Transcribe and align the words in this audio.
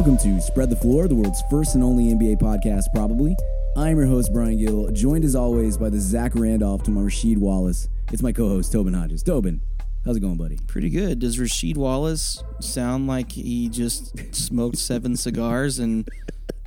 Welcome 0.00 0.16
to 0.16 0.40
Spread 0.40 0.70
the 0.70 0.76
Floor, 0.76 1.08
the 1.08 1.14
world's 1.14 1.42
first 1.50 1.74
and 1.74 1.84
only 1.84 2.04
NBA 2.04 2.40
podcast, 2.40 2.84
probably. 2.94 3.36
I'm 3.76 3.98
your 3.98 4.06
host, 4.06 4.32
Brian 4.32 4.56
Gill, 4.56 4.90
joined 4.92 5.26
as 5.26 5.36
always 5.36 5.76
by 5.76 5.90
the 5.90 6.00
Zach 6.00 6.32
Randolph 6.34 6.84
to 6.84 6.90
my 6.90 7.02
Rasheed 7.02 7.36
Wallace. 7.36 7.86
It's 8.10 8.22
my 8.22 8.32
co 8.32 8.48
host, 8.48 8.72
Tobin 8.72 8.94
Hodges. 8.94 9.22
Tobin, 9.22 9.60
how's 10.06 10.16
it 10.16 10.20
going, 10.20 10.38
buddy? 10.38 10.56
Pretty 10.66 10.88
good. 10.88 11.18
Does 11.18 11.36
Rasheed 11.36 11.76
Wallace 11.76 12.42
sound 12.60 13.08
like 13.08 13.32
he 13.32 13.68
just 13.68 14.34
smoked 14.34 14.78
seven 14.78 15.18
cigars 15.18 15.78
and 15.78 16.08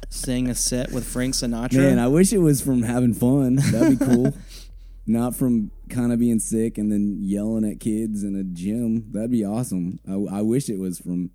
sang 0.09 0.47
a 0.47 0.53
set 0.53 0.91
with 0.91 1.03
Frank 1.03 1.33
Sinatra? 1.33 1.77
Man, 1.77 1.97
I 1.97 2.09
wish 2.09 2.33
it 2.33 2.37
was 2.37 2.61
from 2.61 2.83
having 2.83 3.15
fun. 3.15 3.55
That'd 3.55 3.97
be 3.97 4.05
cool. 4.05 4.35
Not 5.07 5.35
from 5.35 5.71
kind 5.89 6.13
of 6.13 6.19
being 6.19 6.37
sick 6.37 6.77
and 6.77 6.91
then 6.91 7.17
yelling 7.19 7.65
at 7.65 7.79
kids 7.79 8.23
in 8.23 8.35
a 8.35 8.43
gym. 8.43 9.11
That'd 9.11 9.31
be 9.31 9.43
awesome. 9.43 9.99
I, 10.07 10.37
I 10.37 10.41
wish 10.43 10.69
it 10.69 10.77
was 10.77 10.99
from, 10.99 11.31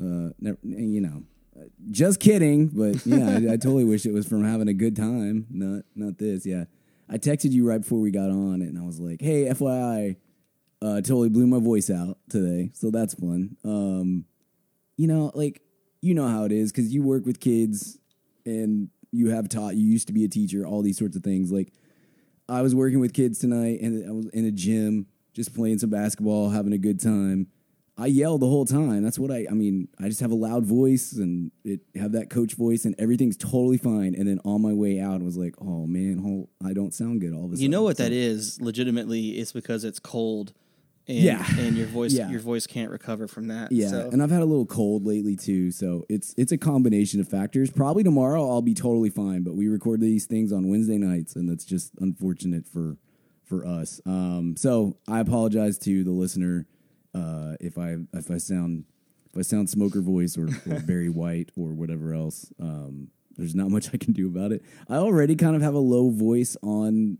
uh, 0.00 0.30
you 0.62 1.00
know, 1.00 1.24
just 1.90 2.20
kidding. 2.20 2.68
But 2.68 3.04
yeah, 3.06 3.30
I, 3.30 3.54
I 3.54 3.56
totally 3.56 3.84
wish 3.84 4.06
it 4.06 4.12
was 4.12 4.26
from 4.26 4.44
having 4.44 4.68
a 4.68 4.74
good 4.74 4.96
time. 4.96 5.46
Not 5.50 5.84
not 5.94 6.18
this. 6.18 6.46
Yeah, 6.46 6.64
I 7.08 7.18
texted 7.18 7.52
you 7.52 7.66
right 7.66 7.80
before 7.80 8.00
we 8.00 8.10
got 8.10 8.30
on, 8.30 8.62
and 8.62 8.78
I 8.78 8.82
was 8.82 9.00
like, 9.00 9.20
"Hey, 9.20 9.46
FYI, 9.46 10.16
uh, 10.82 11.00
totally 11.00 11.28
blew 11.28 11.46
my 11.46 11.60
voice 11.60 11.90
out 11.90 12.18
today, 12.28 12.70
so 12.74 12.90
that's 12.90 13.14
fun." 13.14 13.56
Um, 13.64 14.24
you 14.96 15.06
know, 15.06 15.30
like 15.34 15.62
you 16.00 16.14
know 16.14 16.28
how 16.28 16.44
it 16.44 16.52
is 16.52 16.72
because 16.72 16.92
you 16.92 17.02
work 17.02 17.26
with 17.26 17.40
kids 17.40 17.98
and 18.44 18.88
you 19.12 19.30
have 19.30 19.48
taught. 19.48 19.76
You 19.76 19.86
used 19.86 20.06
to 20.08 20.12
be 20.12 20.24
a 20.24 20.28
teacher. 20.28 20.66
All 20.66 20.82
these 20.82 20.98
sorts 20.98 21.16
of 21.16 21.22
things. 21.22 21.50
Like 21.50 21.72
I 22.48 22.62
was 22.62 22.74
working 22.74 23.00
with 23.00 23.12
kids 23.12 23.38
tonight, 23.38 23.80
and 23.80 24.08
I 24.08 24.12
was 24.12 24.26
in 24.28 24.44
a 24.44 24.52
gym 24.52 25.06
just 25.32 25.54
playing 25.54 25.78
some 25.78 25.90
basketball, 25.90 26.50
having 26.50 26.72
a 26.72 26.78
good 26.78 27.00
time. 27.00 27.48
I 27.98 28.06
yell 28.06 28.36
the 28.36 28.46
whole 28.46 28.66
time. 28.66 29.02
That's 29.02 29.18
what 29.18 29.30
I. 29.30 29.46
I 29.50 29.54
mean, 29.54 29.88
I 29.98 30.08
just 30.08 30.20
have 30.20 30.30
a 30.30 30.34
loud 30.34 30.64
voice 30.66 31.12
and 31.12 31.50
it 31.64 31.80
have 31.94 32.12
that 32.12 32.28
coach 32.28 32.54
voice, 32.54 32.84
and 32.84 32.94
everything's 32.98 33.36
totally 33.38 33.78
fine. 33.78 34.14
And 34.14 34.28
then 34.28 34.38
on 34.44 34.60
my 34.60 34.72
way 34.74 35.00
out, 35.00 35.20
I 35.22 35.24
was 35.24 35.36
like, 35.38 35.54
"Oh 35.60 35.86
man, 35.86 36.18
whole, 36.18 36.50
I 36.62 36.74
don't 36.74 36.92
sound 36.92 37.22
good." 37.22 37.32
All 37.32 37.46
of 37.46 37.52
a 37.52 37.56
sudden, 37.56 37.62
you 37.62 37.68
know 37.70 37.82
what 37.82 37.96
So- 37.96 38.02
that 38.02 38.12
is? 38.12 38.60
Legitimately, 38.60 39.38
it's 39.38 39.52
because 39.52 39.82
it's 39.84 39.98
cold, 39.98 40.52
and 41.08 41.16
Yeah. 41.18 41.46
and 41.58 41.74
your 41.74 41.86
voice 41.86 42.12
Yeah. 42.12 42.30
your 42.30 42.40
voice 42.40 42.66
can't 42.66 42.90
recover 42.90 43.26
from 43.26 43.48
that. 43.48 43.72
Yeah, 43.72 43.88
so. 43.88 44.10
and 44.12 44.22
I've 44.22 44.30
had 44.30 44.42
a 44.42 44.46
little 44.46 44.66
cold 44.66 45.06
lately 45.06 45.34
too, 45.34 45.70
so 45.70 46.04
it's 46.10 46.34
it's 46.36 46.52
a 46.52 46.58
combination 46.58 47.18
of 47.20 47.28
factors. 47.28 47.70
Probably 47.70 48.02
tomorrow 48.02 48.46
I'll 48.46 48.60
be 48.60 48.74
totally 48.74 49.08
fine, 49.10 49.42
but 49.42 49.56
we 49.56 49.68
record 49.68 50.00
these 50.02 50.26
things 50.26 50.52
on 50.52 50.68
Wednesday 50.68 50.98
nights, 50.98 51.34
and 51.34 51.48
that's 51.48 51.64
just 51.64 51.92
unfortunate 51.98 52.66
for 52.66 52.98
for 53.42 53.64
us. 53.66 54.02
Um, 54.04 54.54
so 54.58 54.98
I 55.08 55.20
apologize 55.20 55.78
to 55.78 56.04
the 56.04 56.10
listener 56.10 56.66
uh, 57.16 57.56
if 57.60 57.78
I 57.78 57.96
if 58.12 58.30
I 58.30 58.38
sound 58.38 58.84
if 59.32 59.38
I 59.38 59.42
sound 59.42 59.70
smoker 59.70 60.00
voice 60.00 60.36
or, 60.36 60.48
or 60.70 60.80
Barry 60.86 61.08
White 61.08 61.50
or 61.56 61.68
whatever 61.72 62.12
else. 62.12 62.52
Um, 62.60 63.08
there's 63.36 63.54
not 63.54 63.70
much 63.70 63.90
I 63.92 63.98
can 63.98 64.12
do 64.14 64.28
about 64.28 64.52
it. 64.52 64.62
I 64.88 64.96
already 64.96 65.36
kind 65.36 65.54
of 65.56 65.62
have 65.62 65.74
a 65.74 65.78
low 65.78 66.10
voice 66.10 66.56
on 66.62 67.18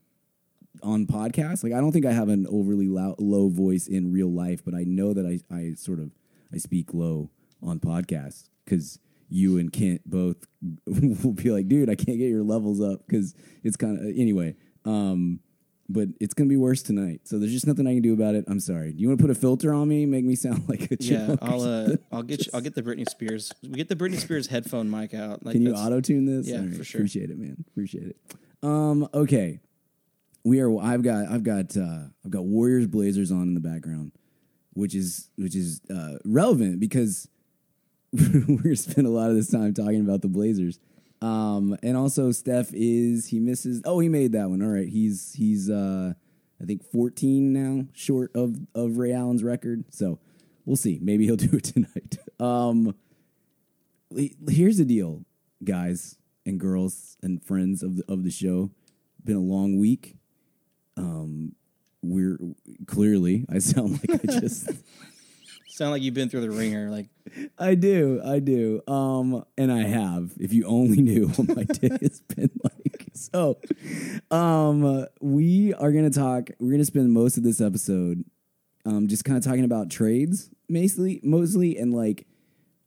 on 0.82 1.06
podcasts. 1.06 1.62
Like 1.62 1.72
I 1.72 1.80
don't 1.80 1.92
think 1.92 2.06
I 2.06 2.12
have 2.12 2.28
an 2.28 2.46
overly 2.48 2.88
loud, 2.88 3.16
low 3.18 3.48
voice 3.48 3.86
in 3.86 4.12
real 4.12 4.30
life, 4.30 4.64
but 4.64 4.74
I 4.74 4.84
know 4.84 5.12
that 5.12 5.26
I, 5.26 5.54
I 5.54 5.74
sort 5.74 5.98
of 5.98 6.12
I 6.52 6.58
speak 6.58 6.94
low 6.94 7.30
on 7.62 7.80
podcasts 7.80 8.48
because 8.64 8.98
you 9.28 9.58
and 9.58 9.72
Kent 9.72 10.02
both 10.06 10.46
will 10.86 11.32
be 11.32 11.50
like, 11.50 11.68
dude, 11.68 11.90
I 11.90 11.94
can't 11.94 12.18
get 12.18 12.28
your 12.28 12.44
levels 12.44 12.80
up 12.80 13.06
because 13.06 13.34
it's 13.62 13.76
kind 13.76 13.98
of 13.98 14.06
anyway. 14.16 14.54
Um, 14.84 15.40
but 15.88 16.08
it's 16.20 16.34
gonna 16.34 16.48
be 16.48 16.56
worse 16.56 16.82
tonight, 16.82 17.22
so 17.24 17.38
there's 17.38 17.52
just 17.52 17.66
nothing 17.66 17.86
I 17.86 17.94
can 17.94 18.02
do 18.02 18.12
about 18.12 18.34
it. 18.34 18.44
I'm 18.48 18.60
sorry. 18.60 18.92
Do 18.92 19.00
you 19.00 19.08
want 19.08 19.18
to 19.18 19.24
put 19.24 19.30
a 19.30 19.38
filter 19.38 19.72
on 19.72 19.88
me, 19.88 20.06
make 20.06 20.24
me 20.24 20.34
sound 20.46 20.68
like 20.68 20.90
a 20.90 20.96
yeah, 21.00 21.36
I'll 21.40 21.62
uh. 21.62 21.96
I'll 22.12 22.22
get 22.22 22.46
you, 22.46 22.52
I'll 22.54 22.60
get 22.60 22.74
the 22.76 22.82
Britney 22.82 23.08
Spears 23.08 23.52
we 23.62 23.70
get 23.70 23.88
the 23.88 23.96
Britney 23.96 24.18
Spears 24.18 24.46
headphone 24.48 24.90
mic 24.90 25.14
out. 25.14 25.44
Like 25.44 25.52
Can 25.52 25.62
you 25.62 25.74
auto 25.74 26.00
tune 26.00 26.26
this? 26.26 26.48
Yeah, 26.48 26.60
right, 26.60 26.74
for 26.74 26.84
sure. 26.84 27.00
Appreciate 27.00 27.30
it, 27.30 27.38
man. 27.38 27.64
Appreciate 27.68 28.08
it. 28.08 28.16
Um, 28.62 29.08
okay, 29.14 29.60
we 30.44 30.60
are. 30.60 30.78
I've 30.80 31.02
got. 31.02 31.26
I've 31.28 31.42
got. 31.42 31.76
Uh, 31.76 32.04
I've 32.24 32.30
got 32.30 32.44
Warriors 32.44 32.86
Blazers 32.86 33.30
on 33.30 33.42
in 33.42 33.54
the 33.54 33.60
background, 33.60 34.12
which 34.72 34.94
is 34.94 35.28
which 35.36 35.54
is 35.54 35.80
uh, 35.90 36.18
relevant 36.24 36.80
because 36.80 37.28
we're 38.12 38.62
gonna 38.62 38.76
spend 38.76 39.06
a 39.06 39.10
lot 39.10 39.30
of 39.30 39.36
this 39.36 39.50
time 39.50 39.74
talking 39.74 40.00
about 40.00 40.22
the 40.22 40.28
Blazers. 40.28 40.78
Um, 41.22 41.76
and 41.82 41.96
also 41.96 42.30
Steph 42.32 42.70
is 42.72 43.28
he 43.28 43.40
misses. 43.40 43.82
Oh, 43.84 43.98
he 44.00 44.08
made 44.08 44.32
that 44.32 44.50
one. 44.50 44.62
All 44.62 44.68
right, 44.68 44.88
he's 44.88 45.34
he's 45.34 45.70
uh, 45.70 46.12
I 46.60 46.64
think 46.64 46.84
14 46.84 47.52
now, 47.52 47.86
short 47.92 48.30
of 48.34 48.56
of 48.74 48.98
Ray 48.98 49.12
Allen's 49.12 49.42
record. 49.42 49.84
So 49.90 50.18
we'll 50.64 50.76
see. 50.76 50.98
Maybe 51.02 51.24
he'll 51.24 51.36
do 51.36 51.56
it 51.56 51.64
tonight. 51.64 52.18
Um, 52.38 52.94
here's 54.48 54.78
the 54.78 54.84
deal, 54.84 55.24
guys 55.64 56.16
and 56.44 56.60
girls 56.60 57.16
and 57.22 57.42
friends 57.42 57.82
of 57.82 57.96
the 57.96 58.04
of 58.08 58.24
the 58.24 58.30
show. 58.30 58.70
Been 59.24 59.36
a 59.36 59.40
long 59.40 59.78
week. 59.78 60.16
Um, 60.96 61.54
we're 62.02 62.38
clearly 62.86 63.46
I 63.50 63.58
sound 63.58 64.00
like 64.08 64.20
I 64.22 64.38
just 64.40 64.70
sound 65.68 65.92
like 65.92 66.02
you've 66.02 66.14
been 66.14 66.28
through 66.28 66.42
the 66.42 66.50
ringer. 66.50 66.90
Like 66.90 67.08
I 67.58 67.74
do, 67.74 68.20
I 68.24 68.38
do. 68.38 68.82
Um, 68.86 69.44
and 69.58 69.70
I 69.70 69.82
have. 69.82 70.32
If 70.38 70.52
you 70.52 70.64
only 70.66 71.00
knew 71.02 71.28
what 71.36 71.56
my 71.56 71.64
day 71.64 71.90
has 72.02 72.20
been 72.20 72.50
like. 72.62 73.06
So, 73.14 73.58
um, 74.30 75.06
we 75.20 75.72
are 75.74 75.92
gonna 75.92 76.10
talk. 76.10 76.50
We're 76.58 76.72
gonna 76.72 76.84
spend 76.84 77.12
most 77.12 77.36
of 77.36 77.42
this 77.42 77.60
episode, 77.60 78.24
um, 78.84 79.08
just 79.08 79.24
kind 79.24 79.38
of 79.38 79.44
talking 79.44 79.64
about 79.64 79.90
trades, 79.90 80.50
mostly, 80.68 81.20
mostly, 81.22 81.76
and 81.78 81.94
like 81.94 82.26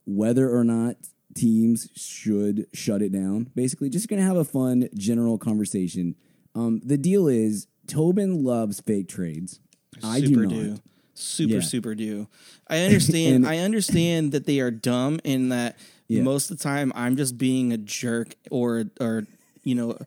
whether 0.05 0.49
or 0.49 0.63
not 0.63 0.97
teams 1.35 1.89
should 1.95 2.67
shut 2.73 3.01
it 3.01 3.11
down. 3.11 3.49
Basically, 3.55 3.89
just 3.89 4.07
gonna 4.07 4.21
have 4.21 4.37
a 4.37 4.45
fun 4.45 4.87
general 4.95 5.37
conversation. 5.37 6.15
Um, 6.55 6.81
the 6.83 6.97
deal 6.97 7.27
is 7.27 7.67
Tobin 7.87 8.43
loves 8.43 8.79
fake 8.81 9.07
trades. 9.07 9.59
I 10.03 10.19
super 10.21 10.45
do 10.45 10.47
not. 10.47 10.49
do. 10.51 10.77
Super 11.19 11.55
Yeah. 11.55 11.61
super 11.61 11.95
do. 11.95 12.27
I 12.67 12.79
understand. 12.85 13.35
And- 13.37 13.47
I 13.47 13.57
understand 13.59 14.31
that 14.31 14.45
they 14.45 14.59
are 14.59 14.71
dumb 14.71 15.19
in 15.23 15.49
that 15.49 15.77
Yeah. 16.07 16.21
most 16.23 16.49
of 16.51 16.57
the 16.57 16.63
time 16.63 16.91
I'm 16.95 17.15
just 17.17 17.37
being 17.37 17.71
a 17.73 17.77
jerk 17.77 18.35
or 18.49 18.85
or 18.99 19.25
you 19.63 19.75
know 19.75 19.97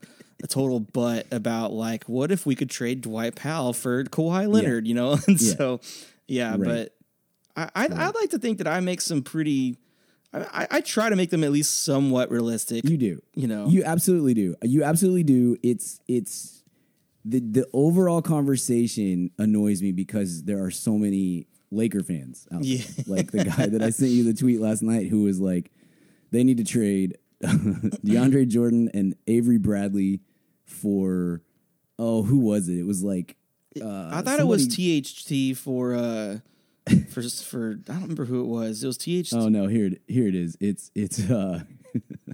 a 0.43 0.47
total 0.49 0.81
butt 0.81 1.27
about 1.31 1.73
like 1.73 2.05
what 2.09 2.33
if 2.33 2.45
we 2.47 2.55
could 2.57 2.69
trade 2.71 3.01
Dwight 3.03 3.37
Powell 3.37 3.73
for 3.73 4.03
Kawhi 4.05 4.49
Leonard, 4.53 4.87
you 4.89 4.95
know? 4.95 5.13
And 5.29 5.41
Yeah. 5.41 5.55
so 5.57 5.81
yeah, 6.27 6.51
Right. 6.53 6.61
but 6.65 6.95
I 7.57 7.85
I 7.85 8.09
I'd 8.09 8.15
like 8.15 8.31
to 8.31 8.39
think 8.39 8.59
that 8.59 8.67
I 8.67 8.81
make 8.81 9.01
some 9.01 9.23
pretty. 9.23 9.77
I, 10.35 10.67
I 10.71 10.81
try 10.81 11.11
to 11.11 11.15
make 11.17 11.29
them 11.29 11.45
at 11.45 11.53
least 11.53 11.85
somewhat 11.85 12.31
realistic. 12.31 12.89
You 12.89 12.97
do. 12.97 13.21
You 13.35 13.47
know. 13.49 13.67
You 13.69 13.85
absolutely 13.85 14.33
do. 14.33 14.55
You 14.63 14.83
absolutely 14.83 15.25
do. 15.25 15.59
It's 15.63 16.01
it's 16.09 16.62
the 17.25 17.41
the 17.41 17.69
overall 17.73 18.23
conversation 18.23 19.31
annoys 19.39 19.83
me 19.83 19.93
because 19.93 20.45
there 20.45 20.63
are 20.63 20.71
so 20.71 20.99
many 20.99 21.47
Laker 21.71 22.03
fans 22.03 22.47
out 22.53 22.63
there. 22.63 22.71
Yeah. 22.71 22.85
Like 23.07 23.31
the 23.31 23.45
guy 23.45 23.67
that 23.67 23.83
I 23.83 23.91
sent 23.91 24.11
you 24.13 24.25
the 24.25 24.35
tweet 24.35 24.61
last 24.61 24.83
night 24.83 25.09
who 25.09 25.23
was 25.23 25.41
like, 25.41 25.71
they 26.31 26.45
need 26.45 26.59
to 26.59 26.65
trade 26.65 27.19
DeAndre 27.43 28.47
Jordan 28.49 28.91
and 28.95 29.17
Avery 29.27 29.59
Bradley 29.59 30.21
for 30.65 31.43
oh 31.99 32.23
who 32.23 32.39
was 32.39 32.69
it? 32.69 32.79
It 32.79 32.87
was 32.87 33.03
like 33.03 33.37
uh, 33.81 34.11
I 34.13 34.23
thought 34.23 34.41
it 34.41 34.47
was 34.47 34.67
THT 34.69 35.57
for 35.57 35.95
uh 35.95 36.39
for 37.11 37.23
for 37.23 37.79
I 37.89 37.93
don't 37.93 38.03
remember 38.03 38.25
who 38.25 38.41
it 38.41 38.47
was. 38.47 38.83
It 38.83 38.87
was 38.87 38.99
THT. 38.99 39.33
Oh 39.35 39.49
no, 39.49 39.67
here 39.67 39.87
it 39.87 40.03
here 40.07 40.27
it 40.27 40.35
is. 40.35 40.57
It's 40.61 40.91
it's 40.95 41.31
uh. 41.31 41.61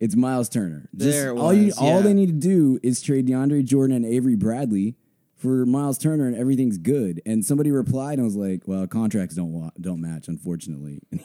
It's 0.00 0.16
Miles 0.16 0.48
Turner. 0.48 0.88
Just 0.96 1.10
There 1.18 1.30
it 1.30 1.38
all 1.38 1.52
you 1.54 1.66
was, 1.66 1.78
all 1.78 1.96
yeah. 1.96 2.00
they 2.02 2.14
need 2.14 2.26
to 2.26 2.32
do 2.32 2.78
is 2.82 3.00
trade 3.00 3.26
DeAndre 3.26 3.64
Jordan 3.64 3.96
and 3.96 4.04
Avery 4.06 4.34
Bradley 4.36 4.96
for 5.36 5.64
Miles 5.66 5.98
Turner 5.98 6.26
and 6.26 6.36
everything's 6.36 6.78
good. 6.78 7.20
And 7.26 7.44
somebody 7.44 7.70
replied 7.70 8.14
and 8.18 8.24
was 8.24 8.34
like, 8.36 8.66
"Well, 8.66 8.86
contracts 8.86 9.34
don't 9.36 9.52
wa- 9.52 9.70
don't 9.80 10.00
match, 10.00 10.26
unfortunately." 10.28 11.00
and 11.12 11.22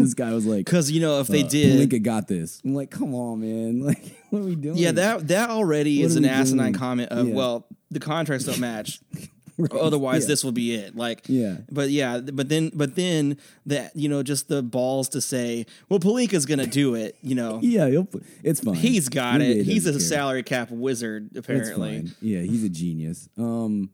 this 0.00 0.14
guy 0.14 0.32
was 0.32 0.46
like, 0.46 0.64
Because 0.66 0.90
you 0.90 1.00
know 1.00 1.20
if 1.20 1.26
they 1.26 1.42
uh, 1.42 1.48
did, 1.48 1.90
Pelinka 1.90 2.02
got 2.02 2.28
this." 2.28 2.60
I'm 2.64 2.74
like, 2.74 2.90
"Come 2.90 3.14
on, 3.14 3.40
man! 3.40 3.80
Like, 3.84 4.04
what 4.30 4.40
are 4.42 4.44
we 4.46 4.56
doing?" 4.56 4.76
yeah, 4.76 4.92
that 4.92 5.28
that 5.28 5.50
already 5.50 5.98
What 6.00 6.06
is 6.06 6.16
an 6.16 6.24
asinine 6.24 6.66
doing? 6.66 6.74
comment 6.74 7.10
of 7.12 7.28
Yeah. 7.28 7.34
well, 7.34 7.66
the 7.90 8.00
contracts 8.00 8.46
don't 8.46 8.60
match. 8.60 9.00
Otherwise, 9.72 10.22
Yeah. 10.24 10.28
this 10.28 10.44
will 10.44 10.52
be 10.52 10.74
it. 10.74 10.96
Like, 10.96 11.22
Yeah. 11.28 11.58
but 11.70 11.90
yeah, 11.90 12.18
but 12.20 12.48
then, 12.48 12.70
but 12.74 12.94
then 12.94 13.36
that 13.66 13.94
you 13.96 14.08
know, 14.08 14.22
just 14.22 14.48
the 14.48 14.62
balls 14.62 15.08
to 15.10 15.20
say, 15.20 15.66
well, 15.88 15.98
Pelinka's 16.00 16.46
gonna 16.46 16.66
do 16.66 16.94
it. 16.94 17.16
You 17.22 17.34
know, 17.36 17.60
Yeah, 17.62 17.88
he'll, 17.88 18.08
it's 18.42 18.60
fine. 18.60 18.74
he's 18.74 19.08
got 19.08 19.40
NBA 19.40 19.60
it. 19.60 19.64
He's 19.66 19.86
a 19.86 19.92
care. 19.92 20.00
salary 20.00 20.42
cap 20.42 20.70
wizard, 20.70 21.30
apparently. 21.36 22.10
Yeah, 22.20 22.40
he's 22.40 22.64
a 22.64 22.68
genius. 22.68 23.28
Um, 23.38 23.90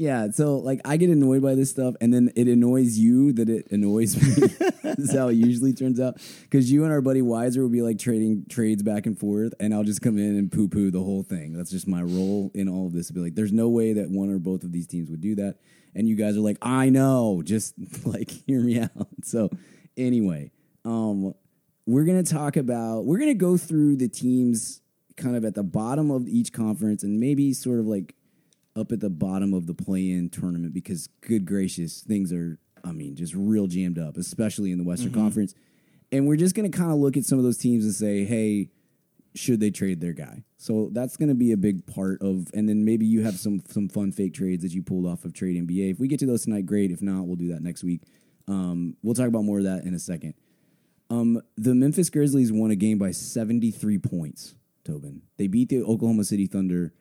yeah, 0.00 0.30
so 0.30 0.56
like 0.56 0.80
I 0.86 0.96
get 0.96 1.10
annoyed 1.10 1.42
by 1.42 1.54
this 1.54 1.68
stuff, 1.68 1.94
and 2.00 2.10
then 2.12 2.32
it 2.34 2.48
annoys 2.48 2.98
you 2.98 3.34
that 3.34 3.50
it 3.50 3.70
annoys 3.70 4.16
me. 4.16 4.46
That's 4.82 5.14
how 5.14 5.28
it 5.28 5.34
usually 5.34 5.74
turns 5.74 6.00
out. 6.00 6.16
Because 6.40 6.72
you 6.72 6.84
and 6.84 6.92
our 6.92 7.02
buddy 7.02 7.20
Wiser 7.20 7.60
will 7.60 7.68
be 7.68 7.82
like 7.82 7.98
trading 7.98 8.46
trades 8.48 8.82
back 8.82 9.04
and 9.04 9.18
forth, 9.18 9.52
and 9.60 9.74
I'll 9.74 9.84
just 9.84 10.00
come 10.00 10.16
in 10.16 10.38
and 10.38 10.50
poo 10.50 10.68
poo 10.68 10.90
the 10.90 11.02
whole 11.02 11.22
thing. 11.22 11.52
That's 11.52 11.70
just 11.70 11.86
my 11.86 12.00
role 12.00 12.50
in 12.54 12.66
all 12.66 12.86
of 12.86 12.94
this. 12.94 13.08
To 13.08 13.12
be 13.12 13.20
like, 13.20 13.34
there's 13.34 13.52
no 13.52 13.68
way 13.68 13.92
that 13.92 14.08
one 14.08 14.30
or 14.30 14.38
both 14.38 14.64
of 14.64 14.72
these 14.72 14.86
teams 14.86 15.10
would 15.10 15.20
do 15.20 15.34
that, 15.34 15.58
and 15.94 16.08
you 16.08 16.16
guys 16.16 16.34
are 16.34 16.40
like, 16.40 16.56
I 16.62 16.88
know, 16.88 17.42
just 17.44 17.74
like 18.06 18.30
hear 18.30 18.62
me 18.62 18.80
out. 18.80 19.08
So 19.22 19.50
anyway, 19.98 20.50
um, 20.86 21.34
we're 21.84 22.06
gonna 22.06 22.22
talk 22.22 22.56
about 22.56 23.04
we're 23.04 23.18
gonna 23.18 23.34
go 23.34 23.58
through 23.58 23.96
the 23.96 24.08
teams 24.08 24.80
kind 25.18 25.36
of 25.36 25.44
at 25.44 25.54
the 25.54 25.62
bottom 25.62 26.10
of 26.10 26.26
each 26.26 26.54
conference 26.54 27.02
and 27.02 27.20
maybe 27.20 27.52
sort 27.52 27.78
of 27.78 27.86
like 27.86 28.14
up 28.80 28.92
at 28.92 29.00
the 29.00 29.10
bottom 29.10 29.52
of 29.52 29.66
the 29.66 29.74
play-in 29.74 30.30
tournament 30.30 30.72
because 30.72 31.08
good 31.20 31.44
gracious, 31.44 32.00
things 32.00 32.32
are 32.32 32.58
I 32.82 32.92
mean 32.92 33.14
just 33.14 33.34
real 33.34 33.66
jammed 33.66 33.98
up, 33.98 34.16
especially 34.16 34.72
in 34.72 34.78
the 34.78 34.84
Western 34.84 35.12
Conference. 35.12 35.54
And 36.10 36.26
we're 36.26 36.36
just 36.36 36.54
gonna 36.54 36.70
kind 36.70 36.90
of 36.90 36.98
look 36.98 37.16
at 37.16 37.24
some 37.24 37.38
of 37.38 37.44
those 37.44 37.58
teams 37.58 37.84
and 37.84 37.94
say, 37.94 38.24
hey, 38.24 38.70
should 39.34 39.60
they 39.60 39.70
trade 39.70 40.00
their 40.00 40.12
guy? 40.12 40.44
So 40.56 40.90
that's 40.92 41.16
going 41.16 41.28
to 41.28 41.34
be 41.34 41.52
a 41.52 41.56
big 41.56 41.86
part 41.86 42.20
of, 42.22 42.48
and 42.52 42.68
then 42.68 42.84
maybe 42.84 43.06
you 43.06 43.22
have 43.22 43.38
some 43.38 43.62
some 43.68 43.88
fun 43.88 44.12
fake 44.12 44.34
trades 44.34 44.62
that 44.62 44.72
you 44.72 44.82
pulled 44.82 45.06
off 45.06 45.24
of 45.24 45.32
Trade 45.32 45.56
NBA. 45.56 45.92
If 45.92 46.00
we 46.00 46.08
get 46.08 46.20
to 46.20 46.26
those 46.26 46.44
tonight, 46.44 46.66
great. 46.66 46.90
If 46.90 47.02
not, 47.02 47.26
we'll 47.26 47.36
do 47.36 47.48
that 47.52 47.62
next 47.62 47.84
week. 47.84 48.02
Um, 48.48 48.96
we'll 49.02 49.14
talk 49.14 49.28
about 49.28 49.44
more 49.44 49.58
of 49.58 49.64
that 49.64 49.84
in 49.84 49.94
a 49.94 49.98
second. 49.98 50.34
Um, 51.08 51.40
the 51.56 51.74
Memphis 51.74 52.10
Grizzlies 52.10 52.52
won 52.52 52.70
a 52.70 52.76
game 52.76 52.98
by 52.98 53.10
73 53.10 53.98
points. 53.98 54.54
Tobin, 54.84 55.22
they 55.36 55.46
beat 55.46 55.68
the 55.68 55.82
Oklahoma 55.82 56.24
City 56.24 56.46
Thunder. 56.46 56.92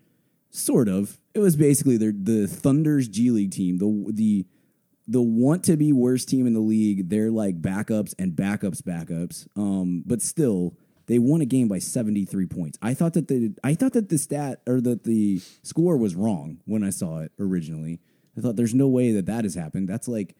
Sort 0.52 0.88
of. 0.88 1.20
It 1.34 1.40
was 1.40 1.56
basically 1.56 1.98
their 1.98 2.12
the 2.12 2.48
Thunder's 2.48 3.08
G 3.08 3.32
League 3.32 3.52
team. 3.52 3.78
The 3.78 4.12
the 4.12 4.46
the 5.08 5.22
want 5.22 5.64
to 5.66 5.76
be 5.76 5.92
worst 5.92 6.30
team 6.30 6.46
in 6.46 6.54
the 6.54 6.60
league. 6.60 7.10
They're 7.10 7.32
like 7.32 7.62
backups 7.62 8.14
and 8.20 8.34
backups 8.34 8.82
backups. 8.82 9.48
Um, 9.56 10.04
but 10.06 10.22
still, 10.22 10.76
they 11.08 11.18
won 11.18 11.42
a 11.42 11.46
game 11.46 11.68
by 11.68 11.80
73 11.80 12.46
points. 12.46 12.78
I 12.84 12.94
thought 12.94 13.14
that 13.14 13.28
the 13.28 13.56
I 13.64 13.74
thought 13.74 13.94
that 13.94 14.10
the 14.10 14.20
stat 14.20 14.62
or 14.68 14.80
that 14.82 15.04
the 15.04 15.42
score 15.64 15.98
was 15.98 16.16
wrong 16.16 16.60
when 16.66 16.84
I 16.84 16.92
saw 16.92 17.20
it 17.20 17.32
originally. 17.40 18.00
I 18.38 18.42
thought 18.42 18.56
there's 18.56 18.76
no 18.76 18.88
way 18.88 19.12
that 19.14 19.26
that 19.26 19.44
has 19.44 19.56
happened. 19.56 19.90
That's 19.90 20.08
like 20.08 20.36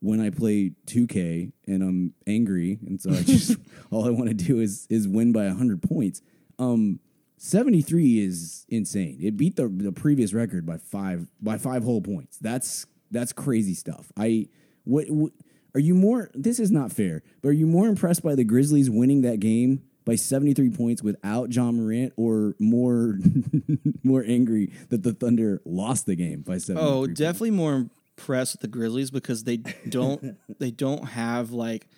when 0.00 0.20
I 0.20 0.28
play 0.28 0.72
2K 0.86 1.52
and 1.66 1.82
I'm 1.82 2.14
angry, 2.26 2.78
and 2.86 3.00
so 3.00 3.10
I 3.10 3.22
just 3.22 3.56
all 3.90 4.06
I 4.06 4.10
want 4.10 4.28
to 4.28 4.34
do 4.34 4.60
is 4.60 4.86
is 4.90 5.08
win 5.08 5.32
by 5.32 5.46
100 5.46 5.82
points. 5.82 6.20
Um, 6.58 7.00
73 7.44 8.20
is 8.20 8.64
insane. 8.68 9.18
It 9.20 9.36
beat 9.36 9.56
the 9.56 9.66
the 9.66 9.90
previous 9.90 10.32
record 10.32 10.64
by 10.64 10.76
five 10.78 11.26
by 11.40 11.58
five 11.58 11.82
whole 11.82 12.00
points. 12.00 12.38
That's 12.38 12.86
that's 13.10 13.32
crazy 13.32 13.74
stuff. 13.74 14.12
I 14.16 14.46
what, 14.84 15.10
what 15.10 15.32
are 15.74 15.80
you 15.80 15.96
more? 15.96 16.30
This 16.34 16.60
is 16.60 16.70
not 16.70 16.92
fair. 16.92 17.24
But 17.42 17.48
are 17.48 17.52
you 17.54 17.66
more 17.66 17.88
impressed 17.88 18.22
by 18.22 18.36
the 18.36 18.44
Grizzlies 18.44 18.88
winning 18.88 19.22
that 19.22 19.40
game 19.40 19.82
by 20.04 20.14
73 20.14 20.70
points 20.70 21.02
without 21.02 21.52
Ja 21.52 21.72
Morant, 21.72 22.12
or 22.16 22.54
more 22.60 23.18
more 24.04 24.22
angry 24.24 24.72
that 24.90 25.02
the 25.02 25.12
Thunder 25.12 25.60
lost 25.64 26.06
the 26.06 26.14
game 26.14 26.42
by 26.42 26.58
73? 26.58 26.88
Oh, 26.88 27.00
points? 27.06 27.18
definitely 27.18 27.50
more 27.50 27.88
impressed 28.18 28.54
with 28.54 28.60
the 28.60 28.68
Grizzlies 28.68 29.10
because 29.10 29.42
they 29.42 29.56
don't 29.88 30.36
they 30.60 30.70
don't 30.70 31.06
have 31.06 31.50
like 31.50 31.88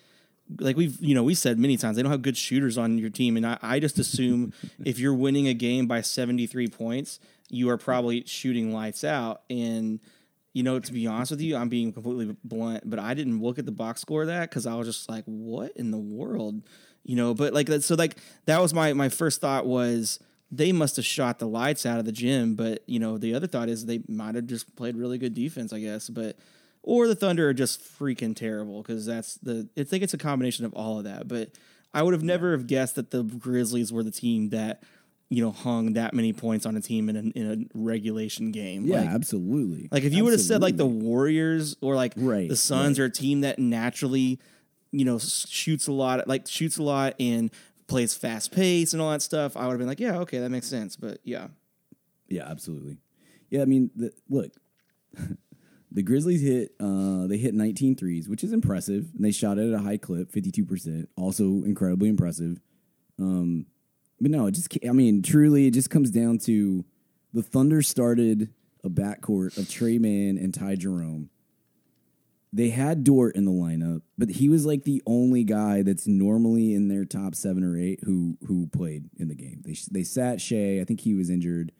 like 0.59 0.77
we've 0.77 0.99
you 1.01 1.15
know 1.15 1.23
we 1.23 1.33
said 1.33 1.57
many 1.57 1.77
times 1.77 1.95
they 1.95 2.03
don't 2.03 2.11
have 2.11 2.21
good 2.21 2.37
shooters 2.37 2.77
on 2.77 2.97
your 2.97 3.09
team. 3.09 3.37
And 3.37 3.45
I, 3.45 3.57
I 3.61 3.79
just 3.79 3.99
assume 3.99 4.53
if 4.85 4.99
you're 4.99 5.13
winning 5.13 5.47
a 5.47 5.53
game 5.53 5.87
by 5.87 6.01
73 6.01 6.67
points 6.67 7.19
you 7.49 7.69
are 7.69 7.77
probably 7.77 8.23
shooting 8.25 8.73
lights 8.73 9.03
out. 9.03 9.41
And 9.49 9.99
you 10.53 10.63
know 10.63 10.79
to 10.79 10.93
be 10.93 11.07
honest 11.07 11.31
with 11.31 11.41
you 11.41 11.55
I'm 11.55 11.69
being 11.69 11.91
completely 11.91 12.35
blunt 12.43 12.89
but 12.89 12.99
I 12.99 13.13
didn't 13.13 13.41
look 13.41 13.59
at 13.59 13.65
the 13.65 13.71
box 13.71 14.01
score 14.01 14.21
of 14.21 14.27
that 14.27 14.49
because 14.49 14.65
I 14.65 14.75
was 14.75 14.87
just 14.87 15.09
like 15.09 15.25
what 15.25 15.71
in 15.75 15.91
the 15.91 15.97
world? 15.97 16.61
You 17.03 17.15
know 17.15 17.33
but 17.33 17.53
like 17.53 17.67
that 17.67 17.83
so 17.83 17.95
like 17.95 18.17
that 18.45 18.61
was 18.61 18.73
my 18.73 18.93
my 18.93 19.09
first 19.09 19.41
thought 19.41 19.65
was 19.65 20.19
they 20.51 20.71
must 20.71 20.95
have 20.97 21.05
shot 21.05 21.39
the 21.39 21.47
lights 21.47 21.85
out 21.85 21.99
of 21.99 22.05
the 22.05 22.11
gym. 22.11 22.55
But 22.55 22.83
you 22.87 22.99
know 22.99 23.17
the 23.17 23.33
other 23.33 23.47
thought 23.47 23.69
is 23.69 23.85
they 23.85 24.01
might 24.07 24.35
have 24.35 24.45
just 24.45 24.75
played 24.75 24.95
really 24.95 25.17
good 25.17 25.33
defense 25.33 25.73
i 25.73 25.79
guess. 25.79 26.07
But 26.09 26.37
or 26.85 27.07
the 27.07 27.15
thunder 27.15 27.49
are 27.49 27.53
just 27.53 27.81
freaking 27.81 28.35
terrible 28.35 28.81
because 28.81 29.05
that's 29.05 29.35
the 29.35 29.67
i 29.77 29.83
think 29.83 30.03
it's 30.03 30.13
a 30.13 30.17
combination 30.17 30.65
of 30.65 30.73
all 30.73 30.97
of 30.97 31.03
that 31.03 31.27
but 31.27 31.49
i 31.93 32.01
would 32.01 32.13
have 32.13 32.23
never 32.23 32.51
have 32.51 32.67
guessed 32.67 32.95
that 32.95 33.11
the 33.11 33.23
grizzlies 33.23 33.91
were 33.91 34.03
the 34.03 34.11
team 34.11 34.49
that 34.49 34.83
you 35.29 35.43
know 35.43 35.51
hung 35.51 35.93
that 35.93 36.13
many 36.13 36.33
points 36.33 36.65
on 36.65 36.75
a 36.75 36.81
team 36.81 37.09
in 37.09 37.15
a, 37.15 37.39
in 37.39 37.51
a 37.51 37.77
regulation 37.77 38.51
game 38.51 38.85
yeah, 38.85 39.01
like, 39.01 39.09
absolutely. 39.09 39.89
like 39.91 40.03
if 40.03 40.13
you 40.13 40.23
would 40.23 40.33
have 40.33 40.41
said 40.41 40.61
like 40.61 40.77
the 40.77 40.85
Warriors 40.85 41.75
or 41.81 41.95
like 41.95 42.13
Right, 42.15 42.47
the 42.47 42.55
Suns 42.55 42.99
right. 42.99 43.05
are 43.05 43.07
a 43.07 43.11
team 43.11 43.41
that 43.41 43.57
naturally, 43.57 44.39
you 44.91 45.03
know, 45.03 45.17
shoots 45.19 45.87
a 45.87 45.91
lot, 45.91 46.27
like 46.27 46.47
shoots 46.47 46.77
a 46.77 46.83
lot 46.83 47.15
and 47.19 47.51
plays 47.87 48.15
fast 48.15 48.51
pace 48.51 48.93
and 48.93 49.01
all 49.01 49.11
that 49.11 49.21
stuff, 49.21 49.57
I 49.57 49.65
would 49.65 49.71
have 49.71 49.79
been 49.79 49.87
like, 49.87 49.99
yeah, 49.99 50.19
okay, 50.19 50.39
that 50.39 50.49
makes 50.49 50.67
sense. 50.67 50.95
But 50.95 51.19
yeah, 51.23 51.47
Yeah, 52.27 52.43
absolutely. 52.47 52.97
Yeah, 53.49 53.61
I 53.61 53.65
mean, 53.65 53.91
the, 53.95 54.11
look, 54.29 54.51
the 55.95 56.03
Grizzlies 56.03 56.41
hit 56.41 56.75
uh, 56.79 57.25
they 57.25 57.37
hit 57.37 57.53
19 57.53 57.95
threes, 57.95 58.27
which 58.27 58.43
is 58.43 58.51
impressive. 58.51 59.11
And 59.15 59.23
they 59.23 59.31
shot 59.31 59.57
it 59.57 59.69
at 59.69 59.79
a 59.79 59.81
high 59.81 59.97
clip, 59.97 60.29
52%, 60.31 61.07
also 61.15 61.63
incredibly 61.63 62.09
impressive. 62.09 62.59
Um, 63.17 63.67
but 64.19 64.29
no, 64.29 64.47
it 64.47 64.51
just 64.51 64.77
I 64.87 64.91
mean, 64.91 65.21
truly, 65.21 65.67
it 65.67 65.71
just 65.71 65.89
comes 65.89 66.11
down 66.11 66.37
to 66.39 66.83
the 67.33 67.41
Thunder 67.41 67.81
started 67.81 68.49
a 68.83 68.89
backcourt 68.89 69.57
of 69.57 69.69
Tre 69.69 69.97
Mann 69.97 70.37
and 70.37 70.53
Ty 70.53 70.75
Jerome. 70.75 71.29
They 72.51 72.69
had 72.69 73.03
Dort 73.03 73.35
in 73.35 73.45
the 73.45 73.51
lineup, 73.51 74.01
but 74.17 74.29
he 74.29 74.47
was 74.47 74.65
like 74.65 74.83
the 74.83 75.01
only 75.05 75.43
guy 75.43 75.81
that's 75.81 76.07
normally 76.07 76.73
in 76.73 76.89
their 76.89 77.03
top 77.05 77.35
seven 77.35 77.63
or 77.63 77.77
eight 77.77 78.01
who 78.03 78.37
who 78.47 78.67
played 78.67 79.09
in 79.17 79.29
the 79.29 79.35
game. 79.35 79.61
They 79.65 79.77
they 79.91 80.03
sat 80.03 80.41
Shai. 80.41 80.79
I 80.81 80.83
think 80.85 81.01
he 81.01 81.13
was 81.13 81.29
injured, 81.29 81.71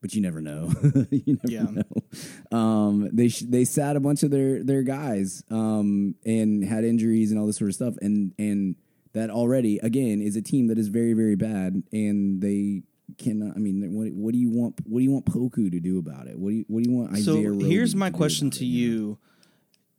but 0.00 0.14
you 0.14 0.20
never 0.20 0.40
know. 0.40 0.70
you 1.10 1.38
never 1.42 1.48
Yeah. 1.48 1.66
know. 1.70 2.56
Um, 2.58 3.08
they 3.12 3.28
sh- 3.28 3.44
they 3.48 3.64
sat 3.64 3.96
a 3.96 4.00
bunch 4.00 4.22
of 4.22 4.30
their 4.30 4.62
their 4.62 4.82
guys 4.82 5.42
um, 5.50 6.14
and 6.24 6.64
had 6.64 6.84
injuries 6.84 7.30
and 7.30 7.40
all 7.40 7.46
this 7.46 7.56
sort 7.56 7.68
of 7.70 7.74
stuff, 7.74 7.94
and 8.00 8.32
and 8.38 8.76
that 9.12 9.30
already 9.30 9.78
again 9.78 10.20
is 10.22 10.36
a 10.36 10.42
team 10.42 10.68
that 10.68 10.78
is 10.78 10.88
very 10.88 11.12
very 11.14 11.34
bad, 11.36 11.82
and 11.92 12.40
they 12.40 12.82
cannot. 13.18 13.56
I 13.56 13.58
mean, 13.58 13.92
what 13.92 14.12
what 14.12 14.32
do 14.32 14.38
you 14.38 14.50
want? 14.50 14.76
What 14.84 15.00
do 15.00 15.04
you 15.04 15.10
want 15.10 15.26
Poku 15.26 15.70
to 15.70 15.80
do 15.80 15.98
about 15.98 16.26
it? 16.28 16.38
What 16.38 16.50
do 16.50 16.56
you 16.56 16.64
what 16.68 16.82
do 16.84 16.90
you 16.90 16.96
want 16.96 17.12
Isaiah? 17.12 17.24
so 17.24 17.48
Roby 17.50 17.68
here's 17.68 17.94
my 17.96 18.10
do 18.10 18.16
question 18.16 18.50
to 18.50 18.64
it, 18.64 18.68
know? 18.68 18.74
you: 18.74 19.18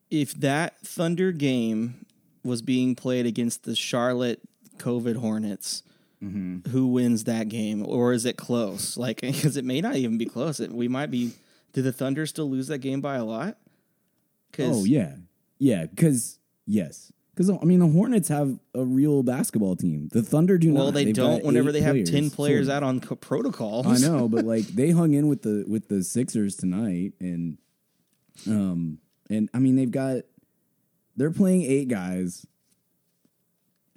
If 0.09 0.33
that 0.39 0.79
Thunder 0.79 1.31
game 1.31 2.05
was 2.43 2.61
being 2.61 2.95
played 2.95 3.25
against 3.25 3.63
the 3.63 3.75
Charlotte 3.75 4.39
COVID 4.77 5.17
Hornets. 5.17 5.83
Mm-hmm. 6.23 6.69
Who 6.71 6.87
wins 6.87 7.23
that 7.25 7.47
game, 7.47 7.85
or 7.85 8.11
is 8.11 8.25
it 8.25 8.35
close? 8.35 8.97
Like, 8.97 9.21
because 9.21 9.55
it 9.55 9.63
may 9.63 9.79
not 9.81 9.95
even 9.95 10.17
be 10.17 10.25
close. 10.25 10.59
It, 10.59 10.71
we 10.71 10.87
might 10.87 11.11
be. 11.11 11.31
Did 11.71 11.83
the 11.83 11.93
Thunder 11.93 12.25
still 12.25 12.49
lose 12.49 12.67
that 12.67 12.79
game 12.79 12.99
by 12.99 13.15
a 13.15 13.23
lot? 13.23 13.57
Oh 14.57 14.83
yeah, 14.83 15.15
yeah. 15.59 15.85
Because 15.85 16.39
yes, 16.65 17.13
because 17.33 17.49
I 17.49 17.63
mean 17.63 17.79
the 17.79 17.87
Hornets 17.87 18.27
have 18.27 18.59
a 18.73 18.83
real 18.83 19.23
basketball 19.23 19.75
team. 19.75 20.09
The 20.11 20.21
Thunder 20.21 20.57
do 20.57 20.71
not. 20.71 20.79
Well, 20.79 20.91
they 20.91 21.05
They've 21.05 21.15
don't. 21.15 21.45
Whenever 21.45 21.71
they 21.71 21.81
have 21.81 21.95
ten 21.95 22.29
players, 22.29 22.33
players 22.33 22.67
of. 22.67 22.73
out 22.73 22.83
on 22.83 22.99
co- 22.99 23.15
protocols, 23.15 23.85
I 23.87 24.05
know, 24.05 24.27
but 24.27 24.43
like 24.45 24.65
they 24.65 24.89
hung 24.91 25.13
in 25.13 25.29
with 25.29 25.43
the 25.43 25.63
with 25.67 25.87
the 25.87 26.03
Sixers 26.03 26.57
tonight, 26.57 27.13
and 27.21 27.57
um, 28.47 28.97
and 29.29 29.49
I 29.53 29.59
mean 29.59 29.75
they've 29.77 29.89
got 29.89 30.23
they're 31.15 31.31
playing 31.31 31.61
eight 31.63 31.87
guys. 31.87 32.45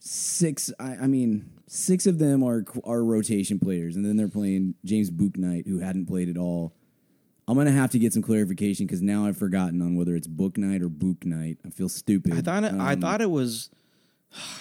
Six, 0.05 0.73
I, 0.81 0.97
I 0.97 1.07
mean, 1.07 1.49
six 1.75 2.07
of 2.07 2.19
them 2.19 2.43
are 2.43 2.64
are 2.85 3.02
rotation 3.02 3.59
players, 3.59 3.97
and 3.97 4.05
then 4.05 4.17
they're 4.17 4.29
playing 4.29 4.75
James 4.85 5.11
Bouknight, 5.11 5.67
who 5.67 5.79
hadn't 5.79 6.07
played 6.07 6.29
at 6.29 6.37
all. 6.37 6.75
I'm 7.49 7.57
gonna 7.57 7.73
have 7.73 7.91
to 7.93 7.99
get 7.99 8.12
some 8.12 8.23
clarification 8.23 8.87
because 8.87 9.02
now 9.02 9.26
I've 9.26 9.37
forgotten 9.37 9.81
on 9.83 9.97
whether 9.97 10.14
it's 10.14 10.26
Book 10.29 10.57
Night 10.59 10.83
or 10.83 10.88
Book 10.88 11.25
Night. 11.25 11.59
I 11.67 11.71
feel 11.71 11.88
stupid. 11.88 12.35
I 12.35 12.41
thought 12.41 12.64
it, 12.64 12.73
I 12.75 12.93
Um, 12.93 13.00
thought 13.00 13.21
it 13.21 13.31
was. 13.31 13.71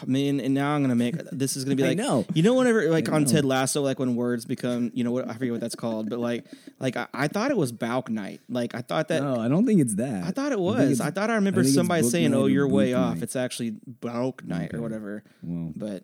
Man, 0.05 0.41
and 0.41 0.53
now 0.53 0.75
I'm 0.75 0.81
gonna 0.81 0.95
make 0.95 1.15
this 1.31 1.55
is 1.55 1.63
gonna 1.63 1.77
be 1.77 1.83
I 1.85 1.89
like 1.89 1.97
know. 1.97 2.25
you 2.33 2.43
know 2.43 2.55
whenever 2.55 2.89
like 2.91 3.07
I 3.07 3.13
on. 3.13 3.23
Ted 3.23 3.45
Lasso 3.45 3.81
like 3.81 3.99
when 3.99 4.15
words 4.17 4.43
become 4.43 4.91
you 4.93 5.05
know 5.05 5.13
what 5.13 5.29
I 5.29 5.33
forget 5.33 5.53
what 5.53 5.61
that's 5.61 5.75
called 5.75 6.09
but 6.09 6.19
like 6.19 6.43
like 6.81 6.97
I, 6.97 7.07
I 7.13 7.27
thought 7.29 7.51
it 7.51 7.55
was 7.57 7.71
Bauk 7.71 8.09
night 8.09 8.41
like 8.49 8.75
I 8.75 8.81
thought 8.81 9.07
that 9.07 9.23
No, 9.23 9.39
I 9.39 9.47
don't 9.47 9.65
think 9.65 9.79
it's 9.79 9.95
that. 9.95 10.25
I 10.25 10.31
thought 10.31 10.51
it 10.51 10.59
was 10.59 10.81
it's- 10.91 10.99
I, 10.99 11.09
thought 11.11 11.29
I 11.29 11.35
remember 11.35 11.61
it's 11.61 11.73
somebody 11.73 12.03
saying 12.03 12.33
oh 12.33 12.47
you're 12.47 12.67
way 12.67 12.93
off 12.93 13.21
it's 13.23 13.37
actually 13.37 13.75
Bauk 14.01 14.43
night 14.43 14.73
or 14.73 14.81
whatever 14.81 15.23
Well, 15.41 15.71
but 15.73 16.03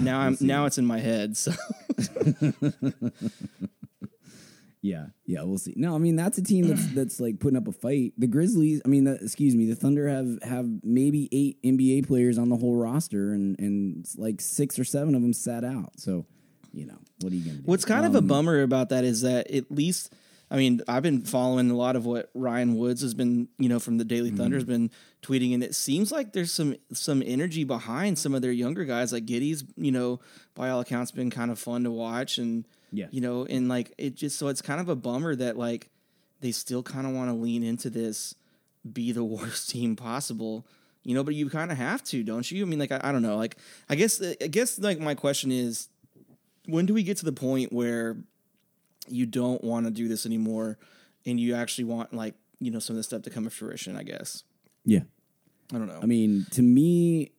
now 0.00 0.20
I'm 0.20 0.36
now 0.40 0.66
it's 0.66 0.78
in 0.78 0.86
my 0.86 0.98
head 0.98 1.36
so 1.36 1.52
Yeah, 4.84 5.06
yeah, 5.26 5.42
we'll 5.44 5.58
see. 5.58 5.74
No, 5.76 5.94
I 5.94 5.98
mean 5.98 6.16
that's 6.16 6.38
a 6.38 6.42
team 6.42 6.66
that's 6.66 6.86
that's 6.94 7.20
like 7.20 7.38
putting 7.38 7.56
up 7.56 7.68
a 7.68 7.72
fight. 7.72 8.14
The 8.18 8.26
Grizzlies, 8.26 8.82
I 8.84 8.88
mean, 8.88 9.04
the, 9.04 9.14
excuse 9.14 9.54
me, 9.54 9.66
the 9.66 9.76
Thunder 9.76 10.08
have 10.08 10.42
have 10.42 10.66
maybe 10.82 11.28
eight 11.30 11.62
NBA 11.62 12.08
players 12.08 12.36
on 12.36 12.48
the 12.48 12.56
whole 12.56 12.74
roster, 12.74 13.32
and 13.32 13.56
and 13.60 14.04
like 14.16 14.40
six 14.40 14.80
or 14.80 14.84
seven 14.84 15.14
of 15.14 15.22
them 15.22 15.32
sat 15.32 15.62
out. 15.62 16.00
So, 16.00 16.26
you 16.72 16.86
know, 16.86 16.98
what 17.20 17.32
are 17.32 17.36
you 17.36 17.44
gonna 17.44 17.58
do? 17.58 17.62
What's 17.64 17.84
kind 17.84 18.04
of 18.04 18.16
a 18.16 18.18
Um, 18.18 18.26
bummer 18.26 18.60
about 18.62 18.88
that 18.88 19.04
is 19.04 19.20
that 19.20 19.48
at 19.52 19.70
least, 19.70 20.12
I 20.52 20.56
mean, 20.56 20.82
I've 20.86 21.02
been 21.02 21.22
following 21.22 21.70
a 21.70 21.74
lot 21.76 21.96
of 21.96 22.04
what 22.04 22.30
Ryan 22.34 22.76
Woods 22.76 23.00
has 23.00 23.14
been, 23.14 23.48
you 23.58 23.68
know, 23.70 23.78
from 23.78 23.96
the 23.96 24.04
Daily 24.04 24.28
Mm-hmm. 24.28 24.36
Thunder 24.36 24.56
has 24.58 24.64
been 24.64 24.90
tweeting, 25.22 25.54
and 25.54 25.64
it 25.64 25.74
seems 25.74 26.12
like 26.12 26.32
there's 26.34 26.52
some 26.52 26.76
some 26.92 27.22
energy 27.24 27.64
behind 27.64 28.18
some 28.18 28.34
of 28.34 28.42
their 28.42 28.52
younger 28.52 28.84
guys, 28.84 29.12
like 29.12 29.24
Giddey's, 29.24 29.64
you 29.76 29.90
know, 29.90 30.20
by 30.54 30.68
all 30.68 30.80
accounts, 30.80 31.10
been 31.10 31.30
kind 31.30 31.50
of 31.50 31.58
fun 31.58 31.84
to 31.84 31.90
watch, 31.90 32.36
and 32.38 32.66
Yeah. 32.92 33.06
you 33.10 33.20
know, 33.22 33.46
and 33.46 33.68
like 33.68 33.94
it 33.96 34.14
just 34.14 34.38
so 34.38 34.48
it's 34.48 34.60
kind 34.62 34.80
of 34.80 34.88
a 34.90 34.94
bummer 34.96 35.34
that 35.36 35.56
like 35.56 35.88
they 36.40 36.52
still 36.52 36.82
kind 36.82 37.06
of 37.06 37.14
want 37.14 37.30
to 37.30 37.34
lean 37.34 37.62
into 37.62 37.88
this, 37.88 38.34
be 38.92 39.10
the 39.12 39.24
worst 39.36 39.70
team 39.70 39.96
possible. 39.96 40.66
you 41.04 41.14
know, 41.14 41.24
but 41.24 41.34
you 41.34 41.48
kind 41.48 41.72
of 41.72 41.78
have 41.78 42.02
to, 42.04 42.22
don't 42.22 42.48
you? 42.50 42.62
I 42.62 42.68
mean, 42.68 42.78
like 42.78 42.92
I, 42.92 43.00
I 43.02 43.10
don't 43.12 43.22
know, 43.22 43.36
like 43.36 43.56
I 43.88 43.94
guess 43.94 44.20
I 44.20 44.48
guess 44.48 44.78
like 44.78 45.00
my 45.00 45.14
question 45.14 45.50
is, 45.50 45.88
when 46.66 46.84
do 46.86 46.92
we 46.94 47.02
get 47.02 47.16
to 47.18 47.24
the 47.24 47.32
point 47.32 47.72
where 47.72 48.18
you 49.08 49.26
don't 49.26 49.62
want 49.64 49.86
to 49.86 49.90
do 49.90 50.08
this 50.08 50.26
anymore, 50.26 50.78
and 51.26 51.38
you 51.40 51.54
actually 51.54 51.84
want 51.84 52.12
like 52.14 52.34
you 52.60 52.70
know 52.70 52.78
some 52.78 52.94
of 52.94 52.98
this 52.98 53.06
stuff 53.06 53.22
to 53.22 53.30
come 53.30 53.44
to 53.44 53.50
fruition? 53.50 53.96
I 53.96 54.02
guess 54.02 54.44
Yeah. 54.84 55.00
I 55.72 55.78
don't 55.78 55.88
know. 55.88 56.00
I 56.02 56.06
mean, 56.06 56.46
to 56.50 56.60
me, 56.62 57.32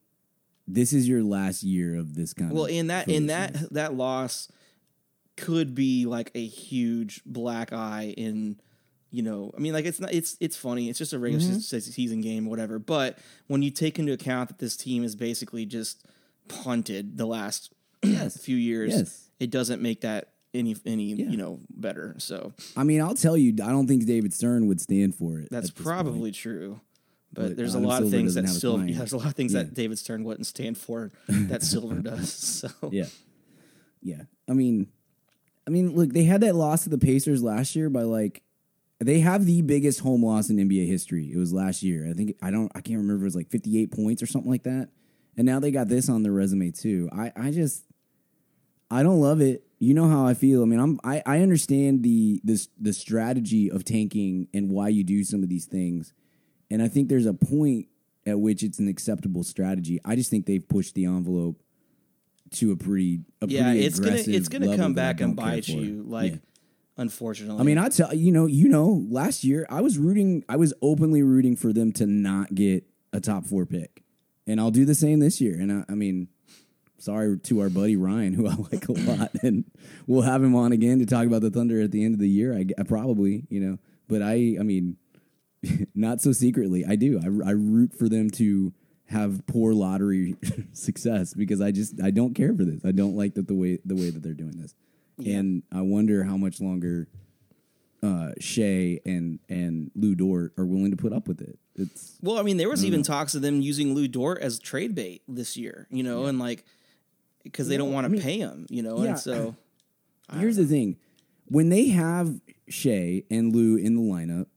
this 0.67 0.91
is 0.93 1.07
your 1.07 1.21
last 1.23 1.61
year 1.63 1.95
of 1.95 2.15
this 2.15 2.33
kind 2.33 2.49
of 2.51 2.55
well, 2.55 2.65
of. 2.65 2.71
in 2.71 2.87
that 2.87 3.07
in 3.07 3.27
that 3.27 3.55
that 3.73 3.93
loss 3.93 4.49
could 5.37 5.73
be 5.75 6.05
like 6.05 6.31
a 6.35 6.45
huge 6.45 7.21
black 7.25 7.73
eye 7.73 8.13
in 8.17 8.59
you 9.09 9.23
know 9.23 9.51
i 9.57 9.59
mean 9.59 9.73
like 9.73 9.83
it's 9.85 9.99
not 9.99 10.13
it's 10.13 10.37
it's 10.39 10.55
funny 10.55 10.89
it's 10.89 10.99
just 10.99 11.11
a 11.13 11.17
regular 11.19 11.43
Mm-hmm. 11.43 11.79
season 11.79 12.21
game 12.21 12.45
whatever 12.45 12.77
but 12.77 13.17
when 13.47 13.63
you 13.63 13.71
take 13.71 13.97
into 13.97 14.11
account 14.13 14.49
that 14.49 14.59
this 14.59 14.77
team 14.77 15.03
is 15.03 15.15
basically 15.15 15.65
just 15.65 16.05
punted 16.47 17.17
the 17.17 17.25
last 17.25 17.73
Yes. 18.03 18.37
few 18.43 18.55
years 18.57 18.93
Yes. 18.93 19.29
it 19.39 19.49
doesn't 19.49 19.81
make 19.81 20.01
that 20.01 20.32
any 20.53 20.75
any 20.85 21.05
you 21.05 21.37
know 21.37 21.59
better 21.69 22.15
so 22.19 22.53
I 22.77 22.83
mean, 22.83 23.01
I'll 23.01 23.15
tell 23.15 23.35
you, 23.37 23.51
I 23.63 23.69
don't 23.69 23.87
think 23.87 24.05
David 24.05 24.33
Stern 24.33 24.67
would 24.67 24.79
stand 24.79 25.15
for 25.15 25.39
it. 25.39 25.47
that's 25.51 25.71
probably 25.71 26.29
point. 26.31 26.35
true 26.35 26.79
but, 27.31 27.41
But 27.49 27.57
there's 27.57 27.73
a 27.73 27.79
lot 27.79 28.01
of 28.03 28.09
Silver 28.09 28.17
things 28.17 28.35
doesn't 28.35 28.45
that 28.45 28.51
still 28.51 28.77
there's 28.77 29.13
a 29.13 29.17
lot 29.17 29.27
of 29.27 29.33
things 29.33 29.53
Yeah. 29.53 29.63
that 29.63 29.73
David 29.73 29.97
Stern 29.97 30.23
wouldn't 30.23 30.45
stand 30.45 30.77
for 30.77 31.11
that 31.27 31.63
Silver 31.63 31.95
does 31.95 32.31
so 32.31 32.69
Yeah. 32.91 33.05
Yeah. 34.01 34.23
I 34.49 34.53
mean, 34.53 34.87
I 35.65 35.69
mean, 35.69 35.95
look, 35.95 36.09
they 36.11 36.25
had 36.25 36.41
that 36.41 36.55
loss 36.55 36.83
to 36.83 36.89
the 36.89 36.97
Pacers 36.97 37.41
last 37.41 37.75
year 37.75 37.89
by 37.89 38.01
like 38.03 38.43
they 38.99 39.21
have 39.21 39.45
the 39.45 39.61
biggest 39.61 40.01
home 40.01 40.23
loss 40.23 40.49
in 40.49 40.57
NBA 40.57 40.85
history. 40.87 41.31
It 41.33 41.37
was 41.37 41.51
last 41.53 41.81
year. 41.83 42.07
I 42.09 42.13
think 42.13 42.35
I 42.41 42.51
don't 42.51 42.71
I 42.75 42.81
can't 42.81 42.97
remember 42.99 43.23
it 43.23 43.27
was 43.27 43.35
like 43.35 43.49
58 43.49 43.91
points 43.91 44.21
or 44.21 44.25
something 44.27 44.51
like 44.51 44.63
that. 44.63 44.89
And 45.37 45.45
now 45.47 45.59
they 45.59 45.71
got 45.71 45.87
this 45.87 46.09
on 46.09 46.21
their 46.21 46.31
resume 46.33 46.69
too. 46.71 47.09
I 47.11 47.31
I 47.35 47.51
just 47.51 47.85
I 48.91 49.01
don't 49.03 49.19
love 49.21 49.41
it. 49.41 49.63
You 49.83 49.93
know 49.93 50.07
how 50.07 50.25
I 50.25 50.33
feel. 50.33 50.61
I 50.61 50.65
mean, 50.65 50.79
I'm 50.79 50.99
I, 51.03 51.21
I 51.25 51.39
understand 51.39 52.03
the 52.03 52.39
this 52.43 52.69
the 52.79 52.93
strategy 52.93 53.69
of 53.69 53.83
tanking 53.83 54.47
and 54.53 54.69
why 54.69 54.87
you 54.87 55.03
do 55.03 55.23
some 55.23 55.43
of 55.43 55.49
these 55.49 55.65
things. 55.65 56.13
And 56.71 56.81
I 56.81 56.87
think 56.87 57.09
there's 57.09 57.25
a 57.25 57.33
point 57.33 57.87
at 58.25 58.39
which 58.39 58.63
it's 58.63 58.79
an 58.79 58.87
acceptable 58.87 59.43
strategy. 59.43 59.99
I 60.05 60.15
just 60.15 60.29
think 60.29 60.45
they've 60.45 60.67
pushed 60.67 60.95
the 60.95 61.05
envelope 61.05 61.61
to 62.51 62.71
a 62.71 62.77
pretty 62.77 63.21
a 63.41 63.47
yeah 63.47 63.63
pretty 63.63 63.79
it's 63.85 63.99
gonna 63.99 64.15
it's 64.15 64.47
gonna 64.47 64.77
come 64.77 64.93
back 64.93 65.19
and 65.21 65.35
bite 65.35 65.67
you 65.67 66.03
like 66.07 66.33
Yeah. 66.33 66.37
unfortunately 66.97 67.59
I 67.59 67.63
mean, 67.63 67.77
I 67.77 67.89
tell 67.89 68.13
you 68.13 68.31
know, 68.31 68.45
you 68.45 68.69
know, 68.69 69.05
last 69.09 69.43
year 69.43 69.65
I 69.69 69.81
was 69.81 69.97
rooting, 69.97 70.45
I 70.47 70.55
was 70.55 70.73
openly 70.81 71.23
rooting 71.23 71.55
for 71.55 71.73
them 71.73 71.91
to 71.93 72.05
not 72.05 72.55
get 72.55 72.85
a 73.11 73.19
top 73.19 73.45
four 73.45 73.65
pick, 73.65 74.03
and 74.47 74.59
I'll 74.61 74.71
do 74.71 74.85
the 74.85 74.95
same 74.95 75.19
this 75.19 75.41
year. 75.41 75.59
And 75.59 75.71
I, 75.71 75.85
I 75.89 75.95
mean, 75.95 76.29
sorry 77.03 77.37
to 77.37 77.59
our 77.59 77.69
buddy 77.69 77.95
Ryan, 77.95 78.33
who 78.33 78.47
I 78.47 78.55
like 78.71 78.87
a 78.87 78.93
lot, 78.93 79.31
and 79.43 79.65
we'll 80.07 80.21
have 80.21 80.43
him 80.43 80.55
on 80.55 80.71
again 80.71 80.99
to 80.99 81.05
talk 81.05 81.25
about 81.25 81.41
the 81.41 81.51
Thunder 81.51 81.81
at 81.81 81.91
the 81.91 82.03
end 82.03 82.13
of 82.13 82.19
the 82.19 82.29
year. 82.29 82.55
I, 82.55 82.65
I 82.77 82.83
probably, 82.83 83.45
you 83.49 83.59
know, 83.59 83.77
but 84.07 84.21
I, 84.21 84.57
I 84.59 84.63
mean, 84.63 84.97
not 85.95 86.21
so 86.21 86.31
secretly, 86.31 86.85
I 86.87 86.95
do. 86.95 87.19
I, 87.19 87.49
I 87.49 87.51
root 87.51 87.93
for 87.97 88.07
them 88.07 88.29
to 88.31 88.73
have 89.07 89.45
poor 89.47 89.73
lottery 89.73 90.35
success 90.73 91.33
because 91.33 91.61
I 91.61 91.71
just 91.71 92.01
I 92.01 92.11
don't 92.11 92.33
care 92.33 92.53
for 92.55 92.63
this. 92.63 92.83
I 92.85 92.91
don't 92.91 93.15
like 93.15 93.35
that 93.35 93.47
the 93.47 93.55
way 93.55 93.79
the 93.85 93.95
way 93.95 94.09
that 94.09 94.23
they're 94.23 94.33
doing 94.33 94.59
this, 94.59 94.73
and 95.25 95.63
I 95.71 95.81
wonder 95.81 96.23
how 96.23 96.37
much 96.37 96.61
longer 96.61 97.07
uh, 98.01 98.31
Shai 98.39 98.99
and 99.05 99.39
and 99.49 99.91
Lu 99.95 100.15
Dort 100.15 100.53
are 100.57 100.65
willing 100.65 100.91
to 100.91 100.97
put 100.97 101.13
up 101.13 101.27
with 101.27 101.41
it. 101.41 101.59
It's 101.75 102.17
Well, 102.21 102.37
I 102.37 102.43
mean, 102.43 102.57
there 102.57 102.69
was 102.69 102.85
even 102.85 103.01
talks 103.03 103.33
of 103.35 103.41
them 103.41 103.61
using 103.61 103.93
Lu 103.93 104.07
Dort 104.07 104.41
as 104.41 104.59
trade 104.59 104.93
bait 104.93 105.23
this 105.27 105.57
year, 105.57 105.87
you 105.89 106.03
know, 106.03 106.25
and 106.25 106.37
like 106.37 106.65
because 107.43 107.67
they 107.67 107.77
don't 107.77 107.89
Yeah, 107.89 107.93
want 107.95 108.05
I 108.05 108.09
to 108.09 108.13
mean, 108.13 108.21
pay 108.21 108.37
him, 108.39 108.65
you 108.69 108.81
know, 108.83 109.01
yeah. 109.03 109.09
and 109.11 109.19
so 109.19 109.55
here's 110.37 110.55
the 110.57 110.65
thing: 110.65 110.97
when 111.45 111.69
they 111.69 111.89
have 111.89 112.39
Shai 112.69 113.23
and 113.29 113.53
Lu 113.55 113.75
in 113.77 113.95
the 113.95 114.01
lineup, 114.01 114.47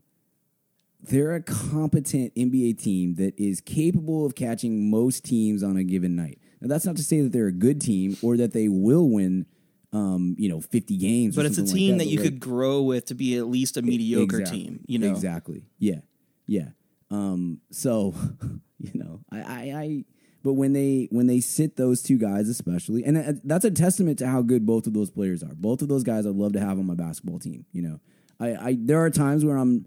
they're 1.02 1.34
a 1.34 1.42
competent 1.42 2.34
NBA 2.34 2.82
team 2.82 3.14
that 3.16 3.38
is 3.38 3.60
capable 3.60 4.24
of 4.26 4.34
catching 4.34 4.90
most 4.90 5.24
teams 5.24 5.62
on 5.62 5.76
a 5.76 5.84
given 5.84 6.16
night. 6.16 6.38
Now, 6.60 6.68
that's 6.68 6.86
not 6.86 6.96
to 6.96 7.02
say 7.02 7.20
that 7.20 7.32
they're 7.32 7.46
a 7.48 7.52
good 7.52 7.80
team 7.80 8.16
or 8.22 8.36
that 8.38 8.52
they 8.52 8.68
will 8.68 9.08
win, 9.10 9.46
um, 9.92 10.34
you 10.38 10.48
know, 10.48 10.60
fifty 10.60 10.96
games. 10.96 11.36
or 11.36 11.40
but 11.42 11.46
it's 11.46 11.58
a 11.58 11.66
something 11.66 11.74
like 11.74 11.78
team 11.78 11.98
that, 11.98 12.06
you 12.06 12.18
like- 12.18 12.24
could 12.24 12.40
grow 12.40 12.82
with 12.82 13.06
to 13.06 13.14
be 13.14 13.36
at 13.36 13.46
least 13.48 13.76
a 13.76 13.82
mediocre 13.82 14.40
Exactly. 14.40 14.64
team, 14.64 14.84
you 14.86 14.98
know. 14.98 15.10
Exactly. 15.12 15.64
Yeah. 15.78 16.00
Yeah. 16.46 16.68
Um, 17.10 17.60
so, 17.70 18.14
you 18.78 18.90
know, 18.94 19.20
I, 19.30 19.38
I, 19.38 19.60
I, 19.80 20.04
but 20.46 20.52
when 20.52 20.74
they 20.74 21.08
when 21.10 21.26
they 21.26 21.40
sit 21.40 21.74
those 21.74 22.00
two 22.00 22.16
guys, 22.18 22.48
especially, 22.48 23.02
and 23.02 23.18
uh, 23.18 23.32
that's 23.42 23.64
a 23.64 23.70
testament 23.70 24.20
to 24.20 24.28
how 24.28 24.42
good 24.42 24.64
both 24.64 24.86
of 24.86 24.94
those 24.94 25.10
players 25.10 25.42
are. 25.42 25.56
Both 25.56 25.82
of 25.82 25.88
those 25.88 26.04
guys, 26.04 26.24
I'd 26.24 26.36
love 26.36 26.52
to 26.52 26.60
have 26.60 26.78
on 26.78 26.86
my 26.86 26.94
basketball 26.94 27.40
team. 27.40 27.66
You 27.72 27.82
know, 27.82 28.00
I, 28.38 28.68
I 28.68 28.76
there 28.78 29.04
are 29.04 29.10
times 29.10 29.44
where 29.44 29.56
I'm 29.56 29.86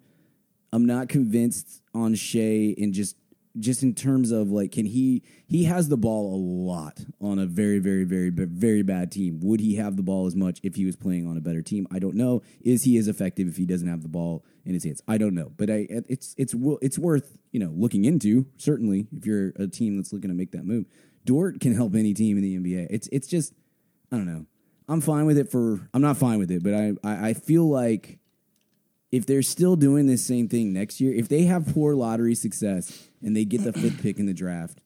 I'm 0.73 0.85
not 0.85 1.07
convinced 1.07 1.81
on 1.93 2.13
Shai 2.13 2.75
and 2.77 2.93
just 2.93 3.15
just 3.57 3.81
in 3.81 3.95
terms 3.95 4.31
of 4.31 4.51
like 4.51 4.71
can 4.71 4.85
he 4.85 5.23
he 5.47 5.63
has 5.63 5.89
the 5.89 5.97
ball 5.97 6.35
a 6.35 6.37
lot 6.37 7.05
on 7.19 7.39
a 7.39 7.45
very 7.45 7.79
very 7.79 8.03
very 8.03 8.29
very 8.29 8.83
bad 8.83 9.11
team. 9.11 9.39
Would 9.41 9.59
he 9.59 9.75
have 9.75 9.95
the 9.95 10.03
ball 10.03 10.27
as 10.27 10.35
much 10.35 10.59
if 10.63 10.75
he 10.75 10.85
was 10.85 10.95
playing 10.95 11.25
on 11.27 11.37
a 11.37 11.41
better 11.41 11.61
team? 11.61 11.87
I 11.91 11.99
don't 11.99 12.15
know. 12.15 12.43
Is 12.61 12.83
he 12.83 12.97
as 12.97 13.07
effective 13.07 13.47
if 13.47 13.57
he 13.57 13.65
doesn't 13.65 13.87
have 13.87 14.03
the 14.03 14.07
ball 14.07 14.45
in 14.65 14.73
his 14.73 14.83
hands? 14.83 15.01
I 15.07 15.17
don't 15.17 15.33
know. 15.33 15.51
But 15.57 15.69
I 15.69 15.87
it's 15.89 16.35
it's 16.37 16.53
it's 16.81 16.99
worth, 16.99 17.37
you 17.51 17.59
know, 17.59 17.73
looking 17.75 18.05
into 18.05 18.45
certainly 18.57 19.07
if 19.11 19.25
you're 19.25 19.53
a 19.55 19.67
team 19.67 19.97
that's 19.97 20.13
looking 20.13 20.29
to 20.29 20.35
make 20.35 20.51
that 20.51 20.65
move. 20.65 20.85
Dort 21.25 21.59
can 21.59 21.75
help 21.75 21.95
any 21.95 22.13
team 22.13 22.37
in 22.37 22.43
the 22.43 22.57
NBA. 22.57 22.87
It's 22.89 23.09
it's 23.11 23.27
just 23.27 23.53
I 24.11 24.17
don't 24.17 24.27
know. 24.27 24.45
I'm 24.87 25.01
fine 25.01 25.25
with 25.25 25.37
it 25.37 25.51
for 25.51 25.87
I'm 25.93 26.01
not 26.01 26.17
fine 26.17 26.39
with 26.39 26.51
it, 26.51 26.63
but 26.63 26.73
I 26.73 26.93
I, 27.03 27.29
I 27.29 27.33
feel 27.33 27.67
like 27.67 28.18
if 29.11 29.25
they're 29.25 29.41
still 29.41 29.75
doing 29.75 30.05
this 30.05 30.23
same 30.25 30.47
thing 30.47 30.71
next 30.71 31.01
year, 31.01 31.13
if 31.13 31.27
they 31.27 31.43
have 31.43 31.73
poor 31.73 31.95
lottery 31.95 32.35
success 32.35 33.09
and 33.23 33.35
they 33.35 33.45
get 33.45 33.63
the 33.63 33.73
fifth 33.73 34.01
pick 34.01 34.19
in 34.19 34.25
the 34.25 34.33
draft 34.33 34.79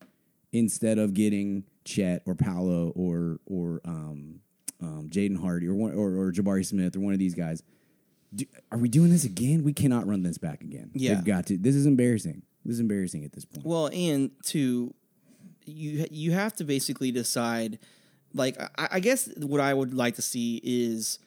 instead 0.51 0.97
of 0.97 1.13
getting 1.13 1.63
Chet 1.83 2.23
or 2.25 2.35
Paolo 2.35 2.93
or 2.95 3.39
or 3.45 3.81
um, 3.85 4.39
um, 4.81 5.09
Jaden 5.09 5.39
Hardy 5.39 5.67
or, 5.67 5.75
one, 5.75 5.93
or 5.93 6.15
or 6.15 6.31
Jabari 6.31 6.65
Smith 6.65 6.95
or 6.95 7.01
one 7.01 7.13
of 7.13 7.19
these 7.19 7.35
guys, 7.35 7.63
do, 8.33 8.45
are 8.71 8.77
we 8.77 8.87
doing 8.87 9.09
this 9.09 9.25
again? 9.25 9.63
We 9.63 9.73
cannot 9.73 10.07
run 10.07 10.23
this 10.23 10.37
back 10.37 10.61
again. 10.61 10.91
Yeah. 10.93 11.15
They've 11.15 11.25
got 11.25 11.47
to. 11.47 11.57
This 11.57 11.75
is 11.75 11.85
embarrassing. 11.85 12.43
This 12.63 12.75
is 12.75 12.79
embarrassing 12.79 13.25
at 13.25 13.33
this 13.33 13.43
point. 13.43 13.65
Well, 13.65 13.89
and 13.91 14.31
to 14.45 14.93
you 15.65 16.05
you 16.09 16.31
have 16.31 16.53
to 16.57 16.63
basically 16.63 17.11
decide 17.11 17.79
like 18.33 18.57
I, 18.77 18.87
I 18.93 18.99
guess 19.01 19.29
what 19.37 19.59
I 19.59 19.73
would 19.73 19.93
like 19.93 20.15
to 20.15 20.21
see 20.21 20.61
is 20.63 21.19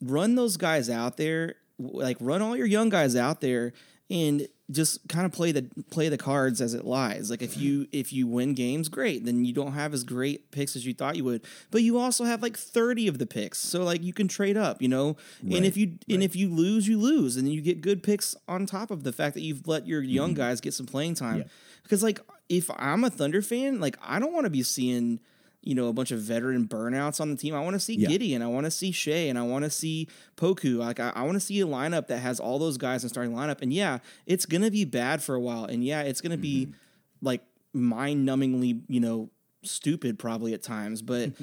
run 0.00 0.34
those 0.34 0.56
guys 0.56 0.90
out 0.90 1.16
there 1.16 1.54
like 1.80 2.16
run 2.20 2.42
all 2.42 2.56
your 2.56 2.66
young 2.66 2.88
guys 2.88 3.16
out 3.16 3.40
there 3.40 3.72
and 4.10 4.48
just 4.70 5.08
kind 5.08 5.24
of 5.24 5.32
play 5.32 5.52
the 5.52 5.68
play 5.90 6.08
the 6.08 6.18
cards 6.18 6.60
as 6.60 6.74
it 6.74 6.84
lies. 6.84 7.30
Like 7.30 7.42
if 7.42 7.56
you 7.56 7.86
if 7.92 8.12
you 8.12 8.26
win 8.26 8.54
games, 8.54 8.88
great. 8.88 9.24
Then 9.24 9.44
you 9.44 9.52
don't 9.52 9.72
have 9.72 9.92
as 9.94 10.04
great 10.04 10.50
picks 10.50 10.76
as 10.76 10.86
you 10.86 10.94
thought 10.94 11.16
you 11.16 11.24
would, 11.24 11.42
but 11.70 11.82
you 11.82 11.98
also 11.98 12.24
have 12.24 12.42
like 12.42 12.56
thirty 12.56 13.08
of 13.08 13.18
the 13.18 13.26
picks, 13.26 13.58
so 13.58 13.82
like 13.82 14.02
you 14.02 14.12
can 14.12 14.28
trade 14.28 14.56
up, 14.56 14.82
you 14.82 14.88
know. 14.88 15.16
And 15.42 15.64
if 15.64 15.76
you 15.76 15.98
and 16.08 16.22
if 16.22 16.36
you 16.36 16.48
lose, 16.48 16.86
you 16.86 16.98
lose, 16.98 17.36
and 17.36 17.46
then 17.46 17.52
you 17.52 17.60
get 17.60 17.80
good 17.80 18.02
picks 18.02 18.36
on 18.48 18.66
top 18.66 18.90
of 18.90 19.04
the 19.04 19.12
fact 19.12 19.34
that 19.34 19.42
you've 19.42 19.66
let 19.66 19.86
your 19.86 20.02
young 20.02 20.30
mm-hmm. 20.30 20.38
guys 20.38 20.60
get 20.60 20.74
some 20.74 20.86
playing 20.86 21.14
time. 21.14 21.38
Yeah. 21.38 21.44
Because 21.82 22.02
like 22.02 22.20
if 22.48 22.70
I'm 22.76 23.04
a 23.04 23.10
Thunder 23.10 23.42
fan, 23.42 23.80
like 23.80 23.96
I 24.02 24.18
don't 24.18 24.32
want 24.32 24.44
to 24.44 24.50
be 24.50 24.62
seeing 24.62 25.20
you 25.62 25.74
know 25.74 25.88
a 25.88 25.92
bunch 25.92 26.10
of 26.10 26.20
veteran 26.20 26.66
burnouts 26.66 27.20
on 27.20 27.30
the 27.30 27.36
team. 27.36 27.54
I 27.54 27.60
want 27.60 27.74
to 27.74 27.80
see 27.80 27.94
Yeah. 27.96 28.08
Gideon, 28.08 28.42
I 28.42 28.46
want 28.46 28.64
to 28.66 28.70
see 28.70 28.92
Shai, 28.92 29.28
and 29.28 29.38
I 29.38 29.42
want 29.42 29.64
to 29.64 29.70
see 29.70 30.08
Poku. 30.36 30.78
Like 30.78 30.98
I, 31.00 31.12
I 31.14 31.22
want 31.22 31.34
to 31.34 31.40
see 31.40 31.60
a 31.60 31.66
lineup 31.66 32.06
that 32.08 32.18
has 32.18 32.40
all 32.40 32.58
those 32.58 32.78
guys 32.78 33.02
in 33.02 33.10
starting 33.10 33.34
lineup. 33.34 33.60
And 33.62 33.72
yeah, 33.72 33.98
it's 34.26 34.46
gonna 34.46 34.70
be 34.70 34.84
bad 34.84 35.22
for 35.22 35.34
a 35.34 35.40
while, 35.40 35.64
and 35.66 35.84
yeah, 35.84 36.02
it's 36.02 36.20
gonna 36.20 36.36
be 36.38 36.66
Mm-hmm. 36.66 36.74
like 37.26 37.42
mind-numbingly, 37.72 38.82
you 38.88 39.00
know, 39.00 39.30
stupid 39.62 40.18
probably 40.18 40.54
at 40.54 40.62
times, 40.62 41.02
but. 41.02 41.32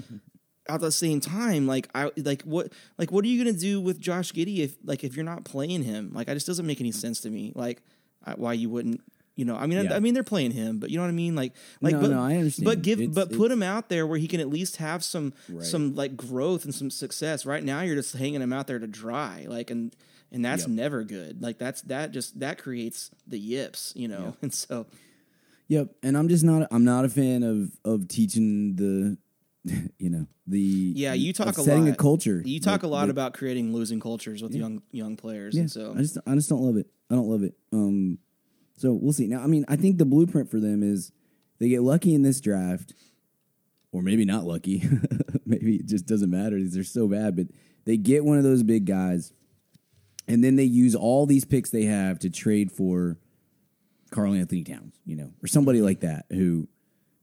At 0.69 0.81
the 0.81 0.91
same 0.91 1.21
time, 1.21 1.65
like 1.65 1.87
I 1.95 2.11
like 2.17 2.41
what 2.41 2.73
like 2.97 3.09
what 3.09 3.23
are 3.23 3.29
you 3.29 3.41
gonna 3.41 3.57
do 3.57 3.79
with 3.79 4.01
Josh 4.01 4.33
Giddey 4.33 4.57
if 4.57 4.75
like 4.83 5.05
if 5.05 5.15
you're 5.15 5.23
not 5.23 5.45
playing 5.45 5.81
him? 5.83 6.11
Like, 6.13 6.27
it 6.27 6.33
just 6.33 6.45
doesn't 6.45 6.67
make 6.67 6.81
any 6.81 6.91
sense 6.91 7.21
to 7.21 7.29
me. 7.29 7.53
Like, 7.55 7.81
why 8.35 8.51
you 8.51 8.69
wouldn't 8.69 8.99
you 9.37 9.45
know, 9.45 9.55
I 9.55 9.65
mean, 9.67 9.81
Yeah. 9.85 9.93
I, 9.93 9.97
I 9.97 9.99
mean, 10.01 10.13
they're 10.13 10.23
playing 10.23 10.51
him, 10.51 10.79
but 10.79 10.89
you 10.89 10.97
know 10.97 11.03
what 11.03 11.09
I 11.09 11.13
mean. 11.13 11.33
Like, 11.35 11.53
like, 11.79 11.93
No, 11.93 12.01
but, 12.01 12.09
no, 12.09 12.21
I 12.21 12.35
understand. 12.35 12.65
But 12.65 12.81
give, 12.81 12.99
It's- 12.99 13.15
but 13.15 13.31
put 13.31 13.49
him 13.51 13.63
out 13.63 13.87
there 13.87 14.05
where 14.05 14.17
he 14.17 14.27
can 14.27 14.41
at 14.41 14.49
least 14.49 14.77
have 14.77 15.03
some, 15.03 15.31
Right. 15.47 15.63
some 15.63 15.95
like 15.95 16.17
growth 16.17 16.65
and 16.65 16.75
some 16.75 16.89
success. 16.89 17.45
Right 17.45 17.63
now, 17.63 17.81
you're 17.81 17.95
just 17.95 18.13
hanging 18.15 18.41
him 18.41 18.51
out 18.51 18.67
there 18.67 18.79
to 18.79 18.87
dry, 18.87 19.45
like, 19.47 19.71
and 19.71 19.95
and 20.29 20.43
that's 20.43 20.63
Yep. 20.63 20.71
never 20.71 21.03
good. 21.05 21.41
Like, 21.41 21.57
that's 21.57 21.81
that 21.83 22.11
just 22.11 22.37
that 22.41 22.57
creates 22.57 23.11
the 23.25 23.39
yips, 23.39 23.93
you 23.95 24.09
know. 24.09 24.35
And 24.41 24.53
so, 24.53 24.87
Yep, 25.69 25.95
and 26.03 26.17
I'm 26.17 26.27
just 26.29 26.43
not. 26.43 26.67
I'm 26.71 26.83
not 26.83 27.05
a 27.05 27.09
fan 27.09 27.43
of 27.43 27.71
of 27.85 28.07
teaching 28.07 28.75
the, 28.75 29.17
you 29.99 30.09
know, 30.09 30.25
the 30.47 30.59
yeah, 30.59 31.13
you 31.13 31.31
talk 31.33 31.57
a 31.57 31.61
setting 31.61 31.85
lot. 31.85 31.93
a 31.93 31.95
culture. 31.95 32.41
You 32.45 32.59
talk 32.59 32.81
that- 32.81 32.87
a 32.87 32.89
lot 32.89 33.05
that- 33.05 33.11
about 33.11 33.33
creating 33.33 33.71
losing 33.73 33.99
cultures 33.99 34.41
with 34.41 34.55
young 34.55 34.81
young 34.91 35.15
players, 35.17 35.53
Yeah, 35.55 35.61
and 35.61 35.71
so 35.71 35.93
I 35.95 35.99
just 36.01 36.17
I 36.25 36.33
just 36.35 36.49
don't 36.49 36.61
love 36.61 36.77
it. 36.77 36.87
I 37.09 37.15
don't 37.15 37.27
love 37.29 37.43
it. 37.43 37.53
Um, 37.71 38.17
So 38.77 38.93
we'll 38.93 39.13
see. 39.13 39.27
Now, 39.27 39.43
I 39.43 39.47
mean, 39.47 39.65
I 39.67 39.75
think 39.75 39.97
the 39.97 40.05
blueprint 40.05 40.49
for 40.49 40.59
them 40.59 40.83
is 40.83 41.11
they 41.59 41.67
get 41.67 41.81
lucky 41.81 42.13
in 42.13 42.21
this 42.21 42.39
draft, 42.39 42.93
or 43.91 44.01
maybe 44.01 44.23
not 44.23 44.45
lucky. 44.45 44.87
maybe 45.45 45.77
it 45.77 45.87
just 45.87 46.05
doesn't 46.05 46.29
matter 46.29 46.57
they're 46.63 46.83
so 46.83 47.07
bad. 47.07 47.35
But 47.35 47.47
they 47.85 47.97
get 47.97 48.23
one 48.23 48.37
of 48.37 48.43
those 48.43 48.63
big 48.63 48.85
guys, 48.85 49.33
and 50.27 50.43
then 50.43 50.55
they 50.55 50.63
use 50.63 50.93
all 50.93 51.25
these 51.25 51.43
picks 51.43 51.71
they 51.71 51.85
have 51.85 52.19
to 52.19 52.29
trade 52.29 52.71
for 52.71 53.17
Karl-Anthony 54.11 54.63
Towns, 54.63 54.99
you 55.05 55.15
know, 55.15 55.31
or 55.43 55.47
somebody 55.47 55.81
like 55.81 56.01
that 56.01 56.25
who 56.29 56.67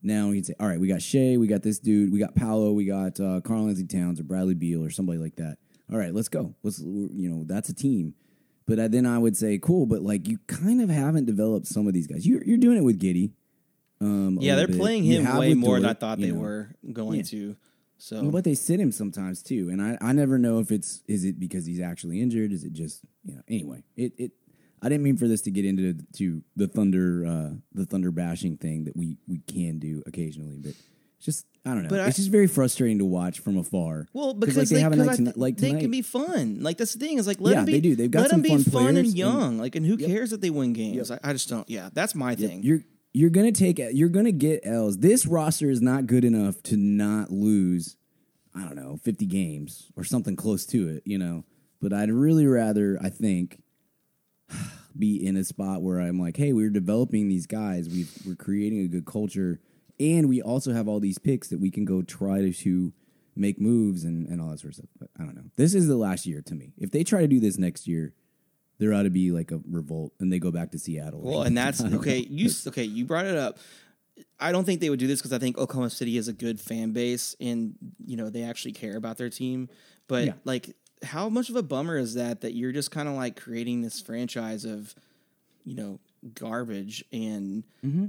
now 0.02 0.32
he'd 0.32 0.46
say, 0.46 0.54
all 0.58 0.66
right, 0.66 0.80
we 0.80 0.88
got 0.88 1.02
Shai, 1.02 1.36
we 1.38 1.46
got 1.46 1.62
this 1.62 1.78
dude, 1.78 2.12
we 2.12 2.18
got 2.18 2.34
Paolo, 2.34 2.72
we 2.72 2.84
got 2.84 3.20
uh, 3.20 3.40
Karl-Anthony 3.40 3.86
Towns 3.86 4.20
or 4.20 4.24
Bradley 4.24 4.54
Beal 4.54 4.84
or 4.84 4.90
somebody 4.90 5.18
like 5.18 5.36
that. 5.36 5.58
All 5.90 5.98
right, 5.98 6.14
let's 6.14 6.28
go. 6.28 6.54
Let's 6.62 6.80
you 6.80 7.28
know 7.28 7.44
that's 7.44 7.68
a 7.68 7.74
team. 7.74 8.14
But 8.66 8.78
uh, 8.78 8.88
then 8.88 9.04
I 9.06 9.18
would 9.18 9.36
say, 9.36 9.58
cool, 9.58 9.84
but 9.86 10.00
like 10.02 10.26
you 10.26 10.38
kind 10.46 10.80
of 10.80 10.88
haven't 10.88 11.26
developed 11.26 11.66
some 11.66 11.86
of 11.86 11.92
these 11.92 12.06
guys. 12.06 12.26
You're, 12.26 12.42
you're 12.44 12.56
doing 12.56 12.78
it 12.78 12.84
with 12.84 12.98
Giddey. 13.00 13.32
Um, 14.00 14.38
Yeah, 14.40 14.56
they're 14.56 14.66
bit. 14.68 14.78
playing 14.78 15.04
him 15.04 15.24
way 15.36 15.54
more 15.54 15.78
than 15.80 15.90
I 15.90 15.94
thought 15.94 16.18
they 16.18 16.30
know. 16.32 16.40
were 16.40 16.74
going 16.92 17.18
Yeah. 17.18 17.22
to. 17.24 17.56
So 17.98 18.22
Well, 18.22 18.30
but 18.32 18.44
they 18.44 18.54
sit 18.54 18.80
him 18.80 18.90
sometimes 18.90 19.42
too, 19.42 19.68
and 19.70 19.80
I, 19.80 19.96
I 20.00 20.12
never 20.12 20.36
know 20.38 20.58
if 20.58 20.72
it's 20.72 21.02
is 21.06 21.24
it 21.24 21.38
because 21.38 21.64
he's 21.64 21.80
actually 21.80 22.20
injured, 22.20 22.52
is 22.52 22.64
it 22.64 22.72
just 22.72 23.02
you 23.24 23.34
know 23.36 23.42
anyway 23.48 23.84
it 23.96 24.12
it 24.18 24.32
I 24.82 24.88
didn't 24.88 25.04
mean 25.04 25.16
for 25.16 25.28
this 25.28 25.40
to 25.42 25.50
get 25.50 25.64
into 25.64 25.94
to 26.14 26.42
the 26.56 26.66
thunder 26.66 27.24
uh, 27.24 27.50
the 27.72 27.86
thunder 27.86 28.10
bashing 28.10 28.56
thing 28.56 28.84
that 28.84 28.96
we 28.96 29.16
we 29.28 29.38
can 29.46 29.78
do 29.78 30.02
occasionally, 30.06 30.58
but 30.60 30.72
just 31.24 31.46
I 31.66 31.70
don't 31.70 31.82
know, 31.84 31.88
But 31.88 32.00
I- 32.00 32.06
it's 32.08 32.16
just 32.18 32.30
very 32.30 32.46
frustrating 32.46 32.98
to 32.98 33.04
watch 33.04 33.40
from 33.40 33.56
afar. 33.56 34.06
Well, 34.12 34.32
'Cause, 34.34 34.40
because 34.40 34.56
like, 34.58 34.68
they, 34.68 34.74
they, 34.76 34.80
have 34.82 34.92
a 34.92 34.96
night 34.96 35.16
tonight, 35.16 35.36
like 35.36 35.56
they 35.56 35.68
tonight. 35.68 35.80
can 35.80 35.90
be 35.90 36.02
fun. 36.02 36.58
Like 36.60 36.76
that's 36.76 36.92
the 36.92 36.98
thing 36.98 37.18
is 37.18 37.26
like 37.26 37.40
let 37.40 37.52
Yeah, 37.52 37.56
them 37.56 37.64
be. 37.66 37.72
they 37.72 37.80
do. 37.80 37.96
They've 37.96 38.10
got 38.10 38.20
let 38.22 38.30
some 38.30 38.42
them 38.42 38.50
be 38.56 38.62
fun 38.62 38.64
fun 38.64 38.72
players, 38.72 38.88
and 38.98 39.06
and- 39.06 39.14
young. 39.16 39.58
like, 39.58 39.74
and 39.74 39.84
who 39.86 39.96
cares 39.96 40.30
that 40.30 40.40
they 40.40 40.50
win 40.50 40.72
games? 40.74 41.10
I, 41.10 41.18
I 41.24 41.32
just 41.32 41.48
don't. 41.48 41.68
Yeah, 41.68 41.88
that's 41.92 42.14
my 42.14 42.34
thing. 42.34 42.62
You're 42.62 42.80
you're 43.12 43.30
gonna 43.30 43.52
take 43.52 43.78
you're 43.78 44.08
gonna 44.08 44.32
get 44.32 44.60
L's. 44.64 44.98
This 44.98 45.24
roster 45.26 45.70
is 45.70 45.80
not 45.80 46.06
good 46.06 46.24
enough 46.24 46.62
to 46.64 46.76
not 46.76 47.30
lose. 47.30 47.96
I 48.54 48.60
don't 48.62 48.76
know, 48.76 48.98
fifty 49.02 49.26
games 49.26 49.90
or 49.96 50.04
something 50.04 50.36
close 50.36 50.66
to 50.66 50.88
it. 50.88 51.02
You 51.06 51.18
know, 51.18 51.44
but 51.80 51.92
I'd 51.92 52.10
really 52.10 52.46
rather 52.46 52.98
I 53.02 53.08
think 53.08 53.62
be 54.98 55.24
in 55.26 55.36
a 55.36 55.44
spot 55.44 55.82
where 55.82 55.98
I'm 56.00 56.20
like, 56.20 56.36
hey, 56.36 56.52
we're 56.52 56.70
developing 56.70 57.28
these 57.28 57.46
guys. 57.46 57.88
We 57.88 58.06
we're 58.26 58.36
creating 58.36 58.80
a 58.80 58.88
good 58.88 59.06
culture, 59.06 59.60
and 60.00 60.28
we 60.28 60.42
also 60.42 60.72
have 60.72 60.88
all 60.88 61.00
these 61.00 61.18
picks 61.18 61.48
that 61.48 61.60
we 61.60 61.70
can 61.70 61.84
go 61.84 62.02
try 62.02 62.40
to, 62.40 62.52
to 62.52 62.92
make 63.36 63.60
moves 63.60 64.04
and 64.04 64.26
and 64.28 64.40
all 64.40 64.50
that 64.50 64.60
sort 64.60 64.72
of 64.72 64.76
stuff. 64.76 64.90
But 64.98 65.10
I 65.18 65.24
don't 65.24 65.34
know. 65.36 65.44
This 65.56 65.74
is 65.74 65.86
the 65.88 65.96
last 65.96 66.26
year 66.26 66.42
to 66.42 66.54
me. 66.54 66.72
If 66.78 66.90
they 66.90 67.04
try 67.04 67.20
to 67.20 67.28
do 67.28 67.40
this 67.40 67.58
next 67.58 67.86
year. 67.86 68.12
There 68.80 68.92
ought 68.92 69.04
to 69.04 69.10
be 69.10 69.30
like 69.30 69.52
a 69.52 69.60
revolt, 69.70 70.14
and 70.18 70.32
they 70.32 70.40
go 70.40 70.50
back 70.50 70.72
to 70.72 70.80
Seattle. 70.80 71.20
Well, 71.22 71.42
and 71.42 71.56
that's 71.56 71.80
okay. 71.84 72.18
You 72.28 72.50
okay? 72.66 72.82
You 72.82 73.04
brought 73.04 73.24
it 73.24 73.36
up. 73.36 73.58
I 74.40 74.50
don't 74.50 74.64
think 74.64 74.80
they 74.80 74.90
would 74.90 74.98
do 74.98 75.06
this 75.06 75.20
because 75.20 75.32
I 75.32 75.38
think 75.38 75.56
Oklahoma 75.56 75.90
City 75.90 76.16
is 76.16 76.26
a 76.26 76.32
good 76.32 76.60
fan 76.60 76.90
base, 76.90 77.36
and 77.40 77.76
you 78.04 78.16
know 78.16 78.30
they 78.30 78.42
actually 78.42 78.72
care 78.72 78.96
about 78.96 79.16
their 79.16 79.30
team. 79.30 79.68
But 80.08 80.26
Yeah. 80.26 80.32
like, 80.42 80.74
how 81.04 81.28
much 81.28 81.50
of 81.50 81.56
a 81.56 81.62
bummer 81.62 81.96
is 81.96 82.14
that 82.14 82.40
that 82.40 82.54
you're 82.54 82.72
just 82.72 82.90
kind 82.90 83.08
of 83.08 83.14
like 83.14 83.40
creating 83.40 83.82
this 83.82 84.00
franchise 84.00 84.64
of, 84.64 84.92
you 85.64 85.76
know, 85.76 86.00
garbage, 86.34 87.04
and 87.12 87.62
Mm-hmm. 87.86 88.06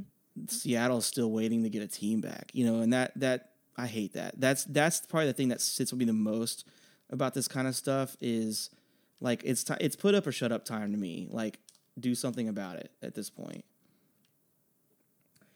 Seattle's 0.48 1.06
still 1.06 1.32
waiting 1.32 1.64
to 1.64 1.70
get 1.70 1.82
a 1.82 1.88
team 1.88 2.22
back. 2.22 2.52
You 2.54 2.66
know, 2.66 2.82
and 2.82 2.94
that 2.94 3.12
that 3.20 3.52
I 3.78 3.88
hate 3.88 4.14
that. 4.14 4.40
That's 4.40 4.66
that's 4.66 5.02
probably 5.02 5.28
the 5.28 5.34
thing 5.34 5.50
that 5.50 5.62
sits 5.62 5.92
with 5.92 6.00
me 6.00 6.06
the 6.06 6.14
most 6.14 6.66
about 7.10 7.34
this 7.34 7.48
kind 7.48 7.68
of 7.68 7.76
stuff 7.76 8.16
is 8.20 8.70
like 9.20 9.42
it's 9.44 9.64
ti 9.64 9.76
it's 9.80 9.96
put 9.96 10.16
up 10.16 10.28
or 10.28 10.32
shut 10.32 10.52
up 10.52 10.66
time 10.66 10.92
to 10.92 10.98
me. 10.98 11.28
Like 11.30 11.60
do 12.00 12.16
something 12.16 12.50
about 12.50 12.78
it 12.78 12.92
at 13.02 13.16
this 13.16 13.30
point. 13.30 13.66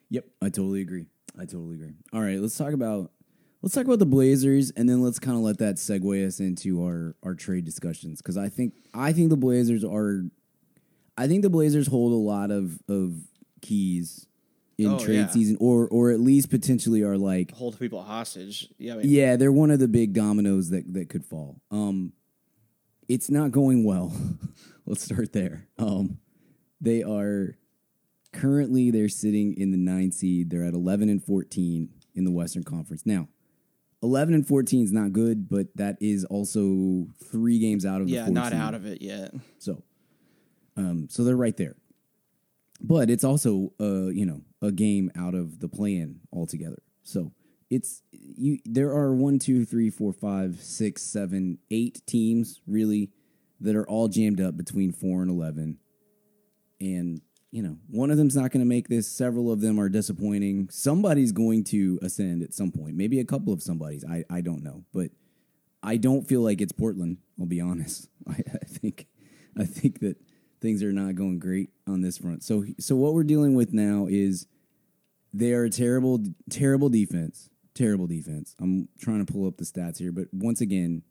Yep, 0.10 0.26
I 0.42 0.46
totally 0.46 0.82
agree. 0.82 1.06
I 1.38 1.46
totally 1.46 1.76
agree. 1.76 1.94
All 2.14 2.22
right, 2.22 2.40
let's 2.40 2.58
talk 2.58 2.74
about 2.74 3.12
let's 3.62 3.76
talk 3.76 3.86
about 3.86 4.00
the 4.00 4.06
Blazers, 4.06 4.72
and 4.72 4.90
then 4.90 5.02
let's 5.02 5.20
kind 5.20 5.38
of 5.38 5.44
let 5.44 5.60
that 5.60 5.76
segue 5.76 6.26
us 6.26 6.40
into 6.40 6.84
our 6.84 7.16
our 7.24 7.36
trade 7.36 7.66
discussions 7.66 8.22
because 8.22 8.38
I 8.38 8.50
think 8.50 8.74
I 8.94 9.14
think 9.14 9.30
the 9.30 9.38
Blazers 9.38 9.84
are, 9.84 10.24
I 11.18 11.28
think 11.28 11.44
the 11.44 11.50
Blazers 11.50 11.88
hold 11.88 12.12
a 12.12 12.16
lot 12.16 12.52
of 12.52 12.80
of 12.88 13.14
keys 13.62 14.26
in 14.80 14.88
Oh, 14.88 14.98
trade 14.98 15.16
yeah. 15.18 15.28
season, 15.28 15.58
or 15.60 15.88
or 15.90 16.10
at 16.10 16.20
least 16.22 16.50
potentially 16.50 17.02
are 17.04 17.18
like 17.18 17.52
Hold 17.56 17.78
people 17.78 18.02
hostage. 18.02 18.70
Yeah, 18.78 18.94
I 18.94 18.98
mean, 18.98 19.06
yeah, 19.10 19.36
they're 19.36 19.52
one 19.52 19.72
of 19.72 19.80
the 19.80 19.90
big 19.90 20.14
dominoes 20.14 20.70
that 20.70 20.92
that 20.94 21.10
could 21.10 21.26
fall. 21.26 21.62
Um, 21.70 22.14
it's 23.10 23.30
not 23.30 23.52
going 23.52 23.84
well. 23.84 24.14
Let's 24.86 25.04
start 25.04 25.34
there. 25.34 25.68
Um, 25.78 26.20
they 26.80 27.04
are 27.04 27.58
currently 28.32 28.90
they're 28.90 29.10
sitting 29.10 29.54
in 29.58 29.72
the 29.72 29.78
nine 29.78 30.12
seed. 30.14 30.50
They're 30.50 30.64
at 30.64 30.74
eleven 30.74 31.10
and 31.10 31.22
fourteen 31.24 31.90
in 32.16 32.24
the 32.24 32.32
Western 32.32 32.64
Conference. 32.64 33.06
Now, 33.06 33.28
eleven 34.02 34.34
and 34.34 34.48
fourteen 34.48 34.84
is 34.84 34.94
not 34.94 35.12
good, 35.12 35.50
but 35.50 35.68
that 35.76 35.98
is 36.00 36.24
also 36.24 37.08
three 37.32 37.60
games 37.60 37.86
out 37.86 38.00
of 38.00 38.08
the 38.08 38.14
yeah, 38.14 38.30
not 38.30 38.54
out 38.54 38.74
of 38.76 38.86
it 38.86 39.02
yet. 39.02 39.34
So, 39.58 39.84
um, 40.78 41.08
so 41.10 41.26
they're 41.26 41.36
right 41.36 41.58
there. 41.58 41.76
But 42.82 43.10
it's 43.10 43.26
also, 43.26 43.74
uh, 43.78 44.08
you 44.08 44.26
know, 44.26 44.40
a 44.62 44.72
game 44.72 45.12
out 45.16 45.36
of 45.36 45.60
the 45.60 45.70
plan 45.70 46.22
altogether. 46.32 46.82
So 47.04 47.34
it's 47.70 48.02
you. 48.12 48.60
There 48.66 48.90
are 48.90 49.14
one, 49.14 49.40
two, 49.40 49.66
three, 49.66 49.90
four, 49.90 50.12
five, 50.14 50.62
six, 50.62 51.04
seven, 51.04 51.60
eight 51.70 52.02
teams 52.06 52.62
really 52.68 53.12
that 53.62 53.76
are 53.76 53.88
all 53.88 54.08
jammed 54.08 54.42
up 54.42 54.58
between 54.58 54.92
four 54.92 55.22
and 55.22 55.30
eleven, 55.30 55.78
and 56.80 57.22
you 57.52 57.64
know, 57.64 57.78
one 57.90 58.12
of 58.12 58.18
them's 58.18 58.36
not 58.36 58.52
going 58.52 58.62
to 58.62 58.70
make 58.70 58.90
this. 58.90 59.08
Several 59.08 59.52
of 59.52 59.62
them 59.62 59.80
are 59.80 59.90
disappointing. 59.90 60.70
Somebody's 60.72 61.32
going 61.32 61.64
to 61.66 62.00
ascend 62.02 62.44
at 62.44 62.54
some 62.54 62.72
point. 62.72 62.96
Maybe 62.96 63.20
a 63.20 63.26
couple 63.26 63.54
of 63.54 63.62
somebody's. 63.62 64.06
I 64.06 64.24
I 64.30 64.42
don't 64.42 64.64
know, 64.64 64.86
but 64.94 65.12
I 65.82 65.98
don't 65.98 66.28
feel 66.28 66.42
like 66.42 66.62
it's 66.62 66.72
Portland. 66.72 67.18
I'll 67.40 67.46
be 67.46 67.62
honest. 67.62 68.10
I, 68.28 68.44
I 68.54 68.66
think 68.66 69.08
I 69.58 69.66
think 69.66 70.00
that 70.00 70.18
things 70.62 70.84
are 70.84 70.92
not 70.92 71.16
going 71.16 71.40
great 71.40 71.70
on 71.88 72.02
this 72.02 72.18
front. 72.18 72.44
So 72.44 72.66
so 72.80 72.96
what 72.96 73.14
we're 73.14 73.24
dealing 73.24 73.56
with 73.56 73.74
now 73.74 74.08
is 74.10 74.48
they 75.34 75.54
are 75.54 75.66
a 75.66 75.70
terrible 75.70 76.20
terrible 76.50 76.90
defense. 76.90 77.50
Terrible 77.76 78.08
defense. 78.08 78.56
I'm 78.60 78.90
trying 79.00 79.26
to 79.26 79.32
pull 79.32 79.48
up 79.48 79.58
the 79.58 79.64
stats 79.64 80.00
here, 80.00 80.12
but 80.12 80.28
once 80.34 80.60
again, 80.60 81.04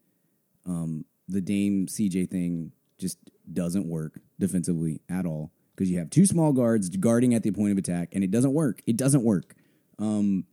um, 0.67 1.05
the 1.29 1.41
Dame 1.41 1.87
CJ 1.87 2.31
thing 2.31 2.73
just 2.99 3.19
doesn't 3.51 3.87
work 3.87 4.21
defensively 4.39 5.01
at 5.09 5.25
all 5.25 5.53
because 5.75 5.91
you 5.91 5.99
have 5.99 6.11
two 6.11 6.27
small 6.27 6.53
guards 6.53 6.89
guarding 6.89 7.35
at 7.35 7.43
the 7.43 7.53
point 7.53 7.73
of 7.73 7.79
attack, 7.79 8.11
and 8.13 8.25
it 8.25 8.31
doesn't 8.31 8.53
work. 8.53 8.83
It 8.87 8.97
doesn't 8.97 9.23
work. 9.23 9.55
Um, 9.99 10.45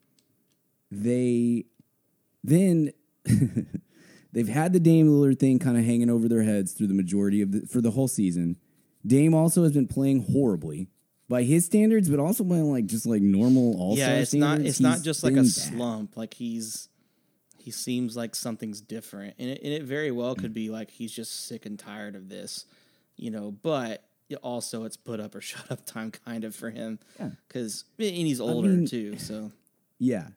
they 0.91 1.65
then 2.43 2.91
they've 4.33 4.47
had 4.47 4.71
the 4.71 4.79
Dame 4.79 5.07
Lillard 5.07 5.39
thing 5.39 5.59
kind 5.59 5.77
of 5.77 5.83
hanging 5.83 6.09
over 6.09 6.29
their 6.29 6.43
heads 6.43 6.73
through 6.73 6.87
the 6.87 6.93
majority 6.93 7.41
of 7.41 7.51
the 7.51 7.61
for 7.67 7.81
the 7.81 7.91
whole 7.91 8.07
season. 8.07 8.57
Dame 9.05 9.33
also 9.33 9.63
has 9.63 9.71
been 9.73 9.87
playing 9.87 10.25
horribly 10.31 10.87
by 11.29 11.43
his 11.43 11.65
standards, 11.65 12.09
but 12.09 12.19
also 12.19 12.43
by 12.43 12.57
like 12.57 12.85
just 12.85 13.05
like 13.05 13.21
normal 13.21 13.79
all 13.79 13.95
star. 13.95 14.09
yeah, 14.09 14.15
it's 14.17 14.31
standards. 14.31 14.61
not. 14.61 14.67
It's 14.67 14.79
not 14.79 15.01
just 15.03 15.23
like 15.23 15.33
a 15.33 15.37
bad. 15.37 15.47
slump. 15.47 16.17
Like 16.17 16.33
he's 16.33 16.89
he 17.57 17.71
seems 17.71 18.15
like 18.15 18.35
something's 18.35 18.81
different, 18.81 19.35
and 19.39 19.49
it, 19.49 19.61
and 19.63 19.73
it 19.73 19.83
very 19.83 20.11
well 20.11 20.35
could 20.35 20.53
be 20.53 20.69
like 20.69 20.91
he's 20.91 21.11
just 21.11 21.47
sick 21.47 21.65
and 21.65 21.77
tired 21.79 22.15
of 22.15 22.29
this, 22.29 22.65
you 23.15 23.31
know. 23.31 23.51
But 23.51 24.03
also, 24.43 24.85
it's 24.85 24.97
put 24.97 25.19
up 25.19 25.35
or 25.35 25.41
shut 25.41 25.71
up 25.71 25.85
time 25.85 26.11
kind 26.11 26.43
of 26.43 26.55
for 26.55 26.69
him, 26.69 26.99
Yeah. 27.19 27.29
because 27.47 27.85
and 27.99 28.07
he's 28.15 28.39
older 28.41 28.69
mean- 28.69 28.85
too. 28.87 29.17
So 29.17 29.51
Yeah, 29.99 30.27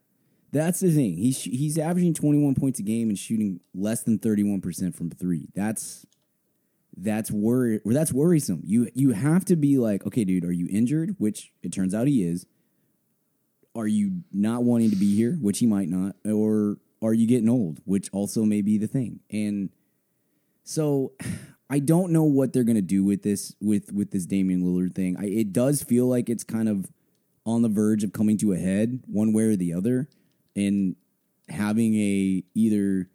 that's 0.52 0.80
the 0.80 0.90
thing. 0.90 1.16
He's 1.16 1.42
he's 1.42 1.76
averaging 1.78 2.14
twenty 2.14 2.38
one 2.38 2.54
points 2.54 2.78
a 2.80 2.82
game 2.82 3.08
and 3.08 3.18
shooting 3.18 3.60
less 3.74 4.02
than 4.04 4.18
thirty 4.18 4.42
one 4.42 4.60
percent 4.62 4.94
from 4.94 5.10
three. 5.10 5.48
That's 5.54 6.06
that's 7.00 7.30
worry. 7.30 7.80
That's 7.84 8.12
worrisome. 8.12 8.62
You 8.64 8.90
you 8.94 9.12
have 9.12 9.44
to 9.46 9.56
be 9.56 9.78
like, 9.78 10.06
okay, 10.06 10.24
dude, 10.24 10.44
are 10.44 10.52
you 10.52 10.68
injured? 10.70 11.14
Which 11.18 11.52
it 11.62 11.72
turns 11.72 11.94
out 11.94 12.06
he 12.06 12.24
is. 12.24 12.46
Are 13.74 13.86
you 13.86 14.22
not 14.32 14.64
wanting 14.64 14.90
to 14.90 14.96
be 14.96 15.14
here? 15.14 15.34
Which 15.40 15.60
he 15.60 15.66
might 15.66 15.88
not. 15.88 16.16
Or 16.24 16.78
are 17.00 17.14
you 17.14 17.26
getting 17.26 17.48
old? 17.48 17.80
Which 17.84 18.08
also 18.12 18.44
may 18.44 18.62
be 18.62 18.78
the 18.78 18.88
thing. 18.88 19.20
And 19.30 19.70
so 20.64 21.12
I 21.70 21.80
don't 21.80 22.12
know 22.12 22.24
what 22.24 22.52
they're 22.52 22.64
gonna 22.64 22.80
do 22.80 23.04
with 23.04 23.22
this 23.22 23.54
with 23.60 23.92
with 23.92 24.10
this 24.10 24.26
Damian 24.26 24.62
Lillard 24.62 24.94
thing. 24.94 25.16
I, 25.18 25.26
it 25.26 25.52
does 25.52 25.82
feel 25.82 26.06
like 26.06 26.28
it's 26.28 26.44
kind 26.44 26.68
of 26.68 26.90
on 27.44 27.62
the 27.62 27.68
verge 27.68 28.04
of 28.04 28.12
coming 28.12 28.36
to 28.38 28.52
a 28.52 28.58
head, 28.58 29.02
one 29.06 29.32
way 29.32 29.44
or 29.44 29.56
the 29.56 29.72
other, 29.72 30.08
and 30.56 30.96
having 31.48 31.94
a 31.94 32.42
either 32.54 33.08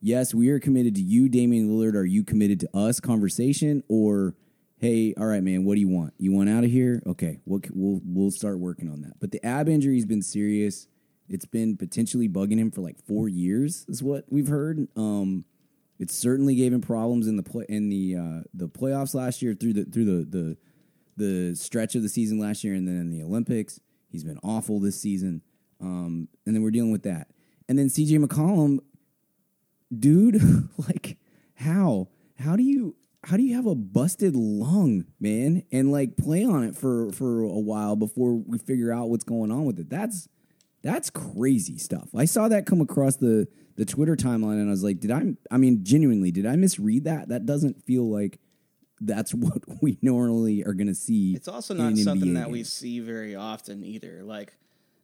yes, 0.00 0.34
we 0.34 0.48
are 0.50 0.60
committed 0.60 0.94
to 0.96 1.02
you, 1.02 1.28
Damian 1.28 1.68
Lillard. 1.68 1.94
Are 1.94 2.04
you 2.04 2.24
committed 2.24 2.60
to 2.60 2.76
us? 2.76 3.00
Conversation 3.00 3.82
or 3.88 4.34
hey, 4.78 5.12
all 5.18 5.26
right, 5.26 5.42
man, 5.42 5.64
what 5.64 5.74
do 5.74 5.80
you 5.80 5.88
want? 5.88 6.14
You 6.18 6.32
want 6.32 6.48
out 6.48 6.64
of 6.64 6.70
here? 6.70 7.02
Okay, 7.06 7.40
we'll 7.44 7.60
we'll 7.72 8.00
we'll 8.04 8.30
start 8.30 8.58
working 8.58 8.90
on 8.90 9.02
that. 9.02 9.20
But 9.20 9.30
the 9.30 9.44
ab 9.44 9.68
injury's 9.68 10.06
been 10.06 10.22
serious. 10.22 10.88
It's 11.28 11.44
been 11.44 11.76
potentially 11.76 12.28
bugging 12.28 12.58
him 12.58 12.70
for 12.70 12.80
like 12.80 12.98
four 13.06 13.28
years, 13.28 13.84
is 13.88 14.02
what 14.02 14.24
we've 14.28 14.48
heard. 14.48 14.88
Um, 14.96 15.44
it 15.98 16.10
certainly 16.10 16.56
gave 16.56 16.72
him 16.72 16.80
problems 16.80 17.28
in 17.28 17.36
the 17.36 17.42
play 17.42 17.66
in 17.68 17.88
the 17.88 18.16
uh, 18.16 18.42
the 18.54 18.68
playoffs 18.68 19.14
last 19.14 19.42
year 19.42 19.54
through 19.54 19.74
the 19.74 19.84
through 19.84 20.06
the 20.06 20.24
the 20.24 20.56
the 21.16 21.54
stretch 21.54 21.94
of 21.94 22.02
the 22.02 22.08
season 22.08 22.38
last 22.38 22.64
year, 22.64 22.74
and 22.74 22.88
then 22.88 22.96
in 22.96 23.10
the 23.10 23.22
Olympics, 23.22 23.78
he's 24.08 24.24
been 24.24 24.38
awful 24.42 24.80
this 24.80 25.00
season. 25.00 25.42
Um, 25.80 26.28
and 26.46 26.54
then 26.54 26.62
we're 26.62 26.70
dealing 26.70 26.92
with 26.92 27.04
that, 27.04 27.28
and 27.68 27.78
then 27.78 27.88
CJ 27.88 28.24
McCollum, 28.24 28.80
dude, 29.96 30.68
like 30.78 31.18
how 31.54 32.08
how 32.38 32.56
do 32.56 32.62
you 32.62 32.96
how 33.24 33.36
do 33.36 33.42
you 33.42 33.54
have 33.54 33.66
a 33.66 33.74
busted 33.74 34.34
lung, 34.34 35.04
man, 35.18 35.64
and 35.70 35.92
like 35.92 36.16
play 36.16 36.44
on 36.44 36.64
it 36.64 36.76
for 36.76 37.12
for 37.12 37.42
a 37.42 37.58
while 37.58 37.96
before 37.96 38.34
we 38.34 38.58
figure 38.58 38.92
out 38.92 39.10
what's 39.10 39.24
going 39.24 39.50
on 39.50 39.64
with 39.64 39.78
it? 39.78 39.90
That's 39.90 40.28
that's 40.82 41.10
crazy 41.10 41.76
stuff. 41.76 42.08
I 42.14 42.24
saw 42.24 42.48
that 42.48 42.66
come 42.66 42.80
across 42.80 43.16
the 43.16 43.46
the 43.76 43.84
Twitter 43.84 44.16
timeline, 44.16 44.54
and 44.54 44.68
I 44.68 44.70
was 44.70 44.84
like, 44.84 45.00
did 45.00 45.10
I? 45.10 45.22
I 45.50 45.58
mean, 45.58 45.84
genuinely, 45.84 46.30
did 46.30 46.46
I 46.46 46.56
misread 46.56 47.04
that? 47.04 47.28
That 47.28 47.46
doesn't 47.46 47.84
feel 47.84 48.10
like 48.10 48.38
that's 49.00 49.34
what 49.34 49.62
we 49.82 49.98
normally 50.02 50.64
are 50.64 50.74
going 50.74 50.88
to 50.88 50.94
see. 50.94 51.34
It's 51.34 51.48
also 51.48 51.74
not 51.74 51.96
something 51.98 52.34
that 52.34 52.50
we 52.50 52.64
see 52.64 53.00
very 53.00 53.34
often 53.34 53.84
either. 53.84 54.22
Like, 54.22 54.54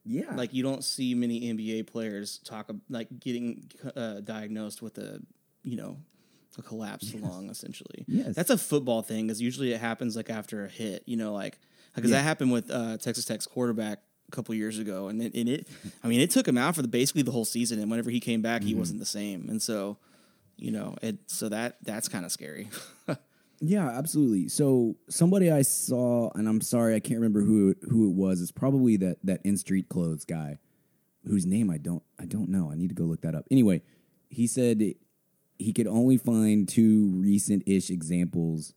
Yeah, 0.07 0.33
like 0.35 0.53
you 0.53 0.63
don't 0.63 0.83
see 0.83 1.13
many 1.13 1.41
NBA 1.53 1.87
players 1.87 2.39
talk 2.39 2.71
like 2.89 3.07
getting 3.19 3.69
uh, 3.95 4.21
diagnosed 4.21 4.81
with 4.81 4.97
a 4.97 5.21
you 5.63 5.75
know 5.77 5.97
a 6.57 6.61
collapsed 6.61 7.13
lung 7.15 7.49
essentially. 7.49 8.03
Yes. 8.07 8.33
that's 8.35 8.49
a 8.49 8.57
football 8.57 9.01
thing 9.03 9.27
because 9.27 9.41
usually 9.41 9.73
it 9.73 9.79
happens 9.79 10.15
like 10.15 10.29
after 10.29 10.65
a 10.65 10.67
hit. 10.69 11.03
You 11.05 11.17
know, 11.17 11.33
like 11.33 11.59
because 11.95 12.09
Yeah. 12.11 12.17
that 12.17 12.23
happened 12.23 12.51
with 12.51 12.71
uh, 12.71 12.97
Texas 12.97 13.25
Tech's 13.25 13.45
quarterback 13.45 13.99
a 14.27 14.31
couple 14.35 14.55
years 14.55 14.79
ago, 14.79 15.07
and 15.09 15.21
it, 15.21 15.33
and 15.35 15.47
it 15.49 15.67
I 16.03 16.07
mean 16.07 16.19
it 16.21 16.31
took 16.31 16.47
him 16.47 16.57
out 16.57 16.73
for 16.75 16.81
the 16.81 16.87
basically 16.87 17.21
the 17.21 17.31
whole 17.31 17.45
season, 17.45 17.79
and 17.79 17.91
whenever 17.91 18.09
he 18.09 18.19
came 18.19 18.41
back, 18.41 18.61
Mm-hmm. 18.61 18.67
he 18.69 18.75
wasn't 18.75 18.99
the 18.99 19.05
same, 19.05 19.47
and 19.49 19.61
so. 19.61 19.97
You 20.59 20.71
know, 20.71 20.95
it 21.03 21.17
so 21.27 21.49
that 21.49 21.77
that's 21.83 22.07
kind 22.09 22.25
of 22.25 22.31
scary. 22.31 22.69
Yeah, 23.59 23.89
absolutely. 23.89 24.49
So 24.49 24.95
somebody 25.09 25.51
I 25.51 25.63
saw, 25.63 26.29
and 26.35 26.47
I'm 26.47 26.61
sorry, 26.61 26.95
I 26.95 26.99
can't 26.99 27.19
remember 27.19 27.41
who 27.41 27.75
who 27.89 28.09
it 28.09 28.13
was. 28.13 28.41
It's 28.41 28.51
probably 28.51 28.97
that 28.97 29.17
that 29.23 29.41
in 29.43 29.57
street 29.57 29.89
clothes 29.89 30.25
guy, 30.25 30.59
whose 31.25 31.45
name 31.45 31.69
I 31.69 31.77
don't 31.77 32.03
I 32.19 32.25
don't 32.25 32.49
know. 32.49 32.71
I 32.71 32.75
need 32.75 32.89
to 32.89 32.95
go 32.95 33.03
look 33.03 33.21
that 33.21 33.35
up. 33.35 33.45
Anyway, 33.49 33.81
he 34.29 34.45
said 34.47 34.81
he 35.57 35.73
could 35.73 35.87
only 35.87 36.17
find 36.17 36.67
two 36.67 37.07
recent 37.15 37.63
ish 37.65 37.89
examples, 37.89 38.75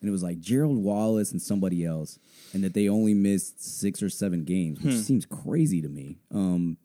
and 0.00 0.08
it 0.08 0.12
was 0.12 0.24
like 0.24 0.40
Gerald 0.40 0.78
Wallace 0.78 1.30
and 1.30 1.40
somebody 1.40 1.84
else, 1.84 2.18
and 2.52 2.64
that 2.64 2.74
they 2.74 2.88
only 2.88 3.14
missed 3.14 3.62
six 3.62 4.02
or 4.02 4.10
seven 4.10 4.42
games, 4.42 4.80
which 4.80 4.94
seems 4.96 5.24
crazy 5.24 5.80
to 5.82 5.88
me. 5.88 6.18
Um, 6.34 6.78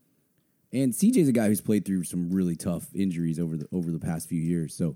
and 0.72 0.94
CJ's 0.94 1.28
a 1.28 1.34
guy 1.34 1.48
who's 1.48 1.60
played 1.60 1.86
through 1.86 2.04
some 2.04 2.32
really 2.32 2.56
tough 2.56 2.88
injuries 2.94 3.40
over 3.40 3.58
the 3.58 3.68
over 3.72 3.90
the 3.90 4.00
past 4.00 4.30
few 4.30 4.40
years, 4.42 4.76
so. 4.76 4.96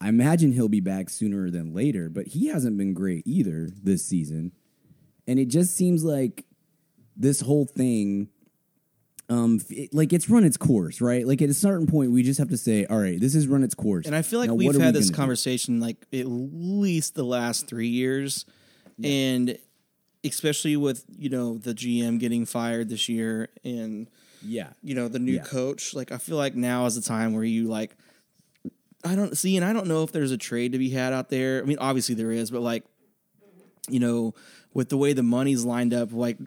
I 0.00 0.08
imagine 0.08 0.52
he'll 0.52 0.68
be 0.68 0.80
back 0.80 1.10
sooner 1.10 1.50
than 1.50 1.74
later, 1.74 2.08
but 2.08 2.28
he 2.28 2.46
hasn't 2.48 2.76
been 2.78 2.94
great 2.94 3.26
either 3.26 3.68
this 3.82 4.06
season. 4.06 4.52
And 5.26 5.38
it 5.38 5.48
just 5.48 5.74
seems 5.76 6.04
like 6.04 6.44
this 7.16 7.40
whole 7.40 7.66
thing, 7.66 8.28
um, 9.28 9.60
it- 9.68 9.92
like 9.92 10.12
it's 10.12 10.30
run 10.30 10.44
its 10.44 10.56
course, 10.56 11.00
right? 11.00 11.26
Like 11.26 11.42
at 11.42 11.50
a 11.50 11.54
certain 11.54 11.86
point, 11.86 12.12
we 12.12 12.22
just 12.22 12.38
have 12.38 12.48
to 12.50 12.56
say, 12.56 12.86
all 12.86 12.98
right, 12.98 13.20
this 13.20 13.34
has 13.34 13.48
run 13.48 13.62
its 13.64 13.74
course. 13.74 14.06
And 14.06 14.14
I 14.14 14.22
feel 14.22 14.38
like 14.38 14.48
Now, 14.48 14.54
we've 14.54 14.68
had 14.80 14.94
we 14.94 15.00
this 15.00 15.06
gonna 15.10 15.16
do? 15.16 15.16
conversation 15.16 15.80
like 15.80 15.96
at 16.12 16.26
least 16.26 17.14
the 17.14 17.24
last 17.24 17.66
three 17.66 17.88
years, 17.88 18.46
and 19.02 19.58
especially 20.24 20.76
with 20.76 21.04
you 21.16 21.28
know 21.28 21.58
the 21.58 21.74
GM 21.74 22.18
getting 22.18 22.44
fired 22.44 22.88
this 22.88 23.08
year 23.08 23.48
and 23.64 24.08
Yeah, 24.42 24.68
you 24.82 24.94
know 24.94 25.08
the 25.08 25.18
new 25.18 25.34
Yeah. 25.34 25.42
coach. 25.42 25.92
Like 25.94 26.12
I 26.12 26.18
feel 26.18 26.36
like 26.36 26.54
now 26.54 26.86
is 26.86 26.94
the 26.94 27.02
time 27.02 27.32
where 27.34 27.44
you 27.44 27.66
like. 27.68 27.96
I 29.04 29.14
don't 29.14 29.36
see, 29.36 29.56
and 29.56 29.64
I 29.64 29.72
don't 29.72 29.86
know 29.86 30.02
if 30.02 30.12
there's 30.12 30.32
a 30.32 30.38
trade 30.38 30.72
to 30.72 30.78
be 30.78 30.90
had 30.90 31.12
out 31.12 31.28
there. 31.28 31.62
I 31.62 31.66
mean, 31.66 31.78
obviously 31.78 32.14
there 32.14 32.32
is, 32.32 32.50
but 32.50 32.62
like, 32.62 32.84
you 33.88 34.00
know, 34.00 34.34
with 34.74 34.88
the 34.88 34.96
way 34.96 35.12
the 35.12 35.22
money's 35.22 35.64
lined 35.64 35.94
up, 35.94 36.12
like 36.12 36.38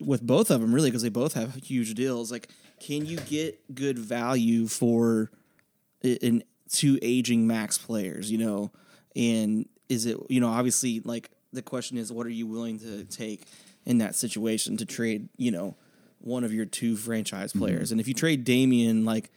with 0.00 0.22
both 0.22 0.50
of 0.50 0.60
them, 0.60 0.74
really, 0.74 0.90
because 0.90 1.02
they 1.02 1.08
both 1.08 1.34
have 1.34 1.54
huge 1.56 1.94
deals. 1.94 2.30
Like, 2.30 2.48
can 2.80 3.04
you 3.04 3.18
get 3.18 3.74
good 3.74 3.98
value 3.98 4.68
for 4.68 5.30
in 6.02 6.44
two 6.70 6.98
aging 7.02 7.46
max 7.46 7.78
players? 7.78 8.30
You 8.30 8.38
know, 8.38 8.72
and 9.16 9.68
is 9.88 10.06
it 10.06 10.16
you 10.28 10.40
know 10.40 10.48
obviously 10.48 11.00
like 11.00 11.30
the 11.52 11.62
question 11.62 11.98
is 11.98 12.12
what 12.12 12.26
are 12.26 12.30
you 12.30 12.46
willing 12.46 12.78
to 12.78 13.04
take 13.04 13.42
in 13.84 13.98
that 13.98 14.14
situation 14.14 14.76
to 14.76 14.86
trade 14.86 15.28
you 15.36 15.50
know 15.50 15.74
one 16.20 16.44
of 16.44 16.52
your 16.52 16.64
two 16.64 16.96
franchise 16.96 17.50
mm-hmm. 17.50 17.60
players 17.60 17.92
and 17.92 18.00
if 18.00 18.08
you 18.08 18.14
trade 18.14 18.44
Damian 18.44 19.04
like 19.04 19.30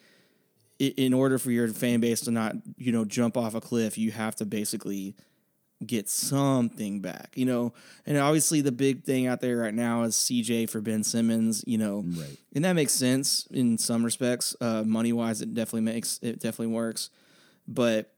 in 0.80 1.14
order 1.14 1.38
for 1.38 1.52
your 1.52 1.68
fan 1.70 2.00
base 2.00 2.22
to 2.22 2.32
not 2.32 2.56
you 2.78 2.92
know 2.92 3.06
jump 3.06 3.38
off 3.38 3.56
a 3.56 3.62
cliff 3.62 3.98
you 3.98 4.12
have 4.12 4.36
to 4.36 4.46
basically 4.46 5.16
get 5.86 6.10
something 6.10 7.00
back 7.02 7.32
you 7.36 7.46
know 7.46 7.74
and 8.06 8.18
obviously 8.18 8.62
the 8.62 8.72
big 8.72 9.04
thing 9.04 9.28
out 9.28 9.42
there 9.42 9.58
right 9.58 9.74
now 9.74 10.04
is 10.04 10.16
CJ 10.16 10.70
for 10.70 10.82
Ben 10.82 11.04
Simmons 11.04 11.64
you 11.68 11.78
know 11.78 12.04
Right. 12.06 12.38
and 12.54 12.64
that 12.66 12.74
makes 12.74 12.94
sense 12.94 13.48
in 13.52 13.78
some 13.78 14.04
respects 14.04 14.56
uh 14.62 14.84
money 14.86 15.12
wise 15.14 15.42
it 15.42 15.54
definitely 15.54 15.82
makes 15.82 16.20
it 16.22 16.40
definitely 16.40 16.74
works 16.74 17.10
but 17.68 18.12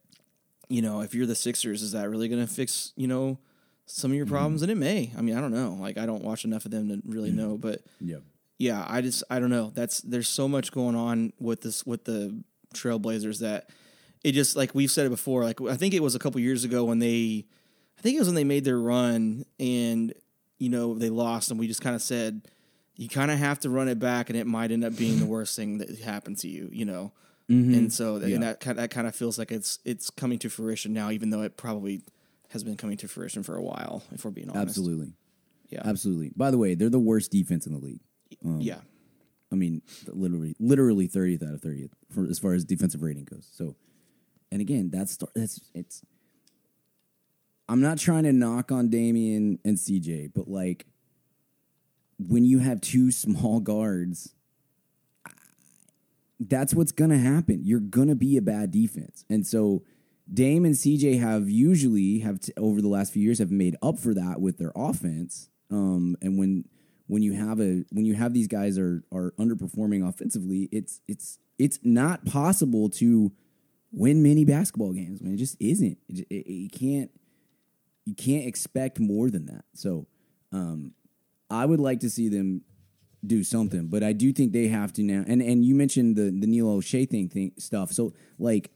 you 0.69 0.81
know, 0.81 0.99
if 0.99 1.15
you're 1.15 1.25
the 1.25 1.33
Sixers, 1.33 1.81
is 1.81 1.93
that 1.93 2.09
really 2.09 2.27
going 2.27 2.45
to 2.45 2.53
fix, 2.53 2.91
you 2.97 3.07
know, 3.07 3.37
some 3.85 4.11
of 4.11 4.17
your 4.17 4.25
problems? 4.25 4.61
And 4.63 4.69
it 4.69 4.75
may. 4.75 5.13
I 5.17 5.21
mean, 5.21 5.37
I 5.37 5.39
don't 5.39 5.53
know. 5.53 5.77
Like, 5.79 5.97
I 5.97 6.05
don't 6.05 6.25
watch 6.25 6.43
enough 6.43 6.65
of 6.65 6.71
them 6.71 6.89
to 6.89 7.01
really 7.05 7.31
know. 7.31 7.57
But 7.57 7.79
yeah, 8.01 8.17
yeah, 8.57 8.85
I 8.87 9.01
just, 9.01 9.23
I 9.29 9.39
don't 9.39 9.49
know. 9.49 9.71
That's, 9.73 10.01
there's 10.01 10.27
so 10.29 10.47
much 10.47 10.71
going 10.71 10.95
on 10.95 11.33
with 11.39 11.61
this, 11.61 11.85
with 11.85 12.05
the 12.05 12.41
Trailblazers 12.73 13.39
that 13.39 13.69
it 14.23 14.31
just, 14.33 14.55
like 14.55 14.73
we've 14.75 14.91
said 14.91 15.05
it 15.05 15.09
before, 15.09 15.43
like, 15.43 15.61
I 15.61 15.75
think 15.75 15.93
it 15.93 16.01
was 16.03 16.15
a 16.15 16.19
couple 16.19 16.39
years 16.41 16.63
ago 16.63 16.83
when 16.85 16.99
they, 16.99 17.45
I 17.97 18.01
think 18.01 18.15
it 18.15 18.19
was 18.19 18.27
when 18.27 18.35
they 18.35 18.43
made 18.43 18.65
their 18.65 18.79
run 18.79 19.45
and, 19.59 20.13
you 20.57 20.69
know, 20.69 20.93
they 20.95 21.09
lost 21.09 21.51
and 21.51 21.59
we 21.59 21.67
just 21.67 21.81
kind 21.81 21.95
of 21.95 22.01
said, 22.01 22.47
you 22.95 23.07
kind 23.07 23.29
of 23.29 23.37
have 23.37 23.59
to 23.59 23.69
run 23.69 23.87
it 23.87 23.99
back 23.99 24.29
and 24.29 24.37
it 24.37 24.47
might 24.47 24.71
end 24.71 24.83
up 24.83 24.95
being 24.97 25.19
the 25.19 25.25
worst 25.35 25.55
thing 25.55 25.77
that 25.77 25.99
happened 25.99 26.37
to 26.39 26.47
you, 26.47 26.69
you 26.71 26.85
know? 26.85 27.11
Mm-hmm. 27.49 27.73
and 27.75 27.93
so 27.93 28.17
Yeah. 28.17 28.35
and 28.35 28.43
that 28.43 28.59
kind 28.59 28.77
that 28.77 28.89
kind 28.91 29.07
of 29.07 29.15
feels 29.15 29.39
like 29.39 29.53
it's 29.53 29.79
it's 29.85 30.09
coming 30.09 30.37
to 30.39 30.49
fruition 30.49 30.91
now, 30.91 31.11
even 31.11 31.29
though 31.29 31.43
it 31.43 31.55
probably 31.55 32.01
has 32.49 32.61
been 32.61 32.75
coming 32.75 32.97
to 32.97 33.07
fruition 33.07 33.41
for 33.41 33.55
a 33.55 33.61
while. 33.61 34.03
If 34.11 34.25
we're 34.25 34.31
being 34.31 34.49
honest, 34.49 34.67
absolutely, 34.77 35.13
yeah, 35.69 35.81
absolutely. 35.85 36.33
By 36.35 36.51
the 36.51 36.57
way, 36.57 36.75
they're 36.75 36.89
the 36.89 36.99
worst 36.99 37.31
defense 37.31 37.65
in 37.65 37.71
the 37.71 37.79
league. 37.79 38.01
Yeah, 38.59 38.79
I 39.51 39.55
mean, 39.55 39.81
literally, 40.07 40.55
literally 40.59 41.07
thirtieth 41.07 41.43
out 41.43 41.53
of 41.53 41.61
thirtieth 41.61 41.91
for 42.13 42.25
as 42.25 42.39
far 42.39 42.53
as 42.53 42.65
defensive 42.65 43.01
rating 43.01 43.25
goes. 43.25 43.47
So, 43.53 43.75
and 44.51 44.61
again, 44.61 44.89
that's 44.91 45.17
that's 45.35 45.61
it's. 45.73 46.03
I'm 47.69 47.81
not 47.81 47.97
trying 47.97 48.23
to 48.23 48.31
knock 48.31 48.71
on 48.71 48.89
Damian 48.89 49.59
and 49.65 49.77
CJ, 49.77 50.31
but 50.33 50.47
like, 50.47 50.85
when 52.17 52.45
you 52.45 52.59
have 52.59 52.79
two 52.79 53.11
small 53.11 53.59
guards, 53.59 54.33
that's 56.39 56.73
what's 56.73 56.91
gonna 56.91 57.17
happen. 57.17 57.61
You're 57.63 57.79
gonna 57.79 58.15
be 58.15 58.37
a 58.37 58.41
bad 58.41 58.71
defense, 58.71 59.25
and 59.29 59.45
so 59.45 59.83
Dame 60.31 60.65
and 60.65 60.75
CJ 60.75 61.19
have 61.19 61.49
usually 61.49 62.19
have 62.19 62.41
t- 62.41 62.51
over 62.57 62.81
the 62.81 62.89
last 62.89 63.13
few 63.13 63.23
years 63.23 63.39
have 63.39 63.51
made 63.51 63.77
up 63.81 63.97
for 63.97 64.13
that 64.13 64.41
with 64.41 64.57
their 64.57 64.73
offense. 64.75 65.49
Um, 65.71 66.17
and 66.21 66.37
when 66.37 66.65
when 67.07 67.21
you 67.21 67.33
have 67.33 67.59
a 67.59 67.83
when 67.91 68.05
you 68.05 68.13
have 68.13 68.33
these 68.33 68.47
guys 68.47 68.77
are 68.77 69.03
are 69.11 69.33
underperforming 69.39 70.07
offensively, 70.07 70.69
it's 70.71 71.01
it's 71.07 71.39
it's 71.57 71.79
not 71.83 72.25
possible 72.25 72.89
to 72.89 73.31
win 73.91 74.21
many 74.21 74.45
basketball 74.45 74.93
games. 74.93 75.21
Man, 75.21 75.33
it 75.33 75.37
just 75.37 75.55
isn't. 75.59 75.97
It, 76.09 76.27
it, 76.29 76.47
you 76.47 76.69
can't 76.69 77.11
you 78.05 78.15
can't 78.15 78.45
expect 78.45 78.99
more 78.99 79.29
than 79.29 79.45
that. 79.47 79.65
So, 79.73 80.07
um, 80.51 80.93
I 81.49 81.65
would 81.65 81.79
like 81.79 82.01
to 82.01 82.09
see 82.09 82.29
them 82.29 82.61
do 83.25 83.43
something, 83.43 83.87
but 83.87 84.03
I 84.03 84.13
do 84.13 84.31
think 84.31 84.53
they 84.53 84.67
have 84.67 84.93
to 84.93 85.03
now. 85.03 85.23
And 85.27 85.41
and 85.41 85.65
you 85.65 85.75
mentioned 85.75 86.15
the 86.15 86.23
the 86.23 86.47
Neil 86.47 86.67
Olshey 86.67 87.09
thing, 87.09 87.29
thing 87.29 87.53
stuff. 87.57 87.91
So 87.91 88.13
like 88.37 88.71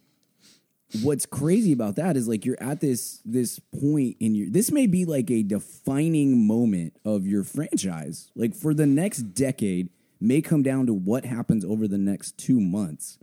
what's 1.01 1.25
crazy 1.25 1.71
about 1.71 1.95
that 1.95 2.17
is 2.17 2.27
like 2.27 2.45
you're 2.45 2.61
at 2.61 2.81
this 2.81 3.21
this 3.23 3.59
point 3.59 4.17
in 4.19 4.35
your 4.35 4.49
this 4.49 4.71
may 4.71 4.87
be 4.87 5.05
like 5.05 5.31
a 5.31 5.43
defining 5.43 6.45
moment 6.45 6.93
of 7.05 7.25
your 7.25 7.43
franchise. 7.43 8.31
Like 8.35 8.53
for 8.55 8.73
the 8.73 8.85
next 8.85 9.33
decade 9.33 9.89
may 10.19 10.41
come 10.41 10.63
down 10.63 10.85
to 10.87 10.93
what 10.93 11.25
happens 11.25 11.65
over 11.65 11.87
the 11.87 11.97
next 11.97 12.37
two 12.37 12.59
months. 12.59 13.17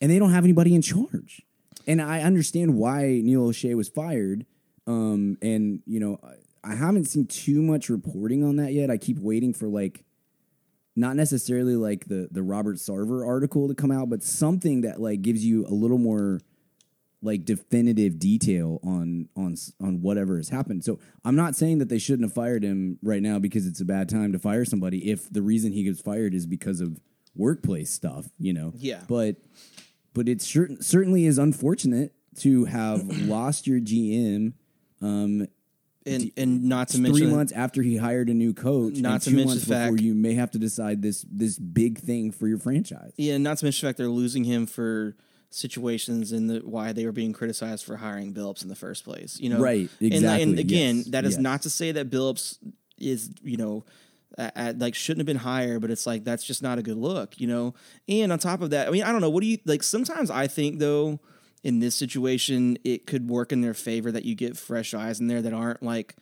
And 0.00 0.10
they 0.10 0.18
don't 0.18 0.32
have 0.32 0.44
anybody 0.44 0.74
in 0.74 0.82
charge. 0.82 1.42
And 1.86 2.00
i 2.00 2.20
understand 2.22 2.76
why 2.76 3.20
neil 3.22 3.48
olshey 3.48 3.74
was 3.74 3.88
fired. 3.88 4.46
Um 4.86 5.38
and 5.42 5.82
you 5.86 6.00
know 6.00 6.18
I 6.64 6.74
haven't 6.74 7.06
seen 7.06 7.26
too 7.26 7.60
much 7.60 7.88
reporting 7.88 8.44
on 8.44 8.56
that 8.56 8.72
yet. 8.72 8.90
I 8.90 8.96
keep 8.96 9.18
waiting 9.18 9.52
for 9.52 9.66
like 9.66 10.04
not 10.94 11.16
necessarily 11.16 11.76
like 11.76 12.06
the 12.06 12.28
the 12.30 12.42
Robert 12.42 12.76
Sarver 12.76 13.26
article 13.26 13.68
to 13.68 13.74
come 13.74 13.90
out, 13.90 14.10
but 14.10 14.22
something 14.22 14.82
that 14.82 15.00
like 15.00 15.22
gives 15.22 15.44
you 15.44 15.66
a 15.66 15.74
little 15.74 15.98
more 15.98 16.40
like 17.22 17.44
definitive 17.44 18.18
detail 18.18 18.80
on 18.82 19.28
on 19.36 19.54
on 19.80 20.02
whatever 20.02 20.36
has 20.36 20.48
happened. 20.48 20.84
So 20.84 20.98
I'm 21.24 21.36
not 21.36 21.54
saying 21.56 21.78
that 21.78 21.88
they 21.88 21.98
shouldn't 21.98 22.28
have 22.28 22.34
fired 22.34 22.62
him 22.64 22.98
right 23.02 23.22
now 23.22 23.38
because 23.38 23.66
it's 23.66 23.80
a 23.80 23.84
bad 23.84 24.08
time 24.08 24.32
to 24.32 24.38
fire 24.38 24.64
somebody 24.64 25.10
if 25.10 25.32
the 25.32 25.42
reason 25.42 25.72
he 25.72 25.84
gets 25.84 26.00
fired 26.00 26.34
is 26.34 26.46
because 26.46 26.80
of 26.80 27.00
workplace 27.36 27.90
stuff, 27.90 28.28
you 28.38 28.52
know. 28.52 28.72
Yeah. 28.76 29.00
But 29.08 29.36
but 30.14 30.28
it 30.28 30.42
certain 30.42 30.82
certainly 30.82 31.24
is 31.24 31.38
unfortunate 31.38 32.12
to 32.40 32.64
have 32.66 33.02
lost 33.28 33.66
your 33.66 33.80
GM 33.80 34.54
um 35.00 35.46
and 36.04 36.32
and 36.36 36.64
not 36.64 36.88
to 36.88 36.96
three 36.96 37.10
mention 37.10 37.30
months 37.30 37.52
after 37.52 37.80
he 37.82 37.96
hired 37.96 38.28
a 38.28 38.34
new 38.34 38.52
coach, 38.52 38.94
Not 38.96 39.22
to 39.22 39.30
mention 39.30 39.46
months 39.48 39.64
the 39.64 39.72
fact- 39.74 39.92
before 39.92 40.04
you 40.04 40.14
may 40.14 40.34
have 40.34 40.50
to 40.50 40.58
decide 40.58 41.00
this 41.02 41.24
this 41.30 41.56
big 41.58 41.98
thing 41.98 42.32
for 42.32 42.48
your 42.48 42.58
franchise. 42.58 43.12
Yeah, 43.16 43.38
not 43.38 43.58
to 43.58 43.66
mention 43.66 43.86
the 43.86 43.90
fact 43.90 43.98
they're 43.98 44.08
losing 44.08 44.42
him 44.42 44.66
for 44.66 45.14
situations 45.54 46.32
and 46.32 46.48
the 46.50 46.60
why 46.64 46.92
they 46.92 47.04
were 47.06 47.12
being 47.12 47.32
criticized 47.32 47.84
for 47.84 47.96
hiring 47.96 48.32
Billups 48.34 48.62
in 48.62 48.68
the 48.68 48.74
first 48.74 49.04
place. 49.04 49.38
You 49.40 49.50
know, 49.50 49.60
Right, 49.60 49.88
And- 50.00 50.12
And, 50.24 50.58
again, 50.58 50.96
yes, 50.98 51.06
that 51.08 51.24
is 51.24 51.34
yes. 51.34 51.40
not 51.42 51.62
to 51.62 51.70
say 51.70 51.92
that 51.92 52.10
Billups 52.10 52.58
is 52.98 53.30
you 53.42 53.56
know. 53.56 53.84
At, 54.38 54.56
at- 54.56 54.78
like 54.78 54.94
shouldn't 54.94 55.20
have 55.20 55.26
been 55.26 55.36
higher, 55.36 55.78
but 55.78 55.90
it's 55.90 56.06
like 56.06 56.24
that's 56.24 56.42
just 56.42 56.62
not 56.62 56.78
a 56.78 56.82
good 56.82 56.96
look, 56.96 57.38
you 57.38 57.46
know. 57.46 57.74
And 58.08 58.32
on 58.32 58.38
top 58.38 58.62
of 58.62 58.70
that, 58.70 58.88
I 58.88 58.90
mean, 58.90 59.02
I 59.02 59.12
don't 59.12 59.20
know. 59.20 59.28
What 59.28 59.42
do 59.42 59.46
you 59.46 59.58
like? 59.66 59.82
Sometimes 59.82 60.30
I 60.30 60.46
think 60.46 60.78
though, 60.78 61.20
in 61.62 61.80
this 61.80 61.94
situation, 61.94 62.78
it 62.82 63.06
could 63.06 63.28
work 63.28 63.52
in 63.52 63.60
their 63.60 63.74
favor 63.74 64.10
that 64.10 64.24
you 64.24 64.34
get 64.34 64.56
fresh 64.56 64.94
eyes 64.94 65.20
in 65.20 65.26
there 65.26 65.42
that 65.42 65.52
aren't 65.52 65.82
like 65.82 66.16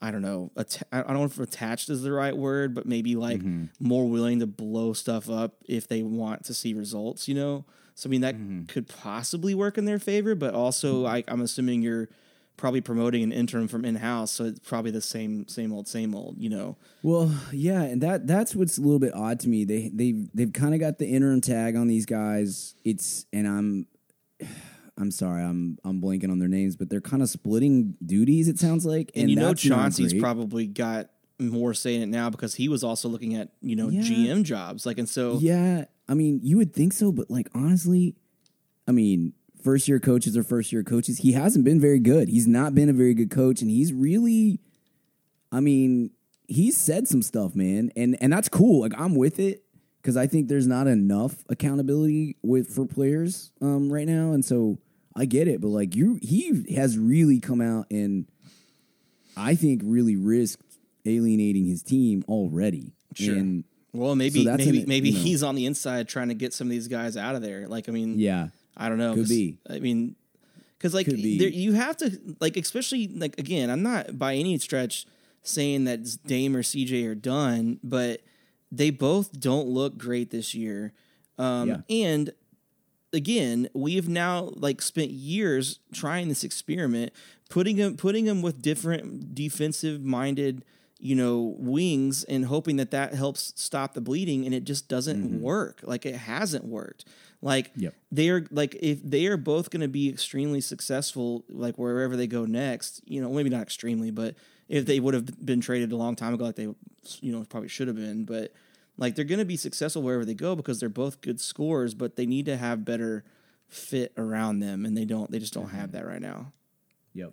I 0.00 0.10
don't 0.10 0.22
know, 0.22 0.50
atta- 0.56 0.86
I 0.90 1.02
don't 1.02 1.12
know 1.18 1.24
if 1.24 1.38
attached 1.38 1.90
is 1.90 2.00
the 2.02 2.10
right 2.10 2.34
word, 2.36 2.74
but 2.74 2.86
maybe 2.86 3.16
like 3.16 3.40
Mm-hmm. 3.40 3.64
more 3.86 4.08
willing 4.08 4.40
to 4.40 4.46
blow 4.46 4.94
stuff 4.94 5.28
up 5.28 5.56
if 5.68 5.86
they 5.86 6.02
want 6.02 6.44
to 6.46 6.54
see 6.54 6.72
results, 6.72 7.28
you 7.28 7.34
know? 7.34 7.66
So, 7.94 8.08
I 8.08 8.10
mean, 8.10 8.20
that 8.22 8.34
Mm-hmm. 8.36 8.64
could 8.64 8.88
possibly 8.88 9.54
work 9.54 9.76
in 9.78 9.84
their 9.84 9.98
favor, 9.98 10.34
but 10.34 10.54
also 10.54 11.04
I, 11.06 11.22
I'm 11.28 11.40
assuming 11.42 11.82
you're 11.82 12.08
probably 12.56 12.80
promoting 12.80 13.22
an 13.22 13.32
interim 13.32 13.66
from 13.68 13.84
in 13.84 13.96
house. 13.96 14.30
So 14.32 14.44
it's 14.44 14.58
probably 14.60 14.90
the 14.90 15.00
same, 15.00 15.48
same 15.48 15.72
old, 15.72 15.88
same 15.88 16.14
old, 16.14 16.36
you 16.38 16.48
know? 16.48 16.76
Well, 17.02 17.34
yeah, 17.52 17.82
and 17.82 18.00
that 18.02 18.26
that's 18.26 18.54
what's 18.54 18.78
a 18.78 18.80
little 18.80 18.98
bit 18.98 19.14
odd 19.14 19.40
to 19.40 19.48
me. 19.48 19.64
They 19.64 19.90
they 19.92 20.26
they've 20.34 20.52
kind 20.52 20.72
of 20.74 20.80
got 20.80 20.98
the 20.98 21.06
interim 21.08 21.40
tag 21.40 21.76
on 21.76 21.88
these 21.88 22.06
guys. 22.06 22.74
It's 22.84 23.26
and 23.32 23.46
I'm 23.48 23.86
I'm 24.98 25.10
sorry, 25.10 25.42
I'm 25.42 25.78
I'm 25.84 26.00
blanking 26.00 26.30
on 26.30 26.38
their 26.38 26.48
names, 26.48 26.76
but 26.76 26.90
they're 26.90 27.00
kind 27.00 27.22
of 27.22 27.28
splitting 27.28 27.94
duties. 28.04 28.48
It 28.48 28.58
sounds 28.58 28.84
like, 28.86 29.10
And, 29.16 29.30
you 29.30 29.36
know, 29.36 29.54
Chauncey's 29.54 30.14
probably 30.14 30.66
got 30.66 31.08
more 31.40 31.74
say 31.74 31.96
in 31.96 32.02
it 32.02 32.06
now 32.08 32.30
because 32.30 32.54
he 32.54 32.68
was 32.68 32.84
also 32.84 33.08
looking 33.08 33.34
at, 33.34 33.48
you 33.62 33.74
know, 33.74 33.88
Yeah. 33.88 34.02
GM 34.02 34.44
jobs. 34.44 34.86
Like, 34.86 34.98
and 34.98 35.08
so, 35.08 35.38
Yeah, 35.40 35.86
I 36.08 36.14
mean, 36.14 36.40
you 36.42 36.56
would 36.58 36.74
think 36.74 36.92
so, 36.92 37.12
but 37.12 37.30
like 37.30 37.48
honestly, 37.54 38.16
I 38.86 38.92
mean, 38.92 39.32
first 39.62 39.88
year 39.88 40.00
coaches 40.00 40.36
are 40.36 40.42
first 40.42 40.72
year 40.72 40.82
coaches. 40.82 41.18
He 41.18 41.32
hasn't 41.32 41.64
been 41.64 41.80
very 41.80 42.00
good. 42.00 42.28
He's 42.28 42.46
not 42.46 42.74
been 42.74 42.88
a 42.88 42.92
very 42.92 43.14
good 43.14 43.30
coach, 43.30 43.62
and 43.62 43.70
he's 43.70 43.92
really, 43.92 44.60
I 45.50 45.60
mean, 45.60 46.10
he's 46.48 46.76
said 46.76 47.08
some 47.08 47.22
stuff, 47.22 47.54
man, 47.54 47.90
and 47.96 48.16
and 48.20 48.32
that's 48.32 48.48
cool. 48.48 48.80
Like 48.80 48.98
I'm 48.98 49.14
with 49.14 49.38
it 49.38 49.64
because 50.00 50.16
I 50.16 50.26
think 50.26 50.48
there's 50.48 50.66
not 50.66 50.86
enough 50.86 51.44
accountability 51.48 52.36
with 52.42 52.68
for 52.68 52.86
players 52.86 53.52
um, 53.60 53.92
right 53.92 54.06
now, 54.06 54.32
and 54.32 54.44
so 54.44 54.78
I 55.14 55.24
get 55.24 55.48
it. 55.48 55.60
But 55.60 55.68
like 55.68 55.94
you, 55.94 56.18
he 56.22 56.74
has 56.74 56.98
really 56.98 57.40
come 57.40 57.60
out 57.60 57.86
and 57.90 58.26
I 59.36 59.54
think 59.54 59.82
really 59.84 60.16
risked 60.16 60.78
alienating 61.04 61.66
his 61.66 61.82
team 61.82 62.24
already. 62.28 62.92
Sure. 63.14 63.34
And 63.34 63.64
well, 63.92 64.14
maybe, 64.14 64.44
So 64.44 64.56
maybe, 64.56 64.80
an- 64.82 64.88
maybe 64.88 65.10
you 65.10 65.16
know. 65.18 65.24
he's 65.24 65.42
on 65.42 65.54
the 65.54 65.66
inside 65.66 66.08
trying 66.08 66.28
to 66.28 66.34
get 66.34 66.52
some 66.54 66.66
of 66.66 66.70
these 66.70 66.88
guys 66.88 67.16
out 67.16 67.34
of 67.34 67.42
there. 67.42 67.68
Like, 67.68 67.88
I 67.88 67.92
mean, 67.92 68.18
yeah, 68.18 68.48
I 68.76 68.88
don't 68.88 68.98
know. 68.98 69.14
Could 69.14 69.28
be. 69.28 69.58
I 69.68 69.78
mean, 69.80 70.16
because 70.78 70.94
like 70.94 71.06
be. 71.06 71.38
there, 71.38 71.48
you 71.48 71.72
have 71.74 71.96
to 71.98 72.18
like, 72.40 72.56
especially 72.56 73.08
like 73.08 73.38
again, 73.38 73.70
I'm 73.70 73.82
not 73.82 74.18
by 74.18 74.34
any 74.34 74.58
stretch 74.58 75.06
saying 75.42 75.84
that 75.84 76.00
Dame 76.26 76.56
or 76.56 76.62
CJ 76.62 77.06
are 77.08 77.14
done, 77.14 77.80
but 77.84 78.22
they 78.70 78.90
both 78.90 79.38
don't 79.38 79.68
look 79.68 79.98
great 79.98 80.30
this 80.30 80.54
year. 80.54 80.92
Um, 81.38 81.68
Yeah. 81.68 81.76
And 81.90 82.32
again, 83.12 83.68
we've 83.74 84.08
now 84.08 84.50
like 84.54 84.80
spent 84.80 85.10
years 85.10 85.80
trying 85.92 86.28
this 86.28 86.44
experiment, 86.44 87.12
putting 87.50 87.76
them 87.76 87.96
putting 87.96 88.24
them 88.24 88.40
with 88.42 88.62
different 88.62 89.34
defensive 89.34 90.02
minded, 90.02 90.64
you 91.02 91.16
know, 91.16 91.56
wings, 91.58 92.22
and 92.24 92.46
hoping 92.46 92.76
that 92.76 92.92
that 92.92 93.12
helps 93.12 93.52
stop 93.60 93.92
the 93.92 94.00
bleeding, 94.00 94.46
and 94.46 94.54
it 94.54 94.62
just 94.62 94.88
doesn't 94.88 95.20
mm-hmm. 95.20 95.40
work. 95.40 95.80
Like 95.82 96.06
it 96.06 96.14
hasn't 96.14 96.64
worked. 96.64 97.04
Like 97.42 97.72
Yep. 97.74 97.94
they 98.12 98.30
are 98.30 98.46
like 98.52 98.76
if 98.80 99.02
they 99.02 99.26
are 99.26 99.36
both 99.36 99.70
going 99.70 99.80
to 99.80 99.88
be 99.88 100.08
extremely 100.08 100.60
successful, 100.60 101.44
like 101.48 101.76
wherever 101.76 102.16
they 102.16 102.28
go 102.28 102.44
next, 102.44 103.00
you 103.04 103.20
know, 103.20 103.32
maybe 103.32 103.50
not 103.50 103.62
extremely, 103.62 104.12
but 104.12 104.36
if 104.68 104.86
they 104.86 105.00
would 105.00 105.12
have 105.14 105.44
been 105.44 105.60
traded 105.60 105.90
a 105.90 105.96
long 105.96 106.14
time 106.14 106.34
ago, 106.34 106.44
like 106.44 106.54
they, 106.54 106.68
you 107.20 107.32
know, 107.32 107.44
probably 107.48 107.68
should 107.68 107.88
have 107.88 107.96
been, 107.96 108.24
but 108.24 108.52
like 108.96 109.16
they're 109.16 109.24
going 109.24 109.40
to 109.40 109.44
be 109.44 109.56
successful 109.56 110.02
wherever 110.02 110.24
they 110.24 110.34
go 110.34 110.54
because 110.54 110.78
they're 110.78 110.88
both 110.88 111.20
good 111.20 111.40
scorers, 111.40 111.94
but 111.94 112.14
they 112.14 112.26
need 112.26 112.46
to 112.46 112.56
have 112.56 112.84
better 112.84 113.24
fit 113.66 114.12
around 114.16 114.60
them, 114.60 114.86
and 114.86 114.96
they 114.96 115.04
don't. 115.04 115.32
They 115.32 115.40
just 115.40 115.52
don't 115.52 115.70
have 115.70 115.90
mm-hmm. 115.90 115.96
that 115.96 116.06
right 116.06 116.22
now. 116.22 116.52
Yep. 117.14 117.32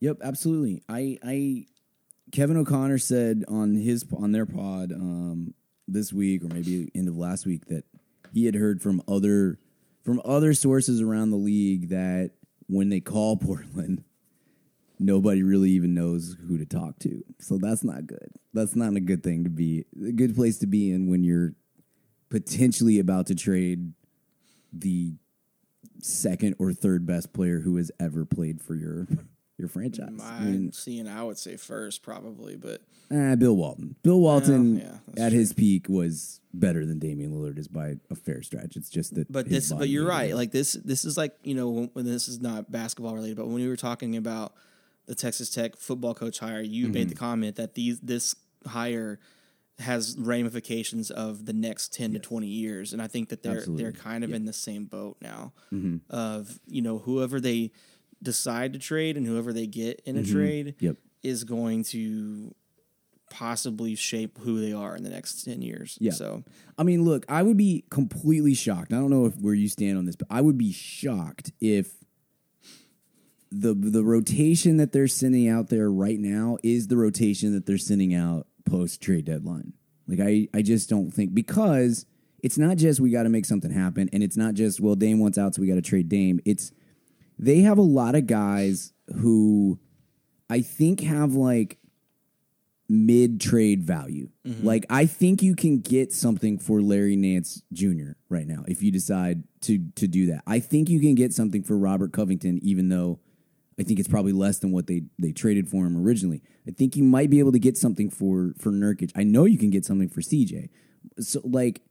Yep, 0.00 0.18
absolutely. 0.22 0.82
I 0.86 1.18
I 1.24 1.66
Kevin 2.34 2.56
O'Connor 2.56 2.98
said 2.98 3.44
on 3.46 3.76
his 3.76 4.04
on 4.16 4.32
their 4.32 4.44
pod 4.44 4.90
um 4.90 5.54
this 5.86 6.12
week 6.12 6.42
or 6.42 6.48
maybe 6.48 6.90
end 6.92 7.06
of 7.06 7.16
last 7.16 7.46
week 7.46 7.66
that 7.66 7.84
he 8.32 8.44
had 8.44 8.56
heard 8.56 8.82
from 8.82 9.00
other 9.06 9.60
from 10.04 10.20
other 10.24 10.52
sources 10.52 11.00
around 11.00 11.30
the 11.30 11.36
league 11.36 11.90
that 11.90 12.32
when 12.66 12.88
they 12.88 12.98
call 12.98 13.36
Portland 13.36 14.02
nobody 14.98 15.44
really 15.44 15.70
even 15.70 15.94
knows 15.94 16.36
who 16.48 16.58
to 16.58 16.64
talk 16.66 16.98
to. 17.00 17.22
So 17.38 17.58
that's 17.58 17.84
not 17.84 18.06
good. 18.06 18.30
That's 18.52 18.74
not 18.74 18.94
a 18.96 19.00
good 19.00 19.22
thing 19.22 19.44
to 19.44 19.50
be 19.50 19.84
a 20.04 20.10
good 20.10 20.34
place 20.34 20.58
to 20.58 20.66
be 20.66 20.90
in 20.90 21.08
when 21.08 21.22
you're 21.22 21.52
potentially 22.30 22.98
about 22.98 23.28
to 23.28 23.36
trade 23.36 23.92
the 24.72 25.12
second 26.00 26.56
or 26.58 26.72
third 26.72 27.06
best 27.06 27.32
player 27.32 27.60
who 27.60 27.76
has 27.76 27.92
ever 28.00 28.24
played 28.24 28.60
for 28.60 28.74
your 28.74 29.06
your 29.64 29.68
franchise. 29.68 30.20
I 30.22 30.40
mean, 30.40 30.72
seeing, 30.72 31.08
I 31.08 31.22
would 31.22 31.38
say 31.38 31.56
first 31.56 32.02
probably, 32.02 32.56
but 32.56 32.80
eh, 33.10 33.34
Bill 33.34 33.56
Walton. 33.56 33.96
Bill 34.02 34.20
Walton 34.20 34.78
yeah, 34.78 35.24
at 35.26 35.32
his 35.32 35.52
peak 35.52 35.86
was 35.88 36.40
better 36.52 36.86
than 36.86 36.98
Damian 36.98 37.32
Lillard 37.32 37.58
is 37.58 37.68
by 37.68 37.96
a 38.10 38.14
fair 38.14 38.42
stretch. 38.42 38.76
It's 38.76 38.88
just 38.90 39.14
that, 39.14 39.30
but 39.32 39.48
this 39.48 39.72
but 39.72 39.88
you're 39.88 40.06
right 40.06 40.34
like 40.34 40.52
this 40.52 40.74
this 40.74 41.04
is 41.04 41.16
like 41.16 41.34
you 41.42 41.54
know 41.54 41.88
when, 41.92 42.04
this 42.04 42.28
is 42.28 42.40
not 42.40 42.70
basketball 42.70 43.14
related 43.14 43.36
but 43.36 43.46
when 43.46 43.56
we 43.56 43.68
were 43.68 43.76
talking 43.76 44.16
about 44.16 44.54
the 45.06 45.14
texas 45.14 45.50
tech 45.50 45.76
football 45.76 46.14
coach 46.14 46.38
hire 46.38 46.60
you 46.62 46.86
made 46.88 46.94
Mm-hmm. 47.02 47.08
the 47.10 47.14
comment 47.16 47.56
that 47.56 47.74
these 47.74 48.00
this 48.00 48.34
hire 48.66 49.18
has 49.80 50.16
ramifications 50.18 51.10
of 51.10 51.44
the 51.46 51.52
next 51.52 51.92
10 51.92 52.12
to 52.12 52.18
20 52.20 52.46
years 52.46 52.92
and 52.92 53.02
i 53.02 53.06
think 53.08 53.28
that 53.30 53.42
they're 53.42 53.56
Absolutely. 53.58 53.82
they're 53.82 53.92
kind 53.92 54.22
of 54.24 54.32
in 54.32 54.44
the 54.44 54.52
same 54.52 54.84
boat 54.84 55.16
now 55.20 55.52
Mm-hmm. 55.72 55.96
of 56.14 56.60
you 56.66 56.80
know 56.82 56.98
whoever 56.98 57.40
they 57.40 57.72
decide 58.24 58.72
to 58.72 58.78
trade 58.80 59.16
and 59.16 59.24
whoever 59.26 59.52
they 59.52 59.66
get 59.68 60.00
in 60.04 60.16
a 60.16 60.24
trade 60.24 60.66
Mm-hmm. 60.76 60.84
Yep. 60.86 60.96
is 61.22 61.44
going 61.44 61.84
to 61.84 62.54
possibly 63.30 63.94
shape 63.94 64.38
who 64.38 64.60
they 64.60 64.72
are 64.72 64.96
in 64.96 65.02
the 65.02 65.10
next 65.10 65.42
10 65.44 65.60
years 65.62 65.96
Yeah. 66.00 66.12
so 66.12 66.44
I 66.78 66.82
mean, 66.82 67.04
look, 67.04 67.24
I 67.28 67.42
would 67.42 67.56
be 67.56 67.84
completely 67.90 68.54
shocked. 68.54 68.92
I 68.92 68.96
don't 68.96 69.10
know 69.10 69.26
if 69.26 69.34
where 69.40 69.54
you 69.54 69.68
stand 69.68 69.96
on 69.98 70.04
this, 70.06 70.16
but 70.16 70.26
I 70.30 70.40
would 70.40 70.58
be 70.58 70.72
shocked 70.72 71.52
if 71.60 71.92
the 73.50 73.74
the 73.74 74.02
rotation 74.02 74.76
that 74.78 74.92
they're 74.92 75.06
sending 75.08 75.48
out 75.48 75.68
there 75.68 75.90
right 75.90 76.18
now 76.18 76.58
is 76.64 76.88
the 76.88 76.96
rotation 76.96 77.52
that 77.54 77.66
they're 77.66 77.78
sending 77.78 78.12
out 78.14 78.46
post 78.64 79.00
trade 79.00 79.24
deadline. 79.26 79.72
Like 80.08 80.20
I 80.20 80.48
I 80.52 80.62
just 80.62 80.88
don't 80.90 81.10
think 81.12 81.34
because 81.34 82.06
it's 82.42 82.58
not 82.58 82.76
just 82.76 83.00
we 83.00 83.10
got 83.10 83.22
to 83.22 83.28
make 83.28 83.44
something 83.46 83.70
happen 83.70 84.08
and 84.12 84.22
it's 84.22 84.36
not 84.36 84.54
just 84.54 84.80
well 84.80 84.96
Dame 84.96 85.20
wants 85.20 85.38
out 85.38 85.54
so 85.54 85.62
we 85.62 85.68
got 85.68 85.76
to 85.76 85.82
trade 85.82 86.08
Dame. 86.08 86.40
It's 86.44 86.72
they 87.38 87.60
have 87.60 87.78
a 87.78 87.82
lot 87.82 88.14
of 88.14 88.26
guys 88.26 88.92
who 89.16 89.78
I 90.48 90.60
think 90.60 91.00
have 91.00 91.34
like 91.34 91.78
mid 92.88 93.40
trade 93.40 93.82
value. 93.82 94.28
Mm-hmm. 94.46 94.66
Like 94.66 94.86
I 94.90 95.06
think 95.06 95.42
you 95.42 95.54
can 95.54 95.80
get 95.80 96.12
something 96.12 96.58
for 96.58 96.80
Larry 96.80 97.16
Nance 97.16 97.62
Jr. 97.72 98.12
right 98.28 98.46
now 98.46 98.64
if 98.68 98.82
you 98.82 98.90
decide 98.90 99.44
to 99.62 99.78
to 99.96 100.06
do 100.06 100.26
that. 100.26 100.42
I 100.46 100.60
think 100.60 100.88
you 100.88 101.00
can 101.00 101.14
get 101.14 101.32
something 101.32 101.62
for 101.62 101.76
Robert 101.76 102.12
Covington, 102.12 102.58
even 102.62 102.88
though 102.88 103.20
I 103.78 103.82
think 103.82 103.98
it's 103.98 104.08
probably 104.08 104.32
less 104.32 104.58
than 104.58 104.72
what 104.72 104.86
they 104.86 105.04
they 105.18 105.32
traded 105.32 105.68
for 105.68 105.86
him 105.86 105.96
originally. 105.96 106.42
I 106.66 106.70
think 106.70 106.96
you 106.96 107.04
might 107.04 107.30
be 107.30 107.38
able 107.38 107.52
to 107.52 107.58
get 107.58 107.76
something 107.76 108.10
for 108.10 108.54
for 108.58 108.70
Nurkic. 108.70 109.12
I 109.16 109.24
know 109.24 109.44
you 109.44 109.58
can 109.58 109.70
get 109.70 109.84
something 109.84 110.08
for 110.08 110.20
CJ. 110.20 110.68
So 111.20 111.40
like 111.44 111.82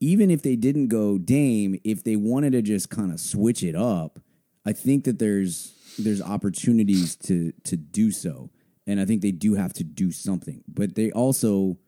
even 0.00 0.30
if 0.30 0.42
they 0.42 0.56
didn't 0.56 0.88
go 0.88 1.18
Dame, 1.18 1.78
if 1.84 2.02
they 2.02 2.16
wanted 2.16 2.52
to 2.52 2.62
just 2.62 2.88
kind 2.88 3.12
of 3.12 3.20
switch 3.20 3.62
it 3.62 3.76
up, 3.76 4.18
I 4.64 4.72
think 4.72 5.04
that 5.04 5.18
there's 5.18 5.72
there's 5.98 6.22
opportunities 6.22 7.16
to 7.16 7.52
to 7.64 7.76
do 7.76 8.10
so, 8.10 8.50
and 8.86 9.00
I 9.00 9.04
think 9.04 9.22
they 9.22 9.32
do 9.32 9.54
have 9.54 9.72
to 9.74 9.84
do 9.84 10.12
something. 10.12 10.62
But 10.68 10.94
they 10.94 11.10
also, 11.12 11.78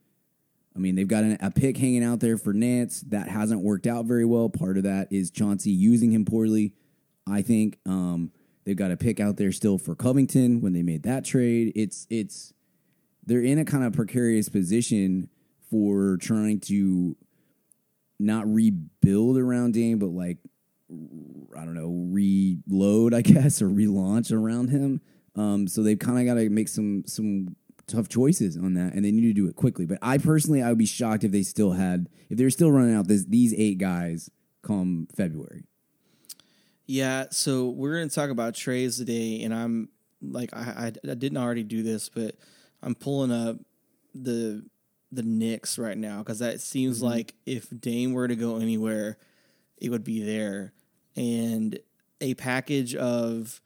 I 0.74 0.78
mean, 0.78 0.94
they've 0.94 1.08
got 1.08 1.24
an, 1.24 1.38
a 1.40 1.50
pick 1.50 1.76
hanging 1.76 2.04
out 2.04 2.20
there 2.20 2.36
for 2.36 2.52
Nance 2.52 3.00
that 3.08 3.28
hasn't 3.28 3.62
worked 3.62 3.86
out 3.86 4.06
very 4.06 4.24
well. 4.24 4.48
Part 4.48 4.76
of 4.76 4.84
that 4.84 5.12
is 5.12 5.30
Chauncey 5.30 5.70
using 5.70 6.12
him 6.12 6.24
poorly. 6.24 6.74
I 7.26 7.42
think 7.42 7.78
um, 7.86 8.32
they've 8.64 8.76
got 8.76 8.90
a 8.90 8.96
pick 8.96 9.20
out 9.20 9.36
there 9.36 9.52
still 9.52 9.78
for 9.78 9.94
Covington 9.94 10.60
when 10.60 10.72
they 10.72 10.82
made 10.82 11.02
that 11.04 11.24
trade. 11.24 11.72
It's 11.74 12.06
it's 12.10 12.52
they're 13.24 13.42
in 13.42 13.58
a 13.58 13.64
kind 13.64 13.84
of 13.84 13.92
precarious 13.92 14.48
position 14.48 15.28
for 15.70 16.16
trying 16.18 16.60
to 16.60 17.16
not 18.18 18.46
rebuild 18.46 19.38
around 19.38 19.74
Dame, 19.74 19.98
but 19.98 20.10
like 20.10 20.38
I 21.56 21.64
don't 21.64 21.74
know, 21.74 22.06
reload, 22.10 23.14
I 23.14 23.20
guess, 23.22 23.62
or 23.62 23.68
relaunch 23.68 24.32
around 24.32 24.68
him. 24.68 25.00
Um, 25.34 25.66
so 25.66 25.82
they've 25.82 25.98
kind 25.98 26.18
of 26.18 26.26
got 26.26 26.40
to 26.40 26.50
make 26.50 26.68
some 26.68 27.04
some 27.06 27.56
tough 27.86 28.08
choices 28.08 28.56
on 28.56 28.74
that, 28.74 28.94
and 28.94 29.04
they 29.04 29.10
need 29.10 29.22
to 29.22 29.32
do 29.32 29.46
it 29.48 29.56
quickly. 29.56 29.86
But 29.86 29.98
I 30.02 30.18
personally, 30.18 30.62
I 30.62 30.68
would 30.68 30.78
be 30.78 30.86
shocked 30.86 31.24
if 31.24 31.32
they 31.32 31.42
still 31.42 31.72
had 31.72 32.08
if 32.28 32.38
they're 32.38 32.50
still 32.50 32.70
running 32.70 32.94
out 32.94 33.08
this 33.08 33.24
these 33.24 33.54
eight 33.54 33.78
guys 33.78 34.30
come 34.62 35.08
February. 35.16 35.64
Yeah, 36.86 37.26
so 37.30 37.68
we're 37.70 37.96
going 37.96 38.08
to 38.08 38.14
talk 38.14 38.30
about 38.30 38.54
trades 38.54 38.98
today, 38.98 39.42
and 39.42 39.54
I'm 39.54 39.88
like, 40.20 40.50
I, 40.54 40.60
I, 40.60 40.86
I 41.10 41.14
didn't 41.14 41.38
already 41.38 41.62
do 41.62 41.82
this, 41.82 42.08
but 42.08 42.34
I'm 42.82 42.94
pulling 42.94 43.32
up 43.32 43.56
the 44.14 44.64
the 45.10 45.22
Knicks 45.22 45.78
right 45.78 45.96
now 45.96 46.18
because 46.18 46.38
that 46.40 46.60
seems 46.60 46.98
Mm-hmm. 46.98 47.06
like 47.06 47.34
if 47.46 47.68
Dame 47.80 48.12
were 48.12 48.28
to 48.28 48.36
go 48.36 48.56
anywhere, 48.56 49.16
it 49.78 49.90
would 49.90 50.04
be 50.04 50.22
there, 50.22 50.72
and 51.16 51.78
a 52.20 52.34
package 52.34 52.94
of 52.94 53.60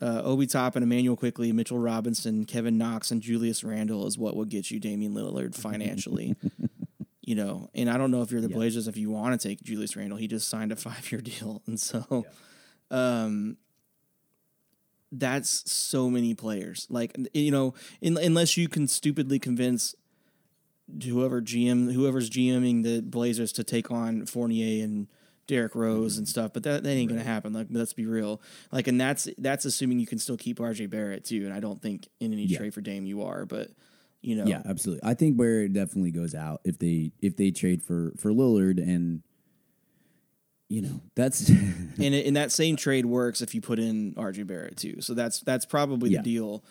uh, 0.00 0.22
Obi 0.24 0.46
Toppin, 0.46 0.82
and 0.82 0.92
Immanuel 0.92 1.16
Quickley, 1.16 1.52
Mitchell 1.52 1.78
Robinson, 1.78 2.44
Kevin 2.44 2.76
Knox, 2.76 3.10
and 3.10 3.22
Julius 3.22 3.62
Randle 3.62 4.06
is 4.06 4.18
what 4.18 4.36
would 4.36 4.48
get 4.48 4.70
you 4.70 4.80
Damian 4.80 5.14
Lillard 5.14 5.54
financially. 5.54 6.34
you 7.20 7.36
know, 7.36 7.70
and 7.74 7.88
I 7.88 7.96
don't 7.98 8.10
know 8.10 8.22
if 8.22 8.32
you're 8.32 8.40
the 8.40 8.48
Yeah. 8.48 8.56
Blazers 8.56 8.88
if 8.88 8.96
you 8.96 9.10
want 9.10 9.40
to 9.40 9.48
take 9.48 9.62
Julius 9.62 9.96
Randle. 9.96 10.18
He 10.18 10.26
just 10.26 10.48
signed 10.48 10.72
a 10.72 10.76
five 10.88 11.10
year 11.12 11.20
deal, 11.20 11.62
and 11.66 11.78
so, 11.78 12.26
um, 12.90 13.56
that's 15.12 15.70
so 15.70 16.10
many 16.10 16.34
players. 16.34 16.86
Like 16.90 17.16
you 17.32 17.50
know, 17.50 17.74
in, 18.00 18.16
unless 18.16 18.56
you 18.56 18.68
can 18.68 18.88
stupidly 18.88 19.38
convince 19.38 19.94
whoever 21.04 21.40
GM 21.40 21.92
whoever's 21.92 22.28
GMing 22.28 22.82
the 22.82 23.02
Blazers 23.02 23.52
to 23.52 23.64
take 23.64 23.90
on 23.90 24.26
Fournier 24.26 24.82
and 24.82 25.06
Derrick 25.46 25.74
Rose 25.74 26.18
and 26.18 26.26
mm-hmm. 26.26 26.30
stuff, 26.30 26.52
but 26.52 26.62
that, 26.62 26.82
that 26.84 26.90
ain't 26.90 27.10
gonna 27.10 27.22
happen. 27.24 27.52
Like 27.52 27.66
let's 27.70 27.92
be 27.92 28.06
real. 28.06 28.40
Like 28.70 28.86
and 28.86 29.00
that's 29.00 29.28
that's 29.38 29.64
assuming 29.64 29.98
you 29.98 30.06
can 30.06 30.18
still 30.18 30.36
keep 30.36 30.58
RJ 30.58 30.88
Barrett 30.90 31.24
too. 31.24 31.44
And 31.44 31.52
I 31.52 31.60
don't 31.60 31.82
think 31.82 32.08
in 32.20 32.32
any 32.32 32.44
Yeah. 32.46 32.58
trade 32.58 32.74
for 32.74 32.80
Dame 32.80 33.04
you 33.04 33.22
are, 33.22 33.44
but 33.44 33.70
you 34.20 34.36
know, 34.36 34.46
Yeah, 34.46 34.62
absolutely. 34.64 35.02
I 35.04 35.14
think 35.14 35.36
Barrett 35.36 35.72
definitely 35.72 36.12
goes 36.12 36.34
out 36.34 36.60
if 36.64 36.78
they 36.78 37.12
if 37.20 37.36
they 37.36 37.50
trade 37.50 37.82
for 37.82 38.12
for 38.16 38.30
Lillard 38.30 38.78
and 38.78 39.22
you 40.68 40.80
know 40.80 41.00
that's 41.16 41.48
and 41.48 41.98
and 41.98 42.36
that 42.36 42.52
same 42.52 42.76
trade 42.76 43.04
works 43.04 43.42
if 43.42 43.54
you 43.54 43.60
put 43.60 43.78
in 43.78 44.14
RJ 44.14 44.46
Barrett 44.46 44.76
too. 44.76 45.00
So 45.00 45.12
that's 45.14 45.40
that's 45.40 45.66
probably 45.66 46.10
Yeah. 46.10 46.18
the 46.18 46.24
deal, 46.24 46.64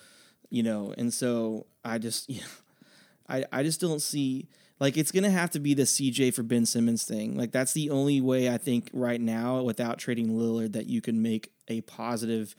you 0.50 0.64
know. 0.64 0.94
And 0.98 1.14
so 1.14 1.68
I 1.84 1.98
just 1.98 2.30
yeah, 2.30 2.44
I 3.30 3.46
I 3.52 3.64
just 3.64 3.82
don't 3.82 4.02
see 4.02 4.48
like 4.82 4.98
it's 4.98 5.12
gonna 5.12 5.30
have 5.30 5.52
to 5.52 5.60
be 5.60 5.74
the 5.76 5.84
CJ 5.84 6.34
for 6.34 6.42
Ben 6.44 6.66
Simmons 6.66 7.04
thing. 7.06 7.38
Like 7.38 7.52
that's 7.52 7.72
the 7.74 7.92
only 7.92 8.20
way 8.20 8.50
I 8.50 8.58
think 8.58 8.90
right 8.92 9.22
now 9.22 9.62
without 9.62 10.00
trading 10.00 10.30
Lillard 10.30 10.74
that 10.74 10.88
you 10.88 11.00
can 11.02 11.22
make 11.22 11.52
a 11.68 11.82
positive 11.82 12.56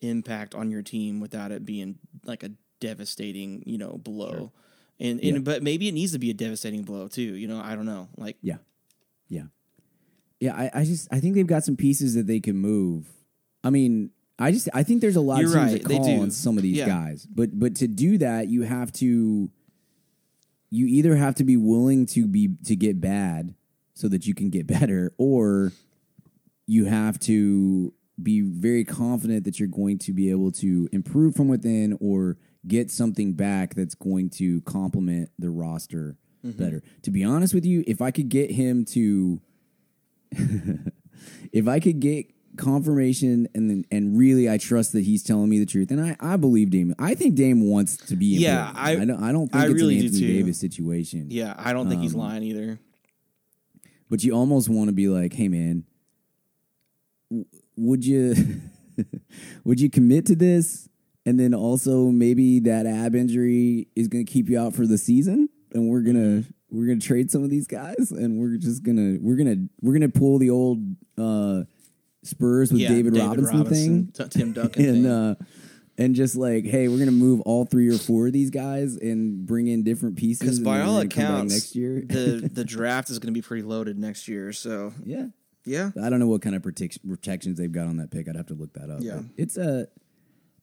impact 0.00 0.54
on 0.54 0.70
your 0.70 0.82
team 0.82 1.18
without 1.20 1.50
it 1.50 1.64
being 1.64 1.98
like 2.24 2.42
a 2.44 2.50
devastating 2.80 3.62
you 3.66 3.76
know 3.76 3.98
blow. 3.98 4.52
And, 5.00 5.18
and 5.20 5.34
Yeah. 5.36 5.38
but 5.40 5.62
maybe 5.64 5.88
it 5.88 5.92
needs 5.92 6.12
to 6.12 6.18
be 6.20 6.30
a 6.30 6.34
devastating 6.34 6.82
blow 6.84 7.08
too. 7.08 7.22
You 7.34 7.48
know, 7.48 7.60
I 7.60 7.74
don't 7.74 7.86
know. 7.86 8.08
Like 8.16 8.36
yeah 8.40 8.58
yeah 9.28 9.46
yeah. 10.38 10.54
I, 10.54 10.70
I 10.72 10.84
just 10.84 11.08
I 11.10 11.18
think 11.18 11.34
they've 11.34 11.46
got 11.46 11.64
some 11.64 11.76
pieces 11.76 12.14
that 12.14 12.26
they 12.28 12.38
can 12.38 12.56
move. 12.56 13.08
I 13.64 13.70
mean, 13.70 14.10
I 14.38 14.52
just 14.52 14.68
I 14.72 14.84
think 14.84 15.00
there's 15.00 15.16
a 15.16 15.20
lot 15.20 15.40
You're 15.40 15.48
of 15.48 15.54
teams 15.54 15.72
right, 15.72 15.82
that 15.82 15.96
call 15.96 16.20
on 16.22 16.30
some 16.30 16.56
of 16.56 16.62
these 16.62 16.76
Yeah. 16.76 16.86
guys, 16.86 17.26
but 17.26 17.58
but 17.58 17.74
to 17.76 17.88
do 17.88 18.18
that 18.18 18.48
you 18.48 18.62
have 18.62 18.92
to 18.94 19.50
you 20.74 20.86
either 20.86 21.14
have 21.14 21.36
to 21.36 21.44
be 21.44 21.56
willing 21.56 22.04
to 22.06 22.26
be 22.26 22.50
to 22.64 22.74
get 22.74 23.00
bad 23.00 23.54
so 23.94 24.08
that 24.08 24.26
you 24.26 24.34
can 24.34 24.50
get 24.50 24.66
better, 24.78 25.12
or 25.18 25.72
you 26.66 26.86
have 26.86 27.18
to 27.20 27.92
be 28.20 28.40
very 28.40 28.84
confident 28.84 29.44
that 29.44 29.58
you're 29.58 29.68
going 29.68 29.98
to 29.98 30.12
be 30.12 30.30
able 30.30 30.50
to 30.52 30.88
improve 30.92 31.34
from 31.34 31.48
within 31.48 31.96
or 32.00 32.36
get 32.66 32.90
something 32.90 33.34
back 33.34 33.74
that's 33.74 33.94
going 33.94 34.30
to 34.30 34.60
complement 34.62 35.30
the 35.38 35.50
roster 35.50 36.16
mm-hmm. 36.44 36.62
better. 36.62 36.82
To 37.02 37.10
be 37.10 37.24
honest 37.24 37.54
with 37.54 37.64
you, 37.64 37.84
if 37.86 38.00
I 38.00 38.10
could 38.10 38.28
get 38.28 38.50
him 38.50 38.84
to 38.86 39.40
if 41.52 41.68
I 41.68 41.78
could 41.80 42.00
get 42.00 42.26
confirmation 42.56 43.48
and 43.54 43.68
then 43.70 43.84
and 43.90 44.16
really 44.18 44.48
I 44.48 44.58
trust 44.58 44.92
that 44.92 45.02
he's 45.04 45.22
telling 45.22 45.48
me 45.48 45.58
the 45.58 45.66
truth 45.66 45.90
and 45.90 46.00
I, 46.00 46.16
I 46.20 46.36
believe 46.36 46.70
Dame. 46.70 46.94
I 46.98 47.14
think 47.14 47.34
Dame 47.34 47.68
wants 47.68 47.96
to 47.96 48.16
be 48.16 48.26
Yeah, 48.26 48.72
I- 48.74 48.92
I 48.92 49.04
don't 49.04 49.22
I 49.22 49.32
don't 49.32 49.48
think 49.50 49.64
it's 49.64 49.74
really 49.74 49.96
an 49.96 50.00
do 50.02 50.06
Anthony. 50.08 50.26
Davis 50.26 50.58
situation. 50.60 51.26
yeah, 51.30 51.54
I 51.58 51.72
don't 51.72 51.88
think 51.88 52.02
he's 52.02 52.14
Um, 52.14 52.20
lying 52.20 52.42
either. 52.44 52.78
But 54.10 54.22
you 54.22 54.32
almost 54.32 54.68
want 54.68 54.88
to 54.88 54.92
be 54.92 55.08
like, 55.08 55.32
"Hey 55.32 55.48
man, 55.48 55.84
w- 57.30 57.46
would 57.76 58.04
you 58.04 58.34
would 59.64 59.80
you 59.80 59.90
commit 59.90 60.26
to 60.26 60.36
this?" 60.36 60.88
And 61.26 61.40
then 61.40 61.54
also 61.54 62.10
maybe 62.10 62.60
that 62.60 62.86
ab 62.86 63.14
injury 63.14 63.88
is 63.96 64.08
going 64.08 64.24
to 64.26 64.30
keep 64.30 64.48
you 64.50 64.58
out 64.58 64.74
for 64.74 64.86
the 64.86 64.98
season, 64.98 65.48
and 65.72 65.88
we're 65.88 66.02
gonna 66.02 66.44
we're 66.70 66.86
gonna 66.86 67.00
trade 67.00 67.30
some 67.30 67.42
of 67.42 67.50
these 67.50 67.66
guys, 67.66 68.10
and 68.12 68.38
we're 68.38 68.56
just 68.58 68.82
gonna 68.82 69.16
we're 69.20 69.36
gonna 69.36 69.56
we're 69.80 69.94
gonna 69.94 70.08
pull 70.10 70.38
the 70.38 70.50
old 70.50 70.80
uh, 71.16 71.62
Spurs 72.24 72.72
with 72.72 72.80
Yeah, 72.80 72.88
David, 72.88 73.16
Robinson, 73.16 73.64
thing, 73.66 74.12
T- 74.12 74.38
Tim 74.38 74.52
Duncan 74.52 74.84
and 74.88 75.02
thing. 75.04 75.06
uh, 75.06 75.34
and 75.96 76.14
just 76.14 76.34
like, 76.34 76.64
hey, 76.64 76.88
we're 76.88 76.98
gonna 76.98 77.10
move 77.12 77.40
all 77.42 77.64
three 77.64 77.88
or 77.88 77.98
four 77.98 78.26
of 78.26 78.32
these 78.32 78.50
guys 78.50 78.96
and 78.96 79.46
bring 79.46 79.68
in 79.68 79.84
different 79.84 80.16
pieces. 80.16 80.40
Because 80.40 80.60
by 80.60 80.80
all 80.80 80.96
we're 80.96 81.04
gonna 81.04 81.08
come 81.08 81.22
back 81.22 81.30
accounts, 81.34 81.54
next 81.54 81.76
year, 81.76 82.02
the 82.06 82.50
the 82.52 82.64
draft 82.66 83.10
is 83.10 83.18
going 83.18 83.32
to 83.32 83.38
be 83.38 83.42
pretty 83.42 83.62
loaded 83.62 83.98
next 83.98 84.26
year. 84.26 84.52
So 84.52 84.92
yeah. 85.04 85.26
yeah, 85.64 85.90
I 86.02 86.10
don't 86.10 86.18
know 86.18 86.26
what 86.26 86.42
kind 86.42 86.56
of 86.56 86.62
protection, 86.62 87.02
protections 87.08 87.58
they've 87.58 87.70
got 87.70 87.86
on 87.86 87.98
that 87.98 88.10
pick. 88.10 88.28
I'd 88.28 88.34
have 88.36 88.46
to 88.46 88.54
look 88.54 88.72
that 88.74 88.90
up. 88.90 88.98
Yeah. 89.02 89.16
But 89.18 89.24
it's 89.36 89.56
a. 89.56 89.86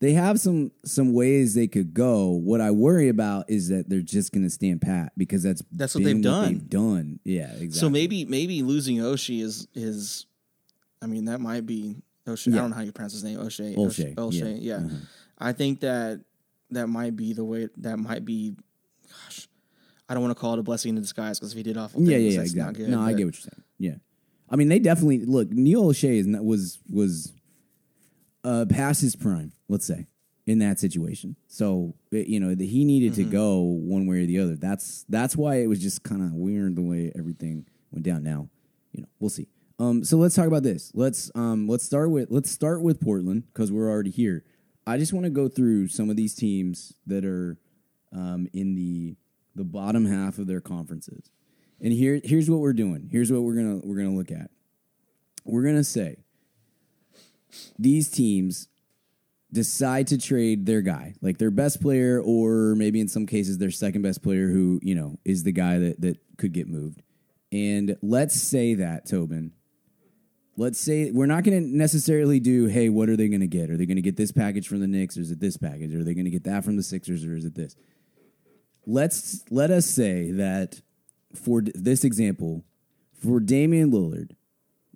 They 0.02 0.14
have 0.14 0.40
some 0.40 0.72
some 0.84 1.14
ways 1.14 1.54
they 1.54 1.68
could 1.68 1.94
go. 1.94 2.30
What 2.32 2.60
I 2.60 2.72
worry 2.72 3.08
about 3.08 3.46
is 3.52 3.70
that 3.70 3.88
they're 3.88 4.02
just 4.02 4.32
going 4.34 4.42
to 4.44 4.50
stand 4.50 4.82
pat 4.82 5.14
because 5.16 5.44
that's 5.44 5.62
That's 5.72 5.94
what 5.94 6.04
they've 6.04 6.20
done. 6.20 6.46
They've 6.54 6.70
done, 6.70 7.20
yeah, 7.24 7.52
exactly. 7.52 7.70
so 7.74 7.88
maybe 7.88 8.26
maybe 8.26 8.64
losing 8.64 8.98
Olshey 8.98 9.42
is 9.44 9.68
is, 9.76 10.26
I 11.02 11.08
mean 11.08 11.26
that 11.26 11.40
might 11.42 11.66
be 11.66 11.96
O'Shea. 12.28 12.52
I 12.54 12.56
don't 12.58 12.70
know 12.70 12.76
how 12.76 12.82
you 12.84 12.92
pronounce 12.92 13.14
his 13.14 13.24
name. 13.24 13.40
O'Shea. 13.40 13.76
O'Shea, 13.76 14.14
O'Shea. 14.18 14.54
yeah. 14.60 14.80
Yeah. 14.80 14.86
Uh-huh. 14.86 14.96
I 15.40 15.54
think 15.54 15.80
that 15.82 16.22
that 16.70 16.88
might 16.88 17.16
be 17.16 17.34
the 17.34 17.44
way. 17.44 17.68
That 17.78 17.98
might 17.98 18.24
be. 18.26 18.56
Gosh, 19.10 19.48
I 20.08 20.14
don't 20.14 20.24
want 20.24 20.36
to 20.36 20.40
call 20.40 20.54
it 20.54 20.60
a 20.60 20.64
blessing 20.64 20.96
in 20.96 21.02
disguise 21.02 21.40
because 21.40 21.52
if 21.54 21.58
he 21.58 21.64
did 21.64 21.78
awful 21.78 22.02
yeah, 22.02 22.18
things, 22.18 22.34
yeah, 22.34 22.40
yeah, 22.40 22.42
exactly. 22.44 22.86
good. 22.86 22.92
no, 22.92 23.02
I 23.02 23.14
get 23.14 23.26
what 23.26 23.34
you're 23.36 23.52
saying. 23.52 23.64
Yeah, 23.80 23.96
I 24.50 24.56
mean 24.56 24.70
they 24.70 24.80
definitely 24.80 25.26
look. 25.26 25.50
Neil 25.52 25.84
Olshey 25.86 26.18
is 26.20 26.28
not, 26.28 26.46
was 26.46 26.80
was 26.90 27.34
uh, 28.44 28.66
past 28.70 29.02
his 29.02 29.16
prime. 29.16 29.52
Let's 29.68 29.86
say 29.86 30.08
in 30.46 30.60
that 30.60 30.80
situation. 30.80 31.36
So 31.48 31.96
you 32.12 32.40
know 32.40 32.54
that 32.56 32.64
he 32.64 32.86
needed 32.86 33.14
Mm-hmm. 33.14 33.24
to 33.24 33.30
go 33.32 33.60
one 33.62 34.06
way 34.08 34.24
or 34.24 34.26
the 34.28 34.40
other. 34.40 34.56
That's 34.56 35.06
that's 35.10 35.36
why 35.36 35.56
it 35.62 35.68
was 35.68 35.80
just 35.80 36.04
kind 36.04 36.22
of 36.22 36.34
weird 36.34 36.76
the 36.76 36.82
way 36.84 37.12
everything 37.18 37.66
went 37.92 38.06
down. 38.06 38.24
Now, 38.24 38.48
you 38.92 39.02
know, 39.02 39.08
we'll 39.20 39.30
see. 39.30 39.48
Um, 39.82 40.04
so 40.04 40.18
let's 40.18 40.36
talk 40.36 40.46
about 40.46 40.62
this. 40.62 40.92
Let's 40.94 41.32
um, 41.34 41.68
let's 41.68 41.84
start 41.84 42.12
with 42.12 42.30
let's 42.30 42.52
start 42.52 42.84
with 42.84 43.02
Portland 43.02 43.46
because 43.52 43.72
we're 43.72 43.90
already 43.90 44.12
here. 44.12 44.44
I 44.86 45.00
just 45.00 45.12
want 45.12 45.24
to 45.24 45.32
go 45.32 45.48
through 45.48 45.88
some 45.88 46.12
of 46.12 46.16
these 46.16 46.36
teams 46.36 46.94
that 47.08 47.26
are 47.26 47.58
um, 48.14 48.48
in 48.54 48.76
the 48.76 49.16
the 49.56 49.64
bottom 49.64 50.06
half 50.06 50.38
of 50.38 50.46
their 50.46 50.62
conferences. 50.62 51.32
And 51.80 51.92
here 51.92 52.22
here's 52.24 52.48
what 52.48 52.60
we're 52.60 52.74
doing. 52.74 53.10
Here's 53.12 53.32
what 53.32 53.42
we're 53.42 53.56
gonna 53.56 53.80
we're 53.84 53.98
gonna 53.98 54.16
look 54.16 54.30
at. 54.30 54.52
We're 55.46 55.64
gonna 55.64 55.84
say 55.84 56.18
these 57.80 58.08
teams 58.08 58.68
decide 59.52 60.06
to 60.08 60.20
trade 60.20 60.68
their 60.68 60.84
guy, 60.84 61.16
like 61.24 61.40
their 61.40 61.50
best 61.50 61.82
player, 61.82 62.22
or 62.24 62.76
maybe 62.76 63.00
in 63.00 63.08
some 63.08 63.26
cases 63.26 63.58
their 63.58 63.72
second 63.72 64.04
best 64.04 64.22
player, 64.22 64.48
who 64.48 64.80
you 64.84 64.94
know 64.94 65.18
is 65.26 65.42
the 65.42 65.52
guy 65.52 65.80
that 65.80 66.02
that 66.02 66.20
could 66.38 66.54
get 66.54 66.68
moved. 66.68 67.02
And 67.52 67.98
let's 68.04 68.40
say 68.40 68.76
that 68.76 69.08
Tobin. 69.08 69.54
Let's 70.58 70.80
say 70.80 71.12
we're 71.12 71.28
not 71.28 71.44
going 71.44 71.64
to 71.64 71.68
necessarily 71.68 72.40
do. 72.40 72.66
Hey, 72.66 72.90
what 72.90 73.10
are 73.10 73.16
they 73.16 73.30
going 73.30 73.42
to 73.42 73.48
get? 73.48 73.70
Are 73.70 73.78
they 73.78 73.86
going 73.86 73.96
to 73.96 74.02
get 74.02 74.18
this 74.18 74.32
package 74.32 74.68
from 74.68 74.80
the 74.82 74.88
Knicks, 74.88 75.18
or 75.18 75.22
is 75.22 75.32
it 75.32 75.40
this 75.40 75.58
package? 75.58 75.94
Are 75.96 76.04
they 76.04 76.14
going 76.14 76.26
to 76.26 76.32
get 76.32 76.44
that 76.44 76.64
from 76.66 76.76
the 76.76 76.84
Sixers, 76.84 77.26
or 77.26 77.36
is 77.36 77.46
it 77.46 77.56
this? 77.56 77.76
Let's 78.86 79.44
let 79.50 79.72
us 79.72 79.86
say 79.86 80.32
that 80.32 80.82
for 81.34 81.62
d- 81.62 81.72
this 81.74 82.04
example, 82.04 82.64
for 83.14 83.40
Damian 83.40 83.92
Lillard, 83.92 84.32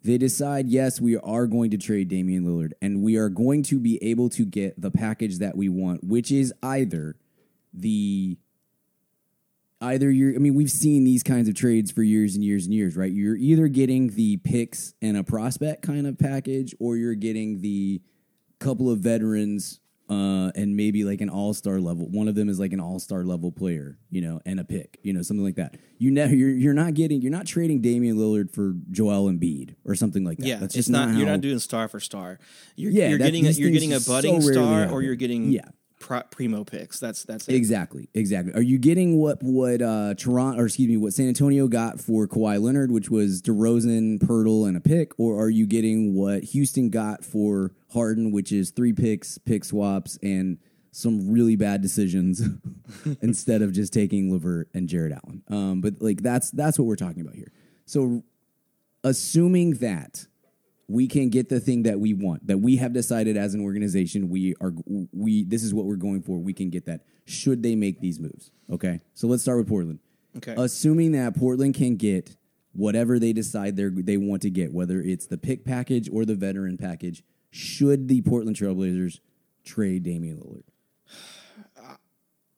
they 0.03 0.17
decide, 0.17 0.67
yes, 0.67 1.01
we 1.01 1.17
are 1.17 1.47
going 1.47 1.71
to 1.71 1.77
trade 1.77 2.09
Damian 2.09 2.45
Lillard, 2.45 2.73
and 2.81 3.01
we 3.01 3.15
are 3.15 3.29
going 3.29 3.63
to 3.63 3.79
be 3.79 4.01
able 4.03 4.29
to 4.29 4.45
get 4.45 4.79
the 4.79 4.91
package 4.91 5.39
that 5.39 5.57
we 5.57 5.69
want, 5.69 6.03
which 6.03 6.31
is 6.31 6.53
either 6.61 7.15
the 7.73 8.37
either 9.85 10.11
you're 10.11 10.35
I 10.35 10.37
mean, 10.39 10.53
we've 10.55 10.71
seen 10.71 11.03
these 11.03 11.23
kinds 11.23 11.47
of 11.49 11.55
trades 11.55 11.91
for 11.91 12.03
years 12.03 12.35
and 12.35 12.43
years 12.43 12.65
and 12.65 12.73
years, 12.73 12.95
right? 12.97 13.11
You're 13.11 13.35
either 13.37 13.67
getting 13.67 14.09
the 14.09 14.37
picks 14.37 14.93
and 15.01 15.15
a 15.17 15.23
prospect 15.23 15.81
kind 15.83 16.05
of 16.07 16.17
package, 16.17 16.73
or 16.79 16.97
you're 16.97 17.15
getting 17.15 17.61
the 17.61 18.01
couple 18.59 18.89
of 18.89 18.99
veterans 18.99 19.79
uh, 20.09 20.51
and 20.55 20.75
maybe 20.77 21.03
like 21.03 21.19
an 21.21 21.29
all 21.29 21.53
star 21.53 21.79
level. 21.79 22.07
One 22.07 22.27
of 22.27 22.35
them 22.35 22.47
is 22.47 22.59
like 22.59 22.73
an 22.73 22.79
all 22.79 22.99
star 22.99 23.23
level 23.23 23.51
player, 23.51 23.97
you 24.11 24.21
know, 24.21 24.39
and 24.45 24.59
a 24.59 24.63
pick, 24.63 24.99
you 25.01 25.13
know, 25.13 25.21
something 25.23 25.43
like 25.43 25.55
that. 25.55 25.75
You 25.97 26.11
never, 26.11 26.35
you're, 26.35 26.49
you're 26.49 26.73
not 26.75 26.93
getting, 26.93 27.21
you're 27.21 27.31
not 27.31 27.47
trading 27.47 27.81
Damian 27.81 28.15
Lillard 28.17 28.53
for 28.53 28.75
Joel 28.91 29.31
Embiid 29.31 29.75
or 29.83 29.95
something 29.95 30.23
like 30.23 30.37
that. 30.37 30.45
Yeah, 30.47 30.55
that's 30.57 30.75
it's 30.75 30.87
just 30.87 30.89
not. 30.91 31.09
not. 31.09 31.17
you're 31.17 31.27
not 31.27 31.41
doing 31.41 31.57
star 31.59 31.87
for 31.87 31.99
star. 31.99 32.37
You're, 32.75 32.91
Yeah, 32.91 33.09
you're 33.09 33.17
that- 33.17 33.25
getting 33.25 33.47
a, 33.47 33.51
you're 33.51 33.71
getting 33.71 33.93
a 33.93 33.99
so 33.99 34.11
budding 34.13 34.33
rarely 34.39 34.53
star, 34.53 34.89
or 34.91 35.01
you're 35.01 35.15
getting 35.15 35.49
Yeah. 35.51 35.69
Primo 36.05 36.63
picks. 36.63 36.99
That's 36.99 37.23
that's 37.23 37.47
it. 37.47 37.55
Exactly, 37.55 38.09
exactly. 38.13 38.53
Are 38.53 38.61
you 38.61 38.77
getting 38.77 39.17
what 39.17 39.41
what 39.41 39.81
uh 39.81 40.13
Toronto 40.15 40.61
or 40.61 40.65
excuse 40.65 40.87
me, 40.87 40.97
what 40.97 41.13
San 41.13 41.27
Antonio 41.27 41.67
got 41.67 41.99
for 41.99 42.27
Kawhi 42.27 42.61
Leonard, 42.61 42.91
which 42.91 43.09
was 43.09 43.41
DeRozan, 43.41 44.19
Poeltl, 44.19 44.67
and 44.67 44.77
a 44.77 44.79
pick, 44.79 45.19
or 45.19 45.41
are 45.41 45.49
you 45.49 45.65
getting 45.65 46.13
what 46.13 46.43
Houston 46.43 46.89
got 46.89 47.23
for 47.23 47.71
Harden, 47.93 48.31
which 48.31 48.51
is 48.51 48.71
three 48.71 48.93
picks, 48.93 49.37
pick 49.37 49.65
swaps, 49.65 50.17
and 50.21 50.57
some 50.91 51.31
really 51.31 51.55
bad 51.55 51.81
decisions 51.81 52.41
instead 53.21 53.61
of 53.61 53.73
just 53.73 53.91
taking 53.91 54.31
LeVert 54.31 54.69
and 54.73 54.87
Jarrett 54.87 55.13
Allen? 55.13 55.43
Um, 55.49 55.81
but 55.81 55.95
like 56.01 56.21
that's 56.21 56.51
that's 56.51 56.77
what 56.77 56.85
we're 56.85 56.95
talking 56.95 57.21
about 57.21 57.35
here. 57.35 57.51
So 57.85 58.23
assuming 59.03 59.75
that 59.75 60.27
we 60.87 61.07
can 61.07 61.29
get 61.29 61.49
the 61.49 61.59
thing 61.59 61.83
that 61.83 61.99
we 61.99 62.13
want 62.13 62.45
that 62.47 62.57
we 62.59 62.75
have 62.77 62.93
decided 62.93 63.37
as 63.37 63.53
an 63.53 63.61
organization 63.61 64.29
we 64.29 64.53
are 64.61 64.73
we 65.11 65.43
this 65.43 65.63
is 65.63 65.73
what 65.73 65.85
we're 65.85 65.95
going 65.95 66.21
for 66.21 66.37
we 66.37 66.53
can 66.53 66.69
get 66.69 66.85
that 66.85 67.01
should 67.25 67.63
they 67.63 67.75
make 67.75 67.99
these 68.01 68.19
moves 68.19 68.51
okay 68.71 68.99
so 69.13 69.27
let's 69.27 69.41
start 69.41 69.57
with 69.57 69.67
portland 69.67 69.99
Okay. 70.37 70.53
assuming 70.57 71.13
that 71.13 71.35
portland 71.35 71.75
can 71.75 71.95
get 71.95 72.35
whatever 72.73 73.17
they 73.19 73.33
decide 73.33 73.75
they 73.77 73.87
they 73.87 74.17
want 74.17 74.41
to 74.41 74.49
get 74.49 74.73
whether 74.73 75.01
it's 75.01 75.25
the 75.27 75.37
pick 75.37 75.65
package 75.65 76.09
or 76.11 76.25
the 76.25 76.35
veteran 76.35 76.77
package 76.77 77.23
should 77.49 78.07
the 78.07 78.21
portland 78.21 78.55
trailblazers 78.55 79.19
trade 79.63 80.03
Damian 80.03 80.37
Lillard 80.37 80.63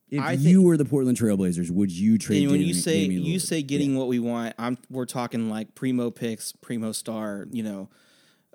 if 0.09 0.21
I 0.21 0.33
you 0.33 0.61
were 0.61 0.77
the 0.77 0.85
Portland 0.85 1.17
Trailblazers, 1.17 1.69
would 1.69 1.91
you 1.91 2.17
trade? 2.17 2.43
and 2.43 2.51
when 2.51 2.61
you 2.61 2.73
say 2.73 3.01
Damian 3.01 3.23
you 3.23 3.39
say 3.39 3.61
getting 3.61 3.97
what 3.97 4.07
we 4.07 4.19
want, 4.19 4.55
I'm 4.57 4.77
we're 4.89 5.05
talking 5.05 5.49
like 5.49 5.75
primo 5.75 6.11
picks, 6.11 6.53
primo 6.53 6.93
star. 6.93 7.45
You 7.51 7.63
know, 7.63 7.89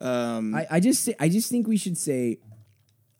um, 0.03 0.55
I, 0.55 0.67
I 0.71 0.81
just 0.81 1.09
I 1.21 1.29
just 1.29 1.49
think 1.49 1.67
we 1.67 1.77
should 1.77 1.97
say 1.97 2.39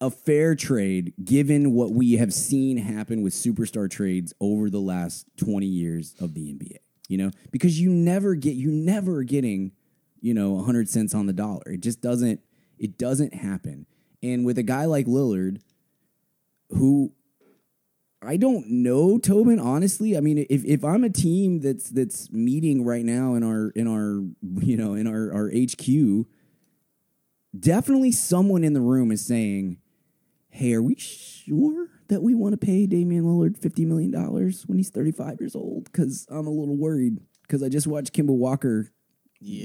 a 0.01 0.11
fair 0.11 0.57
trade, 0.57 1.15
given 1.23 1.73
what 1.73 1.93
we 1.93 2.15
have 2.15 2.35
seen 2.35 2.77
happen 2.77 3.23
with 3.23 3.33
superstar 3.33 3.89
trades 3.89 4.35
over 4.41 4.69
the 4.69 4.81
last 4.81 5.27
twenty 5.37 5.67
years 5.67 6.15
of 6.21 6.35
the 6.35 6.53
NBA. 6.53 6.77
You 7.09 7.19
know, 7.19 7.31
because 7.51 7.81
you 7.81 7.91
never 7.91 8.35
get 8.35 8.55
you 8.57 8.71
never 8.71 9.23
getting, 9.23 9.73
you 10.21 10.35
know, 10.35 10.61
hundred 10.63 10.89
cents 10.89 11.15
on 11.15 11.27
the 11.27 11.33
dollar. 11.33 11.63
It 11.67 11.81
just 11.81 12.01
doesn't 12.01 12.41
it 12.79 12.99
doesn't 12.99 13.35
happen. 13.35 13.87
And 14.23 14.45
with 14.45 14.59
a 14.59 14.63
guy 14.63 14.87
like 14.87 15.07
Lillard, 15.07 15.61
who 16.71 17.13
I 18.25 18.37
don't 18.37 18.69
know, 18.69 19.19
Tobin. 19.19 19.59
Honestly, 19.59 20.17
I 20.17 20.21
mean, 20.21 20.47
if, 20.49 20.65
if 20.65 20.85
I'm 20.85 21.03
a 21.05 21.11
team 21.11 21.61
that's 21.61 21.91
that's 21.91 22.31
meeting 22.31 22.85
right 22.85 23.05
now 23.05 23.35
in 23.35 23.43
our 23.43 23.71
in 23.71 23.87
our 23.87 24.23
you 24.65 24.77
know 24.77 24.95
in 24.95 25.07
our 25.07 25.33
our 25.33 25.49
HQ, 25.49 26.27
definitely 27.59 28.13
someone 28.13 28.65
in 28.65 28.73
the 28.73 28.81
room 28.81 29.11
is 29.11 29.25
saying, 29.25 29.79
"Hey, 30.49 30.75
are 30.75 30.83
we 30.83 30.95
sure 30.97 31.89
that 32.09 32.23
we 32.23 32.35
want 32.35 32.53
to 32.53 32.59
pay 32.59 32.87
Damian 32.87 33.25
Lillard 33.25 33.57
fifty 33.57 33.85
million 33.85 34.11
dollars 34.11 34.65
when 34.67 34.79
he's 34.79 34.91
35 34.91 35.41
years 35.41 35.55
old?" 35.55 35.85
Because 35.85 36.27
I'm 36.31 36.47
a 36.47 36.51
little 36.51 36.77
worried 36.77 37.19
because 37.43 37.63
I 37.63 37.69
just 37.69 37.87
watched 37.87 38.13
Kemba 38.13 38.37
Walker 38.37 38.91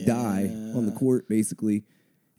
die 0.06 0.50
on 0.76 0.86
the 0.86 0.92
court, 0.92 1.28
basically. 1.30 1.86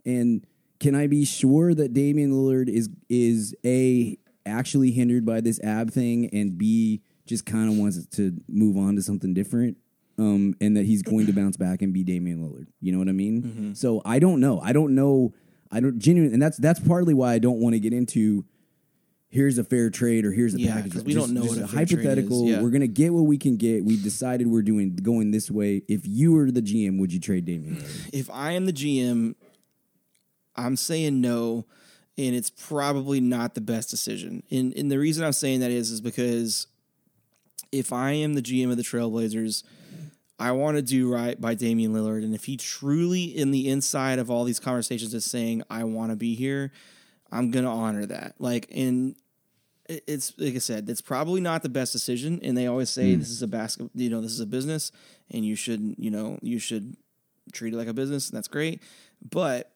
And 0.04 0.46
can 0.80 0.94
I 0.94 1.06
be 1.06 1.24
sure 1.24 1.74
that 1.74 1.92
Damian 1.92 2.32
Lillard 2.32 2.68
is 2.68 2.88
is 3.08 3.54
a 3.64 4.18
actually 4.46 4.92
hindered 4.92 5.26
by 5.26 5.40
this 5.40 5.60
ab 5.60 5.90
thing, 5.90 6.26
and 6.32 6.56
b 6.58 7.02
just 7.26 7.44
kind 7.44 7.70
of 7.70 7.76
wants 7.76 8.06
to 8.06 8.40
move 8.48 8.76
on 8.76 8.96
to 8.96 9.02
something 9.02 9.34
different, 9.34 9.76
um, 10.18 10.54
and 10.60 10.76
that 10.76 10.84
he's 10.84 11.02
going 11.02 11.26
to 11.26 11.32
bounce 11.32 11.56
back 11.56 11.80
and 11.82 11.92
be 11.92 12.02
Damian 12.02 12.40
Lillard. 12.42 12.66
You 12.80 12.92
know 12.92 12.98
what 12.98 13.08
I 13.08 13.12
mean? 13.12 13.42
Mm-hmm. 13.42 13.72
So 13.74 14.02
I 14.04 14.18
don't 14.18 14.40
know. 14.40 14.60
I 14.60 14.72
don't 14.72 14.94
know. 14.94 15.32
I 15.70 15.80
don't 15.80 15.98
genuinely, 15.98 16.32
and 16.34 16.42
that's 16.42 16.56
that's 16.58 16.80
partly 16.80 17.14
why 17.14 17.34
I 17.34 17.38
don't 17.38 17.60
want 17.60 17.74
to 17.74 17.80
get 17.80 17.92
into. 17.92 18.44
Here's 19.30 19.58
a 19.58 19.64
fair 19.64 19.90
trade, 19.90 20.24
or 20.24 20.32
here's 20.32 20.54
a 20.54 20.58
Yeah, 20.60 20.76
package. 20.76 20.94
we 21.04 21.12
Just- 21.12 21.26
don't 21.26 21.34
know 21.34 21.42
just 21.42 21.56
what 21.56 21.60
a 21.60 21.64
a 21.64 21.68
fair 21.68 21.84
trade 21.84 21.90
is, 21.90 22.04
hypothetical. 22.04 22.46
yeah. 22.48 22.62
We're 22.62 22.70
gonna 22.70 22.86
get 22.86 23.12
what 23.12 23.26
we 23.26 23.36
can 23.36 23.56
get. 23.58 23.84
We've 23.84 24.02
decided 24.02 24.46
we're 24.46 24.62
doing 24.62 24.96
going 24.96 25.30
this 25.32 25.50
way. 25.50 25.82
If 25.86 26.06
you 26.06 26.32
were 26.32 26.50
the 26.50 26.62
GM, 26.62 26.98
would 26.98 27.12
you 27.12 27.20
trade 27.20 27.44
Damian 27.44 27.76
Lillard? 27.76 28.08
if 28.14 28.30
I 28.30 28.52
am 28.52 28.64
the 28.64 28.72
GM, 28.72 29.34
I'm 30.56 30.76
saying 30.76 31.20
no, 31.20 31.66
and 32.16 32.34
it's 32.34 32.48
probably 32.50 33.20
not 33.20 33.54
the 33.54 33.60
best 33.60 33.90
decision. 33.90 34.42
And 34.50 34.72
and 34.74 34.90
the 34.90 34.98
reason 34.98 35.22
I'm 35.24 35.32
saying 35.34 35.60
that 35.60 35.70
is 35.70 35.90
is 35.90 36.00
because 36.00 36.66
if 37.70 37.92
I 37.92 38.12
am 38.12 38.32
the 38.32 38.42
GM 38.42 38.70
of 38.70 38.78
the 38.78 38.82
Trailblazers, 38.82 39.62
I 40.38 40.52
want 40.52 40.76
to 40.76 40.82
do 40.82 41.12
right 41.12 41.40
by 41.40 41.54
Damian 41.54 41.92
Lillard, 41.92 42.22
and 42.22 42.34
if 42.34 42.44
he 42.44 42.56
truly 42.56 43.24
in 43.24 43.50
the 43.50 43.68
inside 43.68 44.18
of 44.18 44.30
all 44.30 44.44
these 44.44 44.60
conversations 44.60 45.12
is 45.14 45.24
saying 45.24 45.62
I 45.68 45.84
want 45.84 46.10
to 46.12 46.16
be 46.16 46.34
here, 46.34 46.72
I'm 47.32 47.50
gonna 47.50 47.74
honor 47.74 48.06
that. 48.06 48.34
Like 48.38 48.68
and. 48.74 49.16
It's 49.90 50.34
like 50.36 50.54
I 50.54 50.58
said, 50.58 50.86
it's 50.90 51.00
probably 51.00 51.40
not 51.40 51.62
the 51.62 51.70
best 51.70 51.94
decision, 51.94 52.40
and 52.42 52.54
they 52.58 52.66
always 52.66 52.90
say 52.90 53.14
this 53.14 53.30
is 53.30 53.40
a 53.40 53.46
basket, 53.46 53.88
you 53.94 54.10
know, 54.10 54.20
this 54.20 54.32
is 54.32 54.40
a 54.40 54.44
business, 54.44 54.92
and 55.30 55.46
you 55.46 55.54
should, 55.56 55.94
you 55.96 56.10
know, 56.10 56.38
you 56.42 56.58
should 56.58 56.94
treat 57.54 57.72
it 57.72 57.76
like 57.78 57.88
a 57.88 57.94
business, 57.94 58.28
and 58.28 58.36
that's 58.36 58.48
great. 58.48 58.82
But 59.30 59.72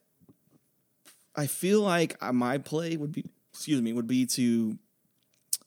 I 1.34 1.46
feel 1.46 1.80
like 1.80 2.18
uh, 2.20 2.30
my 2.30 2.58
play 2.58 2.98
would 2.98 3.10
be, 3.10 3.24
excuse 3.54 3.80
me, 3.80 3.94
would 3.94 4.06
be 4.06 4.26
to 4.26 4.76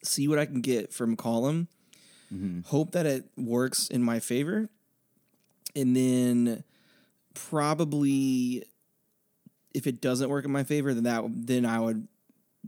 see 0.04 0.28
what 0.28 0.38
I 0.38 0.46
can 0.46 0.62
get 0.62 0.94
from 0.94 1.18
McCollum, 1.18 1.66
hope 2.66 2.92
that 2.92 3.08
it 3.08 3.26
works 3.36 3.88
in 3.88 4.04
my 4.04 4.20
favor, 4.20 4.70
and 5.76 5.96
then 5.96 6.64
probably 7.34 8.64
if 9.74 9.88
it 9.88 10.02
doesn't 10.02 10.30
work 10.30 10.46
in 10.46 10.52
my 10.52 10.64
favor, 10.64 10.94
then 10.94 11.04
that 11.04 11.24
then 11.28 11.66
I 11.66 11.80
would 11.80 12.08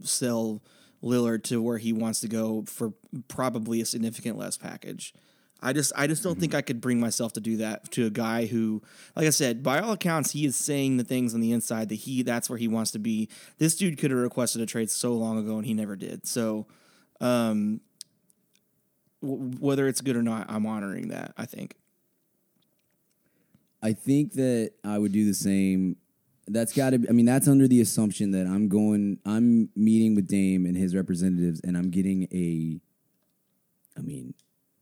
sell 0.02 0.62
Lillard 1.02 1.42
to 1.44 1.62
where 1.62 1.78
he 1.78 1.92
wants 1.92 2.20
to 2.20 2.28
go 2.28 2.64
for 2.66 2.92
probably 3.28 3.80
a 3.80 3.86
significant 3.86 4.36
less 4.36 4.56
package. 4.56 5.14
I 5.60 5.72
just 5.72 5.92
I 5.96 6.06
just 6.06 6.22
don't 6.22 6.38
think 6.38 6.54
I 6.54 6.62
could 6.62 6.80
bring 6.80 7.00
myself 7.00 7.32
to 7.32 7.40
do 7.40 7.56
that 7.56 7.90
to 7.92 8.06
a 8.06 8.10
guy 8.10 8.46
who, 8.46 8.82
like 9.16 9.26
I 9.26 9.30
said, 9.30 9.62
by 9.62 9.80
all 9.80 9.92
accounts, 9.92 10.30
he 10.32 10.44
is 10.46 10.54
saying 10.54 10.98
the 10.98 11.04
things 11.04 11.34
on 11.34 11.40
the 11.40 11.50
inside 11.52 11.88
that 11.88 11.96
he 11.96 12.22
that's 12.22 12.48
where 12.48 12.58
he 12.58 12.68
wants 12.68 12.92
to 12.92 12.98
be. 12.98 13.28
This 13.58 13.74
dude 13.74 13.98
could 13.98 14.10
have 14.10 14.20
requested 14.20 14.60
a 14.62 14.66
trade 14.66 14.90
so 14.90 15.14
long 15.14 15.38
ago 15.38 15.56
and 15.56 15.66
he 15.66 15.74
never 15.74 15.96
did. 15.96 16.26
So, 16.26 16.66
um, 17.20 17.80
w- 19.20 19.56
whether 19.58 19.88
it's 19.88 20.00
good 20.00 20.16
or 20.16 20.22
not, 20.22 20.46
I'm 20.48 20.66
honoring 20.66 21.08
that. 21.08 21.32
I 21.36 21.46
think. 21.46 21.74
I 23.82 23.92
think 23.92 24.34
that 24.34 24.72
I 24.84 24.98
would 24.98 25.12
do 25.12 25.24
the 25.24 25.34
same. 25.34 25.96
That's 26.46 26.72
got 26.72 26.90
to. 26.90 27.06
I 27.08 27.12
mean, 27.12 27.26
that's 27.26 27.46
under 27.46 27.68
the 27.68 27.80
assumption 27.80 28.30
that 28.32 28.46
I'm 28.46 28.68
going. 28.68 29.18
I'm 29.24 29.68
meeting 29.76 30.14
with 30.14 30.26
Dame 30.26 30.66
and 30.66 30.76
his 30.76 30.94
representatives, 30.94 31.60
and 31.62 31.76
I'm 31.76 31.90
getting 31.90 32.24
a. 32.32 32.80
I 33.96 34.00
mean, 34.00 34.34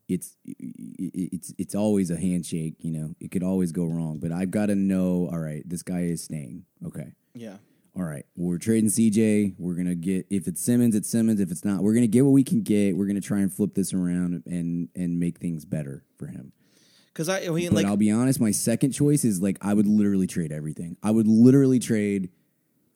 it's 0.07 0.35
it's 0.45 1.53
it's 1.57 1.75
always 1.75 2.09
a 2.09 2.17
handshake. 2.17 2.75
You 2.79 2.91
know, 2.91 3.15
it 3.19 3.31
could 3.31 3.43
always 3.43 3.71
go 3.71 3.85
wrong, 3.85 4.19
but 4.19 4.31
I've 4.31 4.51
got 4.51 4.67
to 4.67 4.75
know. 4.75 5.29
All 5.31 5.39
right, 5.39 5.67
this 5.67 5.83
guy 5.83 6.01
is 6.01 6.23
staying. 6.23 6.63
Okay. 6.85 7.13
Yeah. 7.33 7.57
All 7.95 8.03
right, 8.03 8.25
we're 8.35 8.59
trading 8.59 8.91
CJ. 8.91 9.55
We're 9.57 9.73
gonna 9.73 9.95
get 9.95 10.27
if 10.29 10.47
it's 10.47 10.61
Simmons, 10.61 10.93
it's 10.93 11.09
Simmons. 11.09 11.39
If 11.39 11.49
it's 11.49 11.65
not, 11.65 11.81
we're 11.81 11.95
gonna 11.95 12.05
get 12.05 12.23
what 12.25 12.31
we 12.31 12.43
can 12.43 12.61
get. 12.61 12.95
We're 12.95 13.07
gonna 13.07 13.21
try 13.21 13.39
and 13.39 13.51
flip 13.51 13.73
this 13.73 13.91
around 13.91 14.43
and 14.45 14.89
and 14.95 15.19
make 15.19 15.39
things 15.39 15.65
better 15.65 16.03
for 16.15 16.27
him. 16.27 16.51
Because 17.17 17.29
I, 17.29 17.45
I 17.45 17.49
mean, 17.49 17.69
But 17.69 17.77
like, 17.77 17.85
I'll 17.87 17.97
be 17.97 18.11
honest, 18.11 18.39
my 18.39 18.51
second 18.51 18.91
choice 18.91 19.25
is 19.25 19.41
like 19.41 19.57
I 19.59 19.73
would 19.73 19.87
literally 19.87 20.27
trade 20.27 20.51
everything. 20.51 20.97
I 21.01 21.09
would 21.09 21.25
literally 21.25 21.79
trade 21.79 22.29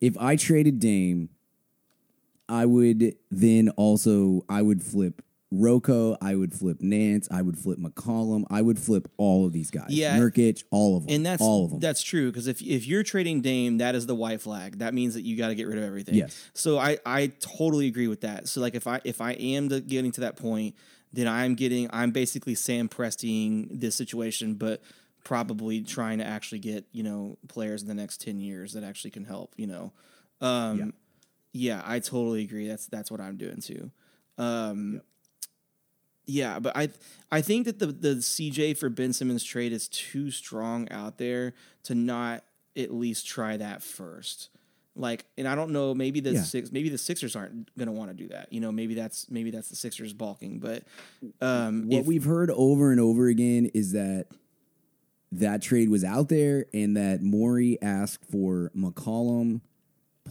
if 0.00 0.16
I 0.16 0.36
traded 0.36 0.78
Dame, 0.78 1.28
I 2.48 2.66
would 2.66 3.16
then 3.32 3.70
also 3.70 4.44
I 4.48 4.62
would 4.62 4.80
flip 4.80 5.22
Rocco, 5.50 6.16
I 6.22 6.36
would 6.36 6.54
flip 6.54 6.76
Nance, 6.80 7.26
I 7.32 7.42
would 7.42 7.58
flip 7.58 7.80
McCollum, 7.80 8.44
I 8.48 8.62
would 8.62 8.78
flip 8.78 9.08
all 9.16 9.44
of 9.44 9.52
these 9.52 9.72
guys. 9.72 9.88
Yeah. 9.90 10.16
Nurkic, 10.16 10.62
all 10.70 10.96
of 10.96 11.06
them. 11.06 11.16
and 11.16 11.26
that's 11.26 11.42
all 11.42 11.64
of 11.64 11.70
them. 11.72 11.80
that's 11.80 12.00
true 12.00 12.30
because 12.30 12.46
if 12.46 12.62
if 12.62 12.86
you're 12.86 13.02
trading 13.02 13.40
Dame, 13.40 13.78
that 13.78 13.96
is 13.96 14.06
the 14.06 14.14
white 14.14 14.40
flag. 14.40 14.78
That 14.78 14.94
means 14.94 15.14
that 15.14 15.22
you 15.22 15.36
got 15.36 15.48
to 15.48 15.56
get 15.56 15.66
rid 15.66 15.78
of 15.78 15.84
everything. 15.84 16.14
Yes. 16.14 16.48
So 16.54 16.78
I 16.78 16.98
I 17.04 17.32
totally 17.40 17.88
agree 17.88 18.06
with 18.06 18.20
that. 18.20 18.46
So 18.46 18.60
like 18.60 18.76
if 18.76 18.86
I 18.86 19.00
if 19.02 19.20
I 19.20 19.32
am 19.32 19.68
to 19.70 19.80
getting 19.80 20.12
to 20.12 20.20
that 20.20 20.36
point, 20.36 20.76
then 21.12 21.28
I'm 21.28 21.54
getting 21.54 21.88
I'm 21.92 22.10
basically 22.10 22.54
Sam 22.54 22.88
Prestiing 22.88 23.68
this 23.70 23.94
situation, 23.94 24.54
but 24.54 24.82
probably 25.24 25.82
trying 25.82 26.18
to 26.18 26.24
actually 26.24 26.58
get 26.58 26.84
you 26.92 27.02
know 27.02 27.38
players 27.48 27.82
in 27.82 27.88
the 27.88 27.94
next 27.94 28.20
ten 28.20 28.40
years 28.40 28.72
that 28.72 28.84
actually 28.84 29.10
can 29.10 29.24
help. 29.24 29.54
You 29.56 29.66
know. 29.66 29.92
Um, 30.40 30.78
yeah. 31.52 31.82
I 31.84 31.98
totally 32.00 32.42
agree. 32.42 32.66
That's 32.66 32.86
that's 32.86 33.10
what 33.10 33.20
I'm 33.20 33.36
doing 33.36 33.60
too. 33.60 33.90
Um, 34.38 35.02
Yeah, 36.24 36.58
but 36.60 36.76
I 36.76 36.88
I 37.30 37.42
think 37.42 37.66
that 37.66 37.78
the 37.78 37.86
the 37.86 38.14
CJ 38.16 38.76
for 38.78 38.88
Ben 38.88 39.12
Simmons 39.12 39.44
trade 39.44 39.72
is 39.72 39.88
too 39.88 40.30
strong 40.30 40.90
out 40.90 41.18
there 41.18 41.52
to 41.84 41.94
not 41.94 42.44
at 42.76 42.92
least 42.92 43.26
try 43.26 43.56
that 43.56 43.82
first. 43.82 44.48
Like, 44.94 45.24
and 45.38 45.48
I 45.48 45.54
don't 45.54 45.70
know, 45.70 45.94
maybe 45.94 46.20
the 46.20 46.32
Yeah. 46.32 46.42
six, 46.42 46.70
maybe 46.70 46.88
the 46.90 46.98
Sixers 46.98 47.34
aren't 47.34 47.74
going 47.76 47.86
to 47.86 47.92
want 47.92 48.10
to 48.10 48.16
do 48.16 48.28
that. 48.28 48.52
You 48.52 48.60
know, 48.60 48.70
maybe 48.70 48.94
that's 48.94 49.30
maybe 49.30 49.50
that's 49.50 49.68
the 49.70 49.76
Sixers 49.76 50.12
balking. 50.12 50.58
But 50.58 50.82
um, 51.40 51.88
What 51.88 52.00
if- 52.00 52.06
we've 52.06 52.24
heard 52.24 52.50
over 52.50 52.90
and 52.90 53.00
over 53.00 53.26
again 53.28 53.66
is 53.72 53.92
that 53.92 54.26
that 55.32 55.62
trade 55.62 55.88
was 55.88 56.04
out 56.04 56.28
there 56.28 56.66
and 56.74 56.94
that 56.96 57.22
Morey 57.22 57.78
asked 57.80 58.24
for 58.30 58.70
McCollum 58.76 59.62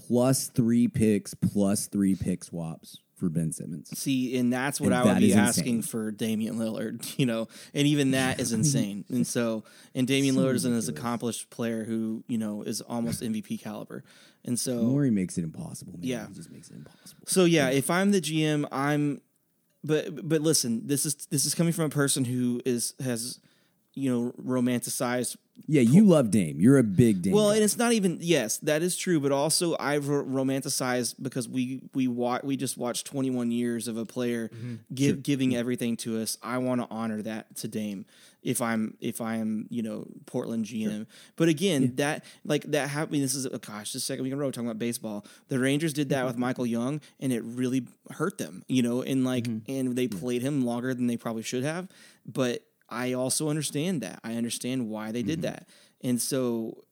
plus 0.07 0.47
three 0.47 0.87
picks 0.87 1.33
plus 1.33 1.87
three 1.87 2.13
pick 2.15 2.43
swaps 2.43 2.99
for 3.21 3.29
Ben 3.29 3.51
Simmons. 3.53 3.97
See, 3.97 4.35
and 4.37 4.51
that's 4.51 4.81
what 4.81 4.87
And 4.91 4.95
I 4.95 5.13
would 5.13 5.19
be 5.19 5.33
asking 5.33 5.77
insane. 5.77 5.81
for 5.89 6.11
Damian 6.11 6.55
Lillard, 6.57 7.13
you 7.19 7.25
know, 7.27 7.47
and 7.73 7.87
even 7.87 8.11
that 8.11 8.39
is 8.39 8.51
insane. 8.59 9.05
And 9.09 9.25
so, 9.25 9.63
and 9.93 10.07
Damian 10.07 10.35
So 10.35 10.41
Lillard 10.41 10.55
is 10.55 10.65
an 10.65 10.77
accomplished 10.89 11.51
player 11.51 11.83
who, 11.83 12.23
you 12.27 12.37
know, 12.39 12.63
is 12.63 12.81
almost 12.81 13.21
MVP 13.21 13.61
caliber. 13.61 14.03
And 14.43 14.59
so, 14.59 14.81
Morey 14.81 15.11
makes 15.11 15.37
it 15.37 15.43
impossible. 15.43 15.93
Man. 15.93 16.01
Yeah. 16.03 16.27
he 16.27 16.33
just 16.33 16.51
makes 16.51 16.69
it 16.71 16.75
impossible. 16.77 17.23
so 17.27 17.45
yeah, 17.45 17.69
if 17.69 17.91
I'm 17.91 18.11
the 18.11 18.19
GM, 18.19 18.67
I'm, 18.71 19.21
but 19.83 20.27
but 20.27 20.41
listen, 20.41 20.87
this 20.87 21.05
is 21.05 21.15
this 21.29 21.45
is 21.45 21.53
coming 21.53 21.73
from 21.73 21.85
a 21.85 21.89
person 21.89 22.25
who 22.25 22.59
is 22.65 22.95
has, 23.03 23.39
you 23.93 24.11
know, 24.11 24.33
romanticized 24.41 25.35
Yeah, 25.67 25.81
you 25.81 26.05
love 26.05 26.31
Dame. 26.31 26.59
You're 26.59 26.77
a 26.77 26.83
big 26.83 27.21
Dame. 27.21 27.33
Well, 27.33 27.49
guy. 27.49 27.55
and 27.55 27.63
it's 27.63 27.77
not 27.77 27.93
even 27.93 28.17
yes, 28.21 28.57
that 28.59 28.81
is 28.81 28.95
true, 28.95 29.19
but 29.19 29.31
also 29.31 29.75
I've 29.79 30.07
ro- 30.07 30.23
romanticized 30.23 31.15
because 31.21 31.47
we 31.47 31.81
we 31.93 32.07
wa- 32.07 32.39
we 32.43 32.57
just 32.57 32.77
watched 32.77 33.07
21 33.07 33.51
years 33.51 33.87
of 33.87 33.97
a 33.97 34.05
player 34.05 34.49
mm-hmm. 34.49 34.75
give, 34.93 35.23
giving 35.23 35.55
everything 35.55 35.97
to 35.97 36.21
us. 36.21 36.37
I 36.41 36.57
want 36.59 36.81
to 36.81 36.87
honor 36.89 37.21
that 37.23 37.55
to 37.57 37.67
Dame 37.67 38.05
if 38.43 38.61
I'm 38.61 38.97
if 38.99 39.21
I 39.21 39.35
am 39.35 39.67
you 39.69 39.83
know 39.83 40.07
Portland 40.25 40.65
GM. 40.65 41.05
But 41.35 41.49
again, 41.49 41.93
that 41.95 42.23
like 42.43 42.63
that 42.71 42.89
happened. 42.89 43.23
This 43.23 43.35
is 43.35 43.45
oh 43.45 43.57
gosh, 43.57 43.91
just 43.91 43.95
a 43.95 43.99
second 43.99 44.23
week 44.23 44.33
in 44.33 44.39
a 44.39 44.41
row 44.41 44.51
talking 44.51 44.67
about 44.67 44.79
baseball. 44.79 45.25
The 45.49 45.59
Rangers 45.59 45.93
did 45.93 46.09
that 46.09 46.19
mm-hmm. 46.19 46.27
with 46.27 46.37
Michael 46.37 46.65
Young, 46.65 47.01
and 47.19 47.31
it 47.31 47.43
really 47.43 47.87
hurt 48.11 48.37
them. 48.37 48.63
You 48.67 48.83
know, 48.83 49.01
and 49.01 49.23
like 49.23 49.45
mm-hmm. 49.45 49.71
and 49.71 49.95
they 49.95 50.07
played 50.07 50.41
him 50.41 50.65
longer 50.65 50.93
than 50.93 51.07
they 51.07 51.17
probably 51.17 51.43
should 51.43 51.63
have, 51.63 51.87
but. 52.25 52.63
I 52.91 53.13
also 53.13 53.49
understand 53.49 54.01
that. 54.01 54.19
I 54.23 54.35
understand 54.35 54.89
why 54.89 55.11
they 55.11 55.23
did 55.23 55.41
that. 55.43 55.67
And 56.01 56.21
so 56.21 56.83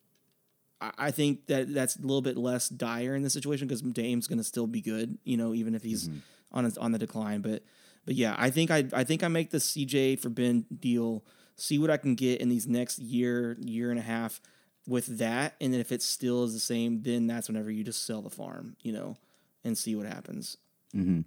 I- 0.81 1.11
think 1.11 1.47
that 1.47 1.73
that's 1.73 1.97
a 1.97 2.01
little 2.01 2.21
bit 2.21 2.37
less 2.37 2.69
dire 2.69 3.13
in 3.15 3.21
this 3.21 3.33
situation 3.33 3.67
because 3.67 3.81
Dame's 3.81 4.27
going 4.27 4.37
to 4.37 4.43
still 4.43 4.65
be 4.65 4.79
good, 4.81 5.17
you 5.25 5.35
know, 5.35 5.53
even 5.53 5.75
if 5.75 5.83
he's 5.83 6.09
on 6.53 6.63
his, 6.63 6.77
on 6.77 6.93
the 6.93 6.97
decline. 6.97 7.41
But 7.41 7.63
but 8.05 8.15
yeah, 8.15 8.33
I 8.37 8.49
think 8.49 8.71
I 8.71 8.85
I 8.93 9.03
think 9.03 9.23
I 9.23 9.27
make 9.27 9.51
the 9.51 9.57
CJ 9.57 10.19
for 10.19 10.29
Ben 10.29 10.65
deal. 10.79 11.25
See 11.57 11.77
what 11.77 11.89
I 11.89 11.97
can 11.97 12.15
get 12.15 12.39
in 12.39 12.47
these 12.47 12.65
next 12.65 12.99
year 12.99 13.57
year 13.59 13.91
and 13.91 13.99
a 13.99 14.03
half 14.03 14.39
with 14.87 15.17
that, 15.17 15.55
and 15.59 15.73
then 15.73 15.81
if 15.81 15.91
it 15.91 16.01
still 16.01 16.45
is 16.45 16.53
the 16.53 16.59
same, 16.59 17.01
then 17.01 17.27
that's 17.27 17.49
whenever 17.49 17.69
you 17.69 17.83
just 17.83 18.05
sell 18.05 18.21
the 18.21 18.29
farm, 18.29 18.77
you 18.81 18.93
know, 18.93 19.17
and 19.65 19.77
see 19.77 19.95
what 19.95 20.05
happens. 20.05 20.55
Mm-hmm. 20.95 21.21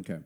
Okay. 0.00 0.18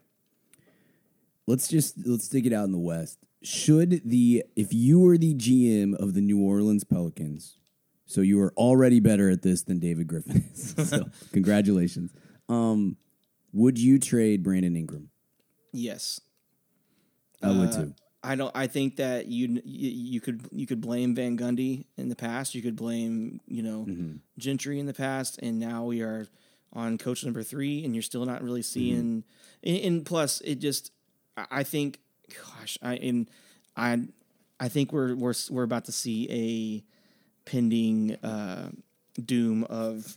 Let's 1.47 1.69
just 1.69 1.99
let's 2.07 2.29
dig 2.29 2.47
it 2.47 2.53
out 2.55 2.65
in 2.65 2.73
the 2.73 2.79
West. 2.79 3.19
Should 3.45 4.03
the 4.05 4.43
if 4.57 4.73
you 4.73 4.99
were 5.01 5.17
the 5.19 5.35
GM 5.35 5.95
of 5.95 6.15
the 6.15 6.21
New 6.21 6.41
Orleans 6.41 6.83
Pelicans, 6.85 7.59
so 8.07 8.21
you 8.21 8.41
are 8.41 8.53
already 8.57 9.01
better 9.01 9.29
at 9.31 9.43
this 9.43 9.63
than 9.63 9.79
David 9.79 10.07
Griffin 10.07 10.45
is. 10.53 10.75
so 10.89 11.05
congratulations. 11.33 12.13
Um, 12.49 12.97
would 13.53 13.79
you 13.79 13.99
trade 13.99 14.43
Brandon 14.43 14.75
Ingram? 14.77 15.11
Yes, 15.73 16.21
I 17.43 17.51
would 17.51 17.69
Uh, 17.69 17.73
too. 17.83 17.95
I 18.23 18.37
don't. 18.37 18.53
I 18.55 18.67
think 18.67 18.97
that 18.97 19.27
you 19.29 19.61
you 19.65 19.91
you 19.91 20.21
could 20.21 20.41
you 20.51 20.67
could 20.67 20.81
blame 20.81 21.15
Van 21.15 21.37
Gundy 21.37 21.85
in 21.99 22.09
the 22.09 22.17
past. 22.17 22.55
You 22.55 22.63
could 22.63 22.77
blame 22.77 23.41
you 23.47 23.63
know 23.63 23.85
Mm-hmm. 23.87 24.17
Gentry 24.39 24.79
in 24.79 24.87
the 24.87 24.95
past, 24.95 25.39
and 25.43 25.59
now 25.59 25.85
we 25.85 26.01
are 26.01 26.27
on 26.73 26.97
coach 26.97 27.23
number 27.25 27.43
three, 27.43 27.85
and 27.85 27.95
you're 27.95 28.03
still 28.03 28.25
not 28.25 28.43
really 28.43 28.63
seeing. 28.63 29.23
Mm-hmm. 29.67 29.69
And, 29.77 29.85
and 29.85 30.07
plus, 30.07 30.41
it 30.41 30.57
just 30.57 30.91
I 31.37 31.47
I 31.51 31.63
think, 31.65 31.99
gosh, 32.29 32.79
I 32.83 32.95
and 32.97 33.29
I 33.77 34.01
I 34.61 34.69
think 34.69 34.93
we're 34.93 35.15
we're 35.15 35.35
we're 35.51 35.63
about 35.65 35.85
to 35.87 35.93
see 35.93 36.29
a 36.31 36.85
pending 37.51 38.15
uh, 38.23 38.71
doom 39.23 39.65
of 39.65 40.17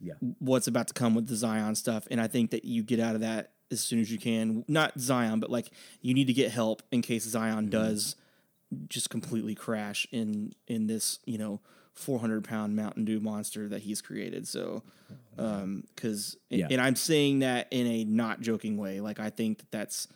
Yeah. 0.00 0.14
what's 0.38 0.66
about 0.66 0.88
to 0.88 0.94
come 0.94 1.14
with 1.14 1.28
the 1.28 1.36
Zion 1.36 1.74
stuff. 1.74 2.06
And 2.10 2.20
I 2.20 2.26
think 2.26 2.50
that 2.50 2.64
you 2.64 2.82
get 2.82 2.98
out 3.00 3.14
of 3.14 3.20
that 3.20 3.52
as 3.70 3.80
soon 3.80 4.00
as 4.00 4.10
you 4.10 4.18
can. 4.18 4.64
Not 4.68 4.98
Zion, 4.98 5.40
but 5.40 5.50
like 5.50 5.70
you 6.00 6.14
need 6.14 6.26
to 6.26 6.32
get 6.32 6.50
help 6.50 6.82
in 6.90 7.02
case 7.02 7.24
Zion 7.24 7.68
does 7.70 8.16
just 8.88 9.08
completely 9.10 9.54
crash 9.54 10.06
in 10.12 10.52
in 10.66 10.86
this, 10.86 11.18
you 11.24 11.38
know, 11.38 11.60
400 11.94 12.44
pound 12.44 12.76
Mountain 12.76 13.04
Dew 13.04 13.18
monster 13.20 13.68
that 13.68 13.82
he's 13.82 14.00
created. 14.00 14.46
So, 14.48 14.82
um, 15.38 15.84
because 15.94 16.36
Yeah. 16.50 16.68
and 16.70 16.80
I'm 16.80 16.96
saying 16.96 17.40
that 17.40 17.68
in 17.70 17.86
a 17.86 18.04
not 18.04 18.40
joking 18.40 18.76
way. 18.76 19.00
Like 19.00 19.20
I 19.20 19.30
think 19.30 19.58
that 19.58 19.70
that's. 19.70 20.08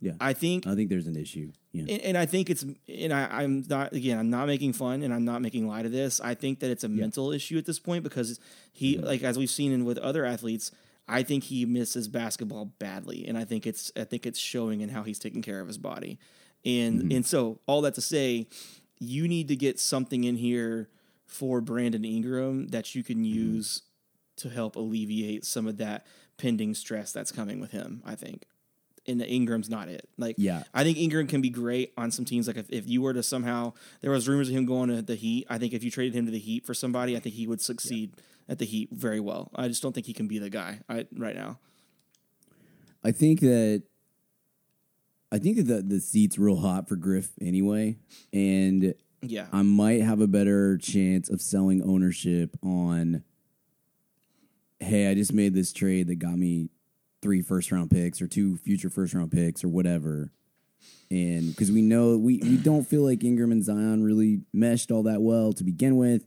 Yeah. 0.00 0.12
I 0.20 0.32
think 0.32 0.66
I 0.66 0.74
think 0.74 0.88
there's 0.88 1.06
an 1.06 1.16
issue. 1.16 1.52
Yeah. 1.72 1.82
and, 1.88 2.00
and 2.02 2.18
I 2.18 2.26
think 2.26 2.48
it's 2.50 2.62
and 2.88 3.12
I, 3.12 3.42
I'm 3.42 3.64
not 3.68 3.92
again 3.92 4.18
I'm 4.18 4.30
not 4.30 4.46
making 4.46 4.72
fun 4.72 5.02
and 5.02 5.12
I'm 5.12 5.24
not 5.24 5.42
making 5.42 5.68
light 5.68 5.86
of 5.86 5.92
this. 5.92 6.20
I 6.20 6.34
think 6.34 6.60
that 6.60 6.70
it's 6.70 6.84
a 6.84 6.88
mental 6.88 7.32
issue 7.32 7.58
at 7.58 7.66
this 7.66 7.78
point 7.78 8.02
because 8.02 8.40
he 8.72 8.96
Mm-hmm. 8.96 9.06
like 9.06 9.22
as 9.22 9.38
we've 9.38 9.50
seen 9.50 9.72
in 9.72 9.84
with 9.84 9.98
other 9.98 10.24
athletes, 10.24 10.70
I 11.06 11.22
think 11.22 11.44
he 11.44 11.66
misses 11.66 12.08
basketball 12.08 12.64
badly, 12.78 13.26
and 13.26 13.36
I 13.36 13.44
think 13.44 13.66
it's 13.66 13.92
I 13.96 14.04
think 14.04 14.26
it's 14.26 14.38
showing 14.38 14.80
in 14.80 14.88
how 14.88 15.02
he's 15.02 15.18
taking 15.18 15.42
care 15.42 15.60
of 15.60 15.66
his 15.66 15.78
body, 15.78 16.18
and 16.64 17.00
Mm-hmm. 17.02 17.12
and 17.16 17.26
so 17.26 17.60
all 17.66 17.82
that 17.82 17.94
to 17.94 18.00
say, 18.00 18.46
you 18.98 19.28
need 19.28 19.48
to 19.48 19.56
get 19.56 19.78
something 19.80 20.24
in 20.24 20.36
here 20.36 20.88
for 21.26 21.60
Brandon 21.60 22.04
Ingram 22.04 22.68
that 22.68 22.94
you 22.94 23.02
can 23.04 23.16
Mm-hmm. 23.18 23.24
use 23.56 23.82
to 24.36 24.48
help 24.48 24.76
alleviate 24.76 25.44
some 25.44 25.66
of 25.66 25.76
that 25.76 26.06
pending 26.38 26.74
stress 26.74 27.12
that's 27.12 27.30
coming 27.32 27.60
with 27.60 27.72
him. 27.72 28.02
I 28.06 28.14
think. 28.14 28.46
And 29.10 29.20
the 29.20 29.28
Ingram's 29.28 29.68
not 29.68 29.88
it. 29.88 30.08
Like, 30.16 30.36
Yeah. 30.38 30.62
I 30.72 30.84
think 30.84 30.96
Ingram 30.98 31.26
can 31.26 31.40
be 31.40 31.50
great 31.50 31.92
on 31.96 32.10
some 32.10 32.24
teams. 32.24 32.46
Like 32.46 32.56
if, 32.56 32.70
if 32.70 32.88
you 32.88 33.02
were 33.02 33.12
to 33.12 33.22
somehow 33.22 33.72
there 34.00 34.10
was 34.10 34.28
rumors 34.28 34.48
of 34.48 34.54
him 34.54 34.64
going 34.66 34.88
to 34.88 35.02
the 35.02 35.16
Heat. 35.16 35.46
I 35.50 35.58
think 35.58 35.72
if 35.74 35.82
you 35.82 35.90
traded 35.90 36.14
him 36.14 36.26
to 36.26 36.32
the 36.32 36.38
Heat 36.38 36.64
for 36.64 36.74
somebody, 36.74 37.16
I 37.16 37.20
think 37.20 37.34
he 37.34 37.46
would 37.46 37.60
succeed 37.60 38.12
at 38.48 38.58
the 38.58 38.64
Heat 38.64 38.88
very 38.92 39.20
well. 39.20 39.50
I 39.54 39.68
just 39.68 39.82
don't 39.82 39.92
think 39.92 40.06
he 40.06 40.12
can 40.12 40.28
be 40.28 40.38
the 40.38 40.50
guy 40.50 40.80
I, 40.88 41.06
right 41.16 41.34
now. 41.36 41.58
I 43.02 43.12
think 43.12 43.40
that 43.40 43.82
I 45.32 45.38
think 45.38 45.56
that 45.56 45.62
the, 45.64 45.82
the 45.82 46.00
seat's 46.00 46.38
real 46.38 46.56
hot 46.56 46.88
for 46.88 46.96
Griff 46.96 47.30
anyway, 47.40 47.96
and 48.32 48.94
Yeah, 49.22 49.46
I 49.52 49.62
might 49.62 50.02
have 50.02 50.20
a 50.20 50.26
better 50.26 50.76
chance 50.76 51.30
of 51.30 51.40
selling 51.40 51.82
ownership 51.82 52.56
on. 52.62 53.22
Hey, 54.80 55.08
I 55.08 55.14
just 55.14 55.32
made 55.32 55.54
this 55.54 55.72
trade 55.72 56.08
that 56.08 56.16
got 56.16 56.36
me 56.36 56.68
three 57.22 57.42
first 57.42 57.70
round 57.72 57.90
picks 57.90 58.20
or 58.20 58.26
two 58.26 58.56
future 58.56 58.90
first 58.90 59.14
round 59.14 59.32
picks 59.32 59.62
or 59.64 59.68
whatever, 59.68 60.32
and 61.10 61.50
because 61.50 61.70
we 61.70 61.82
know 61.82 62.16
we 62.16 62.38
we 62.38 62.56
don't 62.56 62.84
feel 62.84 63.02
like 63.02 63.24
Ingram 63.24 63.52
and 63.52 63.64
Zion 63.64 64.02
really 64.02 64.42
meshed 64.52 64.90
all 64.90 65.02
that 65.04 65.22
well 65.22 65.52
to 65.54 65.64
begin 65.64 65.96
with. 65.96 66.26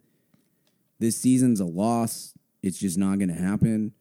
This 0.99 1.17
season's 1.17 1.59
a 1.59 1.65
loss. 1.65 2.33
It's 2.61 2.77
just 2.77 2.97
not 2.97 3.19
going 3.19 3.29
to 3.29 3.41
happen. 3.41 3.93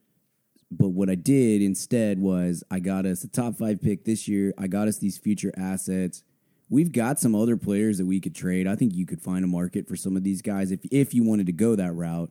But 0.71 0.91
what 0.91 1.11
I 1.11 1.17
did 1.17 1.61
instead 1.61 2.19
was 2.19 2.65
I 2.71 2.81
got 2.81 3.05
us 3.05 3.25
a 3.25 3.29
top 3.29 3.57
five 3.57 3.83
pick 3.83 4.05
this 4.05 4.27
year. 4.27 4.55
I 4.57 4.69
got 4.69 4.89
us 4.89 4.99
these 4.99 5.19
future 5.19 5.53
assets. 5.57 6.23
We've 6.71 6.93
got 6.93 7.21
some 7.21 7.35
other 7.35 7.59
players 7.59 7.99
that 7.99 8.07
we 8.07 8.21
could 8.21 8.35
trade. 8.35 8.67
I 8.67 8.77
think 8.77 8.95
you 8.95 9.05
could 9.05 9.21
find 9.21 9.45
a 9.45 9.49
market 9.49 9.87
for 9.87 9.97
some 9.97 10.17
of 10.17 10.25
these 10.25 10.41
guys 10.41 10.71
if 10.71 10.81
if 10.91 11.13
you 11.13 11.25
wanted 11.25 11.47
to 11.47 11.53
go 11.53 11.77
that 11.77 11.93
route. 11.93 12.31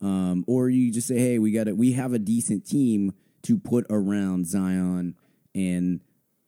Um, 0.00 0.44
or 0.46 0.68
you 0.68 0.92
just 0.92 1.08
say, 1.08 1.18
hey, 1.18 1.38
we 1.38 1.50
got 1.50 1.66
it. 1.66 1.76
We 1.76 1.92
have 1.92 2.12
a 2.12 2.18
decent 2.18 2.66
team 2.66 3.14
to 3.44 3.58
put 3.58 3.86
around 3.90 4.46
Zion 4.46 5.14
and 5.54 6.00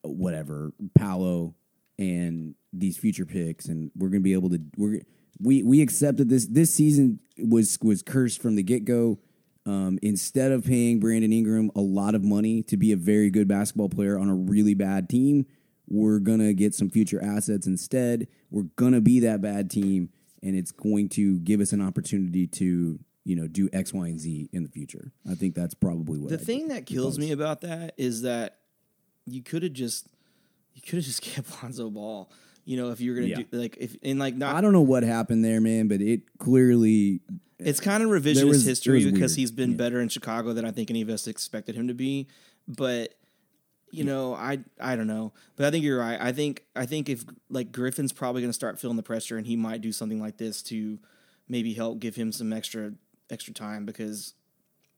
whatever 0.03 0.73
Paolo 0.95 1.55
and 1.99 2.55
these 2.73 2.97
future 2.97 3.27
picks, 3.27 3.67
and 3.67 3.91
we're 3.97 4.09
gonna 4.09 4.21
be 4.21 4.33
able 4.33 4.51
to. 4.51 4.61
We're 4.77 5.01
we 5.41 5.63
we 5.63 5.81
accepted 5.83 6.29
this. 6.29 6.47
This 6.47 6.75
season 6.75 7.21
was 7.39 7.79
was 7.83 8.03
cursed 8.03 8.43
from 8.43 8.57
the 8.57 8.63
get 8.63 8.85
go. 8.85 9.19
Um, 9.65 9.99
instead 10.01 10.53
of 10.53 10.65
paying 10.65 11.01
Brandon 11.01 11.33
Ingram 11.33 11.73
a 11.75 11.81
lot 11.81 12.15
of 12.15 12.23
money 12.23 12.63
to 12.65 12.77
be 12.77 12.93
a 12.93 12.97
very 12.97 13.31
good 13.31 13.49
basketball 13.49 13.89
player 13.89 14.17
on 14.17 14.29
a 14.29 14.35
really 14.35 14.75
bad 14.75 15.09
team, 15.09 15.47
we're 15.89 16.21
gonna 16.21 16.53
get 16.53 16.75
some 16.75 16.91
future 16.91 17.23
assets 17.23 17.67
instead. 17.67 18.29
We're 18.51 18.69
gonna 18.77 19.01
be 19.01 19.21
that 19.21 19.41
bad 19.41 19.71
team, 19.71 20.11
and 20.43 20.57
it's 20.57 20.71
going 20.73 21.09
to 21.11 21.39
give 21.41 21.61
us 21.61 21.73
an 21.73 21.81
opportunity 21.81 22.47
to 22.47 23.01
you 23.27 23.35
know 23.37 23.47
do 23.47 23.68
X, 23.72 23.93
Y, 23.93 24.07
and 24.07 24.18
Z 24.20 24.49
in 24.53 24.62
the 24.62 24.68
future. 24.70 25.12
I 25.31 25.35
think 25.35 25.55
that's 25.55 25.74
probably 25.74 26.18
what 26.18 26.31
the 26.31 26.37
I 26.39 26.43
thing 26.43 26.68
that 26.68 26.87
kills 26.87 27.18
me 27.18 27.33
about 27.33 27.61
that 27.62 27.93
is 27.99 28.22
that 28.22 28.57
you 29.27 29.43
could 29.43 29.62
have 29.64 29.72
just 29.72 30.07
you 30.74 30.81
could 30.81 30.95
have 30.97 31.05
just 31.05 31.20
kept 31.35 31.62
Lonzo 31.62 31.91
Ball. 31.91 32.31
You 32.64 32.77
know, 32.77 32.91
if 32.91 33.01
you 33.01 33.11
were 33.11 33.16
gonna 33.16 33.29
Yeah. 33.29 33.37
do 33.39 33.47
like 33.53 33.77
if 33.81 33.97
and 34.03 34.18
like 34.18 34.37
not 34.37 34.55
I 34.55 34.61
don't 34.61 34.72
know 34.72 34.81
what 34.81 35.03
happened 35.03 35.45
there, 35.45 35.61
man, 35.61 35.89
but 35.89 36.01
it 36.01 36.39
clearly 36.39 37.20
It's 37.59 37.81
kind 37.81 38.03
of 38.03 38.11
revisionist 38.11 38.45
was- 38.49 38.64
history 38.64 39.11
because 39.11 39.35
he's 39.35 39.51
been 39.51 39.72
Yeah. 39.72 39.77
better 39.77 40.01
in 40.01 40.09
Chicago 40.09 40.53
than 40.53 40.64
I 40.64 40.70
think 40.70 40.91
any 40.91 41.03
of 41.03 41.09
us 41.09 41.27
expected 41.27 41.74
him 41.74 41.89
to 41.89 41.95
be. 41.95 42.29
But 42.68 43.14
you 43.93 44.05
know, 44.05 44.35
I 44.35 44.59
I 44.81 44.95
don't 44.97 45.07
know. 45.07 45.33
But 45.57 45.66
I 45.66 45.70
think 45.70 45.85
you're 45.85 45.99
right. 45.99 46.20
I 46.20 46.31
think 46.33 46.64
I 46.77 46.87
think 46.87 47.09
if 47.09 47.24
like 47.49 47.72
Griffin's 47.72 48.12
probably 48.12 48.43
going 48.43 48.51
to 48.51 48.55
start 48.55 48.79
feeling 48.81 48.97
the 48.97 49.03
pressure, 49.03 49.37
and 49.37 49.47
he 49.47 49.57
might 49.57 49.81
do 49.81 49.91
something 49.93 50.20
like 50.20 50.37
this 50.39 50.61
to 50.64 50.99
maybe 51.49 51.72
help 51.74 52.01
give 52.01 52.16
him 52.16 52.33
some 52.33 52.53
extra 52.53 52.93
extra 53.31 53.53
time 53.55 53.85
because 53.87 54.35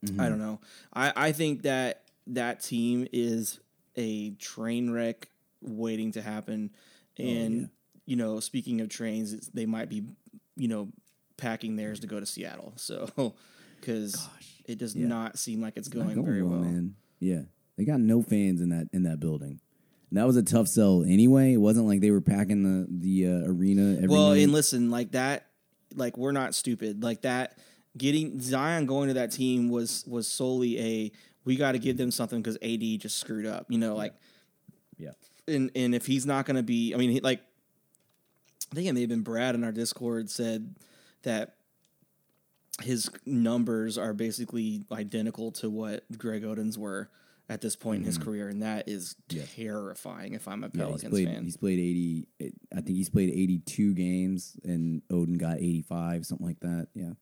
Mm-hmm. 0.07 0.20
I 0.20 0.29
don't 0.29 0.39
know. 0.39 0.61
I 0.93 1.12
I 1.16 1.33
think 1.33 1.62
that 1.62 2.05
that 2.29 2.61
team 2.62 3.09
is 3.12 3.59
a 3.97 4.31
train 4.37 4.91
wreck 4.91 5.29
waiting 5.61 6.12
to 6.12 6.22
happen, 6.22 6.70
and 7.18 7.55
Oh, 7.55 7.61
yeah. 7.62 7.66
you 8.07 8.14
know, 8.14 8.39
speaking 8.39 8.81
of 8.81 8.91
trains, 8.91 9.33
it's, 9.33 9.49
they 9.49 9.66
might 9.66 9.89
be 9.89 10.05
you 10.55 10.68
know 10.68 10.89
packing 11.37 11.74
theirs 11.74 11.99
to 12.01 12.07
go 12.07 12.20
to 12.20 12.26
Seattle. 12.26 12.74
So 12.76 13.09
because 13.81 14.29
it 14.66 14.79
does 14.79 14.95
yeah. 14.95 15.09
not 15.09 15.37
seem 15.37 15.61
like 15.61 15.76
it's 15.76 15.93
Not 15.93 16.05
going, 16.14 16.24
very 16.24 16.45
well. 16.45 16.61
man. 16.61 16.95
Yeah, 17.18 17.43
they 17.76 17.85
got 17.85 17.99
no 17.99 18.22
fans 18.22 18.61
in 18.61 18.68
that 18.68 18.87
in 18.93 19.03
that 19.03 19.18
building. 19.18 19.59
And 20.11 20.18
that 20.18 20.29
was 20.29 20.37
a 20.37 20.45
tough 20.45 20.68
sell 20.68 21.03
anyway. 21.03 21.55
It 21.55 21.61
wasn't 21.61 21.89
like 21.89 22.03
they 22.03 22.12
were 22.12 22.20
packing 22.20 22.62
the 22.62 22.87
the 22.89 23.26
uh, 23.33 23.51
arena. 23.51 23.95
Every 23.97 24.07
Well, 24.07 24.29
night. 24.31 24.45
and 24.45 24.53
listen, 24.53 24.91
like 24.93 25.11
that, 25.11 25.47
like 25.97 26.16
we're 26.16 26.31
not 26.31 26.55
stupid. 26.55 27.03
Like 27.03 27.22
that, 27.22 27.59
getting 27.97 28.41
Zion 28.41 28.86
going 28.86 29.09
to 29.09 29.14
that 29.14 29.32
team 29.32 29.68
was 29.70 30.05
was 30.07 30.28
solely 30.28 30.78
a 30.80 31.12
we 31.45 31.57
got 31.57 31.72
to 31.72 31.78
give 31.78 31.97
them 31.97 32.11
something 32.11 32.43
because 32.43 32.57
AD 32.62 33.01
just 33.01 33.16
screwed 33.18 33.47
up. 33.47 33.66
You 33.70 33.78
know, 33.78 33.95
like 33.97 34.14
yeah, 34.99 35.12
and 35.47 35.70
and 35.74 35.95
if 35.95 36.07
he's 36.07 36.26
not 36.26 36.45
going 36.47 36.57
to 36.57 36.62
be, 36.62 36.95
I 36.95 36.99
mean, 36.99 37.11
he, 37.11 37.20
like 37.20 37.41
I 38.70 38.74
think 38.74 38.86
it 38.89 38.93
may 38.93 39.01
have 39.01 39.09
been 39.09 39.22
Brad 39.22 39.55
in 39.55 39.64
our 39.64 39.72
Discord 39.72 40.28
said 40.30 40.74
that 41.22 41.55
his 42.82 43.11
numbers 43.26 43.99
are 43.99 44.12
basically 44.14 44.84
identical 44.93 45.51
to 45.53 45.68
what 45.70 46.05
Greg 46.16 46.45
Oden's 46.45 46.78
were 46.78 47.09
at 47.49 47.61
this 47.62 47.74
point 47.74 48.01
in 48.01 48.05
his 48.05 48.18
career, 48.18 48.49
and 48.49 48.62
that 48.62 48.89
is 48.91 49.16
Yeah. 49.30 49.43
terrifying. 49.57 50.34
If 50.34 50.47
I'm 50.47 50.62
a 50.64 50.68
Mm-hmm. 50.68 50.78
yeah. 50.78 50.84
He's 50.84 51.01
Pelicans 51.03 51.11
played. 51.12 51.28
fan, 51.28 51.45
He's 51.45 51.57
played 51.57 51.78
eighty. 51.78 52.28
I 52.72 52.80
think 52.82 52.97
he's 52.99 53.09
played 53.09 53.30
eighty 53.30 53.59
two 53.61 53.95
games, 53.95 54.57
and 54.64 55.01
Oden 55.11 55.39
got 55.39 55.57
eighty 55.57 55.80
five, 55.82 56.26
something 56.26 56.47
like 56.47 56.61
that. 56.61 56.89
Yeah, 56.95 57.12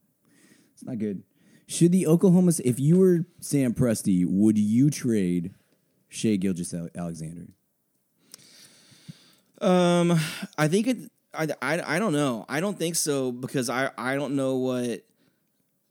it's 0.76 0.84
not 0.84 0.98
good. 0.98 1.22
Should 1.66 1.90
the 1.90 2.06
Oklahoma, 2.06 2.52
if 2.62 2.78
you 2.78 2.98
were 2.98 3.24
Sam 3.40 3.72
Presti, 3.72 4.26
would 4.26 4.58
you 4.58 4.90
trade 4.90 5.54
Shai 6.08 6.36
Gilgeous-Alexander? 6.36 7.46
Um, 9.62 10.20
I 10.58 10.68
think 10.68 10.86
it. 10.86 10.98
I, 11.32 11.48
I, 11.62 11.96
I 11.96 11.98
don't 11.98 12.12
know. 12.12 12.44
I 12.48 12.60
don't 12.60 12.78
think 12.78 12.94
so 12.94 13.32
because 13.32 13.70
I, 13.70 13.90
I 13.96 14.14
don't 14.16 14.36
know 14.36 14.56
what 14.56 15.04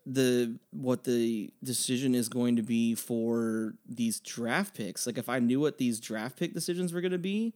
the 0.06 0.56
what 0.72 1.04
the 1.04 1.52
decision 1.64 2.14
is 2.14 2.30
going 2.30 2.58
to 2.58 2.62
be 2.62 2.94
for 2.94 3.74
these 3.90 4.20
draft 4.20 4.76
picks. 4.76 5.08
Like 5.08 5.18
if 5.18 5.30
I 5.30 5.40
knew 5.40 5.60
what 5.60 5.80
these 5.80 6.00
draft 6.00 6.38
pick 6.38 6.54
decisions 6.54 6.94
were 6.94 7.02
going 7.02 7.12
to 7.12 7.18
be, 7.18 7.54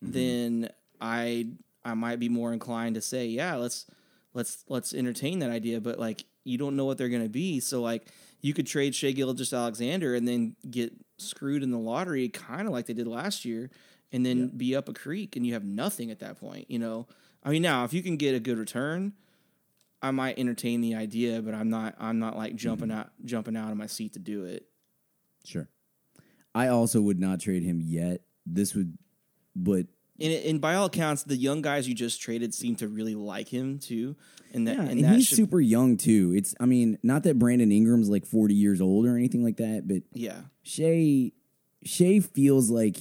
then 0.00 0.70
I 1.00 1.48
I 1.84 1.94
might 1.94 2.20
be 2.20 2.28
more 2.28 2.52
inclined 2.52 2.94
to 2.94 3.00
say, 3.00 3.26
yeah, 3.26 3.56
let's 3.56 3.86
let's 4.32 4.64
let's 4.68 4.94
entertain 4.94 5.40
that 5.40 5.50
idea. 5.50 5.80
But 5.80 5.98
like 5.98 6.24
you 6.48 6.58
don't 6.58 6.76
know 6.76 6.84
what 6.84 6.98
they're 6.98 7.08
going 7.08 7.22
to 7.22 7.28
be, 7.28 7.60
so 7.60 7.80
like 7.80 8.08
you 8.40 8.54
could 8.54 8.66
trade 8.66 8.94
Shai 8.94 9.12
Gilgeous-Alexander 9.12 10.14
and 10.14 10.26
then 10.26 10.56
get 10.70 10.92
screwed 11.18 11.62
in 11.62 11.70
the 11.70 11.78
lottery, 11.78 12.28
kind 12.28 12.66
of 12.66 12.72
like 12.72 12.86
they 12.86 12.94
did 12.94 13.06
last 13.06 13.44
year, 13.44 13.70
and 14.12 14.24
then 14.24 14.48
be 14.48 14.74
up 14.76 14.88
a 14.88 14.94
creek 14.94 15.36
and 15.36 15.46
you 15.46 15.54
have 15.54 15.64
nothing 15.64 16.10
at 16.10 16.20
that 16.20 16.38
point. 16.38 16.70
You 16.70 16.78
know, 16.78 17.06
I 17.42 17.50
mean, 17.50 17.62
now 17.62 17.84
if 17.84 17.92
you 17.92 18.02
can 18.02 18.16
get 18.16 18.34
a 18.34 18.40
good 18.40 18.58
return, 18.58 19.12
I 20.00 20.10
might 20.12 20.38
entertain 20.38 20.80
the 20.80 20.94
idea, 20.94 21.42
but 21.42 21.54
I'm 21.54 21.70
not. 21.70 21.94
I'm 21.98 22.18
not 22.18 22.36
like 22.36 22.54
jumping 22.54 22.88
mm-hmm. 22.88 23.00
out 23.00 23.10
jumping 23.24 23.56
out 23.56 23.70
of 23.70 23.76
my 23.76 23.86
seat 23.86 24.12
to 24.12 24.18
do 24.20 24.44
it. 24.44 24.66
Sure. 25.44 25.68
I 26.54 26.68
also 26.68 27.00
would 27.00 27.18
not 27.18 27.40
trade 27.40 27.62
him 27.62 27.80
yet. 27.80 28.22
This 28.46 28.74
would, 28.74 28.96
but 29.56 29.86
And, 30.20 30.32
and 30.32 30.60
by 30.60 30.74
all 30.74 30.86
accounts, 30.86 31.22
the 31.22 31.36
young 31.36 31.62
guys 31.62 31.88
you 31.88 31.94
just 31.94 32.20
traded 32.20 32.52
seem 32.54 32.74
to 32.76 32.88
really 32.88 33.14
like 33.14 33.48
him 33.48 33.78
too. 33.78 34.16
And 34.52 34.66
that 34.66 34.76
Yeah, 34.76 34.80
and, 34.82 34.90
and, 34.92 35.04
that 35.04 35.14
he's 35.16 35.26
should, 35.26 35.36
super 35.36 35.60
young 35.60 35.96
too. 35.96 36.32
It's 36.36 36.54
I 36.58 36.66
mean, 36.66 36.98
not 37.02 37.22
that 37.24 37.38
Brandon 37.38 37.70
Ingram's 37.70 38.08
like 38.08 38.26
forty 38.26 38.54
years 38.54 38.80
old 38.80 39.06
or 39.06 39.16
anything 39.16 39.44
like 39.44 39.58
that, 39.58 39.86
but 39.86 40.02
yeah. 40.12 40.40
Shai 40.62 41.32
Shai 41.84 42.20
feels 42.20 42.70
like 42.70 42.96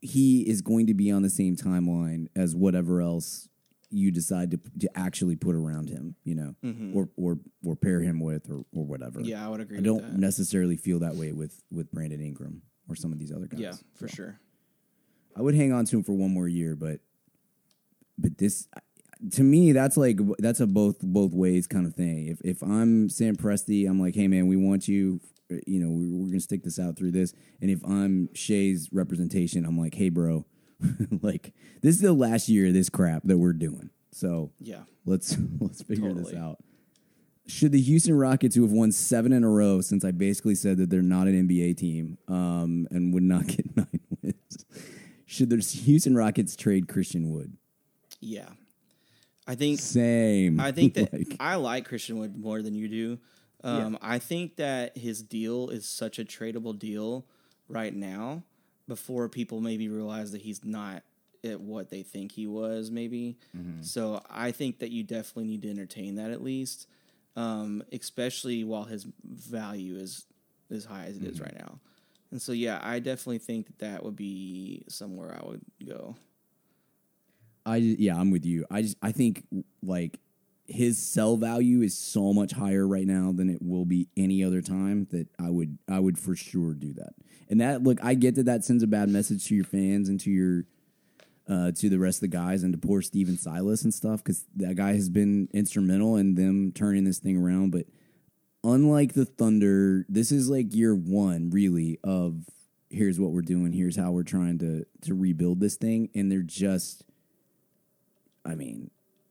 he 0.00 0.42
is 0.42 0.60
going 0.62 0.86
to 0.86 0.94
be 0.94 1.10
on 1.10 1.22
the 1.22 1.30
same 1.30 1.56
timeline 1.56 2.28
as 2.36 2.54
whatever 2.54 3.00
else 3.00 3.48
you 3.90 4.10
decide 4.10 4.50
to 4.50 4.60
to 4.80 4.88
actually 4.98 5.36
put 5.36 5.54
around 5.54 5.88
him, 5.88 6.16
you 6.24 6.34
know, 6.34 6.54
or 6.94 7.08
or 7.16 7.38
or 7.64 7.74
pair 7.76 8.00
him 8.00 8.20
with 8.20 8.48
or 8.50 8.64
or 8.74 8.84
whatever. 8.84 9.20
Mm-hmm. 9.20 9.28
Yeah, 9.30 9.46
I 9.46 9.48
would 9.48 9.60
agree 9.60 9.78
I 9.78 9.80
don't 9.80 10.02
that. 10.02 10.18
necessarily 10.18 10.76
feel 10.76 10.98
that 11.00 11.14
way 11.16 11.32
with 11.32 11.62
with 11.70 11.90
Brandon 11.90 12.20
Ingram 12.20 12.62
or 12.88 12.94
some 12.94 13.12
of 13.12 13.18
these 13.18 13.32
other 13.32 13.46
guys. 13.46 13.60
Yeah, 13.60 13.72
for 13.96 14.06
So. 14.08 14.14
sure. 14.14 14.40
I 15.36 15.42
would 15.42 15.54
hang 15.54 15.72
on 15.72 15.84
to 15.86 15.96
him 15.98 16.02
for 16.02 16.12
one 16.12 16.32
more 16.32 16.48
year, 16.48 16.74
but 16.74 17.00
but 18.18 18.38
this 18.38 18.68
to 19.32 19.42
me 19.42 19.72
that's 19.72 19.96
like 19.96 20.18
that's 20.38 20.60
a 20.60 20.66
both 20.66 20.96
both 21.00 21.32
ways 21.32 21.66
kind 21.66 21.86
of 21.86 21.94
thing. 21.94 22.28
If 22.28 22.40
if 22.44 22.62
I'm 22.62 23.08
Sam 23.08 23.36
Presti, 23.36 23.88
I'm 23.88 24.00
like, 24.00 24.14
hey 24.14 24.28
man, 24.28 24.46
we 24.46 24.56
want 24.56 24.88
you. 24.88 25.20
You 25.66 25.78
know, 25.80 25.90
we're, 25.90 26.12
we're 26.22 26.26
gonna 26.28 26.40
stick 26.40 26.64
this 26.64 26.78
out 26.78 26.96
through 26.96 27.12
this. 27.12 27.32
And 27.60 27.70
if 27.70 27.84
I'm 27.84 28.30
Shai's 28.34 28.88
representation, 28.92 29.64
I'm 29.64 29.78
like, 29.78 29.94
hey 29.94 30.08
bro, 30.08 30.44
like 31.22 31.52
this 31.82 31.94
is 31.94 32.00
the 32.00 32.12
last 32.12 32.48
year 32.48 32.66
of 32.68 32.74
this 32.74 32.88
crap 32.88 33.22
that 33.24 33.38
we're 33.38 33.52
doing. 33.52 33.90
So 34.12 34.50
Yeah. 34.60 34.82
let's 35.04 35.36
let's 35.60 35.82
figure 35.82 36.12
this 36.14 36.34
out. 36.34 36.58
Should 37.48 37.70
the 37.70 37.80
Houston 37.80 38.16
Rockets, 38.18 38.56
who 38.56 38.62
have 38.62 38.72
won 38.72 38.90
seven 38.90 39.32
in 39.32 39.44
a 39.44 39.48
row 39.48 39.80
since 39.80 40.04
I 40.04 40.10
basically 40.10 40.56
said 40.56 40.78
that 40.78 40.90
they're 40.90 41.00
not 41.00 41.28
an 41.28 41.46
NBA 41.46 41.76
team 41.76 42.18
um, 42.26 42.88
and 42.90 43.14
would 43.14 43.22
not 43.22 43.46
get 43.46 43.76
nine 43.76 44.00
should 45.26 45.50
the 45.50 45.56
Houston 45.58 46.14
Rockets 46.16 46.56
trade 46.56 46.88
Christian 46.88 47.30
Wood? 47.32 47.56
Yeah. 48.20 48.48
I 49.46 49.54
think 49.54 49.78
Same. 49.80 50.58
I 50.60 50.72
think 50.72 50.94
that 50.94 51.12
Like, 51.12 51.36
I 51.38 51.56
like 51.56 51.86
Christian 51.88 52.18
Wood 52.18 52.36
more 52.36 52.62
than 52.62 52.74
you 52.74 52.88
do. 52.88 53.18
Um, 53.64 53.98
I 54.00 54.18
think 54.20 54.56
that 54.56 54.96
his 54.96 55.22
deal 55.22 55.70
is 55.70 55.88
such 55.88 56.18
a 56.20 56.24
tradable 56.24 56.78
deal 56.78 57.26
right 57.68 57.94
now 57.94 58.44
before 58.86 59.28
people 59.28 59.60
maybe 59.60 59.88
realize 59.88 60.30
that 60.32 60.42
he's 60.42 60.64
not 60.64 61.02
at 61.42 61.60
what 61.60 61.90
they 61.90 62.02
think 62.04 62.30
he 62.32 62.46
was, 62.46 62.90
maybe. 62.92 63.36
Mm-hmm. 63.56 63.82
So 63.82 64.22
I 64.30 64.52
think 64.52 64.78
that 64.80 64.90
you 64.90 65.02
definitely 65.02 65.44
need 65.50 65.62
to 65.62 65.70
entertain 65.70 66.14
that 66.16 66.30
at 66.30 66.42
least, 66.42 66.86
um, 67.34 67.82
especially 67.92 68.62
while 68.62 68.84
his 68.84 69.06
value 69.24 69.96
is 69.96 70.26
as 70.70 70.84
high 70.84 71.06
as 71.06 71.16
it 71.16 71.22
Mm-hmm. 71.22 71.30
is 71.30 71.40
right 71.40 71.56
now. 71.58 71.80
And 72.30 72.42
so, 72.42 72.52
yeah, 72.52 72.80
I 72.82 72.98
definitely 72.98 73.38
think 73.38 73.66
that 73.66 73.78
that 73.78 74.04
would 74.04 74.16
be 74.16 74.84
somewhere 74.88 75.38
I 75.40 75.46
would 75.46 75.62
go. 75.86 76.16
I 77.64 77.76
yeah, 77.76 78.16
I'm 78.16 78.30
with 78.30 78.46
you. 78.46 78.64
I 78.70 78.82
just 78.82 78.96
I 79.02 79.12
think 79.12 79.44
like 79.82 80.20
his 80.68 80.98
sell 80.98 81.36
value 81.36 81.82
is 81.82 81.96
so 81.96 82.32
much 82.32 82.52
higher 82.52 82.86
right 82.86 83.06
now 83.06 83.32
than 83.32 83.48
it 83.48 83.58
will 83.60 83.84
be 83.84 84.08
any 84.16 84.42
other 84.42 84.62
time 84.62 85.06
that 85.10 85.28
I 85.38 85.50
would 85.50 85.78
I 85.88 85.98
would 85.98 86.18
for 86.18 86.36
sure 86.36 86.74
do 86.74 86.92
that. 86.94 87.14
And 87.48 87.60
that 87.60 87.82
look, 87.82 87.98
I 88.02 88.14
get 88.14 88.36
that 88.36 88.46
that 88.46 88.64
sends 88.64 88.82
a 88.82 88.86
bad 88.86 89.08
message 89.08 89.46
to 89.46 89.54
your 89.54 89.64
fans 89.64 90.08
and 90.08 90.18
to 90.20 90.30
your 90.30 90.64
uh, 91.48 91.70
to 91.72 91.88
the 91.88 91.98
rest 91.98 92.18
of 92.18 92.30
the 92.30 92.36
guys 92.36 92.62
and 92.62 92.72
to 92.72 92.78
poor 92.78 93.02
Stephen 93.02 93.38
Silas 93.38 93.82
and 93.82 93.94
stuff 93.94 94.22
because 94.22 94.44
that 94.56 94.74
guy 94.74 94.94
has 94.94 95.08
been 95.08 95.48
instrumental 95.52 96.16
in 96.16 96.34
them 96.34 96.72
turning 96.72 97.04
this 97.04 97.18
thing 97.18 97.36
around. 97.36 97.70
But 97.70 97.86
unlike 98.64 99.14
the 99.14 99.24
Thunder, 99.24 100.06
this 100.08 100.32
is 100.32 100.48
like 100.48 100.74
year 100.74 100.94
one 100.94 101.50
really 101.50 101.98
of 102.04 102.44
here's 102.90 103.18
what 103.18 103.32
we're 103.32 103.42
doing, 103.42 103.72
here's 103.72 103.96
how 103.96 104.12
we're 104.12 104.22
trying 104.22 104.58
to 104.58 104.84
to 105.02 105.14
rebuild 105.14 105.60
this 105.60 105.76
thing, 105.76 106.10
and 106.14 106.30
they're 106.30 106.42
just 106.42 107.04
I 108.44 108.54
mean, 108.54 108.90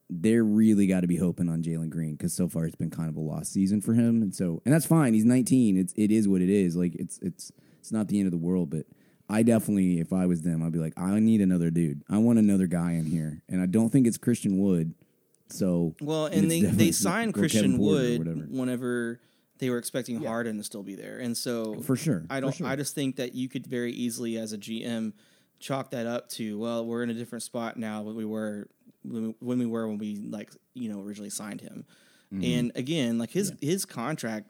they're 0.10 0.44
really 0.44 0.88
got 0.88 1.02
to 1.02 1.08
be 1.08 1.18
hoping 1.18 1.50
on 1.50 1.64
Jalen 1.64 1.90
Green 1.90 2.16
because 2.16 2.34
so 2.34 2.48
far 2.48 2.66
it's 2.66 2.76
been 2.76 2.92
kind 2.92 3.10
of 3.10 3.16
a 3.16 3.22
lost 3.22 3.54
season 3.54 3.82
for 3.82 3.94
him, 3.94 4.22
and 4.22 4.36
so 4.36 4.62
and 4.66 4.74
that's 4.74 4.86
fine. 4.86 5.14
He's 5.14 5.26
19. 5.26 5.78
It's 5.78 5.94
it 5.96 6.12
is 6.12 6.28
what 6.28 6.42
it 6.42 6.50
is. 6.50 6.76
Like 6.76 6.96
it's 6.96 7.20
it's 7.20 7.52
it's 7.80 7.92
not 7.92 8.08
the 8.08 8.20
end 8.20 8.28
of 8.28 8.32
the 8.32 8.38
world, 8.38 8.70
but 8.70 8.86
I 9.30 9.44
definitely, 9.44 10.00
if 10.00 10.14
I 10.14 10.26
was 10.28 10.42
them, 10.42 10.62
I'd 10.62 10.72
be 10.72 10.80
like, 10.80 10.94
I 10.98 11.20
need 11.20 11.42
another 11.42 11.72
dude. 11.72 12.04
I 12.10 12.18
want 12.20 12.38
another 12.38 12.68
guy 12.68 12.92
in 12.92 13.06
here, 13.06 13.42
and 13.50 13.62
I 13.62 13.66
don't 13.66 13.90
think 13.90 14.06
it's 14.06 14.18
Christian 14.18 14.60
Wood. 14.60 14.94
So 15.50 15.94
Well, 16.02 16.26
and 16.26 16.50
they, 16.50 16.62
they 16.62 16.92
signed 16.92 17.34
Christian 17.34 17.78
Wood 17.78 18.50
whenever 18.52 19.20
they 19.60 19.70
were 19.70 19.78
expecting 19.78 20.24
Harden 20.24 20.58
to 20.58 20.64
still 20.64 20.84
be 20.84 20.96
there, 20.96 21.18
and 21.20 21.38
so 21.38 21.80
for 21.82 21.96
sure. 21.96 22.26
I 22.30 22.40
don't. 22.40 22.54
sure. 22.54 22.68
I 22.68 22.76
just 22.76 22.96
think 22.96 23.18
that 23.18 23.36
you 23.36 23.48
could 23.48 23.66
very 23.68 23.92
easily, 23.94 24.38
as 24.38 24.52
a 24.54 24.58
GM, 24.58 25.14
chalk 25.60 25.92
that 25.92 26.08
up 26.08 26.30
to 26.32 26.58
well, 26.60 26.86
we're 26.86 27.04
in 27.04 27.10
a 27.10 27.14
different 27.14 27.44
spot 27.44 27.78
now 27.78 28.04
than 28.04 28.16
we 28.16 28.26
were 28.26 28.68
when 29.04 29.36
we- 29.40 29.66
were 29.66 29.88
when 29.88 29.98
we 29.98 30.16
like 30.18 30.52
you 30.74 30.90
know 30.90 31.00
originally 31.02 31.30
signed 31.30 31.62
him. 31.62 31.86
Mm-hmm. 32.34 32.44
And 32.44 32.72
again, 32.76 33.18
like 33.20 33.30
his 33.30 33.54
his 33.62 33.86
contract 33.86 34.48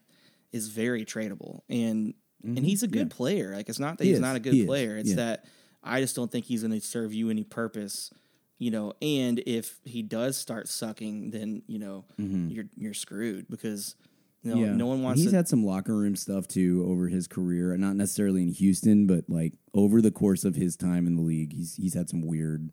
is 0.54 0.70
very 0.70 1.04
tradable, 1.06 1.60
and 1.70 2.14
and 2.44 2.60
he's 2.60 2.82
a 2.84 2.88
good 2.88 3.12
player. 3.12 3.54
Like 3.56 3.68
it's 3.70 3.80
not 3.80 3.98
that 3.98 4.04
Mm-hmm. 4.04 4.08
He 4.08 4.10
he's 4.12 4.18
is. 4.18 4.22
not 4.22 4.36
a 4.36 4.40
good 4.40 4.54
He 4.54 4.66
player. 4.66 4.98
It's 4.98 5.10
Yeah. 5.10 5.16
that 5.18 5.46
I 5.84 6.00
just 6.02 6.16
don't 6.16 6.32
think 6.32 6.46
he's 6.46 6.62
going 6.64 6.72
to 6.72 6.82
serve 6.82 7.14
you 7.14 7.30
any 7.30 7.44
purpose. 7.44 8.12
You 8.58 8.72
know, 8.72 8.94
and 9.02 9.42
if 9.46 9.80
he 9.84 10.02
does 10.02 10.38
start 10.38 10.68
sucking, 10.70 11.32
then 11.32 11.62
you 11.68 11.80
know 11.80 12.06
you're 12.18 12.66
you're 12.78 12.94
screwed 12.94 13.48
because 13.50 13.96
you 14.44 14.52
know 14.52 14.58
Mm-hmm. 14.58 14.66
yeah, 14.66 14.76
no 14.78 14.86
one 14.86 15.02
wants 15.04 15.22
He's 15.22 15.32
to. 15.32 15.36
had 15.38 15.48
some 15.48 15.66
locker 15.66 15.96
room 15.96 16.16
stuff 16.16 16.48
too 16.48 16.86
over 16.88 17.08
his 17.10 17.28
career, 17.28 17.76
not 17.78 17.96
necessarily 17.96 18.44
in 18.44 18.50
Houston, 18.50 19.08
but 19.08 19.26
like 19.28 19.54
over 19.74 20.02
the 20.02 20.12
course 20.12 20.46
of 20.46 20.56
his 20.56 20.78
time 20.78 21.06
in 21.08 21.16
the 21.16 21.22
league, 21.22 21.52
he's 21.54 21.76
he's 21.76 21.94
had 21.96 22.10
some 22.10 22.22
weird. 22.26 22.70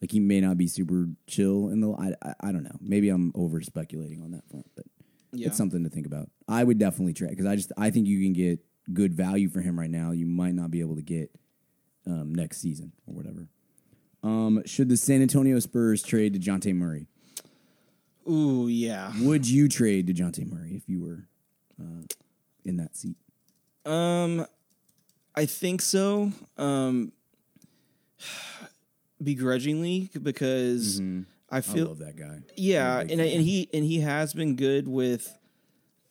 Like 0.00 0.10
he 0.10 0.18
may 0.18 0.40
not 0.40 0.56
be 0.58 0.66
super 0.66 1.06
chill 1.28 1.68
in 1.68 1.80
the. 1.80 1.92
I 1.92 2.14
I, 2.28 2.34
I 2.48 2.52
don't 2.52 2.64
know. 2.64 2.76
Maybe 2.80 3.08
I'm 3.08 3.30
over 3.36 3.60
speculating 3.60 4.22
on 4.22 4.32
that 4.32 4.48
front, 4.50 4.66
but 4.74 4.86
Yeah. 5.32 5.46
it's 5.46 5.56
something 5.56 5.84
to 5.84 5.90
think 5.90 6.06
about. 6.06 6.28
I 6.48 6.64
would 6.64 6.78
definitely 6.78 7.12
trade 7.12 7.30
because 7.30 7.46
I 7.46 7.54
just 7.54 7.70
I 7.78 7.90
think 7.90 8.08
you 8.08 8.20
can 8.20 8.32
get 8.32 8.58
good 8.92 9.14
value 9.14 9.48
for 9.48 9.60
him 9.60 9.78
right 9.78 9.90
now. 9.90 10.10
You 10.10 10.26
might 10.26 10.54
not 10.56 10.72
be 10.72 10.80
able 10.80 10.96
to 10.96 11.02
get 11.02 11.30
um, 12.08 12.34
next 12.34 12.60
season 12.60 12.90
or 13.06 13.14
whatever. 13.14 13.48
Um, 14.22 14.62
should 14.66 14.88
the 14.88 14.96
San 14.96 15.20
Antonio 15.22 15.58
Spurs 15.58 16.02
trade 16.02 16.40
Dejounte 16.40 16.74
Murray? 16.74 17.06
Ooh, 18.28 18.68
yeah. 18.68 19.12
Would 19.20 19.48
you 19.48 19.68
trade 19.68 20.06
Dejounte 20.06 20.50
Murray 20.50 20.74
if 20.74 20.88
you 20.88 21.02
were 21.02 21.26
uh, 21.80 22.04
in 22.64 22.76
that 22.76 22.96
seat? 22.96 23.16
Um, 23.84 24.46
I 25.34 25.46
think 25.46 25.82
so. 25.82 26.30
Um, 26.56 27.12
begrudgingly 29.22 30.10
because 30.20 31.00
I 31.50 31.58
I 31.58 31.60
feel 31.60 31.86
love 31.86 31.98
that 31.98 32.16
guy. 32.16 32.40
yeah, 32.56 33.00
and 33.00 33.12
and 33.12 33.20
he 33.20 33.68
and 33.72 33.84
he 33.84 34.00
has 34.00 34.32
been 34.32 34.56
good 34.56 34.88
with, 34.88 35.36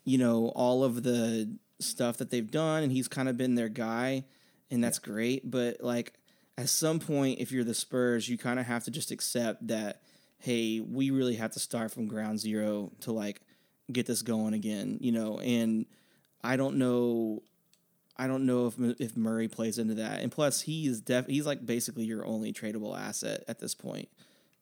you 0.03 0.17
know, 0.17 0.49
all 0.55 0.83
of 0.83 1.03
the 1.03 1.49
stuff 1.79 2.17
that 2.17 2.29
they've 2.29 2.49
done, 2.49 2.83
and 2.83 2.91
he's 2.91 3.07
kind 3.07 3.27
of 3.27 3.37
been 3.37 3.55
their 3.55 3.69
guy, 3.69 4.25
and 4.69 4.83
that's 4.83 4.99
great. 4.99 5.49
But 5.49 5.81
like 5.81 6.13
at 6.57 6.69
some 6.69 6.99
point, 6.99 7.39
if 7.39 7.51
you're 7.51 7.63
the 7.63 7.73
Spurs, 7.73 8.27
you 8.27 8.37
kind 8.37 8.59
of 8.59 8.65
have 8.65 8.83
to 8.85 8.91
just 8.91 9.11
accept 9.11 9.67
that, 9.67 10.01
hey, 10.37 10.79
we 10.79 11.09
really 11.09 11.35
have 11.35 11.51
to 11.51 11.59
start 11.59 11.91
from 11.91 12.07
ground 12.07 12.39
zero 12.39 12.91
to 13.01 13.11
like 13.11 13.41
get 13.91 14.05
this 14.05 14.21
going 14.21 14.53
again, 14.53 14.97
you 15.01 15.11
know. 15.11 15.39
And 15.39 15.85
I 16.43 16.57
don't 16.57 16.77
know, 16.77 17.43
I 18.17 18.27
don't 18.27 18.45
know 18.45 18.67
if 18.67 18.75
if 18.99 19.17
Murray 19.17 19.47
plays 19.47 19.77
into 19.77 19.95
that, 19.95 20.21
and 20.21 20.31
plus 20.31 20.61
he 20.61 20.87
is 20.87 21.01
def 21.01 21.27
he's 21.27 21.45
like 21.45 21.65
basically 21.65 22.05
your 22.05 22.25
only 22.25 22.53
tradable 22.53 22.97
asset 22.97 23.43
at 23.47 23.59
this 23.59 23.73
point 23.73 24.09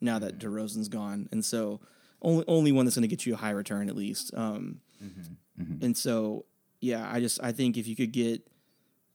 now 0.02 0.20
that 0.20 0.38
mm-hmm. 0.38 0.56
DeRozan's 0.56 0.90
gone, 0.90 1.28
and 1.32 1.44
so 1.44 1.82
only 2.22 2.46
only 2.48 2.72
one 2.72 2.86
that's 2.86 2.96
going 2.96 3.02
to 3.02 3.08
get 3.08 3.26
you 3.26 3.34
a 3.34 3.38
high 3.38 3.52
return 3.52 3.90
at 3.90 3.96
least. 3.96 4.34
Um, 4.36 4.82
mm-hmm. 5.04 5.64
Mm-hmm. 5.64 5.86
And 5.86 5.98
so 5.98 6.46
yeah, 6.82 7.10
I 7.12 7.20
just 7.20 7.42
I 7.44 7.52
think 7.52 7.78
if 7.78 7.88
you 7.88 7.96
could 7.96 8.12
get 8.12 8.48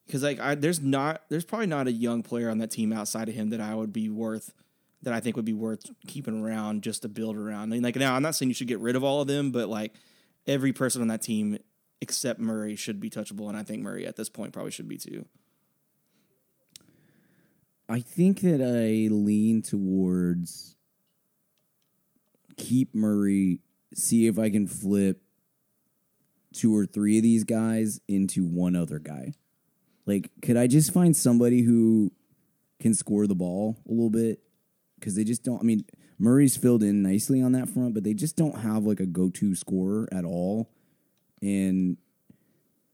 because 0.07 0.23
like 0.23 0.41
I 0.41 0.55
there's 0.55 0.81
not 0.81 1.23
there's 1.29 1.45
probably 1.45 1.67
not 1.67 1.87
a 1.87 1.93
young 1.93 2.23
player 2.23 2.51
on 2.51 2.59
that 2.59 2.71
team 2.71 2.93
outside 2.93 3.29
of 3.29 3.35
him 3.35 3.51
that 3.51 3.61
I 3.61 3.75
would 3.75 3.93
be 3.93 4.09
worth 4.09 4.53
that 5.03 5.13
I 5.13 5.21
think 5.21 5.37
would 5.37 5.45
be 5.45 5.53
worth 5.53 5.91
keeping 6.07 6.43
around 6.43 6.83
just 6.83 7.03
to 7.03 7.09
build 7.09 7.37
around. 7.37 7.65
I 7.65 7.67
mean, 7.67 7.83
like 7.83 7.97
now 7.97 8.15
I'm 8.15 8.23
not 8.23 8.35
saying 8.35 8.49
you 8.49 8.55
should 8.55 8.69
get 8.69 8.81
rid 8.81 8.97
of 8.97 9.05
all 9.05 9.21
of 9.21 9.29
them, 9.29 9.51
but 9.51 9.69
like 9.69 9.95
every 10.47 10.73
person 10.73 11.03
on 11.03 11.09
that 11.09 11.23
team 11.23 11.59
except 12.01 12.41
Murray 12.41 12.77
should 12.77 13.01
be 13.01 13.09
touchable, 13.09 13.49
and 13.49 13.57
I 13.57 13.63
think 13.63 13.83
Murray 13.83 14.07
at 14.07 14.17
this 14.17 14.29
point 14.29 14.53
probably 14.53 14.73
should 14.73 14.89
be 14.89 14.99
too. 14.99 15.27
I 17.89 18.01
think 18.01 18.41
that 18.41 18.63
I 18.63 19.13
lean 19.13 19.63
towards 19.63 20.77
keep 22.57 22.95
Murray, 22.95 23.61
see 23.95 24.27
if 24.27 24.39
I 24.39 24.51
can 24.51 24.67
flip 24.67 25.23
two 26.53 26.75
or 26.75 26.87
three 26.87 27.19
of 27.19 27.23
these 27.23 27.45
guys 27.45 28.01
into 28.09 28.45
one 28.45 28.77
other 28.77 28.99
guy. 28.99 29.35
Like, 30.07 30.31
could 30.43 30.57
I 30.57 30.67
just 30.67 30.93
find 30.93 31.17
somebody 31.17 31.63
who 31.63 32.13
can 32.81 32.95
score 32.95 33.27
the 33.27 33.35
ball 33.35 33.79
a 33.89 33.93
little 33.93 34.11
bit? 34.11 34.41
Because 34.99 35.15
they 35.15 35.25
just 35.25 35.43
don't. 35.43 35.61
I 35.61 35.65
mean, 35.65 35.85
Murray's 36.19 36.57
filled 36.57 36.83
in 36.83 37.03
nicely 37.03 37.43
on 37.43 37.53
that 37.53 37.69
front, 37.69 37.95
but 37.95 38.05
they 38.05 38.15
just 38.15 38.37
don't 38.37 38.59
have 38.61 38.85
like 38.85 39.01
a 39.01 39.07
go-to 39.07 39.55
scorer 39.55 40.09
at 40.13 40.25
all. 40.25 40.71
And 41.43 41.97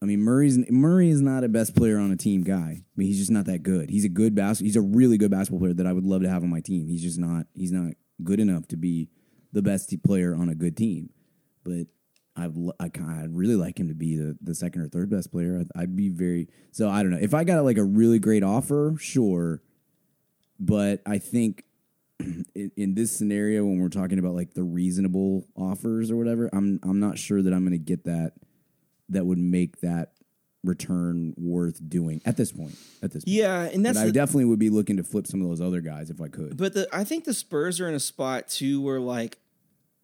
I 0.01 0.05
mean, 0.05 0.21
Murray's 0.21 0.57
Murray 0.69 1.09
is 1.09 1.21
not 1.21 1.43
a 1.43 1.49
best 1.49 1.75
player 1.75 1.99
on 1.99 2.11
a 2.11 2.17
team 2.17 2.43
guy. 2.43 2.81
I 2.81 2.93
mean, 2.95 3.07
he's 3.07 3.19
just 3.19 3.31
not 3.31 3.45
that 3.45 3.63
good. 3.63 3.89
He's 3.89 4.05
a 4.05 4.09
good 4.09 4.33
bas- 4.33 4.59
He's 4.59 4.75
a 4.75 4.81
really 4.81 5.17
good 5.17 5.31
basketball 5.31 5.59
player 5.59 5.73
that 5.73 5.85
I 5.85 5.93
would 5.93 6.05
love 6.05 6.23
to 6.23 6.29
have 6.29 6.43
on 6.43 6.49
my 6.49 6.61
team. 6.61 6.87
He's 6.87 7.03
just 7.03 7.19
not. 7.19 7.45
He's 7.53 7.71
not 7.71 7.93
good 8.23 8.39
enough 8.39 8.67
to 8.69 8.77
be 8.77 9.09
the 9.53 9.61
best 9.61 9.93
player 10.03 10.35
on 10.35 10.49
a 10.49 10.55
good 10.55 10.75
team. 10.75 11.11
But 11.63 11.87
I've 12.35 12.55
l- 12.55 12.75
I 12.79 12.89
kind 12.89 13.19
I'd 13.21 13.35
really 13.35 13.55
like 13.55 13.79
him 13.79 13.87
to 13.89 13.93
be 13.93 14.15
the, 14.15 14.37
the 14.41 14.55
second 14.55 14.81
or 14.81 14.87
third 14.87 15.09
best 15.09 15.31
player. 15.31 15.59
I'd, 15.59 15.81
I'd 15.81 15.95
be 15.95 16.09
very 16.09 16.47
so. 16.71 16.89
I 16.89 17.01
don't 17.03 17.11
know 17.11 17.19
if 17.21 17.33
I 17.33 17.43
got 17.43 17.63
like 17.63 17.77
a 17.77 17.83
really 17.83 18.19
great 18.19 18.43
offer, 18.43 18.95
sure. 18.99 19.61
But 20.59 21.01
I 21.05 21.17
think 21.17 21.63
in, 22.19 22.71
in 22.77 22.93
this 22.95 23.11
scenario, 23.11 23.63
when 23.65 23.79
we're 23.79 23.89
talking 23.89 24.19
about 24.19 24.33
like 24.33 24.53
the 24.53 24.63
reasonable 24.63 25.47
offers 25.55 26.11
or 26.11 26.15
whatever, 26.15 26.49
I'm 26.53 26.79
I'm 26.83 26.99
not 26.99 27.17
sure 27.17 27.41
that 27.41 27.53
I'm 27.53 27.61
going 27.65 27.71
to 27.71 27.77
get 27.83 28.05
that 28.05 28.33
that 29.09 29.25
would 29.25 29.39
make 29.39 29.81
that 29.81 30.13
return 30.63 31.33
worth 31.37 31.81
doing 31.89 32.21
at 32.23 32.37
this 32.37 32.51
point. 32.51 32.75
At 33.01 33.11
this 33.11 33.25
point, 33.25 33.35
Yeah, 33.35 33.63
and 33.63 33.85
that's 33.85 33.97
but 33.97 34.03
I 34.03 34.05
the, 34.07 34.11
definitely 34.13 34.45
would 34.45 34.59
be 34.59 34.69
looking 34.69 34.97
to 34.97 35.03
flip 35.03 35.25
some 35.27 35.41
of 35.41 35.49
those 35.49 35.59
other 35.59 35.81
guys 35.81 36.09
if 36.09 36.21
I 36.21 36.27
could. 36.27 36.55
But 36.55 36.73
the 36.73 36.87
I 36.93 37.03
think 37.03 37.25
the 37.25 37.33
Spurs 37.33 37.81
are 37.81 37.89
in 37.89 37.95
a 37.95 37.99
spot 37.99 38.47
too 38.47 38.79
where 38.81 38.99
like 38.99 39.39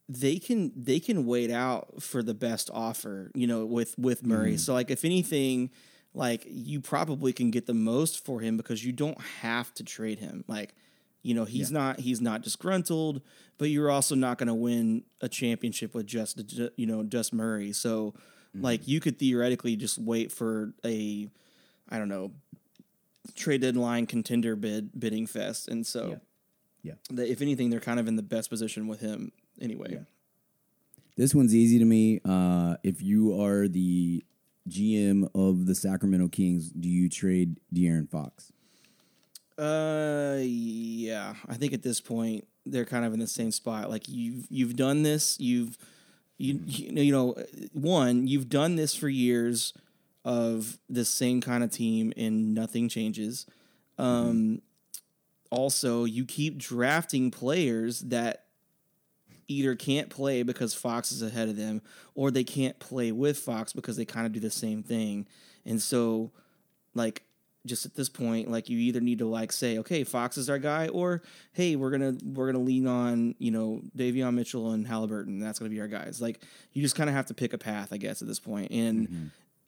they 0.09 0.39
can 0.39 0.71
they 0.75 0.99
can 0.99 1.25
wait 1.25 1.51
out 1.51 2.01
for 2.01 2.23
the 2.23 2.33
best 2.33 2.69
offer, 2.73 3.31
you 3.35 3.47
know, 3.47 3.65
with 3.65 3.97
with 3.97 4.25
Murray. 4.25 4.51
Mm-hmm. 4.51 4.57
So 4.57 4.73
like 4.73 4.89
if 4.89 5.03
anything, 5.03 5.69
like 6.13 6.45
you 6.47 6.79
probably 6.79 7.33
can 7.33 7.51
get 7.51 7.65
the 7.65 7.73
most 7.73 8.25
for 8.25 8.39
him 8.39 8.57
because 8.57 8.85
you 8.85 8.93
don't 8.93 9.19
have 9.41 9.73
to 9.75 9.83
trade 9.83 10.19
him. 10.19 10.45
Like, 10.47 10.73
you 11.23 11.33
know, 11.33 11.43
he's 11.43 11.71
not 11.71 11.99
he's 11.99 12.21
not 12.21 12.41
disgruntled, 12.41 13.21
but 13.57 13.69
you're 13.69 13.91
also 13.91 14.15
not 14.15 14.37
going 14.37 14.47
to 14.47 14.53
win 14.53 15.03
a 15.21 15.27
championship 15.27 15.93
with 15.93 16.05
just 16.05 16.41
you 16.77 16.85
know 16.85 17.03
just 17.03 17.33
Murray. 17.33 17.73
So 17.73 18.13
like 18.55 18.81
mm-hmm. 18.81 18.91
you 18.91 18.99
could 19.01 19.19
theoretically 19.19 19.75
just 19.75 19.97
wait 19.97 20.31
for 20.31 20.73
a 20.85 21.27
I 21.89 21.97
don't 21.97 22.09
know 22.09 22.31
trade 23.35 23.59
deadline 23.59 24.05
contender 24.05 24.55
bid 24.55 24.97
bidding 24.97 25.27
fest, 25.27 25.67
and 25.67 25.85
so 25.85 26.21
Yeah. 26.81 26.93
that 27.09 27.29
if 27.29 27.41
anything, 27.41 27.69
they're 27.69 27.81
kind 27.81 27.99
of 27.99 28.07
in 28.07 28.15
the 28.15 28.23
best 28.23 28.49
position 28.49 28.87
with 28.87 29.01
him 29.01 29.33
anyway. 29.61 29.99
This 31.15 31.33
one's 31.33 31.55
easy 31.55 31.79
to 31.79 31.85
me. 31.85 32.21
Uh, 32.23 32.75
if 32.83 33.01
you 33.01 33.41
are 33.41 33.67
the 33.67 34.23
GM 34.69 35.29
of 35.33 35.65
the 35.65 35.73
Sacramento 35.73 36.27
Kings, 36.27 36.69
do 36.69 36.87
you 36.87 37.09
trade 37.09 37.59
De'Aaron 37.73 38.09
Fox? 38.09 38.51
Uh, 39.57 40.37
yeah, 40.41 41.33
I 41.49 41.55
think 41.55 41.73
at 41.73 41.81
this 41.81 41.99
point 41.99 42.47
they're 42.65 42.85
kind 42.85 43.05
of 43.05 43.13
in 43.13 43.19
the 43.19 43.27
same 43.27 43.51
spot. 43.51 43.89
Like 43.89 44.03
you've 44.07 44.45
you've 44.49 44.75
done 44.75 45.01
this, 45.01 45.39
you've 45.39 45.77
you 46.37 46.59
you 46.65 46.91
know, 46.91 47.01
you 47.01 47.11
know 47.11 47.35
one 47.73 48.27
you've 48.27 48.49
done 48.49 48.75
this 48.75 48.93
for 48.93 49.09
years 49.09 49.73
of 50.23 50.77
the 50.89 51.05
same 51.05 51.41
kind 51.41 51.63
of 51.63 51.71
team 51.71 52.13
and 52.15 52.53
nothing 52.53 52.89
changes. 52.89 53.47
Um, 53.97 54.61
also 55.49 56.03
you 56.03 56.25
keep 56.25 56.57
drafting 56.57 57.31
players 57.31 58.01
that 58.01 58.46
either 59.47 59.75
can't 59.75 60.09
play 60.09 60.43
because 60.43 60.73
Fox 60.73 61.11
is 61.11 61.21
ahead 61.21 61.49
of 61.49 61.55
them 61.55 61.81
or 62.15 62.31
they 62.31 62.43
can't 62.43 62.77
play 62.79 63.11
with 63.11 63.37
Fox 63.37 63.73
because 63.73 63.97
they 63.97 64.05
kind 64.05 64.25
of 64.25 64.33
do 64.33 64.39
the 64.39 64.49
same 64.49 64.83
thing. 64.83 65.27
And 65.65 65.81
so 65.81 66.31
like 66.93 67.23
just 67.65 67.85
at 67.85 67.95
this 67.95 68.07
point 68.07 68.49
like 68.49 68.69
you 68.69 68.77
either 68.77 69.01
need 69.01 69.19
to 69.19 69.27
like 69.27 69.51
say 69.51 69.77
okay 69.77 70.05
Fox 70.05 70.37
is 70.37 70.49
our 70.49 70.57
guy 70.57 70.87
or 70.87 71.21
hey 71.51 71.75
we're 71.75 71.91
to 72.15 72.25
we're 72.25 72.45
to 72.55 72.61
lean 72.61 72.87
on, 72.87 73.35
you 73.39 73.51
know, 73.51 73.81
Davion 73.95 74.33
Mitchell 74.33 74.71
and 74.71 74.87
Halliburton. 74.87 75.39
That's 75.39 75.59
to 75.69 75.75
be 75.75 75.81
our 75.81 75.87
guys. 75.87 76.21
Like 76.21 76.41
you 76.73 76.81
just 76.81 76.95
kind 76.95 77.09
of 77.09 77.15
have 77.15 77.25
to 77.27 77.33
pick 77.33 77.53
a 77.53 77.57
path 77.57 77.91
I 77.91 77.97
guess 77.97 78.21
at 78.21 78.27
this 78.27 78.39
point. 78.39 78.71
And 78.71 79.07
mm-hmm. 79.07 79.25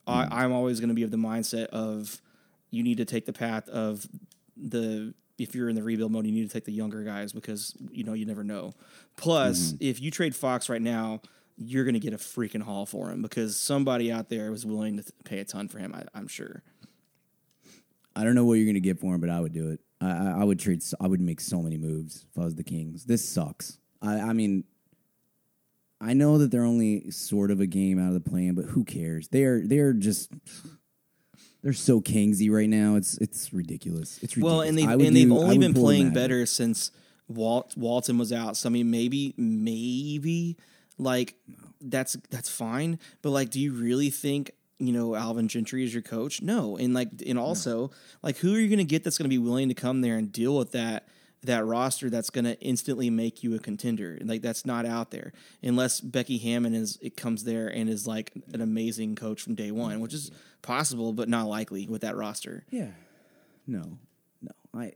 I, 0.07 0.23
mm-hmm. 0.23 0.34
I'm 0.34 0.51
always 0.53 0.80
to 0.89 0.95
be 0.95 1.03
of 1.03 1.11
the 1.11 1.17
mindset 1.17 1.67
of 1.67 2.21
you 2.71 2.84
need 2.84 2.97
to 2.97 3.05
take 3.05 3.25
the 3.25 3.34
path 3.34 3.67
of 3.69 4.07
the 4.55 5.13
if 5.39 5.55
you're 5.55 5.69
in 5.69 5.75
the 5.75 5.83
rebuild 5.83 6.11
mode, 6.11 6.25
you 6.25 6.31
need 6.31 6.47
to 6.47 6.53
take 6.53 6.65
the 6.65 6.71
younger 6.71 7.03
guys 7.03 7.31
because 7.31 7.75
you 7.91 8.03
know 8.03 8.13
you 8.13 8.25
never 8.25 8.43
know. 8.43 8.73
Plus, 9.15 9.73
mm-hmm. 9.73 9.77
if 9.79 10.01
you 10.01 10.11
trade 10.11 10.35
Fox 10.35 10.69
right 10.69 10.81
now, 10.81 11.21
you're 11.57 11.83
going 11.83 11.93
to 11.93 11.99
get 11.99 12.13
a 12.13 12.17
freaking 12.17 12.61
haul 12.61 12.85
for 12.85 13.09
him 13.09 13.21
because 13.21 13.57
somebody 13.57 14.11
out 14.11 14.29
there 14.29 14.51
was 14.51 14.65
willing 14.65 14.97
to 14.97 15.03
pay 15.25 15.39
a 15.39 15.45
ton 15.45 15.67
for 15.67 15.79
him. 15.79 15.93
I, 15.93 16.03
I'm 16.13 16.27
sure. 16.27 16.63
I 18.15 18.23
don't 18.23 18.35
know 18.35 18.45
what 18.45 18.55
you're 18.55 18.65
going 18.65 18.75
to 18.75 18.79
get 18.81 18.99
for 18.99 19.15
him, 19.15 19.21
but 19.21 19.29
I 19.29 19.39
would 19.39 19.53
do 19.53 19.71
it. 19.71 19.79
I, 20.01 20.09
I, 20.09 20.41
I 20.41 20.43
would 20.43 20.59
trade. 20.59 20.83
I 20.99 21.07
would 21.07 21.21
make 21.21 21.41
so 21.41 21.61
many 21.61 21.77
moves 21.77 22.25
if 22.31 22.41
I 22.41 22.45
was 22.45 22.55
the 22.55 22.63
Kings. 22.63 23.05
This 23.05 23.27
sucks. 23.27 23.77
I, 24.01 24.19
I 24.19 24.33
mean, 24.33 24.63
I 26.01 26.13
know 26.13 26.37
that 26.37 26.51
they're 26.51 26.63
only 26.63 27.11
sort 27.11 27.51
of 27.51 27.59
a 27.59 27.65
game 27.65 27.99
out 27.99 28.07
of 28.07 28.13
the 28.13 28.29
plan, 28.29 28.55
but 28.55 28.65
who 28.65 28.85
cares? 28.85 29.27
They're 29.27 29.61
they're 29.65 29.93
just 29.93 30.31
they're 31.62 31.74
so 31.74 32.01
Kingsy 32.01 32.51
right 32.51 32.70
now. 32.70 32.95
It's 32.95 33.18
it's 33.18 33.53
ridiculous. 33.53 34.20
It's 34.22 34.36
ridiculous. 34.36 34.43
Well, 34.43 34.62
and 34.62 34.78
they've 34.78 34.89
and 34.89 35.16
they've 35.16 35.32
only 35.32 35.57
been 35.57 35.74
playing 35.74 36.12
better 36.12 36.45
since 36.45 36.91
Walt 37.28 37.76
Walton 37.78 38.18
was 38.18 38.32
out. 38.32 38.57
So 38.57 38.70
I 38.70 38.72
mean, 38.72 38.89
maybe 38.91 39.34
maybe 39.38 40.57
like 40.97 41.36
that's 41.82 42.18
that's 42.30 42.49
fine. 42.49 42.99
But 43.22 43.32
like, 43.32 43.49
do 43.49 43.60
you 43.60 43.74
really 43.74 44.10
think? 44.10 44.51
You 44.82 44.93
know, 44.93 45.14
Alvin 45.14 45.49
Gentry 45.49 45.84
is 45.84 45.93
your 45.93 46.01
coach? 46.01 46.41
No, 46.41 46.78
and 46.78 46.93
like, 46.93 47.10
and 47.28 47.38
also, 47.38 47.91
like, 48.24 48.38
who 48.38 48.55
are 48.55 48.57
you 48.57 48.70
going 48.70 48.78
to 48.78 48.86
get 48.86 49.03
that's 49.03 49.18
going 49.18 49.26
to 49.26 49.30
be 49.30 49.38
willing 49.38 49.68
to 49.68 49.76
come 49.76 49.99
there 49.99 50.16
and 50.16 50.32
deal 50.32 50.55
with 50.55 50.72
that 50.72 51.05
that 51.43 51.65
roster 51.65 52.09
that's 52.09 52.29
going 52.29 52.45
to 52.45 52.59
instantly 52.59 53.09
make 53.09 53.43
you 53.43 53.55
a 53.55 53.59
contender? 53.59 54.17
Like, 54.21 54.41
that's 54.41 54.65
not 54.65 54.85
out 54.85 55.11
there 55.11 55.31
unless 55.63 56.01
Becky 56.01 56.37
Hammon 56.37 56.73
is 56.73 56.97
it 57.01 57.15
comes 57.15 57.43
there 57.43 57.67
and 57.67 57.89
is 57.89 58.05
like 58.07 58.31
an 58.53 58.61
amazing 58.61 59.15
coach 59.15 59.41
from 59.41 59.55
day 59.55 59.71
one, 59.71 59.99
which 60.01 60.13
is 60.13 60.31
possible 60.61 61.13
but 61.13 61.29
not 61.29 61.47
likely 61.47 61.87
with 61.87 62.01
that 62.01 62.15
roster. 62.17 62.65
Yeah. 62.69 62.89
No. 63.67 63.97
No. 64.41 64.51
I 64.73 64.93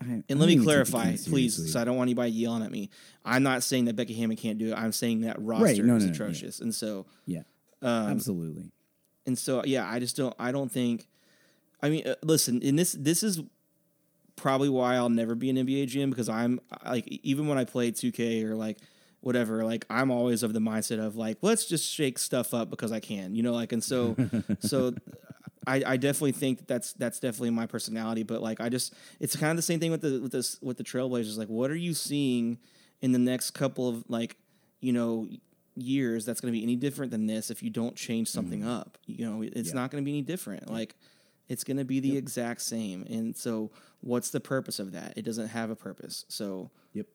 I- 0.00 0.22
And 0.28 0.28
let 0.28 0.30
me 0.30 0.36
don't 0.38 0.40
even 0.40 0.48
take 0.48 0.58
the 0.58 0.64
clarify, 0.64 1.16
please, 1.28 1.72
so 1.72 1.80
I 1.80 1.84
don't 1.84 1.96
want 1.96 2.08
anybody 2.08 2.30
yelling 2.32 2.62
at 2.62 2.70
me. 2.70 2.90
I'm 3.24 3.42
not 3.42 3.62
saying 3.62 3.84
that 3.86 3.96
Becky 3.96 4.14
Hammon 4.14 4.36
can't 4.36 4.58
do 4.58 4.72
it. 4.72 4.74
I'm 4.74 4.92
saying 4.92 5.22
that 5.22 5.40
roster 5.40 5.64
Right, 5.64 5.76
no, 5.84 5.96
is 5.96 6.04
no, 6.04 6.10
no, 6.10 6.12
yeah. 6.12 6.12
atrocious, 6.12 6.60
and 6.60 6.74
so 6.74 7.04
yeah, 7.26 7.42
um, 7.82 8.08
absolutely. 8.08 8.70
and 9.26 9.36
so 9.38 9.62
yeah, 9.64 9.86
I 9.88 9.98
just 9.98 10.16
don't. 10.16 10.34
I 10.38 10.52
don't 10.52 10.70
think. 10.72 11.06
I 11.82 11.90
mean, 11.90 12.06
uh, 12.06 12.14
listen, 12.22 12.62
and 12.64 12.78
this 12.78 12.92
this 12.92 13.22
is 13.22 13.40
probably 14.36 14.68
why 14.68 14.96
I'll 14.96 15.08
never 15.08 15.34
be 15.34 15.50
an 15.50 15.56
NBA 15.56 15.84
GM 15.88 16.10
because 16.10 16.28
I'm 16.28 16.60
like 16.84 17.06
even 17.08 17.46
when 17.48 17.58
I 17.58 17.64
play 17.64 17.90
2K 17.92 18.44
or 18.44 18.54
like 18.54 18.78
whatever, 19.20 19.64
like 19.64 19.86
I'm 19.88 20.10
always 20.10 20.42
of 20.42 20.52
the 20.52 20.60
mindset 20.60 20.98
of 20.98 21.16
like 21.16 21.38
let's 21.42 21.66
just 21.66 21.90
shake 21.90 22.18
stuff 22.18 22.52
up 22.54 22.70
because 22.70 22.92
I 22.92 23.00
can, 23.00 23.34
you 23.34 23.42
know, 23.42 23.52
like 23.52 23.72
and 23.72 23.82
so 23.82 24.16
so. 24.60 24.94
I, 25.66 25.82
I 25.86 25.96
definitely 25.96 26.32
think 26.32 26.58
that 26.58 26.68
that's 26.68 26.92
that's 26.92 27.18
definitely 27.20 27.48
my 27.48 27.64
personality, 27.64 28.22
but 28.22 28.42
like 28.42 28.60
I 28.60 28.68
just 28.68 28.92
it's 29.18 29.34
kind 29.34 29.48
of 29.48 29.56
the 29.56 29.62
same 29.62 29.80
thing 29.80 29.90
with 29.90 30.02
the 30.02 30.20
with 30.20 30.30
this 30.30 30.58
with 30.60 30.76
the 30.76 30.84
Trailblazers. 30.84 31.38
Like, 31.38 31.48
what 31.48 31.70
are 31.70 31.74
you 31.74 31.94
seeing 31.94 32.58
in 33.00 33.12
the 33.12 33.18
next 33.18 33.52
couple 33.52 33.88
of 33.88 34.04
like 34.10 34.36
you 34.82 34.92
know 34.92 35.26
years 35.74 36.26
that's 36.26 36.42
going 36.42 36.52
to 36.52 36.58
be 36.58 36.62
any 36.62 36.76
different 36.76 37.10
than 37.12 37.26
this 37.26 37.50
if 37.50 37.62
you 37.62 37.70
don't 37.70 37.96
change 37.96 38.28
something 38.28 38.62
up? 38.62 38.98
You 39.06 39.24
know, 39.26 39.40
it's 39.40 39.54
Mm-hmm. 39.54 39.68
Yeah. 39.68 39.82
not 39.82 39.90
going 39.90 40.02
to 40.02 40.04
be 40.04 40.10
any 40.12 40.20
different. 40.20 40.70
Like, 40.70 40.96
it's 41.48 41.64
going 41.64 41.76
to 41.76 41.84
be 41.84 42.00
the 42.00 42.16
exact 42.16 42.62
same. 42.62 43.02
And 43.08 43.36
so, 43.36 43.70
what's 44.00 44.30
the 44.30 44.40
purpose 44.40 44.78
of 44.78 44.92
that? 44.92 45.14
It 45.16 45.24
doesn't 45.24 45.48
have 45.48 45.70
a 45.70 45.76
purpose. 45.76 46.24
So, 46.28 46.70
Yep. 46.92 47.06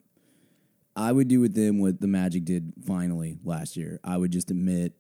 I 0.96 1.12
would 1.12 1.28
do 1.28 1.40
with 1.40 1.54
them 1.54 1.80
what 1.80 2.02
the 2.02 2.08
Magic 2.08 2.46
did 2.46 2.74
finally 2.86 3.38
last 3.44 3.78
year. 3.78 4.00
I 4.04 4.18
would 4.18 4.32
just 4.32 4.52
admit 4.52 4.94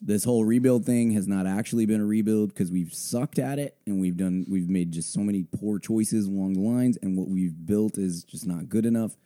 this 0.00 0.24
whole 0.24 0.44
rebuild 0.44 0.84
thing 0.84 1.10
has 1.12 1.26
not 1.26 1.46
actually 1.46 1.86
been 1.86 2.00
a 2.00 2.06
rebuild 2.06 2.50
because 2.50 2.70
we've 2.70 2.92
sucked 2.92 3.38
at 3.38 3.58
it 3.58 3.76
and 3.86 4.00
we've 4.00 4.16
done 4.16 4.46
we've 4.48 4.68
made 4.68 4.92
just 4.92 5.12
so 5.12 5.20
many 5.20 5.42
poor 5.42 5.78
choices 5.78 6.26
along 6.26 6.54
the 6.54 6.60
lines 6.60 6.96
and 7.02 7.16
what 7.16 7.28
we've 7.28 7.66
built 7.66 7.98
is 7.98 8.24
just 8.24 8.46
not 8.46 8.68
good 8.68 8.86
enough. 8.86 9.16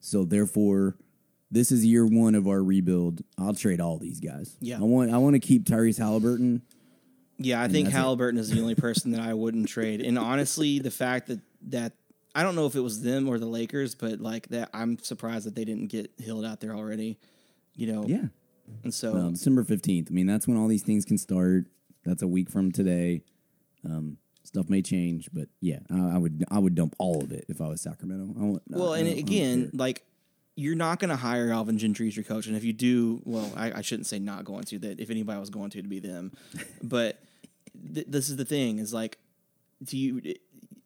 So 0.00 0.24
therefore, 0.24 0.96
this 1.50 1.70
is 1.70 1.84
year 1.84 2.06
one 2.06 2.34
of 2.34 2.48
our 2.48 2.62
rebuild. 2.62 3.22
I'll 3.38 3.54
trade 3.54 3.80
all 3.80 3.98
these 3.98 4.20
guys. 4.20 4.56
Yeah. 4.60 4.78
I 4.78 4.82
want 4.82 5.12
I 5.12 5.18
want 5.18 5.34
to 5.34 5.40
keep 5.40 5.64
Tyrese 5.64 5.98
Halliburton. 5.98 6.62
Yeah, 7.38 7.60
I 7.62 7.68
think. 7.68 7.88
Halliburton 7.88 8.38
is 8.40 8.50
the 8.50 8.60
only 8.60 8.74
person 8.86 9.10
that 9.12 9.20
I 9.20 9.34
wouldn't 9.34 9.68
trade. 9.68 10.00
And 10.00 10.18
honestly, 10.18 10.78
the 10.78 10.90
fact 10.90 11.28
that 11.28 11.40
that 11.68 11.92
I 12.34 12.42
don't 12.42 12.54
know 12.54 12.66
if 12.66 12.74
it 12.74 12.80
was 12.80 13.02
them 13.02 13.28
or 13.28 13.38
the 13.38 13.46
Lakers, 13.46 13.94
but 13.94 14.20
like 14.20 14.48
that, 14.48 14.70
I'm 14.74 14.98
surprised 14.98 15.46
that 15.46 15.54
they 15.54 15.64
didn't 15.64 15.86
get 15.88 16.10
Hield 16.18 16.44
out 16.44 16.60
there 16.60 16.74
already. 16.74 17.18
You 17.74 17.92
know, 17.92 18.04
Yeah. 18.06 18.26
and 18.84 18.92
so 18.94 19.14
Um, 19.16 19.32
December 19.32 19.64
fifteenth. 19.64 20.08
I 20.10 20.14
mean, 20.14 20.26
that's 20.26 20.46
when 20.48 20.56
all 20.56 20.68
these 20.68 20.82
things 20.82 21.04
can 21.04 21.18
start. 21.18 21.66
That's 22.04 22.22
a 22.22 22.28
week 22.28 22.50
from 22.50 22.72
today. 22.72 23.22
Um, 23.84 24.16
stuff 24.44 24.68
may 24.68 24.80
change, 24.80 25.28
but 25.32 25.48
yeah, 25.60 25.80
I, 25.90 26.14
I 26.14 26.18
would 26.18 26.44
I 26.50 26.58
would 26.58 26.74
dump 26.74 26.94
all 26.98 27.22
of 27.22 27.32
it 27.32 27.44
if 27.48 27.60
I 27.60 27.68
was 27.68 27.80
Sacramento. 27.80 28.34
I 28.40 28.44
want, 28.44 28.62
Well, 28.68 28.92
I 28.94 28.98
and 29.00 29.18
again, 29.18 29.70
like 29.74 30.04
you're 30.56 30.74
not 30.74 30.98
going 30.98 31.10
to 31.10 31.16
hire 31.16 31.52
Alvin 31.52 31.78
Gentry 31.78 32.08
as 32.08 32.16
your 32.16 32.24
coach, 32.24 32.46
and 32.46 32.56
if 32.56 32.64
you 32.64 32.72
do, 32.72 33.20
well, 33.24 33.52
I, 33.54 33.72
I 33.78 33.80
shouldn't 33.82 34.06
say 34.06 34.18
not 34.18 34.44
going 34.44 34.64
to. 34.64 34.78
That 34.80 34.98
if 34.98 35.10
anybody 35.10 35.38
was 35.38 35.50
going 35.50 35.70
to, 35.70 35.82
to 35.82 35.88
be 35.88 36.00
them. 36.00 36.32
but 36.82 37.20
th- 37.94 38.06
this 38.08 38.28
is 38.28 38.36
the 38.36 38.44
thing: 38.44 38.78
is 38.78 38.92
like, 38.92 39.18
do 39.84 39.96
you? 39.96 40.34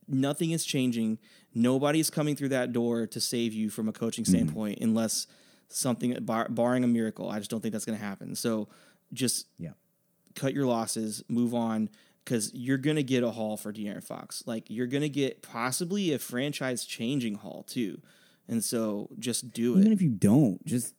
Nothing 0.09 0.51
is 0.51 0.64
changing. 0.64 1.18
Nobody's 1.55 2.11
coming 2.11 2.35
through 2.37 2.49
that 2.51 2.73
door 2.73 3.07
to 3.07 3.21
save 3.21 3.53
you 3.55 3.71
from 3.71 3.89
a 3.89 3.93
coaching 3.93 4.25
Mm-hmm. 4.25 4.35
standpoint, 4.35 4.79
unless 4.81 5.27
something 5.68 6.16
bar, 6.23 6.49
barring 6.51 6.83
a 6.85 6.89
miracle. 6.89 7.31
I 7.31 7.39
just 7.39 7.51
don't 7.51 7.61
think 7.61 7.73
that's 7.73 7.85
going 7.85 7.99
to 7.99 8.05
happen. 8.05 8.35
So, 8.35 8.68
just 9.12 9.47
yeah, 9.57 9.71
cut 10.35 10.53
your 10.53 10.66
losses, 10.66 11.23
move 11.29 11.55
on, 11.55 11.89
because 12.25 12.53
you're 12.55 12.79
gonna 12.79 13.03
get 13.03 13.23
a 13.23 13.31
haul 13.31 13.57
for 13.57 13.73
De'Aaron 13.73 14.03
Fox. 14.03 14.43
Like 14.47 14.64
you're 14.68 14.87
gonna 14.87 15.09
get 15.09 15.43
possibly 15.43 16.12
a 16.12 16.18
franchise 16.18 16.85
changing 16.85 17.37
haul 17.37 17.64
too, 17.64 18.01
and 18.51 18.63
so 18.63 19.09
just 19.19 19.53
do 19.53 19.77
it. 19.77 19.81
even 19.81 19.93
if 19.93 20.03
you 20.03 20.11
don't, 20.11 20.65
just 20.67 20.95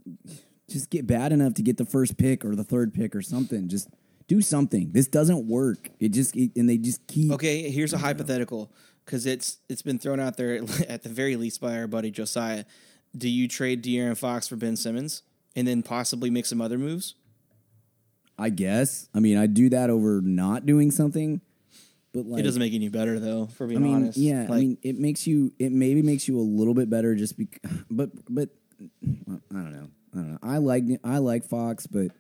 just 0.70 0.90
get 0.90 1.06
bad 1.06 1.32
enough 1.34 1.54
to 1.56 1.62
get 1.62 1.78
the 1.78 1.86
first 1.86 2.18
pick 2.18 2.46
or 2.46 2.56
the 2.56 2.64
third 2.64 2.94
pick 2.94 3.16
or 3.16 3.22
something. 3.22 3.68
Just 3.68 3.90
do 4.28 4.42
something. 4.42 4.92
This 4.94 5.08
doesn't 5.08 5.48
work. 5.48 5.90
It 6.00 6.10
just 6.10 6.36
it, 6.36 6.52
and 6.56 6.68
they 6.70 6.78
just 6.78 7.06
keep. 7.08 7.32
Okay, 7.34 7.70
here's 7.70 7.94
a 7.94 7.98
hypothetical 7.98 8.72
because 9.06 9.26
it's 9.26 9.58
it's 9.70 9.82
been 9.82 10.00
thrown 10.00 10.20
out 10.20 10.38
there 10.38 10.62
at 10.90 11.04
the 11.04 11.10
very 11.10 11.36
least 11.36 11.62
by 11.62 11.78
our 11.78 11.88
buddy 11.88 12.10
Josiah. 12.10 12.64
Do 13.16 13.30
you 13.30 13.48
trade 13.50 13.84
De'Aaron 13.84 14.18
Fox 14.18 14.48
for 14.48 14.56
Ben 14.56 14.78
Simmons 14.78 15.24
and 15.54 15.68
then 15.68 15.84
possibly 15.84 16.30
make 16.30 16.46
some 16.46 16.62
other 16.62 16.78
moves? 16.78 17.16
I 18.40 18.50
guess. 18.50 19.10
I 19.14 19.20
mean, 19.20 19.38
I'd 19.38 19.54
do 19.54 19.70
that 19.70 19.90
over 19.90 20.22
not 20.22 20.66
doing 20.66 20.90
something, 20.92 21.42
but 22.14 22.26
like 22.26 22.42
it 22.42 22.44
doesn't 22.44 22.60
make 22.60 22.74
you 22.74 22.78
any 22.78 22.90
better 22.90 23.20
though, 23.20 23.48
for 23.48 23.66
I 23.66 23.76
mean, 23.76 23.96
honest. 23.96 24.18
yeah. 24.18 24.48
I 24.50 24.60
mean, 24.60 24.78
it 24.82 24.98
makes 24.98 25.26
you. 25.26 25.54
It 25.60 25.72
maybe 25.72 26.02
makes 26.02 26.28
you 26.28 26.38
a 26.40 26.42
little 26.42 26.74
bit 26.74 26.90
better, 26.90 27.16
just 27.16 27.38
because. 27.38 27.60
But 27.90 28.10
but 28.30 28.50
I 28.80 29.38
don't 29.52 29.72
know. 29.72 29.90
I 30.14 30.18
don't 30.18 30.32
know. 30.32 30.40
I 30.44 30.58
like 30.58 30.84
I 31.04 31.20
like 31.20 31.46
Fox, 31.46 31.88
but 31.88 32.12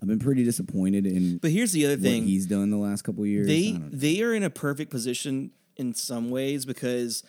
I've 0.00 0.08
been 0.08 0.18
pretty 0.18 0.44
disappointed 0.44 1.06
in 1.06 1.38
but 1.38 1.50
here's 1.50 1.72
the 1.72 1.86
other 1.86 1.96
thing: 1.96 2.24
he's 2.24 2.46
done 2.46 2.70
the 2.70 2.76
last 2.76 3.02
couple 3.02 3.22
of 3.22 3.28
years. 3.28 3.46
They 3.46 3.72
they 3.90 4.22
are 4.22 4.34
in 4.34 4.42
a 4.42 4.50
perfect 4.50 4.90
position 4.90 5.50
in 5.76 5.94
some 5.94 6.30
ways 6.30 6.64
because 6.64 7.24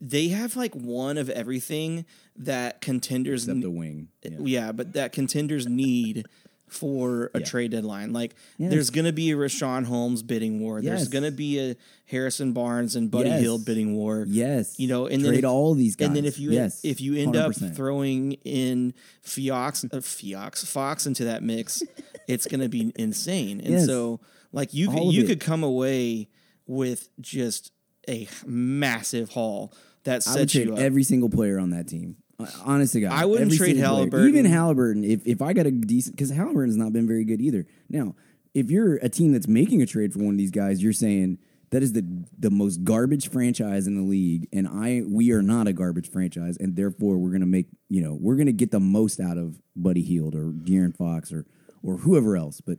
they 0.00 0.28
have 0.28 0.56
like 0.56 0.74
one 0.74 1.18
of 1.18 1.28
everything 1.28 2.04
that 2.36 2.80
contenders 2.80 3.44
except 3.44 3.62
the 3.62 3.70
wing. 3.70 4.08
Yeah. 4.22 4.36
yeah. 4.40 4.72
but 4.72 4.92
that 4.94 5.12
contenders 5.12 5.66
need 5.66 6.26
for 6.70 7.30
a 7.34 7.40
Yeah. 7.40 7.44
trade 7.44 7.70
deadline. 7.72 8.12
Like 8.12 8.34
Yes. 8.58 8.70
there's 8.70 8.90
going 8.90 9.04
to 9.06 9.12
be 9.12 9.30
a 9.32 9.36
Richaun 9.36 9.84
Holmes 9.84 10.22
bidding 10.22 10.60
war. 10.60 10.80
There's 10.80 11.08
going 11.08 11.24
to 11.24 11.30
be 11.32 11.58
a 11.58 11.76
Harrison 12.06 12.52
Barnes 12.52 12.94
and 12.96 13.10
Buddy 13.10 13.28
Yes. 13.28 13.40
Hield 13.42 13.64
bidding 13.64 13.94
war. 13.96 14.24
Yes, 14.28 14.78
You 14.78 14.86
know, 14.88 15.06
and 15.06 15.20
trade 15.22 15.32
then 15.34 15.38
if- 15.40 15.44
all 15.50 15.74
these 15.74 15.96
guys. 15.96 16.06
And 16.08 16.16
then 16.16 16.24
if 16.24 16.38
you 16.38 16.52
yes, 16.52 16.80
if 16.84 17.00
you 17.00 17.16
end 17.16 17.36
up 17.36 17.52
100%. 17.52 17.74
throwing 17.76 18.32
in 18.44 18.94
Fiox, 19.24 19.84
uh, 19.92 19.98
Fiox 19.98 20.64
Fox 20.64 21.06
into 21.06 21.24
that 21.24 21.42
mix, 21.42 21.82
it's 22.28 22.46
going 22.46 22.60
to 22.60 22.68
be 22.68 22.92
insane. 22.96 23.60
And 23.60 23.70
Yes. 23.74 23.86
so, 23.86 24.20
like 24.52 24.72
you 24.72 24.88
All 24.90 25.06
could, 25.06 25.14
you 25.14 25.24
it. 25.24 25.26
could 25.26 25.40
come 25.40 25.62
away 25.62 26.28
with 26.66 27.08
just 27.20 27.72
a 28.08 28.28
massive 28.46 29.30
haul 29.30 29.72
that 30.04 30.12
I 30.26 30.30
would 30.32 30.38
sets 30.40 30.52
trade 30.52 30.66
you 30.68 30.72
up. 30.74 30.78
every 30.78 31.02
single 31.02 31.28
player 31.28 31.58
on 31.58 31.70
that 31.70 31.88
team. 31.88 32.16
Honest 32.64 32.92
to 32.94 33.00
God, 33.00 33.12
I 33.12 33.24
wouldn't 33.24 33.52
trade 33.52 33.76
single 33.76 33.82
player. 33.82 33.96
Halliburton. 33.96 34.28
Even 34.28 34.44
Halliburton, 34.50 35.04
if 35.04 35.26
if 35.26 35.42
I 35.42 35.52
got 35.52 35.66
a 35.66 35.70
decent, 35.70 36.16
because 36.16 36.30
Halliburton's 36.30 36.76
not 36.76 36.92
been 36.92 37.06
very 37.06 37.24
good 37.24 37.40
either. 37.40 37.66
Now, 37.88 38.14
if 38.54 38.70
you're 38.70 38.96
a 38.96 39.08
team 39.08 39.32
that's 39.32 39.48
making 39.48 39.82
a 39.82 39.86
trade 39.86 40.12
for 40.12 40.20
one 40.20 40.34
of 40.34 40.38
these 40.38 40.50
guys, 40.50 40.82
you're 40.82 40.92
saying 40.92 41.38
that 41.70 41.82
is 41.82 41.92
the 41.92 42.04
the 42.38 42.50
most 42.50 42.84
garbage 42.84 43.30
franchise 43.30 43.86
in 43.86 43.96
the 43.96 44.02
league, 44.02 44.48
and 44.52 44.66
I 44.66 45.02
we 45.06 45.32
are 45.32 45.42
not 45.42 45.68
a 45.68 45.72
garbage 45.72 46.10
franchise, 46.10 46.56
and 46.58 46.76
therefore 46.76 47.18
we're 47.18 47.32
gonna 47.32 47.46
make 47.46 47.66
you 47.88 48.02
know 48.02 48.16
we're 48.20 48.36
gonna 48.36 48.52
get 48.52 48.70
the 48.70 48.80
most 48.80 49.20
out 49.20 49.38
of 49.38 49.60
Buddy 49.76 50.02
Hield 50.02 50.34
or 50.34 50.46
De'Aaron 50.52 50.96
Fox 50.96 51.32
or 51.32 51.46
or 51.82 51.98
whoever 51.98 52.36
else, 52.36 52.60
but. 52.60 52.78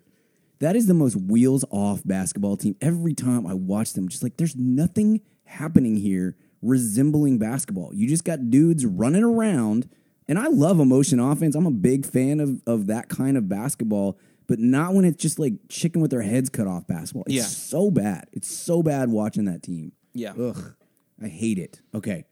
That 0.59 0.75
is 0.75 0.85
the 0.85 0.93
most 0.93 1.15
wheels 1.15 1.65
off 1.71 2.03
basketball 2.05 2.55
team. 2.55 2.75
Every 2.81 3.15
time 3.15 3.47
I 3.47 3.55
watch 3.55 3.93
them, 3.93 4.07
just 4.07 4.21
like 4.21 4.37
there's 4.37 4.55
nothing 4.55 5.21
happening 5.43 5.95
here 5.95 6.35
resembling 6.61 7.37
basketball. 7.37 7.93
You 7.93 8.07
just 8.07 8.23
got 8.23 8.49
dudes 8.49 8.85
running 8.85 9.23
around, 9.23 9.89
and 10.27 10.37
I 10.39 10.47
love 10.47 10.79
emotion 10.79 11.19
offense. 11.19 11.55
I'm 11.55 11.65
a 11.65 11.71
big 11.71 12.05
fan 12.05 12.39
of 12.39 12.61
of 12.67 12.87
that 12.87 13.09
kind 13.09 13.37
of 13.37 13.47
basketball, 13.49 14.17
but 14.47 14.59
not 14.59 14.93
when 14.93 15.05
it's 15.05 15.21
just 15.21 15.39
like 15.39 15.53
chicken 15.69 16.01
with 16.01 16.11
their 16.11 16.21
heads 16.21 16.49
cut 16.49 16.67
off 16.67 16.87
basketball. 16.87 17.23
It's 17.27 17.35
Yeah. 17.35 17.43
so 17.43 17.91
bad. 17.91 18.27
It's 18.31 18.49
so 18.49 18.83
bad 18.83 19.09
watching 19.09 19.45
that 19.45 19.63
team. 19.63 19.93
yeah. 20.13 20.33
Ugh, 20.33 20.75
I 21.21 21.27
hate 21.27 21.57
it. 21.59 21.81
Okay. 21.93 22.25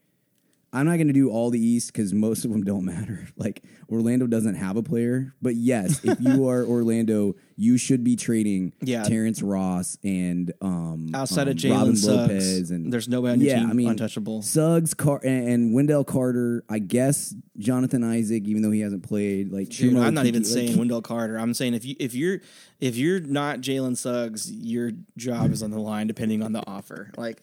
I'm 0.72 0.86
not 0.86 0.96
going 0.98 1.08
to 1.08 1.14
do 1.14 1.30
all 1.32 1.50
the 1.50 1.60
East 1.60 1.92
because 1.92 2.14
most 2.14 2.46
of 2.46 2.52
them 2.52 2.64
don't 2.64 2.86
matter. 2.86 3.28
Like 3.40 3.64
Orlando 3.90 4.28
doesn't 4.28 4.56
have 4.56 4.76
a 4.76 4.84
player, 4.84 5.34
but 5.42 5.56
yes, 5.56 6.04
if 6.04 6.20
you 6.20 6.48
are 6.50 6.66
Orlando, 6.66 7.36
you 7.56 7.78
should 7.78 8.04
be 8.04 8.18
trading 8.18 8.74
Yeah. 8.82 9.04
Terrence 9.04 9.42
Ross 9.42 9.98
and 10.04 10.52
um, 10.62 11.08
Outside 11.14 11.44
um, 11.44 11.48
of 11.50 11.56
Jalen 11.56 11.96
Suggs, 11.98 12.06
Lopez 12.08 12.72
and 12.72 12.92
there's 12.92 13.08
nobody 13.08 13.34
on 13.34 13.40
your 13.40 13.50
yeah, 13.52 13.60
team 13.60 13.70
I 13.70 13.74
mean, 13.74 13.90
untouchable. 13.90 14.42
Suggs 14.42 14.94
Car- 14.94 15.22
and, 15.24 15.48
and 15.48 15.74
Wendell 15.74 16.04
Carter. 16.04 16.66
I 16.70 16.80
guess 16.80 17.34
Jonathan 17.58 18.04
Isaac, 18.04 18.44
even 18.46 18.62
though 18.62 18.72
he 18.72 18.82
hasn't 18.82 19.04
played. 19.04 19.52
Like 19.54 19.70
Dude, 19.70 19.96
I'm 19.96 20.14
not 20.14 20.26
even 20.26 20.44
like, 20.44 20.52
saying 20.52 20.78
Wendell 20.78 21.02
Carter. 21.02 21.38
I'm 21.38 21.54
saying 21.54 21.76
if 21.76 21.86
you 21.86 21.96
if 21.98 22.14
you're 22.14 22.40
if 22.82 22.98
you're 22.98 23.22
not 23.22 23.60
Jalen 23.62 23.96
Suggs, 23.96 24.52
your 24.52 24.92
job 25.18 25.52
is 25.52 25.64
on 25.64 25.72
the 25.72 25.80
line 25.80 26.08
depending 26.08 26.44
on 26.44 26.52
the 26.52 26.64
offer. 26.68 27.12
Like, 27.16 27.42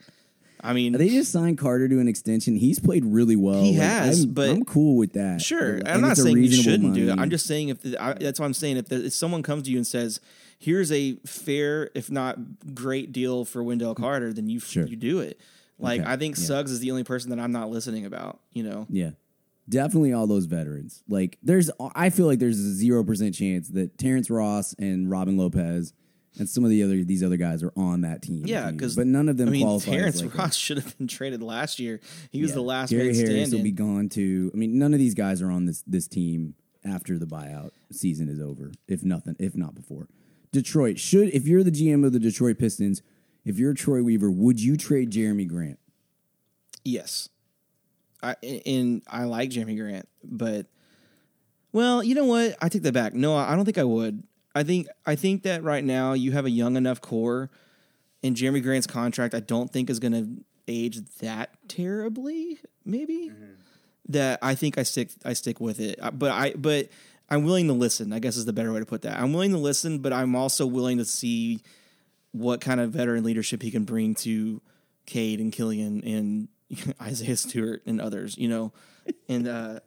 I 0.61 0.72
mean, 0.72 0.92
They 0.92 1.09
just 1.09 1.30
signed 1.32 1.59
Carter 1.59 1.88
to 1.88 2.00
an 2.00 2.09
extension. 2.09 2.57
He's 2.57 2.78
played 2.78 3.04
really 3.04 3.36
well. 3.36 3.62
He 3.62 3.72
Like, 3.72 3.80
has, 3.88 4.24
I'm, 4.24 4.32
but- 4.32 4.50
I'm 4.50 4.64
cool 4.64 4.96
with 4.96 5.12
that. 5.14 5.40
Sure, 5.40 5.74
And 5.76 5.88
I'm 5.88 6.00
not 6.00 6.16
saying 6.16 6.36
you 6.38 6.50
shouldn't 6.50 6.94
do 6.94 7.11
it. 7.11 7.18
I'm 7.18 7.30
just 7.30 7.46
saying 7.46 7.68
if 7.68 7.82
the, 7.82 8.02
I, 8.02 8.14
that's 8.14 8.40
what 8.40 8.46
I'm 8.46 8.54
saying. 8.54 8.76
If, 8.78 8.88
the, 8.88 9.07
if 9.07 9.12
someone 9.14 9.42
comes 9.42 9.64
to 9.64 9.70
you 9.70 9.76
and 9.76 9.86
says, 9.86 10.20
"Here's 10.59 10.90
a 10.92 11.14
fair, 11.26 11.90
if 11.94 12.11
not 12.11 12.74
great 12.74 13.12
deal 13.12 13.44
for 13.44 13.62
Wendell 13.62 13.94
mm, 13.94 13.98
Carter," 14.00 14.32
then 14.32 14.48
you 14.48 14.61
Sure. 14.61 14.86
you 14.86 14.96
do 14.96 15.20
it. 15.20 15.40
Like 15.78 16.00
Okay, 16.00 16.11
I 16.11 16.16
think 16.16 16.36
yeah. 16.38 16.44
Suggs 16.44 16.70
is 16.70 16.80
the 16.80 16.90
only 16.90 17.04
person 17.04 17.30
that 17.30 17.38
I'm 17.38 17.52
not 17.52 17.70
listening 17.70 18.07
about. 18.07 18.40
You 18.52 18.62
know, 18.64 18.86
Yeah. 18.88 19.11
Definitely 19.68 20.12
all 20.12 20.26
those 20.28 20.44
veterans. 20.46 21.02
Like 21.09 21.38
there's 21.42 21.70
I 21.94 22.11
feel 22.11 22.26
like 22.26 22.38
there's 22.38 22.59
a 22.61 22.72
zero 22.72 23.02
percent 23.04 23.34
chance 23.34 23.68
that 23.70 23.98
Terrence 23.98 24.30
Ross 24.30 24.74
and 24.78 25.11
Robin 25.11 25.36
Lopez 25.36 25.92
and 26.39 26.49
some 26.49 26.64
of 26.64 26.70
the 26.70 26.82
other 26.82 27.03
these 27.05 27.22
other 27.22 27.37
guys 27.37 27.62
are 27.62 27.72
on 27.76 28.03
that 28.03 28.22
team. 28.22 28.45
Yeah, 28.47 28.70
because 28.70 28.95
but 28.97 29.07
none 29.07 29.28
of 29.28 29.37
them 29.37 29.49
I 29.49 29.53
mean, 29.53 29.80
Terrence 29.80 30.20
like 30.22 30.34
Ross 30.37 30.57
should 30.66 30.76
have 30.78 30.97
been 30.99 31.07
traded 31.07 31.43
last 31.43 31.78
year. 31.78 32.01
He 32.30 32.43
was 32.43 32.51
Yeah. 32.51 32.55
the 32.57 32.62
last 32.62 32.91
Gary 32.91 33.14
Harris 33.14 33.18
standing. 33.20 33.51
will 33.59 33.62
be 33.64 33.70
gone 33.72 34.09
too. 34.09 34.51
I 34.55 34.57
mean, 34.57 34.78
none 34.78 34.93
of 34.93 34.99
these 34.99 35.14
guys 35.14 35.41
are 35.43 35.51
on 35.51 35.66
this 35.66 35.82
this 35.87 36.07
team 36.09 36.55
after 36.84 37.18
the 37.18 37.26
buyout 37.26 37.70
season 37.91 38.28
is 38.28 38.41
over. 38.41 38.72
If 38.89 39.03
nothing, 39.05 39.37
if 39.39 39.57
not 39.57 39.74
before. 39.74 40.09
Detroit 40.53 40.99
should. 40.99 41.28
If 41.34 41.47
you're 41.47 41.62
the 41.64 41.70
GM 41.72 42.05
of 42.07 42.12
the 42.12 42.18
Detroit 42.20 42.59
Pistons, 42.59 43.03
if 43.45 43.59
you're 43.59 43.74
Troy 43.74 44.03
Weaver, 44.03 44.30
would 44.30 44.61
you 44.61 44.76
trade 44.76 45.11
Jerami 45.11 45.47
Grant? 45.49 45.78
Yes. 46.84 47.28
I 48.22 48.37
and 48.64 49.03
I 49.09 49.24
like 49.24 49.51
Jerami 49.51 49.76
Grant, 49.76 50.09
but 50.24 50.66
well, 51.72 52.03
you 52.03 52.14
know 52.14 52.24
what? 52.24 52.57
I 52.62 52.68
take 52.68 52.82
that 52.82 52.95
back. 52.95 53.12
No, 53.14 53.37
I 53.37 53.55
don't 53.55 53.64
think 53.64 53.76
I 53.78 53.84
would. 53.84 54.22
I 54.57 54.62
think 54.62 54.86
I 55.04 55.16
think 55.16 55.42
that 55.42 55.62
right 55.62 55.84
now 55.84 56.14
you 56.14 56.32
have 56.32 56.46
a 56.46 56.50
young 56.50 56.76
enough 56.76 57.02
core, 57.02 57.50
and 58.22 58.34
Jerami 58.34 58.62
Grant's 58.62 58.86
contract 58.86 59.34
I 59.34 59.40
don't 59.40 59.70
think 59.70 59.90
is 59.90 59.98
going 59.98 60.12
to 60.12 60.44
age 60.66 60.98
that 61.20 61.50
terribly. 61.68 62.59
Maybe 62.84 63.30
that 64.09 64.38
I 64.40 64.54
think 64.54 64.78
I 64.78 64.82
stick 64.82 65.11
I 65.26 65.34
stick 65.34 65.61
with 65.61 65.78
it. 65.78 65.98
Uh, 66.00 66.11
But 66.11 66.30
I 66.30 66.54
but 66.57 66.88
I'm 67.28 67.44
willing 67.44 67.66
to 67.66 67.74
listen. 67.74 68.14
I 68.14 68.18
guess 68.18 68.38
is 68.38 68.46
the 68.46 68.54
better 68.54 68.72
way 68.72 68.80
to 68.80 68.86
put 68.86 69.02
that. 69.02 69.18
I'm 69.20 69.34
willing 69.34 69.52
to 69.52 69.59
listen, 69.59 69.98
but 69.98 70.14
I'm 70.14 70.34
also 70.34 70.64
willing 70.64 70.96
to 70.98 71.04
see 71.04 71.61
what 72.32 72.62
kind 72.62 72.80
of 72.80 72.92
veteran 72.92 73.24
leadership 73.24 73.61
he 73.62 73.70
can 73.70 73.84
bring 73.84 74.14
to 74.14 74.62
Cade 75.04 75.38
and 75.38 75.52
Killian 75.52 76.02
and 76.02 76.48
Isaiah 77.02 77.36
Stewart 77.36 77.82
and 77.84 78.00
others, 78.00 78.38
you 78.38 78.48
know, 78.48 78.72
and 79.28 79.46
uh, 79.46 79.80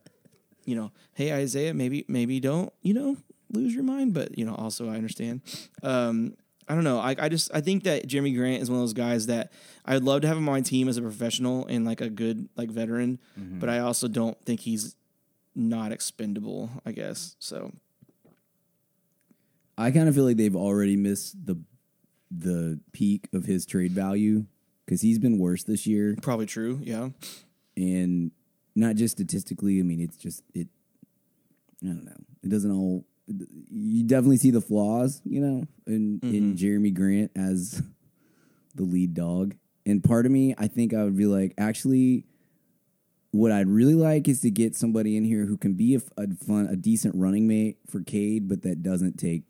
you 0.65 0.75
know, 0.75 0.91
hey 1.13 1.33
Isaiah, 1.33 1.73
maybe 1.73 2.05
maybe 2.07 2.39
don't 2.39 2.71
you 2.83 2.93
know 2.93 3.17
lose 3.51 3.73
your 3.73 3.83
mind, 3.83 4.13
but 4.13 4.37
you 4.37 4.45
know, 4.45 4.55
also 4.55 4.89
I 4.89 4.95
understand. 4.95 5.41
Um, 5.83 6.35
I 6.67 6.75
don't 6.75 6.83
know. 6.83 6.99
I, 6.99 7.15
I 7.17 7.29
just 7.29 7.49
I 7.53 7.61
think 7.61 7.83
that 7.85 8.07
Jerami 8.07 8.35
Grant 8.35 8.61
is 8.61 8.69
one 8.69 8.77
of 8.77 8.83
those 8.83 8.93
guys 8.93 9.25
that 9.25 9.51
I'd 9.85 10.03
love 10.03 10.21
to 10.21 10.27
have 10.27 10.37
him 10.37 10.47
on 10.47 10.53
my 10.55 10.61
team 10.61 10.87
as 10.87 10.97
a 10.97 11.01
professional 11.01 11.65
and 11.65 11.83
like 11.83 11.99
a 12.01 12.09
good 12.09 12.47
like 12.55 12.69
veteran, 12.69 13.19
but 13.35 13.69
I 13.69 13.79
also 13.79 14.07
don't 14.07 14.37
think 14.45 14.59
he's 14.59 14.95
not 15.55 15.91
expendable. 15.91 16.69
I 16.85 16.91
guess 16.91 17.35
so. 17.39 17.71
I 19.77 19.91
kind 19.91 20.09
of 20.09 20.15
feel 20.15 20.25
like 20.25 20.37
they've 20.37 20.55
already 20.55 20.95
missed 20.95 21.43
the 21.45 21.57
the 22.29 22.79
peak 22.91 23.27
of 23.33 23.45
his 23.45 23.65
trade 23.65 23.91
value 23.91 24.45
because 24.85 25.01
he's 25.01 25.17
been 25.17 25.39
worse 25.39 25.63
this 25.63 25.87
year, 25.87 26.15
Probably 26.21 26.45
true. 26.45 26.79
Yeah. 26.83 27.09
and 27.75 28.31
not 28.75 28.95
just 28.95 29.17
statistically. 29.17 29.79
I 29.79 29.83
mean, 29.83 29.99
it's 30.01 30.17
just 30.17 30.43
it. 30.53 30.67
I 31.83 31.87
don't 31.87 32.05
know. 32.05 32.17
It 32.43 32.49
doesn't 32.49 32.71
all. 32.71 33.05
You 33.71 34.03
definitely 34.03 34.37
see 34.37 34.51
the 34.51 34.61
flaws, 34.61 35.21
you 35.23 35.41
know, 35.41 35.67
in 35.87 36.19
in 36.23 36.55
mm-hmm. 36.55 36.55
Jerami 36.55 36.93
Grant 36.93 37.31
as 37.35 37.81
the 38.75 38.83
lead 38.83 39.13
dog. 39.13 39.55
And 39.85 40.03
part 40.03 40.25
of 40.25 40.31
me, 40.31 40.53
I 40.57 40.67
think 40.67 40.93
I 40.93 41.03
would 41.03 41.17
be 41.17 41.25
like, 41.25 41.53
actually, 41.57 42.25
what 43.31 43.51
I'd 43.51 43.67
really 43.67 43.95
like 43.95 44.27
is 44.27 44.41
to 44.41 44.51
get 44.51 44.75
somebody 44.75 45.17
in 45.17 45.23
here 45.23 45.45
who 45.45 45.57
can 45.57 45.73
be 45.73 45.95
a, 45.95 46.01
a 46.17 46.27
fun, 46.35 46.67
a 46.67 46.75
decent 46.75 47.15
running 47.15 47.47
mate 47.47 47.77
for 47.87 48.01
Cade, 48.01 48.47
but 48.47 48.63
that 48.63 48.83
doesn't 48.83 49.17
take 49.17 49.43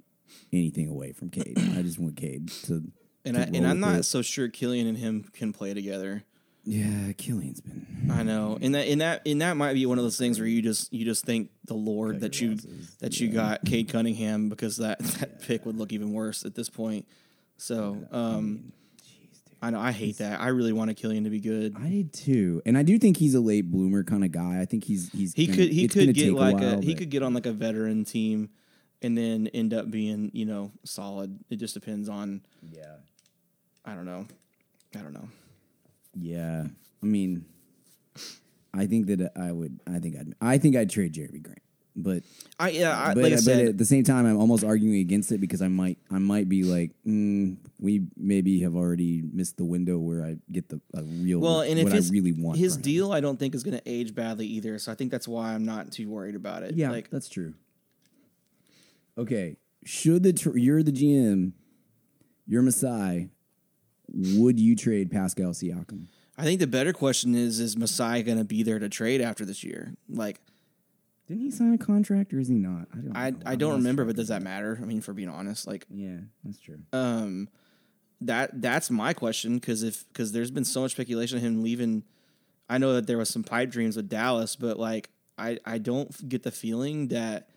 anything 0.51 0.87
away 0.87 1.11
from 1.11 1.29
Cade. 1.29 1.57
I 1.57 1.81
just 1.81 1.99
want 1.99 2.17
Cade 2.17 2.49
to. 2.65 2.83
And 3.25 3.35
to 3.35 3.41
I 3.41 3.45
and 3.45 3.67
I'm 3.67 3.79
not 3.79 3.99
it. 3.99 4.03
so 4.03 4.21
sure 4.21 4.47
Killian 4.47 4.87
and 4.87 4.97
him 4.97 5.25
can 5.33 5.53
play 5.53 5.73
together. 5.73 6.23
Yeah, 6.69 7.13
Killian's 7.13 7.61
been. 7.61 8.11
I 8.11 8.21
know, 8.21 8.59
and 8.61 8.75
that 8.75 8.87
and 8.87 9.01
that 9.01 9.23
and 9.25 9.41
that 9.41 9.57
might 9.57 9.73
be 9.73 9.87
one 9.87 9.97
of 9.97 10.03
those 10.03 10.19
things 10.19 10.37
where 10.39 10.47
you 10.47 10.61
just 10.61 10.93
you 10.93 11.03
just 11.03 11.25
thank 11.25 11.49
the 11.65 11.73
Lord 11.73 12.19
that 12.19 12.39
you 12.39 12.51
losses. 12.51 12.95
that 12.99 13.19
you 13.19 13.29
got 13.29 13.65
Cade 13.65 13.89
Cunningham 13.89 14.49
because 14.49 14.77
that 14.77 14.99
that 15.19 15.41
pick 15.41 15.65
would 15.65 15.77
look 15.77 15.91
even 15.91 16.13
worse 16.13 16.45
at 16.45 16.53
this 16.53 16.69
point. 16.69 17.07
So 17.57 17.97
um, 18.11 18.71
I 19.63 19.71
know 19.71 19.79
I 19.79 19.91
hate 19.91 20.19
that. 20.19 20.39
I 20.41 20.49
really 20.49 20.71
wanted 20.71 20.95
Killian 20.97 21.23
to 21.23 21.31
be 21.31 21.39
good. 21.39 21.75
I 21.75 21.89
did 21.89 22.13
too, 22.13 22.61
and 22.67 22.77
I 22.77 22.83
do 22.83 22.99
think 22.99 23.17
he's 23.17 23.33
a 23.33 23.41
late 23.41 23.71
bloomer 23.71 24.03
kind 24.03 24.23
of 24.23 24.31
guy. 24.31 24.59
I 24.61 24.65
think 24.65 24.83
he's 24.83 25.09
he's 25.11 25.33
He 25.33 25.47
gonna- 25.47 25.57
could 25.57 25.69
he 25.71 25.87
could 25.87 26.13
get 26.13 26.33
like 26.33 26.61
a, 26.61 26.65
while, 26.75 26.81
he 26.81 26.93
could 26.93 27.09
get 27.09 27.23
on 27.23 27.33
like 27.33 27.47
a 27.47 27.51
veteran 27.51 28.05
team, 28.05 28.49
and 29.01 29.17
then 29.17 29.47
end 29.55 29.73
up 29.73 29.89
being 29.89 30.29
you 30.35 30.45
know 30.45 30.71
solid. 30.85 31.39
It 31.49 31.55
just 31.55 31.73
depends 31.73 32.09
on 32.09 32.41
yeah 32.61 32.97
I 33.83 33.95
don't 33.95 34.05
know, 34.05 34.27
I 34.95 34.99
don't 34.99 35.13
know. 35.13 35.29
Yeah. 36.15 36.65
I 37.01 37.05
mean, 37.05 37.45
I 38.73 38.85
think 38.85 39.07
that 39.07 39.31
I 39.35 39.51
would. 39.51 39.79
I 39.87 39.99
think 39.99 40.15
I'd. 40.15 40.33
I 40.41 40.57
think 40.57 40.75
I'd 40.75 40.89
trade 40.89 41.13
Jerami 41.13 41.41
Grant, 41.41 41.61
but 41.95 42.23
I 42.59 42.69
yeah 42.69 42.97
I, 42.97 43.13
but, 43.13 43.23
like 43.23 43.33
I 43.33 43.37
but 43.43 43.57
at 43.57 43.77
the 43.77 43.85
same 43.85 44.03
time, 44.03 44.25
I'm 44.25 44.37
almost 44.37 44.63
arguing 44.63 44.99
against 44.99 45.31
it 45.31 45.39
because 45.39 45.61
I 45.61 45.67
might 45.67 45.97
I 46.11 46.19
might 46.19 46.47
be 46.47 46.63
like, 46.63 46.91
mm, 47.05 47.57
we 47.79 48.03
maybe 48.15 48.61
have 48.61 48.75
already 48.75 49.23
missed 49.33 49.57
the 49.57 49.65
window 49.65 49.97
where 49.97 50.23
I 50.23 50.37
get 50.51 50.69
the 50.69 50.79
a 50.93 51.01
real 51.01 51.39
Well, 51.39 51.61
and 51.61 51.79
if 51.79 51.91
his, 51.91 52.11
I 52.11 52.13
really 52.13 52.33
want. 52.33 52.57
his 52.57 52.77
deal, 52.77 53.11
I 53.11 53.21
don't 53.21 53.39
think 53.39 53.55
is 53.55 53.63
going 53.63 53.77
to 53.77 53.89
age 53.89 54.13
badly 54.13 54.45
either. 54.45 54.77
So 54.77 54.91
I 54.91 54.95
think 54.95 55.11
that's 55.11 55.27
why 55.27 55.53
I'm 55.53 55.65
not 55.65 55.91
too 55.91 56.09
worried 56.09 56.35
about 56.35 56.63
it. 56.63 56.75
Yeah, 56.75 56.91
like 56.91 57.09
that's 57.09 57.29
true. 57.29 57.53
Okay, 59.17 59.57
should 59.83 60.23
the 60.23 60.33
tr- 60.33 60.57
you're 60.57 60.83
the 60.83 60.91
GM, 60.91 61.53
you're 62.45 62.61
Masai, 62.61 63.29
would 64.13 64.59
you 64.59 64.75
trade 64.75 65.11
Pascal 65.11 65.51
Siakam? 65.51 66.07
I 66.37 66.43
think 66.43 66.59
the 66.59 66.67
better 66.67 66.93
question 66.93 67.35
is: 67.35 67.59
Is 67.59 67.75
Masai 67.77 68.23
going 68.23 68.37
to 68.37 68.43
be 68.45 68.63
there 68.63 68.79
to 68.79 68.89
trade 68.89 69.21
after 69.21 69.43
this 69.45 69.63
year? 69.63 69.93
Like 70.09 70.39
Didn't 71.27 71.43
he 71.43 71.51
sign 71.51 71.73
a 71.73 71.77
contract 71.77 72.33
or 72.33 72.39
is 72.39 72.47
he 72.47 72.55
not? 72.55 72.87
I 72.93 72.97
don't. 72.97 73.17
I 73.17 73.29
know. 73.31 73.37
I 73.45 73.55
don't 73.55 73.73
remember, 73.73 74.05
but 74.05 74.15
does 74.15 74.29
that 74.29 74.41
matter? 74.41 74.79
I 74.81 74.85
mean, 74.85 75.01
for 75.01 75.13
being 75.13 75.29
honest, 75.29 75.67
like 75.67 75.85
Yeah, 75.89 76.19
that's 76.43 76.59
true. 76.59 76.79
um, 76.93 77.49
that 78.21 78.61
that's 78.61 78.89
my 78.89 79.13
question 79.13 79.55
because 79.55 79.83
if 79.83 80.05
because 80.09 80.31
there's 80.31 80.51
been 80.51 80.65
so 80.65 80.81
much 80.81 80.91
speculation 80.91 81.37
of 81.37 81.43
him 81.43 81.61
leaving. 81.63 82.03
I 82.69 82.77
know 82.77 82.93
that 82.93 83.07
there 83.07 83.17
was 83.17 83.29
some 83.29 83.43
pipe 83.43 83.71
dreams 83.71 83.95
with 83.95 84.09
Dallas, 84.09 84.55
but 84.55 84.77
like 84.77 85.09
I 85.37 85.57
I 85.65 85.77
don't 85.77 86.29
get 86.29 86.43
the 86.43 86.51
feeling 86.51 87.07
that. 87.09 87.49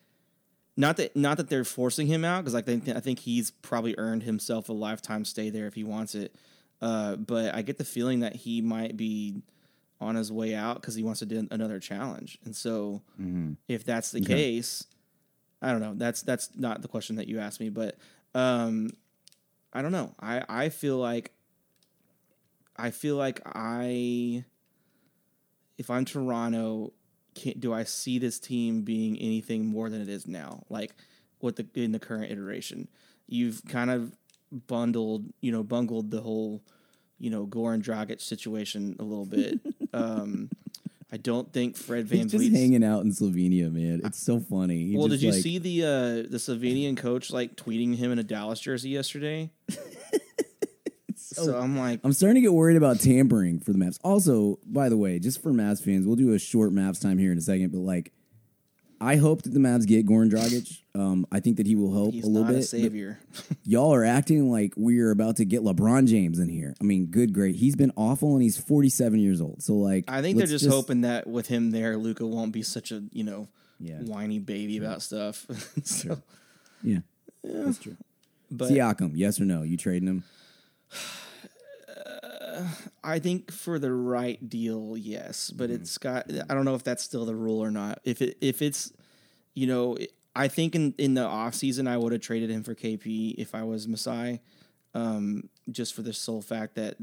Not 0.77 0.97
that, 0.97 1.15
not 1.15 1.37
that 1.37 1.51
they're 1.51 1.65
forcing 1.65 2.07
him 2.07 2.25
out, 2.25 2.43
because 2.43 2.55
I 2.55 2.63
think 2.63 2.89
I 2.89 3.01
think 3.01 3.19
he's 3.21 3.51
probably 3.51 3.95
earned 3.99 4.23
himself 4.23 4.69
a 4.69 4.73
lifetime 4.73 5.25
stay 5.25 5.51
there 5.51 5.67
if 5.67 5.75
he 5.75 5.85
wants 5.85 6.15
it. 6.15 6.35
Uh, 6.81 7.17
but 7.17 7.55
I 7.55 7.63
get 7.63 7.79
the 7.79 7.85
feeling 7.85 8.21
that 8.21 8.35
he 8.35 8.61
might 8.63 8.97
be 8.97 9.43
on 10.01 10.17
his 10.17 10.33
way 10.33 10.55
out 10.55 10.81
because 10.81 10.95
he 10.95 11.03
wants 11.03 11.21
to 11.21 11.27
do 11.27 11.47
another 11.51 11.79
challenge. 11.79 12.39
And 12.45 12.57
so, 12.57 13.03
if 13.69 13.85
that's 13.85 14.11
the 14.11 14.21
case, 14.21 14.85
I 15.61 15.71
don't 15.71 15.81
know. 15.81 15.95
That's 15.95 16.23
that's 16.23 16.51
not 16.57 16.83
the 16.83 16.89
question 16.89 17.17
that 17.17 17.29
you 17.29 17.39
asked 17.39 17.61
me, 17.61 17.69
but 17.69 17.99
um, 18.35 18.91
I 19.73 19.83
don't 19.83 19.93
know. 19.93 20.15
I 20.21 20.43
I 20.49 20.69
feel 20.71 20.97
like 20.97 21.33
I 22.77 22.91
feel 22.91 23.17
like 23.17 23.41
I 23.47 24.45
if 25.79 25.91
I'm 25.91 26.05
Toronto, 26.05 26.93
can, 27.35 27.59
do 27.59 27.73
I 27.73 27.85
see 27.85 28.19
this 28.19 28.39
team 28.39 28.83
being 28.83 29.19
anything 29.19 29.67
more 29.67 29.89
than 29.89 30.01
it 30.01 30.09
is 30.09 30.27
now? 30.27 30.65
Like 30.69 30.95
with 31.41 31.57
the 31.57 31.67
in 31.75 31.93
the 31.93 31.99
current 31.99 32.31
iteration, 32.31 32.89
you've 33.27 33.63
kind 33.69 33.91
of 33.91 34.17
bundled, 34.51 35.27
you 35.41 35.53
know, 35.53 35.63
bungled 35.63 36.11
the 36.11 36.21
whole, 36.21 36.63
you 37.19 37.31
know, 37.31 37.47
Goran 37.47 37.83
Dragic 37.83 38.21
situation 38.21 38.97
a 38.99 39.03
little 39.03 39.27
bit. 39.27 39.61
um, 39.93 40.51
I 41.11 41.19
don't 41.19 41.53
think 41.53 41.77
Fred 41.77 42.07
Van 42.07 42.21
He's 42.21 42.33
just 42.33 42.45
Vliet's 42.45 42.57
hanging 42.57 42.85
out 42.85 43.05
in 43.05 43.11
Slovenia, 43.13 43.71
man. 43.71 44.01
It's 44.03 44.19
so 44.19 44.41
funny. 44.41 44.87
He 44.87 44.97
well, 44.97 45.09
did 45.09 45.21
you 45.21 45.31
like- 45.31 45.43
see 45.43 45.59
the 45.59 45.85
uh, 45.85 46.31
the 46.31 46.39
Slovenian 46.39 46.97
coach 46.97 47.31
like 47.31 47.55
tweeting 47.57 47.97
him 47.97 48.13
in 48.13 48.19
a 48.19 48.23
Dallas 48.23 48.61
jersey 48.61 48.91
yesterday? 48.91 49.51
so 51.37 51.57
I'm 51.59 51.77
like, 51.79 52.01
I'm 52.05 52.13
starting 52.13 52.37
to 52.37 52.41
get 52.41 52.53
worried 52.53 52.77
about 52.77 53.01
tampering 53.01 53.61
for 53.61 53.73
the 53.73 53.79
Mavs. 53.79 53.99
Also, 54.05 54.59
by 54.67 54.89
the 54.89 54.97
way, 54.97 55.19
just 55.19 55.43
for 55.43 55.51
Mavs 55.53 55.83
fans, 55.83 56.07
we'll 56.07 56.17
do 56.17 56.33
a 56.33 56.39
short 56.39 56.73
Mavs 56.73 57.01
time 57.01 57.19
here 57.19 57.33
in 57.33 57.39
a 57.39 57.43
second. 57.43 57.71
But 57.73 57.81
like, 57.81 58.13
I 59.01 59.17
hope 59.17 59.43
that 59.43 59.53
the 59.53 59.59
Mavs 59.59 59.87
get 59.87 60.07
Goran 60.07 60.31
Dragic. 60.31 60.79
Um, 60.95 61.27
I 61.33 61.41
think 61.41 61.57
that 61.57 61.67
he 61.67 61.75
will 61.75 61.93
help 61.93 62.13
he's 62.13 62.23
a 62.25 62.29
little 62.29 62.45
not 62.45 62.53
bit. 62.53 62.61
a 62.61 62.67
savior. 62.67 63.19
y'all 63.65 63.93
are 63.93 64.05
acting 64.05 64.49
like 64.51 64.75
we're 64.77 65.11
about 65.11 65.37
to 65.37 65.45
get 65.45 65.63
LeBron 65.63 66.07
James 66.07 66.39
in 66.39 66.49
here. 66.49 66.75
I 66.81 66.85
mean, 66.85 67.07
good, 67.07 67.33
great. 67.33 67.57
He's 67.57 67.75
been 67.75 67.93
awful, 67.97 68.35
and 68.35 68.43
he's 68.43 68.57
47 68.59 69.19
years 69.19 69.41
old. 69.41 69.63
So 69.63 69.75
like, 69.75 70.05
I 70.07 70.23
think 70.23 70.37
they're 70.39 70.47
let's 70.47 70.63
just, 70.63 70.73
hoping 70.73 71.01
that 71.01 71.27
with 71.27 71.49
him 71.49 71.71
there, 71.73 71.97
Luka 71.97 72.25
won't 72.27 72.53
be 72.53 72.63
such 72.63 72.93
a 72.93 73.03
you 73.11 73.25
know 73.25 73.49
Yeah. 73.81 73.99
whiny 74.03 74.39
baby 74.39 74.77
about 74.79 75.03
stuff. 75.03 75.47
so, 75.83 76.23
Yeah, 76.85 76.99
that's 77.43 77.79
true. 77.79 77.97
but 78.53 78.71
Siakam, 78.71 79.13
yes 79.15 79.41
or 79.41 79.45
no? 79.47 79.63
You 79.63 79.77
trading 79.77 80.07
him? 80.09 80.25
I 83.05 83.19
think 83.19 83.51
for 83.51 83.79
the 83.79 83.93
right 83.93 84.49
deal, 84.49 84.97
yes. 84.97 85.51
But 85.51 85.71
it's 85.71 85.99
got. 85.99 86.31
I 86.49 86.55
don't 86.55 86.65
know 86.65 86.75
if 86.75 86.85
that's 86.85 87.03
still 87.03 87.25
the 87.25 87.35
rule 87.35 87.63
or 87.63 87.71
not. 87.71 88.01
If 88.05 88.23
it 88.23 88.37
if 88.41 88.63
it's, 88.63 88.93
you 89.55 89.67
know, 89.67 89.97
I 90.35 90.49
think 90.49 90.75
in 90.75 90.95
in 90.99 91.15
the 91.15 91.25
off 91.25 91.55
season 91.55 91.87
I 91.87 91.97
would 91.97 92.13
have 92.13 92.21
traded 92.21 92.51
him 92.51 92.63
for 92.63 92.75
KP 92.75 93.35
if 93.39 93.55
I 93.55 93.63
was 93.65 93.89
Masai, 93.89 94.41
um, 94.95 95.49
just 95.71 95.95
for 95.95 96.03
the 96.03 96.13
sole 96.13 96.43
fact 96.43 96.75
that, 96.77 96.97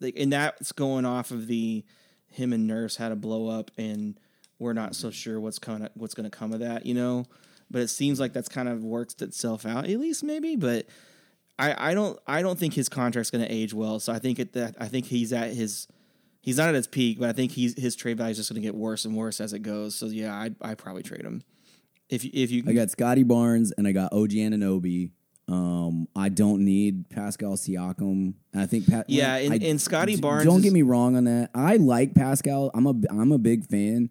like, 0.00 0.14
and 0.16 0.32
that's 0.32 0.72
going 0.72 1.04
off 1.04 1.30
of 1.30 1.46
the 1.46 1.84
him 2.28 2.52
and 2.52 2.66
Nurse 2.66 2.96
had 2.96 3.12
a 3.12 3.16
blow 3.16 3.48
up 3.48 3.70
and 3.76 4.18
we're 4.58 4.72
not 4.72 4.94
so 4.94 5.10
sure 5.10 5.40
what's 5.40 5.58
kind 5.58 5.84
of 5.84 5.90
what's 5.94 6.14
going 6.14 6.30
to 6.30 6.36
come 6.36 6.52
of 6.52 6.60
that, 6.60 6.86
you 6.86 6.94
know. 6.94 7.26
But 7.70 7.82
it 7.82 7.88
seems 7.88 8.20
like 8.20 8.32
that's 8.32 8.48
kind 8.48 8.68
of 8.68 8.84
worked 8.84 9.22
itself 9.22 9.66
out, 9.66 9.86
at 9.86 9.98
least 9.98 10.22
maybe. 10.22 10.56
But 10.56 10.86
I, 11.58 11.90
I 11.90 11.94
don't 11.94 12.18
I 12.26 12.42
don't 12.42 12.58
think 12.58 12.74
his 12.74 12.88
contract's 12.88 13.30
going 13.30 13.44
to 13.44 13.52
age 13.52 13.72
well. 13.74 14.00
So 14.00 14.12
I 14.12 14.18
think 14.18 14.38
it 14.38 14.52
that 14.54 14.76
I 14.80 14.88
think 14.88 15.06
he's 15.06 15.32
at 15.32 15.52
his 15.52 15.86
he's 16.40 16.56
not 16.56 16.68
at 16.68 16.74
his 16.74 16.86
peak, 16.86 17.20
but 17.20 17.28
I 17.28 17.32
think 17.32 17.52
he's 17.52 17.78
his 17.80 17.94
trade 17.94 18.16
value 18.18 18.32
is 18.32 18.38
just 18.38 18.50
going 18.50 18.60
to 18.60 18.66
get 18.66 18.74
worse 18.74 19.04
and 19.04 19.14
worse 19.16 19.40
as 19.40 19.52
it 19.52 19.60
goes. 19.60 19.94
So 19.94 20.06
yeah, 20.06 20.34
I 20.34 20.50
I 20.60 20.74
probably 20.74 21.02
trade 21.02 21.22
him. 21.24 21.42
If 22.08 22.24
if 22.24 22.50
you 22.50 22.64
I 22.66 22.72
got 22.72 22.90
Scottie 22.90 23.22
Barnes 23.22 23.72
and 23.76 23.86
I 23.86 23.92
got 23.92 24.12
OG 24.12 24.30
Anunoby. 24.30 25.10
Um, 25.48 26.06
I 26.16 26.28
don't 26.28 26.64
need 26.64 27.10
Pascal 27.10 27.54
Siakam. 27.54 28.34
I 28.54 28.64
think 28.66 28.88
Pat. 28.88 29.10
Yeah, 29.10 29.32
like, 29.34 29.44
and- 29.44 29.52
I- 29.64 29.66
and 29.66 29.80
Scottie 29.80 30.16
Barnes 30.16 30.44
Don't 30.44 30.58
is- 30.58 30.62
get 30.64 30.72
me 30.72 30.82
wrong 30.82 31.16
on 31.16 31.24
that. 31.24 31.50
I 31.54 31.76
like 31.76 32.14
Pascal. 32.14 32.70
I'm 32.74 32.86
a 32.86 32.94
I'm 33.10 33.32
a 33.32 33.38
big 33.38 33.66
fan. 33.66 34.08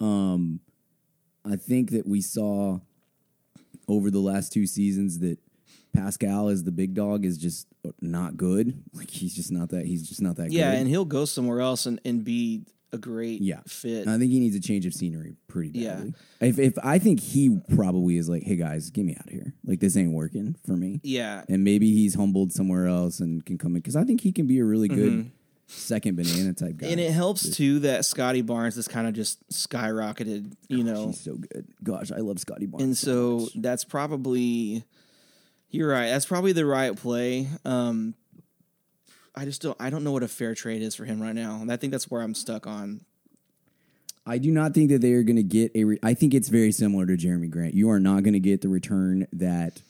Um, 0.00 0.60
I 1.44 1.56
think 1.56 1.90
that 1.90 2.06
we 2.06 2.20
saw 2.22 2.78
over 3.88 4.10
the 4.10 4.20
last 4.20 4.52
two 4.52 4.66
seasons 4.66 5.18
that 5.18 5.38
Pascal 5.92 6.48
is 6.48 6.64
the 6.64 6.72
big 6.72 6.94
dog 6.94 7.24
is 7.24 7.38
just 7.38 7.66
not 8.00 8.36
good. 8.36 8.82
Like 8.92 9.10
he's 9.10 9.34
just 9.34 9.50
not 9.52 9.70
that. 9.70 9.86
He's 9.86 10.08
just 10.08 10.20
not 10.22 10.36
that. 10.36 10.52
yeah, 10.52 10.70
good. 10.72 10.80
and 10.80 10.88
he'll 10.88 11.04
go 11.04 11.24
somewhere 11.24 11.60
else 11.60 11.86
and, 11.86 12.00
and 12.04 12.24
be 12.24 12.62
a 12.92 12.96
great 12.98 13.40
Yeah. 13.42 13.60
fit. 13.66 14.02
And 14.06 14.10
I 14.10 14.18
think 14.18 14.30
he 14.32 14.40
needs 14.40 14.56
a 14.56 14.60
change 14.60 14.86
of 14.86 14.94
scenery 14.94 15.36
pretty 15.46 15.70
badly. 15.84 16.14
Yeah. 16.40 16.48
If 16.48 16.58
if 16.58 16.74
I 16.82 16.98
think 16.98 17.20
he 17.20 17.58
probably 17.74 18.16
is 18.16 18.28
like, 18.28 18.42
hey 18.44 18.56
guys, 18.56 18.90
get 18.90 19.04
me 19.04 19.14
out 19.14 19.26
of 19.26 19.32
here. 19.32 19.52
Like 19.64 19.80
this 19.80 19.96
ain't 19.96 20.12
working 20.12 20.56
for 20.66 20.72
me. 20.76 21.00
yeah, 21.02 21.42
And 21.48 21.64
maybe 21.64 21.92
he's 21.92 22.14
humbled 22.14 22.52
somewhere 22.52 22.86
else 22.86 23.20
and 23.20 23.44
can 23.44 23.58
come 23.58 23.72
in 23.76 23.82
because 23.82 23.96
I 23.96 24.04
think 24.04 24.20
he 24.22 24.32
can 24.32 24.46
be 24.46 24.58
a 24.58 24.64
really 24.64 24.88
good 24.88 25.12
Mm-hmm. 25.12 25.28
second 25.66 26.16
banana 26.16 26.54
type 26.54 26.78
guy. 26.78 26.86
and 26.86 26.98
it 26.98 27.10
helps 27.12 27.50
too 27.54 27.80
that 27.80 28.06
Scottie 28.06 28.40
Barnes 28.40 28.76
has 28.76 28.88
kind 28.88 29.06
of 29.06 29.12
just 29.12 29.46
skyrocketed. 29.50 30.54
You 30.68 30.82
know, 30.84 31.08
He's 31.08 31.20
so 31.20 31.34
good. 31.36 31.66
Gosh, 31.82 32.10
I 32.10 32.20
love 32.20 32.38
Scottie 32.38 32.64
Barnes. 32.66 32.84
and 32.84 32.96
so 32.96 33.48
that's 33.54 33.84
probably 33.84 34.82
you're 35.70 35.88
right. 35.88 36.08
That's 36.08 36.26
probably 36.26 36.52
the 36.52 36.66
right 36.66 36.96
play. 36.96 37.48
Um, 37.64 38.14
I 39.34 39.44
just 39.44 39.62
don't. 39.62 39.76
I 39.80 39.90
don't 39.90 40.04
know 40.04 40.12
what 40.12 40.22
a 40.22 40.28
fair 40.28 40.54
trade 40.54 40.82
is 40.82 40.94
for 40.94 41.04
him 41.04 41.20
right 41.20 41.34
now. 41.34 41.64
I 41.68 41.76
think 41.76 41.92
that's 41.92 42.10
where 42.10 42.22
I'm 42.22 42.34
stuck 42.34 42.66
on. 42.66 43.02
I 44.26 44.38
do 44.38 44.50
not 44.50 44.74
think 44.74 44.90
that 44.90 45.00
they 45.00 45.12
are 45.12 45.22
going 45.22 45.36
to 45.36 45.42
get 45.42 45.72
a. 45.74 45.84
Re- 45.84 45.98
I 46.02 46.14
think 46.14 46.34
it's 46.34 46.48
very 46.48 46.72
similar 46.72 47.06
to 47.06 47.16
Jerami 47.16 47.50
Grant. 47.50 47.74
You 47.74 47.90
are 47.90 48.00
not 48.00 48.22
going 48.22 48.34
to 48.34 48.40
get 48.40 48.60
the 48.60 48.68
return 48.68 49.26
that 49.32 49.80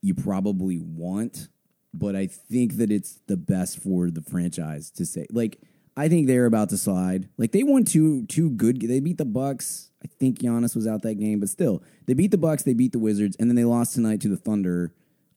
you 0.00 0.14
probably 0.14 0.78
want, 0.78 1.48
but 1.92 2.16
I 2.16 2.26
think 2.26 2.76
that 2.76 2.90
it's 2.90 3.20
the 3.26 3.36
best 3.36 3.78
for 3.78 4.10
the 4.10 4.22
franchise 4.22 4.90
to 4.92 5.06
say. 5.06 5.26
Like, 5.30 5.58
I 5.96 6.08
think 6.08 6.26
they're 6.26 6.46
about 6.46 6.70
to 6.70 6.78
slide. 6.78 7.28
Like 7.36 7.52
they 7.52 7.62
won 7.62 7.84
two 7.84 8.26
two 8.26 8.50
good. 8.50 8.80
They 8.80 9.00
beat 9.00 9.18
the 9.18 9.24
Bucks. 9.24 9.90
I 10.02 10.08
think 10.18 10.40
Giannis 10.40 10.74
was 10.74 10.86
out 10.86 11.02
that 11.02 11.14
game, 11.14 11.40
but 11.40 11.48
still, 11.48 11.82
they 12.06 12.14
beat 12.14 12.30
the 12.30 12.38
Bucks. 12.38 12.62
They 12.64 12.74
beat 12.74 12.92
the 12.92 12.98
Wizards, 12.98 13.36
and 13.38 13.48
then 13.48 13.56
they 13.56 13.64
lost 13.64 13.94
tonight 13.94 14.20
to 14.22 14.28
the 14.28 14.36
Thunder. 14.36 14.92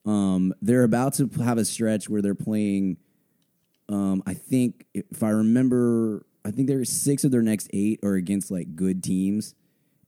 Um, 0.06 0.54
they're 0.62 0.84
about 0.84 1.14
to 1.16 1.30
have 1.44 1.58
a 1.58 1.66
stretch 1.66 2.10
where 2.10 2.22
they're 2.22 2.36
playing. 2.36 2.98
Um, 3.90 4.24
I 4.26 4.34
think 4.34 4.86
if 4.94 5.22
I 5.22 5.30
remember, 5.30 6.26
I 6.44 6.52
think 6.52 6.68
there 6.68 6.84
six 6.86 7.24
of 7.24 7.32
their 7.32 7.42
next 7.42 7.70
eight 7.74 8.00
are 8.04 8.16
against 8.16 8.50
like 8.50 8.76
good 8.76 9.04
teams, 9.04 9.54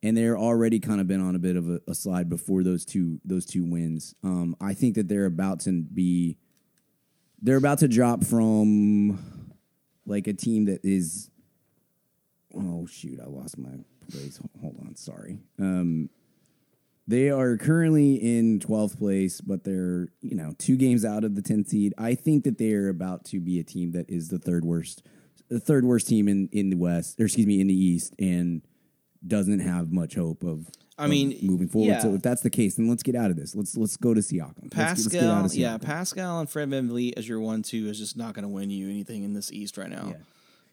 and 0.01 0.17
they're 0.17 0.37
already 0.37 0.79
kind 0.79 1.01
of 1.01 1.07
been 1.07 1.21
on 1.21 1.35
a 1.35 1.39
bit 1.39 1.55
of 1.55 1.69
a, 1.69 1.81
a 1.87 1.93
slide 1.93 2.29
before 2.29 2.63
those 2.63 2.85
two 2.85 3.19
those 3.25 3.45
two 3.45 3.63
wins. 3.63 4.15
Um, 4.23 4.55
I 4.59 4.73
think 4.73 4.95
that 4.95 5.07
they're 5.07 5.25
about 5.25 5.59
to 5.61 5.81
be, 5.81 6.37
they're 7.41 7.57
about 7.57 7.79
to 7.79 7.87
drop 7.87 8.23
from 8.23 9.53
like 10.05 10.27
a 10.27 10.33
team 10.33 10.65
that 10.65 10.83
is. 10.83 11.29
Oh 12.55 12.87
shoot! 12.87 13.19
I 13.21 13.27
lost 13.27 13.57
my 13.57 13.69
place. 14.09 14.39
Hold 14.61 14.77
on, 14.85 14.95
sorry. 14.95 15.39
Um, 15.59 16.09
they 17.07 17.29
are 17.29 17.55
currently 17.57 18.15
in 18.15 18.59
12th 18.59 18.97
place, 18.97 19.39
but 19.39 19.63
they're, 19.63 20.09
you 20.21 20.35
know, 20.35 20.53
two 20.57 20.75
games 20.75 21.05
out 21.05 21.23
of 21.23 21.35
the 21.35 21.41
10th 21.41 21.69
seed. 21.69 21.93
I 21.97 22.15
think 22.15 22.43
that 22.43 22.57
they 22.57 22.73
are 22.73 22.89
about 22.89 23.23
to 23.25 23.39
be 23.39 23.59
a 23.59 23.63
team 23.63 23.91
that 23.93 24.09
is 24.09 24.27
the 24.27 24.39
third 24.39 24.65
worst 24.65 25.03
the 25.49 25.59
third 25.61 25.85
worst 25.85 26.07
team 26.09 26.27
in, 26.27 26.49
in 26.51 26.69
the 26.69 26.75
West, 26.75 27.19
or 27.21 27.25
excuse 27.25 27.47
me, 27.47 27.61
in 27.61 27.67
the 27.67 27.73
East 27.73 28.13
and 28.19 28.61
doesn't 29.25 29.59
have 29.59 29.91
much 29.91 30.15
hope 30.15 30.43
of 30.43 30.67
I 30.97 31.05
of 31.05 31.11
mean, 31.11 31.37
moving 31.41 31.67
forward. 31.67 31.87
yeah. 31.87 31.99
So 31.99 32.13
if 32.15 32.21
that's 32.21 32.41
the 32.41 32.49
case, 32.49 32.75
then 32.75 32.89
let's 32.89 33.03
get 33.03 33.15
out 33.15 33.29
of 33.29 33.37
this. 33.37 33.55
Let's 33.55 33.77
let's 33.77 33.97
go 33.97 34.13
to 34.13 34.19
Siakam. 34.19 34.63
Let's 34.63 34.75
let's 34.75 35.07
Pascal, 35.07 35.45
of 35.45 35.53
yeah, 35.55 35.77
Pascal 35.77 36.39
and 36.39 36.49
Fred 36.49 36.69
VanVleet 36.69 37.13
as 37.17 37.27
your 37.29 37.39
one-two 37.39 37.87
is 37.87 37.99
just 37.99 38.17
not 38.17 38.33
going 38.33 38.43
to 38.43 38.49
win 38.49 38.69
you 38.69 38.89
anything 38.89 39.23
in 39.23 39.33
this 39.33 39.51
East 39.51 39.77
right 39.77 39.89
now. 39.89 40.07
Yeah. 40.09 40.23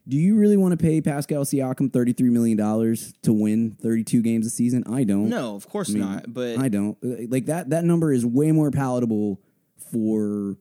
Do 0.07 0.17
you 0.19 0.37
really 0.37 0.57
want 0.59 0.73
to 0.73 0.83
pay 0.83 1.01
Pascal 1.01 1.45
Siakam 1.45 1.91
$33 1.91 2.21
million 2.31 2.57
to 3.23 3.33
win 3.33 3.71
32 3.81 4.21
games 4.23 4.47
a 4.47 4.51
season? 4.51 4.85
I 4.87 5.05
don't. 5.05 5.31
No, 5.31 5.55
of 5.55 5.67
course 5.69 5.89
I 5.91 5.93
mean, 5.95 6.03
not. 6.03 6.33
But 6.33 6.59
I 6.59 6.69
don't 6.69 6.99
Uh, 7.03 7.27
like 7.29 7.47
that. 7.47 7.71
That 7.71 7.85
number 7.85 8.13
is 8.13 8.27
way 8.27 8.53
more 8.53 8.71
palatable 8.71 9.41
for 9.91 10.57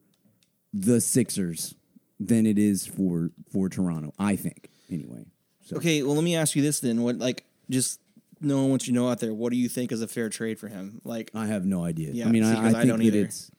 the 0.74 1.02
Sixers 1.02 1.76
than 2.20 2.46
it 2.46 2.58
is 2.58 2.86
for 2.86 3.32
for 3.52 3.68
Toronto. 3.70 4.14
I 4.18 4.36
think 4.38 4.70
anyway. 4.90 5.26
So 5.66 5.76
okay, 5.78 6.04
well, 6.04 6.16
let 6.16 6.24
me 6.24 6.36
ask 6.36 6.56
you 6.56 6.62
this 6.62 6.80
then: 6.80 7.02
what, 7.02 7.18
like, 7.18 7.44
just 7.70 8.00
knowing 8.40 8.72
what 8.72 8.88
you 8.88 8.94
know 8.94 9.10
out 9.10 9.20
there, 9.20 9.34
what 9.34 9.52
do 9.52 9.58
you 9.58 9.68
think 9.70 9.92
is 9.92 10.02
a 10.02 10.08
fair 10.08 10.30
trade 10.30 10.60
for 10.60 10.68
him? 10.68 11.02
Like, 11.04 11.32
I 11.36 11.48
have 11.48 11.66
no 11.66 11.84
idea. 11.84 12.12
Yeah, 12.14 12.28
I 12.28 12.32
mean, 12.32 12.44
I, 12.44 12.68
I 12.70 12.72
think 12.72 12.88
don't 12.88 13.00
that 13.00 13.06
either. 13.06 13.24
it's 13.26 13.52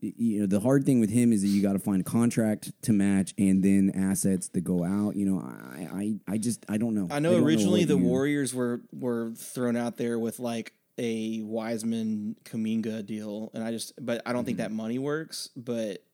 you 0.00 0.40
know 0.40 0.46
the 0.46 0.60
hard 0.60 0.84
thing 0.84 1.00
with 1.00 1.10
him 1.10 1.32
is 1.32 1.42
that 1.42 1.48
you 1.48 1.62
got 1.62 1.74
to 1.74 1.78
find 1.78 2.00
a 2.00 2.04
contract 2.04 2.72
to 2.82 2.92
match 2.92 3.34
and 3.38 3.62
then 3.62 3.92
assets 3.94 4.48
to 4.48 4.60
go 4.60 4.84
out. 4.84 5.16
You 5.16 5.26
know, 5.26 5.38
I 5.38 5.88
I, 5.92 6.34
I 6.34 6.38
just 6.38 6.64
I 6.68 6.78
don't 6.78 6.94
know. 6.94 7.08
I 7.10 7.18
know 7.18 7.32
don't 7.32 7.44
originally 7.44 7.80
what 7.80 7.88
the 7.88 7.98
you- 7.98 8.04
Warriors 8.04 8.54
were 8.54 8.80
were 8.92 9.32
thrown 9.36 9.76
out 9.76 9.96
there 9.96 10.18
with 10.18 10.38
like 10.38 10.74
a 10.98 11.40
Wiseman 11.42 12.36
Kuminga 12.44 13.04
deal, 13.06 13.50
and 13.54 13.64
I 13.64 13.70
just, 13.70 13.92
but 14.04 14.20
I 14.26 14.32
don't 14.32 14.44
think 14.44 14.58
mm-hmm. 14.58 14.64
that 14.64 14.72
money 14.72 14.98
works. 14.98 15.48
But 15.56 16.04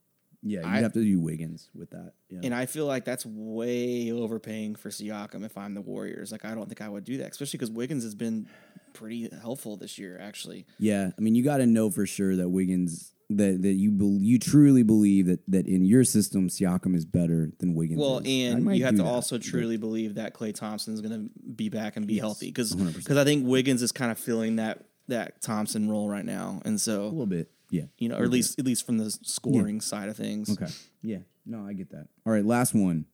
Yeah, 0.42 0.60
you 0.60 0.82
have 0.82 0.92
to 0.92 1.02
do 1.02 1.20
Wiggins 1.20 1.70
with 1.74 1.90
that. 1.90 2.12
Yeah. 2.28 2.40
and 2.42 2.54
I 2.54 2.66
feel 2.66 2.86
like 2.86 3.04
that's 3.04 3.26
way 3.26 4.10
overpaying 4.12 4.76
for 4.76 4.90
Siakam 4.90 5.44
if 5.44 5.58
I'm 5.58 5.74
the 5.74 5.80
Warriors. 5.80 6.32
Like 6.32 6.44
I 6.44 6.54
don't 6.54 6.68
think 6.68 6.80
I 6.80 6.88
would 6.88 7.04
do 7.04 7.18
that, 7.18 7.32
especially 7.32 7.58
because 7.58 7.70
Wiggins 7.70 8.04
has 8.04 8.14
been 8.14 8.48
pretty 8.94 9.28
helpful 9.42 9.76
this 9.76 9.98
year. 9.98 10.18
Actually, 10.20 10.66
Yeah, 10.78 11.10
I 11.16 11.20
mean, 11.20 11.34
you 11.34 11.42
got 11.42 11.58
to 11.58 11.66
know 11.66 11.90
for 11.90 12.06
sure 12.06 12.36
that 12.36 12.48
Wiggins 12.48 13.12
that 13.28 13.62
that 13.62 13.72
you 13.72 13.90
bel 13.90 14.18
you 14.20 14.38
truly 14.38 14.82
believe 14.82 15.26
that 15.26 15.40
that 15.48 15.66
in 15.66 15.84
your 15.84 16.04
system 16.04 16.48
Siakam 16.48 16.94
is 16.94 17.04
better 17.04 17.50
than 17.58 17.74
Wiggins. 17.74 17.98
well, 17.98 18.20
is. 18.24 18.54
And 18.54 18.76
you 18.76 18.84
have 18.84 18.96
to 18.96 19.02
that, 19.02 19.08
also 19.08 19.38
truly 19.38 19.76
believe 19.76 20.14
that 20.14 20.34
Klay 20.34 20.54
Thompson 20.54 20.94
is 20.94 21.00
going 21.00 21.12
to 21.12 21.30
be 21.50 21.68
back 21.68 21.96
and 21.96 22.06
be 22.06 22.18
healthy 22.18 22.46
because 22.46 22.72
100%. 22.74 23.16
I 23.16 23.24
think 23.24 23.46
Wiggins 23.46 23.82
is 23.82 23.90
kind 23.92 24.12
of 24.12 24.18
filling 24.18 24.56
that 24.56 24.84
that 25.08 25.42
Thompson 25.42 25.90
role 25.90 26.08
right 26.08 26.24
now, 26.24 26.60
and 26.64 26.80
so 26.80 27.02
a 27.02 27.04
little 27.04 27.26
bit. 27.26 27.50
Yeah, 27.70 27.84
you 27.98 28.08
know, 28.08 28.16
or 28.16 28.22
at 28.22 28.30
least 28.30 28.58
at 28.60 28.64
least 28.64 28.86
from 28.86 28.98
the 28.98 29.10
scoring 29.10 29.80
side 29.80 30.08
of 30.08 30.16
things. 30.16 30.50
okay. 30.50 30.70
Yeah, 31.02 31.18
no, 31.44 31.66
I 31.66 31.72
get 31.72 31.90
that. 31.90 32.06
All 32.24 32.32
right, 32.32 32.44
last 32.44 32.74
one. 32.74 33.06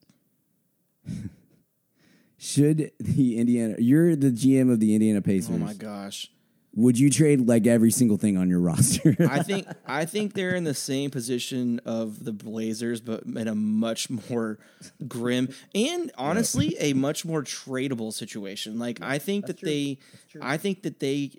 Should 2.37 2.91
the 2.99 3.39
Indiana? 3.39 3.77
You're 3.79 4.15
the 4.17 4.31
GM 4.31 4.71
of 4.71 4.81
the 4.81 4.95
Indiana 4.95 5.23
Pacers. 5.23 5.55
Oh 5.55 5.59
my 5.59 5.75
gosh. 5.75 6.29
Would 6.75 6.99
you 6.99 7.11
trade 7.11 7.47
like 7.47 7.67
every 7.67 7.91
single 7.91 8.17
thing 8.17 8.37
on 8.37 8.49
your 8.49 8.61
roster? 8.71 9.15
I 9.29 9.43
think 9.43 9.67
I 9.87 10.05
think 10.05 10.33
they're 10.33 10.55
in 10.55 10.65
the 10.65 10.75
same 10.75 11.11
position 11.11 11.81
of 11.85 12.25
the 12.25 12.33
Blazers, 12.33 13.01
but 13.01 13.25
in 13.25 13.49
a 13.49 13.55
much 13.55 14.09
more 14.09 14.59
grim 15.07 15.51
and 15.75 16.11
honestly 16.17 16.77
a 16.79 16.95
much 16.95 17.25
more 17.25 17.43
tradable 17.43 18.13
situation. 18.13 18.79
Like 18.79 19.01
I 19.03 19.19
think 19.19 19.47
that 19.47 19.61
they, 19.61 19.99
I 20.41 20.57
think 20.57 20.83
that 20.83 21.01
they, 21.01 21.33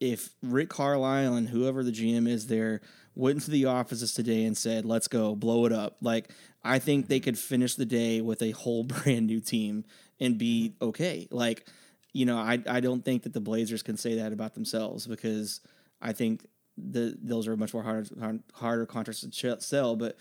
if 0.00 0.30
Rick 0.42 0.70
Carlisle 0.70 1.34
and 1.34 1.48
whoever 1.48 1.84
the 1.84 1.92
GM 1.92 2.26
is 2.26 2.46
there 2.46 2.80
went 3.14 3.36
into 3.36 3.50
the 3.50 3.66
offices 3.66 4.14
today 4.14 4.44
and 4.44 4.56
said, 4.56 4.86
"Let's 4.86 5.08
go, 5.08 5.34
blow 5.34 5.66
it 5.66 5.72
up," 5.72 5.98
like 6.00 6.30
I 6.64 6.78
think 6.78 7.08
they 7.08 7.20
could 7.20 7.38
finish 7.38 7.74
the 7.74 7.84
day 7.84 8.20
with 8.22 8.40
a 8.40 8.52
whole 8.52 8.84
brand 8.84 9.26
new 9.26 9.40
team 9.40 9.84
and 10.18 10.38
be 10.38 10.74
okay. 10.80 11.28
Like 11.30 11.66
you 12.12 12.26
know, 12.26 12.38
I 12.38 12.62
I 12.68 12.80
don't 12.80 13.04
think 13.04 13.22
that 13.24 13.32
the 13.32 13.40
Blazers 13.40 13.82
can 13.82 13.96
say 13.96 14.16
that 14.16 14.32
about 14.32 14.54
themselves 14.54 15.06
because 15.06 15.60
I 16.00 16.12
think 16.12 16.46
the 16.76 17.16
those 17.20 17.48
are 17.48 17.56
much 17.56 17.74
more 17.74 17.82
harder 17.82 18.06
hard- 18.20 18.42
harder 18.54 18.86
contracts 18.86 19.20
to 19.20 19.60
sell. 19.60 19.96
But 19.96 20.16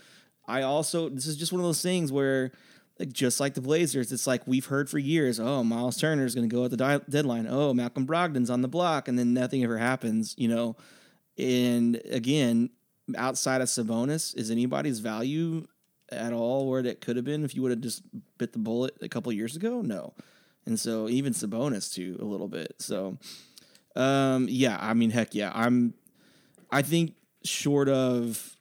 I 0.48 0.64
also 0.64 1.10
this 1.10 1.28
is 1.28 1.38
just 1.38 1.52
one 1.52 1.62
of 1.62 1.66
those 1.66 1.82
things 1.82 2.12
where. 2.12 2.52
Like 3.00 3.14
just 3.14 3.40
like 3.40 3.54
the 3.54 3.62
Blazers, 3.62 4.12
it's 4.12 4.26
like 4.26 4.48
we've 4.48 4.66
heard 4.66 4.90
for 4.90 4.98
years. 4.98 5.40
Oh, 5.40 5.64
Miles 5.64 5.98
Turner 5.98 6.26
is 6.26 6.34
going 6.34 6.50
to 6.50 6.56
go 6.56 6.66
at 6.66 6.72
the 6.72 6.78
di- 6.78 7.00
deadline. 7.08 7.46
Oh, 7.48 7.72
Malcolm 7.72 8.08
Brogdon's 8.08 8.50
on 8.50 8.64
the 8.64 8.68
block, 8.68 9.08
and 9.08 9.20
then 9.20 9.36
nothing 9.36 9.64
ever 9.64 9.78
happens. 9.78 10.34
You 10.36 10.48
know, 10.48 10.76
and 11.38 12.02
again, 12.10 12.72
outside 13.16 13.62
of 13.62 13.68
Sabonis, 13.68 14.36
is 14.36 14.50
anybody's 14.50 14.98
value 14.98 15.68
at 16.10 16.34
all 16.34 16.68
where 16.68 16.84
it 16.84 17.00
could 17.00 17.18
have 17.18 17.26
been 17.26 17.46
if 17.46 17.54
you 17.54 17.62
would 17.62 17.70
have 17.70 17.82
just 17.82 18.02
bit 18.40 18.52
the 18.54 18.58
bullet 18.58 18.96
a 19.02 19.08
couple 19.08 19.32
years 19.32 19.56
ago? 19.56 19.82
No. 19.82 20.16
And 20.68 20.80
so 20.80 21.10
even 21.10 21.34
Sabonis 21.34 21.92
too 21.92 22.18
a 22.22 22.26
little 22.26 22.48
bit. 22.48 22.76
So 22.80 23.18
um 23.96 24.48
yeah, 24.50 24.78
I 24.80 24.94
mean 24.94 25.10
heck 25.10 25.34
yeah. 25.34 25.52
I'm 25.56 25.94
I 26.72 26.82
think 26.84 27.16
short 27.44 27.90
of 27.90 28.54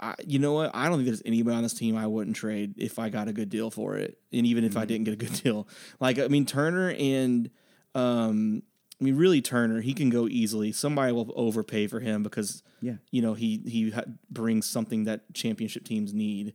I, 0.00 0.14
you 0.26 0.38
know 0.40 0.52
what? 0.52 0.70
I 0.74 0.88
don't 0.88 0.98
think 0.98 1.06
there's 1.06 1.22
anybody 1.24 1.56
on 1.56 1.62
this 1.62 1.74
team 1.74 1.96
I 1.96 2.06
wouldn't 2.08 2.34
trade 2.36 2.74
if 2.76 2.98
I 2.98 3.08
got 3.08 3.28
a 3.28 3.32
good 3.32 3.48
deal 3.48 3.70
for 3.70 3.96
it. 3.96 4.18
And 4.32 4.44
even 4.46 4.64
if 4.64 4.76
I 4.76 4.84
didn't 4.84 5.04
get 5.04 5.14
a 5.14 5.16
good 5.16 5.32
deal. 5.42 5.66
Like 6.00 6.18
I 6.18 6.28
mean 6.28 6.44
Turner 6.46 6.90
and 6.98 7.50
um 7.94 8.62
I 9.00 9.04
mean, 9.04 9.16
really, 9.16 9.42
Turner, 9.42 9.80
he 9.80 9.94
can 9.94 10.10
go 10.10 10.28
easily. 10.28 10.70
Somebody 10.70 11.10
will 11.12 11.32
overpay 11.34 11.88
for 11.88 11.98
him 11.98 12.22
because, 12.22 12.62
Yeah. 12.80 12.98
you 13.10 13.20
know, 13.20 13.34
he 13.34 13.60
he 13.66 13.90
ha- 13.90 14.04
brings 14.30 14.68
something 14.70 15.04
that 15.04 15.22
championship 15.34 15.82
teams 15.84 16.14
need, 16.14 16.54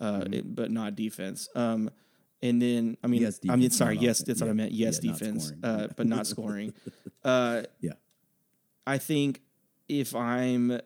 uh, 0.00 0.20
Mm-hmm. 0.20 0.32
it- 0.34 0.54
but 0.54 0.70
not 0.70 0.94
defense. 0.94 1.48
Um, 1.56 1.90
and 2.42 2.60
then, 2.62 2.96
I 3.02 3.06
mean, 3.08 3.22
Yes, 3.22 3.40
I 3.48 3.56
mean, 3.56 3.70
sorry, 3.70 3.96
yes, 3.96 4.20
offense. 4.20 4.26
that's 4.26 4.40
what 4.42 4.50
I 4.50 4.52
meant. 4.52 4.72
Yes, 4.72 5.00
Yeah, 5.02 5.12
defense, 5.12 5.46
scoring. 5.48 5.64
uh, 5.64 5.88
but 5.96 6.06
not 6.06 6.26
scoring. 6.32 6.74
Uh, 7.24 7.62
Yeah. 7.80 7.92
I 8.86 8.98
think 8.98 9.42
if 9.88 10.14
I'm, 10.14 10.80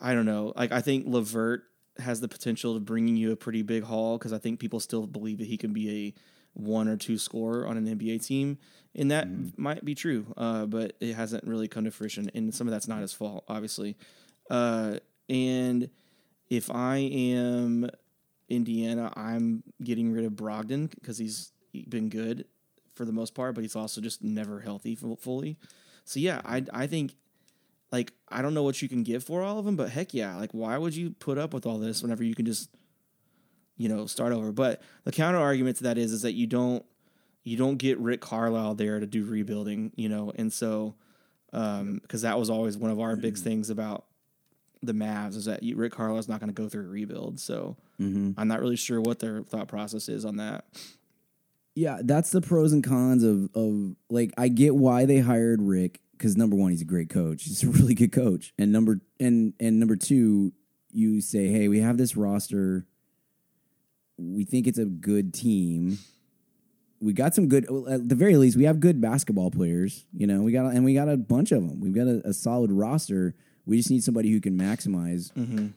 I 0.00 0.14
don't 0.14 0.26
know, 0.26 0.52
like 0.56 0.72
I 0.72 0.80
think 0.80 1.06
LeVert 1.06 1.64
has 1.98 2.20
the 2.20 2.28
potential 2.28 2.76
of 2.76 2.84
bringing 2.84 3.16
you 3.16 3.32
a 3.32 3.36
pretty 3.36 3.62
big 3.62 3.82
haul 3.84 4.18
because 4.18 4.32
I 4.32 4.38
think 4.38 4.58
people 4.60 4.80
still 4.80 5.06
believe 5.06 5.38
that 5.38 5.46
he 5.46 5.56
can 5.56 5.72
be 5.72 6.06
a 6.08 6.14
one 6.54 6.86
or 6.88 6.96
two 6.96 7.16
scorer 7.18 7.66
on 7.66 7.76
an 7.76 7.86
NBA 7.86 8.26
team, 8.26 8.58
and 8.94 9.10
that 9.10 9.26
might 9.58 9.84
be 9.84 9.94
true, 9.94 10.26
uh, 10.36 10.66
but 10.66 10.94
it 11.00 11.14
hasn't 11.14 11.44
really 11.44 11.66
come 11.68 11.84
to 11.84 11.90
fruition, 11.90 12.30
and 12.34 12.54
some 12.54 12.66
of 12.66 12.72
that's 12.72 12.88
not 12.88 13.00
his 13.00 13.12
fault, 13.12 13.44
obviously. 13.48 13.96
Uh, 14.50 14.98
and 15.28 15.88
if 16.50 16.70
I 16.70 16.96
am 16.98 17.88
Indiana, 18.52 19.12
I'm 19.16 19.62
getting 19.82 20.12
rid 20.12 20.24
of 20.24 20.32
Brogdon 20.32 20.90
because 20.90 21.18
he's 21.18 21.52
been 21.88 22.08
good 22.08 22.44
for 22.94 23.04
the 23.04 23.12
most 23.12 23.34
part, 23.34 23.54
but 23.54 23.62
he's 23.62 23.76
also 23.76 24.00
just 24.00 24.22
never 24.22 24.60
healthy 24.60 24.94
fully. 24.94 25.56
So 26.04 26.20
yeah, 26.20 26.40
I 26.44 26.64
I 26.72 26.86
think 26.86 27.14
like 27.90 28.12
I 28.28 28.42
don't 28.42 28.54
know 28.54 28.62
what 28.62 28.82
you 28.82 28.88
can 28.88 29.02
give 29.02 29.24
for 29.24 29.42
all 29.42 29.58
of 29.58 29.64
them, 29.64 29.76
but 29.76 29.90
heck 29.90 30.14
yeah, 30.14 30.36
like 30.36 30.52
why 30.52 30.76
would 30.76 30.94
you 30.94 31.10
put 31.10 31.38
up 31.38 31.54
with 31.54 31.66
all 31.66 31.78
this 31.78 32.02
whenever 32.02 32.22
you 32.22 32.34
can 32.34 32.46
just 32.46 32.70
you 33.76 33.88
know 33.88 34.06
start 34.06 34.32
over? 34.32 34.52
But 34.52 34.82
the 35.04 35.12
counter 35.12 35.38
argument 35.38 35.78
to 35.78 35.84
that 35.84 35.98
is 35.98 36.12
is 36.12 36.22
that 36.22 36.32
you 36.32 36.46
don't 36.46 36.84
you 37.44 37.56
don't 37.56 37.76
get 37.76 37.98
Rick 37.98 38.20
Carlisle 38.20 38.74
there 38.74 39.00
to 39.00 39.06
do 39.06 39.24
rebuilding, 39.24 39.92
you 39.96 40.08
know, 40.08 40.32
and 40.34 40.52
so 40.52 40.94
um 41.52 42.00
because 42.02 42.22
that 42.22 42.38
was 42.38 42.50
always 42.50 42.76
one 42.76 42.90
of 42.90 43.00
our 43.00 43.16
big 43.16 43.36
things 43.36 43.70
about 43.70 44.06
the 44.82 44.92
Mavs 44.92 45.36
is 45.36 45.44
that 45.44 45.60
Rick 45.74 45.92
Carlisle's 45.92 46.28
not 46.28 46.40
going 46.40 46.52
to 46.52 46.62
go 46.62 46.68
through 46.68 46.86
a 46.86 46.88
rebuild, 46.88 47.38
so 47.38 47.76
Mm-hmm. 48.02 48.32
I'm 48.36 48.48
not 48.48 48.60
really 48.60 48.76
sure 48.76 49.00
what 49.00 49.18
their 49.20 49.42
thought 49.42 49.68
process 49.68 50.08
is 50.08 50.24
on 50.24 50.36
that. 50.36 50.64
Yeah, 51.74 52.00
that's 52.02 52.30
the 52.30 52.40
pros 52.40 52.72
and 52.72 52.84
cons 52.84 53.22
of 53.22 53.48
of 53.54 53.96
like 54.10 54.32
I 54.36 54.48
get 54.48 54.74
why 54.74 55.06
they 55.06 55.20
hired 55.20 55.62
Rick 55.62 56.00
because 56.12 56.36
number 56.36 56.56
one, 56.56 56.70
he's 56.70 56.82
a 56.82 56.86
great 56.86 57.08
coach. 57.08 57.44
He's 57.44 57.62
a 57.62 57.68
really 57.70 57.94
good 57.94 58.12
coach, 58.12 58.52
and 58.58 58.72
number 58.72 59.00
and 59.18 59.54
and 59.58 59.78
number 59.78 59.96
two, 59.96 60.52
you 60.90 61.20
say, 61.20 61.48
hey, 61.48 61.68
we 61.68 61.80
have 61.80 61.96
this 61.96 62.16
roster. 62.16 62.86
We 64.18 64.44
think 64.44 64.66
it's 64.66 64.78
a 64.78 64.84
good 64.84 65.32
team. 65.32 65.98
We 67.00 67.12
got 67.12 67.34
some 67.34 67.48
good. 67.48 67.64
At 67.88 68.08
the 68.08 68.14
very 68.14 68.36
least, 68.36 68.56
we 68.56 68.64
have 68.64 68.78
good 68.78 69.00
basketball 69.00 69.50
players. 69.50 70.04
You 70.12 70.26
know, 70.26 70.42
we 70.42 70.52
got 70.52 70.66
and 70.66 70.84
we 70.84 70.92
got 70.92 71.08
a 71.08 71.16
bunch 71.16 71.52
of 71.52 71.66
them. 71.66 71.80
We've 71.80 71.94
got 71.94 72.06
a, 72.06 72.28
a 72.28 72.32
solid 72.34 72.70
roster. 72.70 73.34
We 73.64 73.76
just 73.76 73.90
need 73.90 74.02
somebody 74.02 74.30
who 74.30 74.40
can 74.40 74.58
maximize 74.58 75.32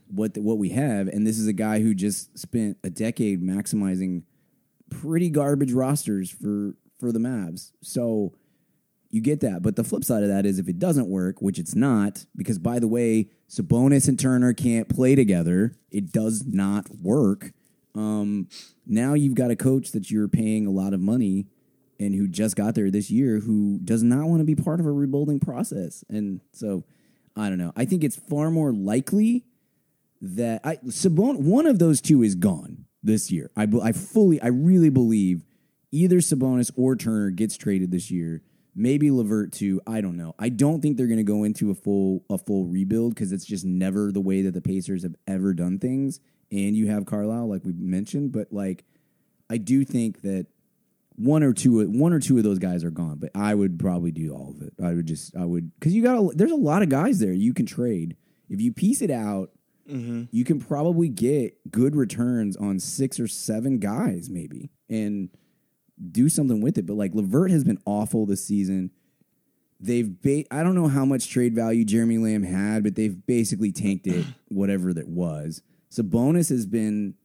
what 0.10 0.34
the, 0.34 0.42
what 0.42 0.58
we 0.58 0.70
have. 0.70 1.08
And 1.08 1.26
this 1.26 1.38
is 1.38 1.48
a 1.48 1.54
guy 1.54 1.82
who 1.82 1.94
just 1.94 2.38
spent 2.38 2.78
a 2.84 2.90
decade 2.90 3.44
maximizing 3.44 4.24
pretty 4.90 5.30
garbage 5.30 5.72
rosters 5.72 6.30
for 6.30 6.76
for 7.00 7.12
the 7.12 7.20
Mavs. 7.20 7.72
So 7.82 8.34
you 9.10 9.22
get 9.22 9.40
that. 9.42 9.62
But 9.62 9.76
the 9.76 9.84
flip 9.84 10.04
side 10.04 10.24
of 10.24 10.30
that 10.30 10.46
is 10.46 10.60
if 10.60 10.68
it 10.68 10.80
doesn't 10.80 11.08
work, 11.08 11.42
which 11.42 11.60
it's 11.60 11.76
not, 11.76 12.26
because 12.36 12.60
by 12.60 12.80
the 12.80 12.88
way, 12.88 13.30
Sabonis 13.50 14.08
and 14.08 14.20
Turner 14.20 14.54
can't 14.54 14.90
play 14.90 15.16
together. 15.16 15.78
It 15.92 16.12
does 16.12 16.46
not 16.46 16.90
work. 17.02 17.54
Um, 17.94 18.50
now 18.86 19.14
you've 19.14 19.36
got 19.36 19.52
a 19.52 19.56
coach 19.56 19.92
that 19.92 20.12
you're 20.12 20.28
paying 20.28 20.68
a 20.68 20.72
lot 20.72 20.94
of 20.94 21.00
money 21.00 21.48
and 22.00 22.14
who 22.14 22.28
just 22.28 22.56
got 22.56 22.76
there 22.76 22.92
this 22.92 23.10
year 23.10 23.40
who 23.40 23.80
does 23.84 24.04
not 24.04 24.28
want 24.28 24.42
to 24.42 24.46
be 24.46 24.56
part 24.56 24.80
of 24.82 24.86
a 24.86 24.92
rebuilding 24.92 25.40
process. 25.40 26.04
And 26.10 26.42
so 26.52 26.84
I 27.36 27.50
don't 27.50 27.58
know. 27.58 27.74
I 27.76 27.86
think 27.86 28.04
it's 28.04 28.16
far 28.16 28.50
more 28.50 28.72
likely 28.72 29.46
that 30.22 30.62
I 30.64 30.78
Sabon 30.88 31.40
one 31.40 31.68
of 31.68 31.80
those 31.80 32.02
two 32.02 32.24
is 32.24 32.36
gone 32.36 32.86
this 33.04 33.32
year. 33.32 33.52
I 33.56 33.68
I 33.84 33.92
fully 33.92 34.42
I 34.42 34.48
really 34.48 34.90
believe 34.90 35.46
either 35.92 36.18
Sabonis 36.18 36.72
or 36.76 36.96
Turner 36.96 37.30
gets 37.30 37.58
traded 37.58 37.92
this 37.92 38.12
year. 38.12 38.42
Maybe 38.78 39.10
LeVert 39.10 39.54
too. 39.54 39.82
I 39.88 40.02
don't 40.02 40.18
know. 40.18 40.36
I 40.38 40.50
don't 40.50 40.82
think 40.82 40.98
they're 40.98 41.08
going 41.08 41.18
to 41.18 41.24
go 41.24 41.44
into 41.44 41.72
a 41.72 41.76
full 41.76 42.24
a 42.30 42.38
full 42.38 42.66
rebuild 42.66 43.16
because 43.16 43.32
it's 43.32 43.46
just 43.46 43.66
never 43.66 44.12
the 44.12 44.22
way 44.22 44.42
that 44.42 44.54
the 44.54 44.62
Pacers 44.62 45.04
have 45.04 45.16
ever 45.28 45.54
done 45.54 45.80
things. 45.80 46.20
And 46.52 46.76
you 46.76 46.88
have 46.88 47.06
Carlisle, 47.06 47.50
like 47.50 47.64
we 47.64 47.74
mentioned, 47.74 48.32
but 48.32 48.52
like 48.52 48.84
I 49.50 49.58
do 49.58 49.86
think 49.86 50.22
that 50.22 50.48
one 51.18 51.44
or 51.44 51.54
two 51.54 51.88
one 51.90 52.14
or 52.14 52.20
two 52.20 52.38
of 52.38 52.44
those 52.44 52.60
guys 52.60 52.84
are 52.84 52.92
gone. 52.92 53.18
But 53.18 53.32
I 53.36 53.56
would 53.56 53.80
probably 53.80 54.12
do 54.12 54.34
all 54.34 54.56
of 54.56 54.62
it. 54.62 54.74
I 54.84 54.94
would 54.94 55.06
just 55.06 55.36
I 55.36 55.46
would 55.46 55.72
because 55.80 55.94
you 55.94 56.04
got 56.04 56.18
a, 56.18 56.36
there's 56.36 56.52
a 56.52 56.56
lot 56.56 56.82
of 56.82 56.90
guys 56.90 57.20
there 57.20 57.34
you 57.34 57.54
can 57.54 57.66
trade 57.66 58.16
if 58.50 58.62
you 58.62 58.72
piece 58.72 59.02
it 59.02 59.12
out 59.12 59.52
mm-hmm. 59.90 60.24
you 60.32 60.44
can 60.44 60.60
probably 60.60 61.10
get 61.10 61.72
good 61.72 61.96
returns 61.96 62.56
on 62.58 62.80
six 62.80 63.20
or 63.20 63.28
seven 63.28 63.80
guys, 63.80 64.30
maybe, 64.30 64.72
and 64.90 65.30
do 66.12 66.30
something 66.30 66.62
with 66.62 66.78
it. 66.78 66.86
But 66.86 66.96
like 66.96 67.14
LeVert 67.14 67.52
has 67.52 67.64
been 67.64 67.80
awful 67.86 68.26
this 68.26 68.46
season. 68.46 68.92
They've 69.80 70.10
ba- 70.22 70.46
I 70.52 70.64
don't 70.64 70.76
know 70.76 70.88
how 70.88 71.06
much 71.06 71.30
trade 71.30 71.54
value 71.54 71.86
Jeremy 71.86 72.18
Lamb 72.18 72.44
had, 72.44 72.84
but 72.84 72.96
they've 72.96 73.26
basically 73.26 73.72
tanked 73.72 74.08
it, 74.08 74.26
whatever 74.48 74.94
that 74.94 75.08
was. 75.08 75.62
Sabonis 75.92 76.50
has 76.50 76.66
been 76.66 77.16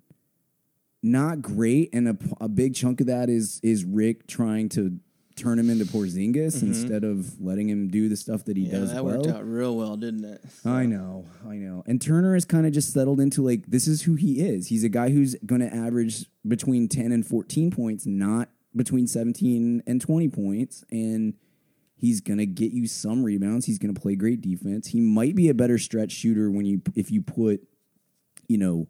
not 1.02 1.42
great, 1.42 1.90
and 1.92 2.08
a, 2.08 2.16
a 2.40 2.48
big 2.48 2.74
chunk 2.74 3.00
of 3.00 3.06
that 3.06 3.28
is 3.28 3.60
is 3.62 3.84
Rick 3.84 4.26
trying 4.26 4.68
to 4.70 4.98
turn 5.36 5.58
him 5.58 5.70
into 5.70 5.86
Porzingis 5.86 6.56
mm-hmm. 6.56 6.66
instead 6.66 7.02
of 7.02 7.40
letting 7.40 7.68
him 7.68 7.88
do 7.88 8.08
the 8.08 8.16
stuff 8.16 8.44
that 8.44 8.56
he 8.56 8.64
Yeah, 8.64 8.80
does 8.80 8.92
that 8.92 9.04
well. 9.04 9.16
worked 9.16 9.28
out 9.28 9.46
real 9.46 9.74
well, 9.74 9.96
didn't 9.96 10.24
it? 10.24 10.42
I 10.64 10.84
know, 10.84 11.24
I 11.48 11.54
know. 11.54 11.82
And 11.86 12.00
Turner 12.00 12.34
has 12.34 12.44
kind 12.44 12.66
of 12.66 12.72
just 12.72 12.92
settled 12.92 13.20
into 13.20 13.42
like 13.42 13.66
this 13.66 13.86
is 13.86 14.02
who 14.02 14.16
he 14.16 14.40
is. 14.40 14.68
He's 14.68 14.84
a 14.84 14.88
guy 14.88 15.10
who's 15.10 15.34
going 15.46 15.62
to 15.62 15.74
average 15.74 16.26
between 16.46 16.88
10 16.88 17.12
and 17.12 17.26
14 17.26 17.70
points, 17.70 18.04
not 18.04 18.50
between 18.76 19.06
17 19.06 19.82
and 19.86 20.00
20 20.00 20.28
points 20.28 20.84
and 20.90 21.34
he's 21.96 22.20
going 22.20 22.38
to 22.38 22.46
get 22.46 22.72
you 22.72 22.86
some 22.86 23.22
rebounds. 23.22 23.66
He's 23.66 23.78
going 23.78 23.94
to 23.94 24.00
play 24.00 24.14
great 24.16 24.40
defense. 24.40 24.88
He 24.88 25.00
might 25.00 25.34
be 25.34 25.48
a 25.48 25.54
better 25.54 25.78
stretch 25.78 26.12
shooter 26.12 26.50
when 26.50 26.66
you 26.66 26.82
if 26.94 27.10
you 27.10 27.20
put 27.20 27.62
you 28.48 28.58
know 28.58 28.88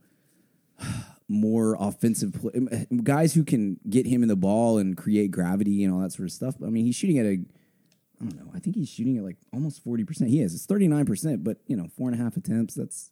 more 1.31 1.77
offensive 1.79 2.35
play, 2.35 2.51
um, 2.57 2.69
uh, 2.73 3.03
guys 3.03 3.35
who 3.35 3.45
can 3.45 3.79
get 3.89 4.05
him 4.05 4.23
in 4.23 4.29
the 4.29 4.37
ball 4.37 4.79
and 4.79 4.97
create 4.97 5.31
gravity 5.31 5.85
and 5.85 5.95
all 5.95 6.01
that 6.01 6.13
sort 6.13 6.27
of 6.27 6.33
stuff. 6.33 6.57
I 6.63 6.67
mean, 6.67 6.85
he's 6.85 6.97
shooting 6.97 7.19
at 7.19 7.27
a 7.27 7.39
I 8.21 8.25
don't 8.25 8.37
know. 8.37 8.51
I 8.55 8.59
think 8.59 8.77
he's 8.77 8.89
shooting 8.89 9.17
at 9.17 9.25
like 9.25 9.37
almost 9.53 9.83
forty 9.83 10.05
percent. 10.05 10.31
He 10.31 10.41
is. 10.41 10.55
It's 10.55 10.67
thirty 10.67 10.89
nine 10.89 11.07
percent, 11.07 11.43
but 11.43 11.59
you 11.67 11.77
know, 11.77 11.89
four 11.97 12.11
and 12.11 12.21
a 12.21 12.23
half 12.23 12.37
attempts. 12.37 12.75
That's 12.75 13.11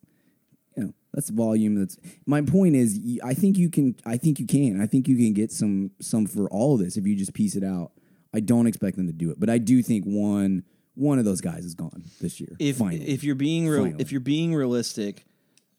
you 0.76 0.84
know, 0.84 0.92
that's 1.14 1.30
volume. 1.30 1.76
That's 1.76 1.96
my 2.26 2.42
point. 2.42 2.76
Is 2.76 3.00
I 3.24 3.34
think 3.34 3.56
you 3.56 3.70
can. 3.70 3.94
I 4.04 4.16
think 4.16 4.38
you 4.38 4.46
can. 4.46 4.80
I 4.80 4.86
think 4.86 5.08
you 5.08 5.16
can 5.16 5.32
get 5.32 5.50
some 5.50 5.92
some 6.00 6.26
for 6.26 6.48
all 6.50 6.74
of 6.74 6.80
this 6.80 6.96
if 6.96 7.06
you 7.06 7.16
just 7.16 7.32
piece 7.32 7.56
it 7.56 7.64
out. 7.64 7.92
I 8.34 8.40
don't 8.40 8.66
expect 8.66 8.96
them 8.96 9.06
to 9.06 9.12
do 9.12 9.30
it, 9.30 9.40
but 9.40 9.48
I 9.48 9.58
do 9.58 9.82
think 9.82 10.04
one 10.04 10.64
one 10.94 11.18
of 11.18 11.24
those 11.24 11.40
guys 11.40 11.64
is 11.64 11.74
gone 11.74 12.04
this 12.20 12.40
year. 12.40 12.56
If 12.58 12.76
finally. 12.76 13.08
if 13.08 13.24
you're 13.24 13.36
being 13.36 13.68
real, 13.68 13.94
if 13.98 14.12
you're 14.12 14.20
being 14.20 14.54
realistic, 14.54 15.24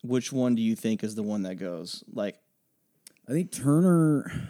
which 0.03 0.31
one 0.31 0.55
do 0.55 0.61
you 0.61 0.75
think 0.75 1.03
is 1.03 1.15
the 1.15 1.23
one 1.23 1.43
that 1.43 1.55
goes? 1.55 2.03
Like, 2.13 2.35
I 3.27 3.31
think 3.31 3.51
Turner. 3.51 4.49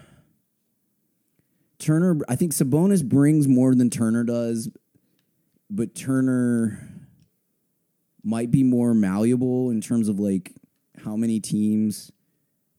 Turner, 1.78 2.18
I 2.28 2.36
think 2.36 2.52
Sabonis 2.54 3.04
brings 3.08 3.48
more 3.48 3.74
than 3.74 3.90
Turner 3.90 4.26
does, 4.26 4.70
but 5.70 5.96
Turner 5.96 6.86
might 8.22 8.52
be 8.52 8.64
more 8.64 8.94
malleable 8.94 9.70
in 9.70 9.80
terms 9.80 10.10
of 10.10 10.20
like 10.20 10.52
how 11.06 11.16
many 11.16 11.40
teams 11.40 12.12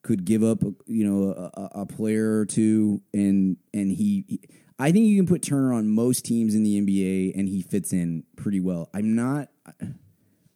could 0.02 0.26
give 0.26 0.42
up, 0.44 0.62
you 0.86 1.04
know, 1.08 1.50
a, 1.54 1.80
a- 1.80 1.86
player 1.86 2.38
or 2.40 2.44
two, 2.46 3.00
and 3.14 3.56
and 3.72 3.90
he, 3.92 4.24
he- 4.28 4.40
I 4.78 4.92
think 4.92 5.06
you 5.06 5.16
can 5.16 5.26
put 5.26 5.42
Turner 5.42 5.72
on 5.72 5.88
most 5.88 6.24
teams 6.24 6.54
in 6.54 6.62
the 6.62 6.80
NBA, 6.80 7.38
and 7.38 7.48
he 7.48 7.62
fits 7.62 7.92
in 7.94 8.24
pretty 8.36 8.60
well. 8.60 8.88
I'm 8.94 9.14
not. 9.14 9.48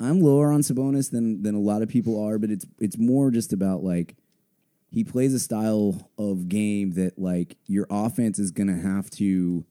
I'm 0.04 0.20
lower 0.20 0.52
on 0.52 0.60
Sabonis 0.60 1.10
than 1.10 1.42
than 1.42 1.54
a 1.54 1.60
lot 1.60 1.82
of 1.82 1.88
people 1.88 2.22
are, 2.22 2.38
but 2.38 2.50
it's 2.50 2.66
it's 2.78 2.98
more 2.98 3.30
just 3.30 3.52
about 3.52 3.82
like 3.82 4.16
he 4.90 5.02
plays 5.02 5.34
a 5.34 5.40
style 5.40 6.10
of 6.18 6.48
game 6.48 6.92
that 6.92 7.18
like 7.18 7.56
your 7.66 7.86
offense 7.90 8.38
is 8.38 8.52
going 8.52 8.68
to 8.68 8.80
have 8.80 9.10
to 9.10 9.64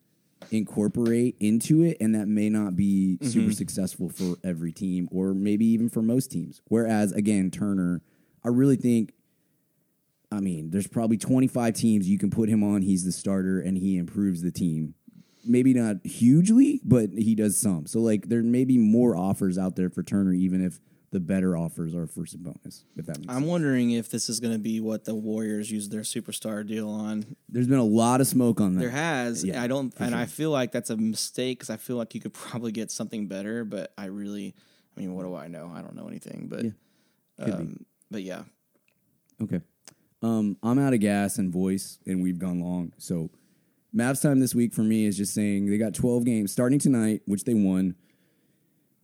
incorporate 0.51 1.37
into 1.39 1.81
it 1.81 1.95
and 2.01 2.13
that 2.13 2.27
may 2.27 2.49
not 2.49 2.75
be 2.75 3.17
mm-hmm. 3.21 3.29
super 3.29 3.53
successful 3.53 4.09
for 4.09 4.35
every 4.43 4.73
team 4.73 5.07
or 5.11 5.33
maybe 5.33 5.65
even 5.65 5.87
for 5.87 6.01
most 6.01 6.31
teams. 6.31 6.61
Whereas 6.67 7.13
again 7.13 7.49
Turner 7.51 8.01
I 8.43 8.49
really 8.49 8.75
think 8.75 9.13
I 10.31 10.41
mean 10.41 10.71
there's 10.71 10.87
probably 10.87 11.17
25 11.17 11.73
teams 11.73 12.09
you 12.09 12.17
can 12.17 12.29
put 12.29 12.49
him 12.49 12.61
on. 12.61 12.81
He's 12.81 13.05
the 13.05 13.13
starter 13.13 13.61
and 13.61 13.77
he 13.77 13.97
improves 13.97 14.41
the 14.41 14.51
team 14.51 14.95
maybe 15.45 15.73
not 15.73 15.97
hugely 16.05 16.79
but 16.83 17.09
he 17.11 17.35
does 17.35 17.57
some 17.57 17.85
so 17.85 17.99
like 17.99 18.29
there 18.29 18.43
may 18.43 18.65
be 18.65 18.77
more 18.77 19.15
offers 19.15 19.57
out 19.57 19.75
there 19.75 19.89
for 19.89 20.03
Turner 20.03 20.33
even 20.33 20.63
if 20.63 20.79
the 21.13 21.19
better 21.19 21.55
offers 21.55 21.93
are 21.93 22.07
first 22.07 22.33
and 22.33 22.43
bonus. 22.43 22.85
If 22.97 23.05
that 23.05 23.19
makes 23.19 23.29
I'm 23.29 23.41
sense. 23.41 23.47
wondering 23.47 23.91
if 23.91 24.09
this 24.09 24.29
is 24.29 24.39
going 24.39 24.53
to 24.53 24.59
be 24.59 24.79
what 24.81 25.05
the 25.05 25.13
Warriors 25.13 25.71
use 25.71 25.87
their 25.87 26.01
superstar 26.01 26.65
deal 26.65 26.89
on. 26.89 27.35
There's 27.47 27.67
been 27.67 27.77
a 27.77 27.83
lot 27.83 28.19
of 28.19 28.25
smoke 28.25 28.59
on 28.59 28.73
that. 28.73 28.79
There 28.79 28.89
has. 28.89 29.45
Yeah, 29.45 29.61
I 29.61 29.67
don't, 29.67 29.95
for 29.95 30.03
and 30.03 30.15
I 30.15 30.25
feel 30.25 30.49
like 30.49 30.71
that's 30.71 30.89
a 30.89 30.97
mistake 30.97 31.59
because 31.59 31.69
I 31.69 31.77
feel 31.77 31.97
like 31.97 32.15
you 32.15 32.19
could 32.19 32.33
probably 32.33 32.71
get 32.71 32.89
something 32.89 33.27
better. 33.27 33.63
But 33.63 33.93
I 33.95 34.05
really, 34.05 34.55
I 34.97 35.01
mean, 35.01 35.13
what 35.13 35.23
do 35.23 35.35
I 35.35 35.47
know? 35.47 35.71
I 35.71 35.83
don't 35.83 35.95
know 35.95 36.07
anything. 36.07 36.47
But, 36.49 36.65
Yeah, 36.65 36.71
um, 37.53 37.85
but 38.09 38.23
yeah, 38.23 38.41
Okay. 39.39 39.61
Um, 40.23 40.57
I'm 40.63 40.79
out 40.79 40.93
of 40.93 40.99
gas 40.99 41.37
and 41.37 41.53
voice, 41.53 41.99
and 42.07 42.23
we've 42.23 42.39
gone 42.39 42.59
long. 42.59 42.91
So, 42.97 43.29
Mavs 43.95 44.21
time 44.21 44.39
this 44.39 44.55
week 44.55 44.73
for 44.73 44.81
me 44.81 45.05
is 45.05 45.17
just 45.17 45.33
saying 45.33 45.67
they 45.67 45.77
got 45.77 45.93
12 45.93 46.25
games 46.25 46.51
starting 46.51 46.79
tonight, 46.79 47.21
which 47.25 47.43
they 47.43 47.53
won. 47.53 47.95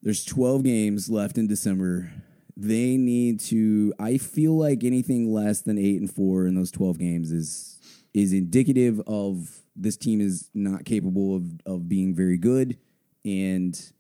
There's 0.01 0.25
12 0.25 0.63
games 0.63 1.09
left 1.09 1.37
in 1.37 1.47
December. 1.47 2.11
They 2.57 2.97
need 2.97 3.39
to. 3.41 3.93
I 3.99 4.17
feel 4.17 4.57
like 4.57 4.83
anything 4.83 5.31
less 5.31 5.61
than 5.61 5.77
eight 5.77 5.99
and 5.99 6.11
four 6.11 6.45
in 6.47 6.55
those 6.55 6.71
12 6.71 6.97
games 6.97 7.31
is 7.31 7.79
is 8.13 8.33
indicative 8.33 8.99
of 9.05 9.61
this 9.75 9.95
team 9.95 10.19
is 10.19 10.49
not 10.53 10.85
capable 10.85 11.35
of 11.35 11.43
of 11.65 11.87
being 11.87 12.15
very 12.15 12.37
good 12.37 12.77
and 13.23 13.91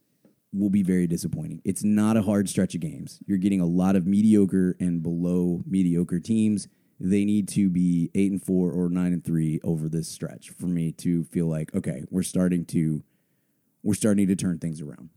will 0.51 0.69
be 0.69 0.81
very 0.81 1.05
disappointing. 1.05 1.61
It's 1.63 1.83
not 1.83 2.17
a 2.17 2.23
hard 2.23 2.49
stretch 2.49 2.73
of 2.73 2.81
games. 2.81 3.19
You're 3.27 3.37
getting 3.37 3.61
a 3.61 3.65
lot 3.65 3.95
of 3.95 4.07
mediocre 4.07 4.75
and 4.79 5.03
below 5.03 5.63
mediocre 5.67 6.19
teams. 6.19 6.67
They 6.99 7.23
need 7.25 7.47
to 7.49 7.69
be 7.69 8.09
eight 8.13 8.31
and 8.31 8.43
four 8.43 8.71
or 8.71 8.89
nine 8.89 9.13
and 9.13 9.23
three 9.23 9.59
over 9.63 9.87
this 9.87 10.07
stretch 10.09 10.49
for 10.49 10.65
me 10.67 10.91
to 10.93 11.23
feel 11.25 11.47
like 11.47 11.73
okay, 11.75 12.03
we're 12.09 12.23
starting 12.23 12.65
to 12.65 13.01
we're 13.83 13.93
starting 13.93 14.27
to 14.27 14.35
turn 14.35 14.59
things 14.59 14.81
around. 14.81 15.09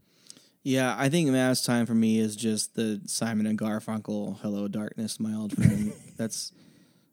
yeah. 0.63 0.95
I 0.97 1.09
think 1.09 1.29
Mavs 1.31 1.65
time 1.67 1.87
for 1.87 1.95
me 1.95 2.19
is 2.21 2.37
just 2.37 2.75
the 2.77 3.01
Simon 3.07 3.47
and 3.47 3.59
Garfunkel 3.59 4.39
"Hello 4.41 4.69
Darkness, 4.69 5.19
My 5.19 5.35
Old 5.35 5.53
Friend." 5.53 5.93
that's 6.17 6.53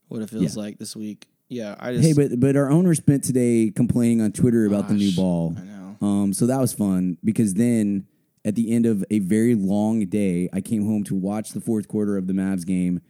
what 0.08 0.22
it 0.22 0.30
feels 0.30 0.56
Yeah. 0.56 0.62
like 0.64 0.78
this 0.78 0.96
week. 0.96 1.28
Yeah, 1.48 1.76
I 1.80 1.94
just 1.94 2.06
Hey, 2.06 2.14
but 2.14 2.40
but 2.40 2.56
our 2.56 2.70
owner 2.70 2.94
spent 2.94 3.24
today 3.24 3.72
complaining 3.76 4.22
on 4.22 4.32
Twitter 4.32 4.66
about 4.68 4.88
the 4.88 4.94
new 4.94 5.12
ball. 5.16 5.56
I 5.58 5.62
know. 5.62 6.08
Um, 6.08 6.32
so 6.34 6.46
that 6.46 6.60
was 6.62 6.74
fun 6.74 7.18
because 7.24 7.56
then 7.56 8.06
at 8.46 8.54
the 8.56 8.72
end 8.72 8.86
of 8.86 9.04
a 9.10 9.18
very 9.20 9.56
long 9.56 10.06
day, 10.06 10.48
I 10.54 10.62
came 10.62 10.86
home 10.86 11.04
to 11.06 11.16
watch 11.16 11.50
the 11.52 11.60
fourth 11.60 11.88
quarter 11.88 12.18
of 12.18 12.28
the 12.28 12.34
Mavs 12.34 12.66
game 12.68 13.02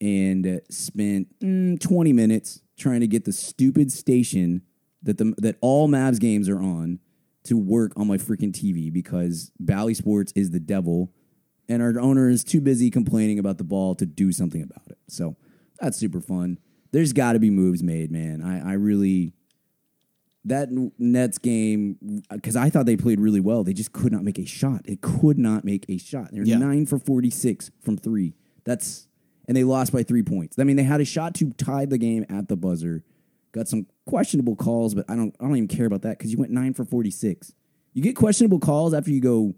and 0.00 0.60
spent 0.70 1.38
mm, 1.40 1.78
20 1.80 2.12
minutes 2.12 2.62
trying 2.78 3.00
to 3.00 3.06
get 3.06 3.24
the 3.24 3.32
stupid 3.32 3.92
station 3.92 4.62
that 5.02 5.18
the 5.18 5.34
that 5.38 5.56
all 5.60 5.88
Mavs 5.88 6.18
games 6.18 6.48
are 6.48 6.60
on 6.60 6.98
to 7.44 7.56
work 7.56 7.92
on 7.96 8.06
my 8.06 8.16
freaking 8.18 8.52
TV 8.52 8.92
because 8.92 9.50
Bally 9.58 9.94
Sports 9.94 10.32
is 10.36 10.50
the 10.50 10.60
devil 10.60 11.12
and 11.68 11.82
our 11.82 11.98
owner 12.00 12.28
is 12.28 12.44
too 12.44 12.60
busy 12.60 12.90
complaining 12.90 13.38
about 13.38 13.58
the 13.58 13.64
ball 13.64 13.94
to 13.94 14.04
do 14.06 14.32
something 14.32 14.62
about 14.62 14.86
it. 14.90 14.98
So 15.08 15.36
that's 15.78 15.96
super 15.96 16.20
fun. 16.20 16.58
There's 16.92 17.12
got 17.12 17.34
to 17.34 17.38
be 17.38 17.50
moves 17.50 17.82
made, 17.82 18.10
man. 18.10 18.42
I, 18.42 18.70
I 18.70 18.72
really 18.74 19.32
that 20.44 20.68
Nets 20.98 21.38
game 21.38 22.22
because 22.30 22.56
I 22.56 22.70
thought 22.70 22.86
they 22.86 22.96
played 22.96 23.20
really 23.20 23.40
well. 23.40 23.62
They 23.62 23.74
just 23.74 23.92
could 23.92 24.10
not 24.12 24.24
make 24.24 24.38
a 24.38 24.46
shot. 24.46 24.82
It 24.86 25.00
could 25.02 25.38
not 25.38 25.64
make 25.64 25.84
a 25.88 25.98
shot. 25.98 26.30
They're 26.32 26.44
Yeah. 26.44 26.58
nine 26.58 26.86
for 26.86 26.98
forty 26.98 27.30
six 27.30 27.70
from 27.80 27.96
three. 27.96 28.34
That's 28.64 29.06
and 29.50 29.56
they 29.56 29.64
lost 29.64 29.92
by 29.92 30.04
three 30.04 30.22
points. 30.22 30.56
I 30.60 30.62
mean, 30.62 30.76
they 30.76 30.84
had 30.84 31.00
a 31.00 31.04
shot 31.04 31.34
to 31.34 31.50
tie 31.54 31.84
the 31.84 31.98
game 31.98 32.24
at 32.28 32.46
the 32.46 32.54
buzzer. 32.56 33.02
Got 33.50 33.66
some 33.66 33.88
questionable 34.06 34.54
calls, 34.54 34.94
but 34.94 35.04
I 35.10 35.16
don't. 35.16 35.34
I 35.40 35.44
don't 35.44 35.56
even 35.56 35.66
care 35.66 35.86
about 35.86 36.02
that 36.02 36.18
because 36.18 36.30
you 36.30 36.38
went 36.38 36.52
nine 36.52 36.72
for 36.72 36.84
forty 36.84 37.10
six. 37.10 37.52
You 37.92 38.00
get 38.00 38.14
questionable 38.14 38.60
calls 38.60 38.94
after 38.94 39.10
you 39.10 39.20
go 39.20 39.56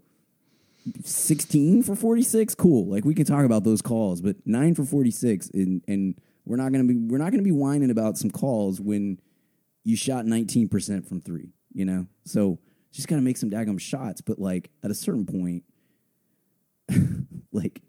sixteen 1.03 1.83
for 1.83 1.95
forty 1.95 2.23
six. 2.23 2.55
Cool. 2.55 2.87
Like 2.87 3.05
we 3.05 3.13
can 3.13 3.25
talk 3.25 3.45
about 3.45 3.63
those 3.63 3.83
calls, 3.83 4.19
but 4.19 4.37
nine 4.47 4.73
for 4.73 4.83
forty 4.83 5.11
six, 5.11 5.47
and 5.53 5.83
and 5.87 6.19
we're 6.43 6.57
not 6.57 6.71
gonna 6.71 6.85
be 6.85 6.95
we're 6.95 7.19
not 7.19 7.29
gonna 7.29 7.43
be 7.43 7.51
whining 7.51 7.91
about 7.91 8.17
some 8.17 8.31
calls 8.31 8.81
when 8.81 9.19
you 9.83 9.95
shot 9.95 10.25
19% 10.25 11.07
from 11.07 11.21
three, 11.21 11.49
you 11.73 11.85
know? 11.85 12.07
So 12.25 12.59
just 12.91 13.07
got 13.07 13.17
to 13.17 13.21
make 13.21 13.37
some 13.37 13.49
daggum 13.49 13.79
shots. 13.79 14.21
But 14.21 14.39
like 14.39 14.69
at 14.83 14.91
a 14.91 14.95
certain 14.95 15.25
point, 15.25 15.63
like, 17.51 17.81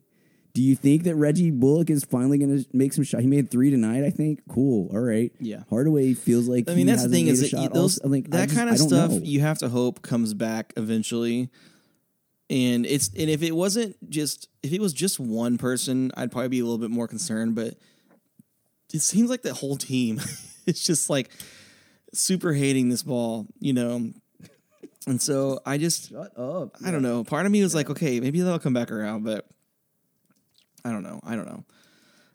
do 0.54 0.62
you 0.62 0.76
think 0.76 1.02
that 1.02 1.16
Reggie 1.16 1.50
Bullock 1.50 1.90
is 1.90 2.04
finally 2.04 2.38
going 2.38 2.62
to 2.62 2.68
make 2.72 2.92
some 2.92 3.02
shot? 3.02 3.20
He 3.20 3.26
made 3.26 3.50
three 3.50 3.70
tonight, 3.70 4.04
I 4.04 4.10
think. 4.10 4.40
Cool. 4.48 4.88
All 4.92 5.00
right. 5.00 5.32
Yeah. 5.40 5.64
Hardaway 5.68 6.14
feels 6.14 6.48
like 6.48 6.70
I 6.70 6.76
mean, 6.76 6.86
that's 6.86 7.02
the 7.02 7.08
thing 7.08 7.26
is 7.26 7.40
that 7.40 7.60
you, 7.60 7.68
those 7.70 7.98
also. 7.98 8.08
Like, 8.08 8.30
that 8.30 8.48
just- 8.48 8.56
kind 8.56 8.70
of 8.70 8.78
stuff 8.78 9.10
know. 9.10 9.20
you 9.22 9.40
have 9.40 9.58
to 9.58 9.68
hope 9.68 10.00
comes 10.02 10.32
back 10.32 10.72
eventually. 10.76 11.50
And 12.48 12.86
it's 12.86 13.08
and 13.08 13.28
if 13.28 13.42
it 13.42 13.52
wasn't 13.52 13.96
just 14.08 14.48
if 14.62 14.72
it 14.72 14.80
was 14.80 14.92
just 14.92 15.18
one 15.18 15.58
person, 15.58 16.12
I'd 16.16 16.30
probably 16.30 16.48
be 16.48 16.60
a 16.60 16.62
little 16.64 16.78
bit 16.78 16.90
more 16.90 17.08
concerned. 17.08 17.56
But 17.56 17.74
it 18.92 19.00
seems 19.00 19.30
like 19.30 19.42
the 19.42 19.54
whole 19.54 19.76
team 19.76 20.20
is 20.66 20.84
just 20.84 21.10
like 21.10 21.30
super 22.12 22.52
hating 22.52 22.90
this 22.90 23.02
ball, 23.02 23.46
you 23.58 23.72
know. 23.72 24.12
And 25.06 25.20
so 25.20 25.58
I 25.66 25.78
just 25.78 26.10
Shut 26.10 26.38
up. 26.38 26.76
I 26.84 26.92
don't 26.92 27.02
know. 27.02 27.24
Part 27.24 27.44
of 27.44 27.50
me 27.50 27.60
was 27.62 27.74
like, 27.74 27.90
okay, 27.90 28.20
maybe 28.20 28.40
they'll 28.40 28.60
come 28.60 28.72
back 28.72 28.92
around, 28.92 29.24
but 29.24 29.46
I 30.84 30.90
don't 30.90 31.02
know. 31.02 31.20
I 31.24 31.36
don't 31.36 31.46
know. 31.46 31.64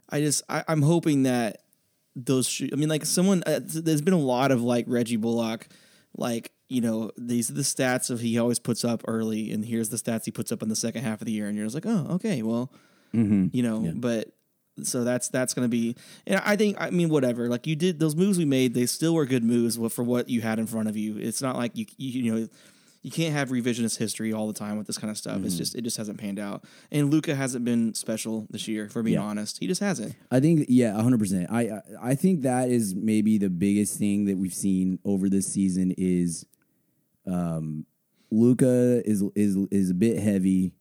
I 0.09 0.21
just 0.21 0.43
I, 0.49 0.63
I'm 0.67 0.81
hoping 0.81 1.23
that 1.23 1.61
those. 2.15 2.47
Sh- 2.47 2.69
I 2.71 2.75
mean, 2.75 2.89
like 2.89 3.05
someone. 3.05 3.43
Uh, 3.45 3.59
there's 3.63 4.01
been 4.01 4.13
a 4.13 4.17
lot 4.17 4.51
of 4.51 4.61
like 4.61 4.85
Reggie 4.87 5.17
Bullock, 5.17 5.67
like 6.17 6.51
you 6.67 6.81
know 6.81 7.11
these 7.17 7.49
are 7.49 7.53
the 7.53 7.61
stats 7.61 8.09
of 8.09 8.19
he 8.19 8.37
always 8.39 8.59
puts 8.59 8.83
up 8.83 9.03
early, 9.07 9.51
and 9.51 9.63
here's 9.63 9.89
the 9.89 9.97
stats 9.97 10.25
he 10.25 10.31
puts 10.31 10.51
up 10.51 10.63
in 10.63 10.69
the 10.69 10.75
second 10.75 11.03
half 11.03 11.21
of 11.21 11.25
the 11.25 11.31
year, 11.31 11.47
and 11.47 11.55
you're 11.55 11.65
just 11.65 11.75
like, 11.75 11.85
oh, 11.85 12.07
okay, 12.15 12.41
well, 12.41 12.71
you 13.53 13.63
know, 13.63 13.79
but. 13.95 14.29
So 14.81 15.03
that's 15.03 15.27
that's 15.27 15.53
going 15.53 15.65
to 15.65 15.69
be, 15.69 15.97
and 16.25 16.41
I 16.45 16.55
think 16.55 16.77
I 16.79 16.89
mean 16.89 17.09
whatever. 17.09 17.49
Like 17.49 17.67
you 17.67 17.75
did 17.75 17.99
those 17.99 18.15
moves 18.15 18.37
we 18.37 18.45
made, 18.45 18.73
they 18.73 18.85
still 18.85 19.13
were 19.13 19.25
good 19.25 19.43
moves 19.43 19.75
for 19.93 20.03
what 20.03 20.29
you 20.29 20.39
had 20.39 20.57
in 20.57 20.67
front 20.67 20.87
of 20.87 20.95
you. 20.95 21.17
It's 21.17 21.41
not 21.41 21.57
like 21.57 21.75
you 21.75 21.85
you, 21.97 22.23
you 22.23 22.33
know 22.33 22.47
you 23.01 23.11
can't 23.11 23.33
have 23.33 23.49
revisionist 23.49 23.97
history 23.97 24.33
all 24.33 24.45
the 24.47 24.53
time 24.53 24.77
with 24.77 24.85
this 24.85 24.97
kind 24.97 25.09
of 25.09 25.17
stuff. 25.17 25.37
Mm-hmm. 25.37 25.45
It's 25.45 25.55
just 25.57 25.73
it 25.75 25.81
just 25.83 25.95
hasn't 25.97 26.17
panned 26.19 26.37
out. 26.39 26.65
And 26.91 27.09
Luka 27.09 27.33
hasn't 27.33 27.63
been 27.63 27.93
special 27.93 28.45
this 28.49 28.67
year, 28.67 28.89
for 28.89 29.01
being 29.03 29.15
Yeah. 29.15 29.23
honest. 29.23 29.57
He 29.59 29.67
just 29.67 29.79
hasn't. 29.81 30.15
I 30.29 30.39
think 30.41 30.65
yeah, 30.67 31.01
hundred 31.01 31.19
percent. 31.19 31.47
I 31.49 31.79
I- 32.01 32.15
think 32.15 32.41
that 32.41 32.69
is 32.69 32.93
maybe 32.95 33.37
the 33.37 33.49
biggest 33.49 33.97
thing 33.97 34.25
that 34.25 34.37
we've 34.37 34.53
seen 34.53 34.99
over 35.05 35.29
this 35.29 35.47
season 35.47 35.93
is, 35.97 36.45
um, 37.25 37.85
Luka 38.31 39.01
is 39.09 39.23
is 39.35 39.55
is 39.71 39.89
a 39.89 39.93
bit 39.93 40.19
heavy. 40.19 40.73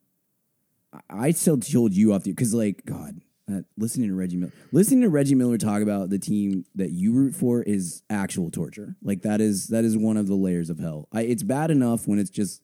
I- 0.92 1.00
I 1.26 1.30
still 1.30 1.58
told 1.58 1.94
you 1.94 2.12
off 2.12 2.24
the 2.24 2.32
because 2.32 2.52
like 2.54 2.84
God, 2.84 3.20
uh, 3.50 3.60
listening 3.76 4.08
to 4.08 4.14
Reggie 4.14 4.36
Miller, 4.36 4.52
listening 4.72 5.02
to 5.02 5.08
Reggie 5.08 5.34
Miller 5.34 5.58
talk 5.58 5.82
about 5.82 6.10
the 6.10 6.18
team 6.18 6.64
that 6.74 6.90
you 6.90 7.12
root 7.12 7.34
for 7.34 7.62
is 7.62 8.02
actual 8.10 8.50
torture. 8.50 8.96
Like 9.02 9.22
that 9.22 9.40
is 9.40 9.68
that 9.68 9.84
is 9.84 9.96
one 9.96 10.16
of 10.16 10.26
the 10.26 10.34
layers 10.34 10.70
of 10.70 10.78
hell. 10.78 11.08
I, 11.12 11.22
it's 11.22 11.42
bad 11.42 11.70
enough 11.70 12.06
when 12.06 12.18
it's 12.18 12.30
just 12.30 12.62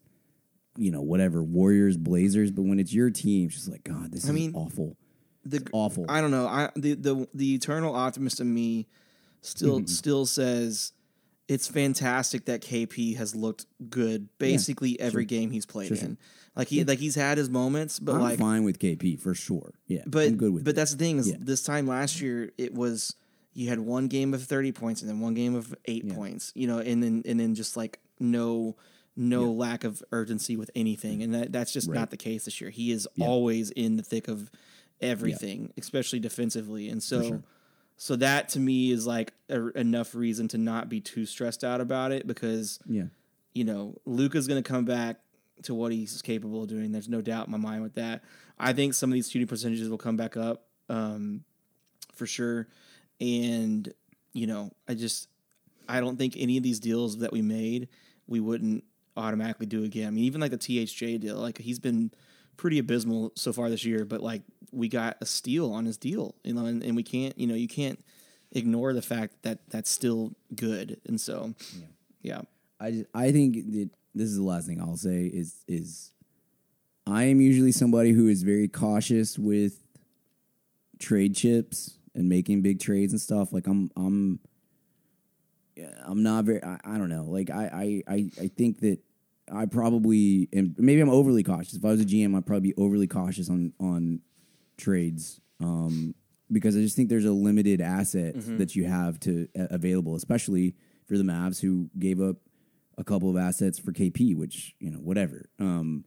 you 0.77 0.91
know 0.91 1.03
whatever 1.03 1.43
Warriors 1.43 1.97
Blazers, 1.97 2.51
but 2.51 2.63
when 2.63 2.79
it's 2.79 2.93
your 2.93 3.11
team, 3.11 3.47
it's 3.47 3.55
just 3.55 3.71
like 3.71 3.85
God, 3.85 4.13
this 4.13 4.25
is 4.25 4.33
mean, 4.33 4.53
awful. 4.55 4.97
The 5.47 5.67
Awful. 5.73 6.07
I 6.09 6.21
don't 6.21 6.31
know. 6.31 6.47
I 6.47 6.71
the 6.75 6.95
the 6.95 7.29
the 7.35 7.55
eternal 7.55 7.95
optimist 7.95 8.41
in 8.41 8.53
me 8.53 8.87
still 9.43 9.79
Mm-hmm. 9.81 9.87
still 9.87 10.25
says 10.27 10.93
it's 11.49 11.69
fantastic 11.69 12.47
that 12.47 12.63
KP 12.63 13.17
has 13.17 13.37
looked 13.37 13.67
good 13.91 14.29
basically 14.39 14.99
every 14.99 15.27
game 15.27 15.51
he's 15.51 15.67
played 15.67 15.93
in. 15.93 16.17
Like 16.57 16.69
he 16.69 16.85
like 16.85 16.99
he's 17.01 17.15
had 17.17 17.37
his 17.39 17.51
moments, 17.51 17.99
but 17.99 18.15
I'm 18.15 18.21
like 18.21 18.39
fine 18.39 18.63
with 18.65 18.79
KP 18.79 19.21
for 19.21 19.35
sure. 19.35 19.75
Yeah, 19.87 20.03
but 20.07 20.29
I'm 20.29 20.37
good 20.37 20.53
with 20.53 20.65
but 20.65 20.71
it. 20.71 20.77
that's 20.77 20.93
the 20.93 20.99
thing 20.99 21.19
is 21.19 21.29
Yeah. 21.31 21.37
this 21.41 21.63
time 21.63 21.87
last 21.87 22.21
year 22.21 22.53
it 22.59 22.73
was 22.75 23.17
you 23.55 23.69
had 23.69 23.81
one 23.81 24.09
game 24.09 24.35
of 24.35 24.43
30 24.43 24.73
points 24.73 25.01
and 25.01 25.09
then 25.11 25.21
one 25.21 25.35
game 25.35 25.55
of 25.55 25.75
8 25.85 26.13
points 26.15 26.51
you 26.57 26.67
know 26.67 26.79
and 26.79 27.03
then 27.03 27.23
and 27.25 27.39
then 27.39 27.55
just 27.55 27.77
like 27.77 28.01
no 28.21 28.77
no 29.17 29.51
lack 29.53 29.85
of 29.85 30.03
urgency 30.11 30.57
with 30.57 30.71
anything 30.75 31.23
and 31.23 31.35
that, 31.35 31.53
that's 31.53 31.73
just 31.73 31.89
not 31.89 32.11
the 32.11 32.17
case 32.17 32.45
this 32.47 32.61
year. 32.61 32.71
He 32.71 32.91
is 32.93 33.09
always 33.21 33.71
in 33.71 33.97
the 33.97 34.03
thick 34.03 34.29
of 34.29 34.51
everything 35.01 35.73
especially 35.77 36.19
defensively 36.21 36.89
and 36.89 37.03
so 37.03 37.43
so 37.97 38.17
that 38.17 38.49
to 38.51 38.59
me 38.61 38.91
is 38.91 39.07
like 39.07 39.33
a, 39.49 39.69
enough 39.79 40.15
reason 40.15 40.49
to 40.49 40.59
not 40.59 40.89
be 40.89 41.01
too 41.01 41.27
stressed 41.27 41.63
out 41.63 41.81
about 41.81 42.11
it 42.13 42.27
because 42.27 42.79
yeah, 42.89 43.05
you 43.55 43.63
know, 43.65 43.95
Luka's 44.05 44.49
going 44.49 44.61
to 44.61 44.69
come 44.69 44.85
back 44.85 45.21
to 45.63 45.75
what 45.75 45.93
he's 45.93 46.21
capable 46.23 46.63
of 46.63 46.69
doing. 46.69 46.93
There's 46.93 47.09
no 47.09 47.21
doubt 47.21 47.47
in 47.47 47.53
my 47.53 47.59
mind 47.59 47.83
with 47.83 47.95
that. 47.95 48.23
I 48.59 48.73
think 48.73 48.95
some 48.95 49.11
of 49.11 49.15
these 49.15 49.31
shooting 49.31 49.49
percentages 49.49 49.89
will 49.89 49.99
come 49.99 50.17
back 50.17 50.37
up 50.37 50.67
um, 50.89 51.45
for 52.15 52.27
sure. 52.27 52.69
And, 53.21 53.93
you 54.33 54.47
know, 54.47 54.73
I 54.89 54.95
just, 54.95 55.29
I 55.89 56.01
don't 56.01 56.17
think 56.17 56.35
any 56.37 56.57
of 56.57 56.63
these 56.63 56.81
deals 56.81 57.19
that 57.19 57.33
we 57.33 57.43
made, 57.43 57.89
we 58.27 58.41
wouldn't 58.41 58.85
automatically 59.17 59.67
do 59.67 59.85
again. 59.85 60.09
I 60.09 60.11
mean, 60.11 60.25
even 60.25 60.41
like 60.41 60.51
the 60.51 60.59
THJ 60.59 61.21
deal, 61.21 61.37
like 61.37 61.59
he's 61.59 61.79
been 61.79 62.11
pretty 62.57 62.79
abysmal 62.79 63.33
so 63.37 63.53
far 63.53 63.71
this 63.71 63.85
year, 63.85 64.05
but 64.05 64.21
like 64.21 64.43
we 64.73 64.89
got 64.89 65.17
a 65.21 65.27
steal 65.27 65.73
on 65.73 65.85
his 65.85 65.97
deal, 65.97 66.35
you 66.45 66.55
know, 66.55 66.67
and, 66.67 66.83
and 66.83 66.97
we 66.97 67.03
can't, 67.03 67.37
you 67.39 67.47
know, 67.47 67.55
you 67.55 67.69
can't 67.69 68.05
ignore 68.53 68.93
the 68.93 69.03
fact 69.03 69.43
that 69.43 69.59
that's 69.69 69.91
still 69.91 70.33
good. 70.55 71.01
And 71.07 71.21
so, 71.21 71.55
yeah. 72.23 72.43
I 72.81 73.05
I 73.15 73.33
think 73.33 73.73
that 73.73 73.91
this 74.15 74.29
is 74.29 74.37
the 74.37 74.43
last 74.43 74.67
thing 74.67 74.81
I'll 74.81 74.97
say 74.97 75.27
is 75.27 75.65
is 75.67 76.13
I 77.07 77.25
am 77.25 77.41
usually 77.41 77.73
somebody 77.73 78.13
who 78.13 78.29
is 78.29 78.43
very 78.43 78.69
cautious 78.69 79.39
with 79.39 79.81
trade 80.99 81.35
chips 81.35 81.99
and 82.15 82.29
making 82.29 82.63
big 82.63 82.81
trades 82.81 83.13
and 83.13 83.21
stuff. 83.21 83.53
Like 83.53 83.67
I'm 83.67 83.91
I'm 83.97 84.41
I'm 86.05 86.23
not 86.23 86.45
very 86.45 86.63
I, 86.63 86.79
I 86.85 86.99
don't 86.99 87.09
know. 87.09 87.25
Like 87.25 87.51
I, 87.51 88.03
I 88.09 88.15
I 88.15 88.31
I 88.43 88.49
think 88.49 88.81
that 88.81 89.01
I 89.53 89.67
probably 89.67 90.49
am 90.53 90.75
maybe 90.79 91.01
I'm 91.01 91.11
overly 91.11 91.43
cautious. 91.43 91.75
If 91.75 91.85
I 91.85 91.89
was 91.89 92.01
a 92.01 92.05
GM, 92.05 92.37
I'd 92.37 92.47
probably 92.47 92.73
be 92.73 92.75
overly 92.81 93.07
cautious 93.07 93.51
on 93.51 93.73
on 93.81 94.21
trades. 94.77 95.41
Um 95.61 96.15
because 96.53 96.77
I 96.77 96.81
just 96.81 96.95
think 96.95 97.09
there's 97.09 97.25
a 97.25 97.33
limited 97.33 97.81
asset 97.81 98.35
that 98.59 98.77
you 98.77 98.85
have 98.85 99.19
to 99.21 99.49
uh, 99.59 99.67
available, 99.71 100.15
especially 100.15 100.77
for 101.07 101.17
the 101.17 101.25
Mavs 101.25 101.61
who 101.61 101.89
gave 101.99 102.21
up 102.21 102.37
a 102.99 103.05
couple 103.05 103.31
of 103.31 103.37
assets 103.37 103.79
for 103.79 103.93
KP, 103.93 104.37
which 104.37 104.75
you 104.79 104.91
know 104.91 104.99
whatever. 104.99 105.49
Um, 105.59 106.05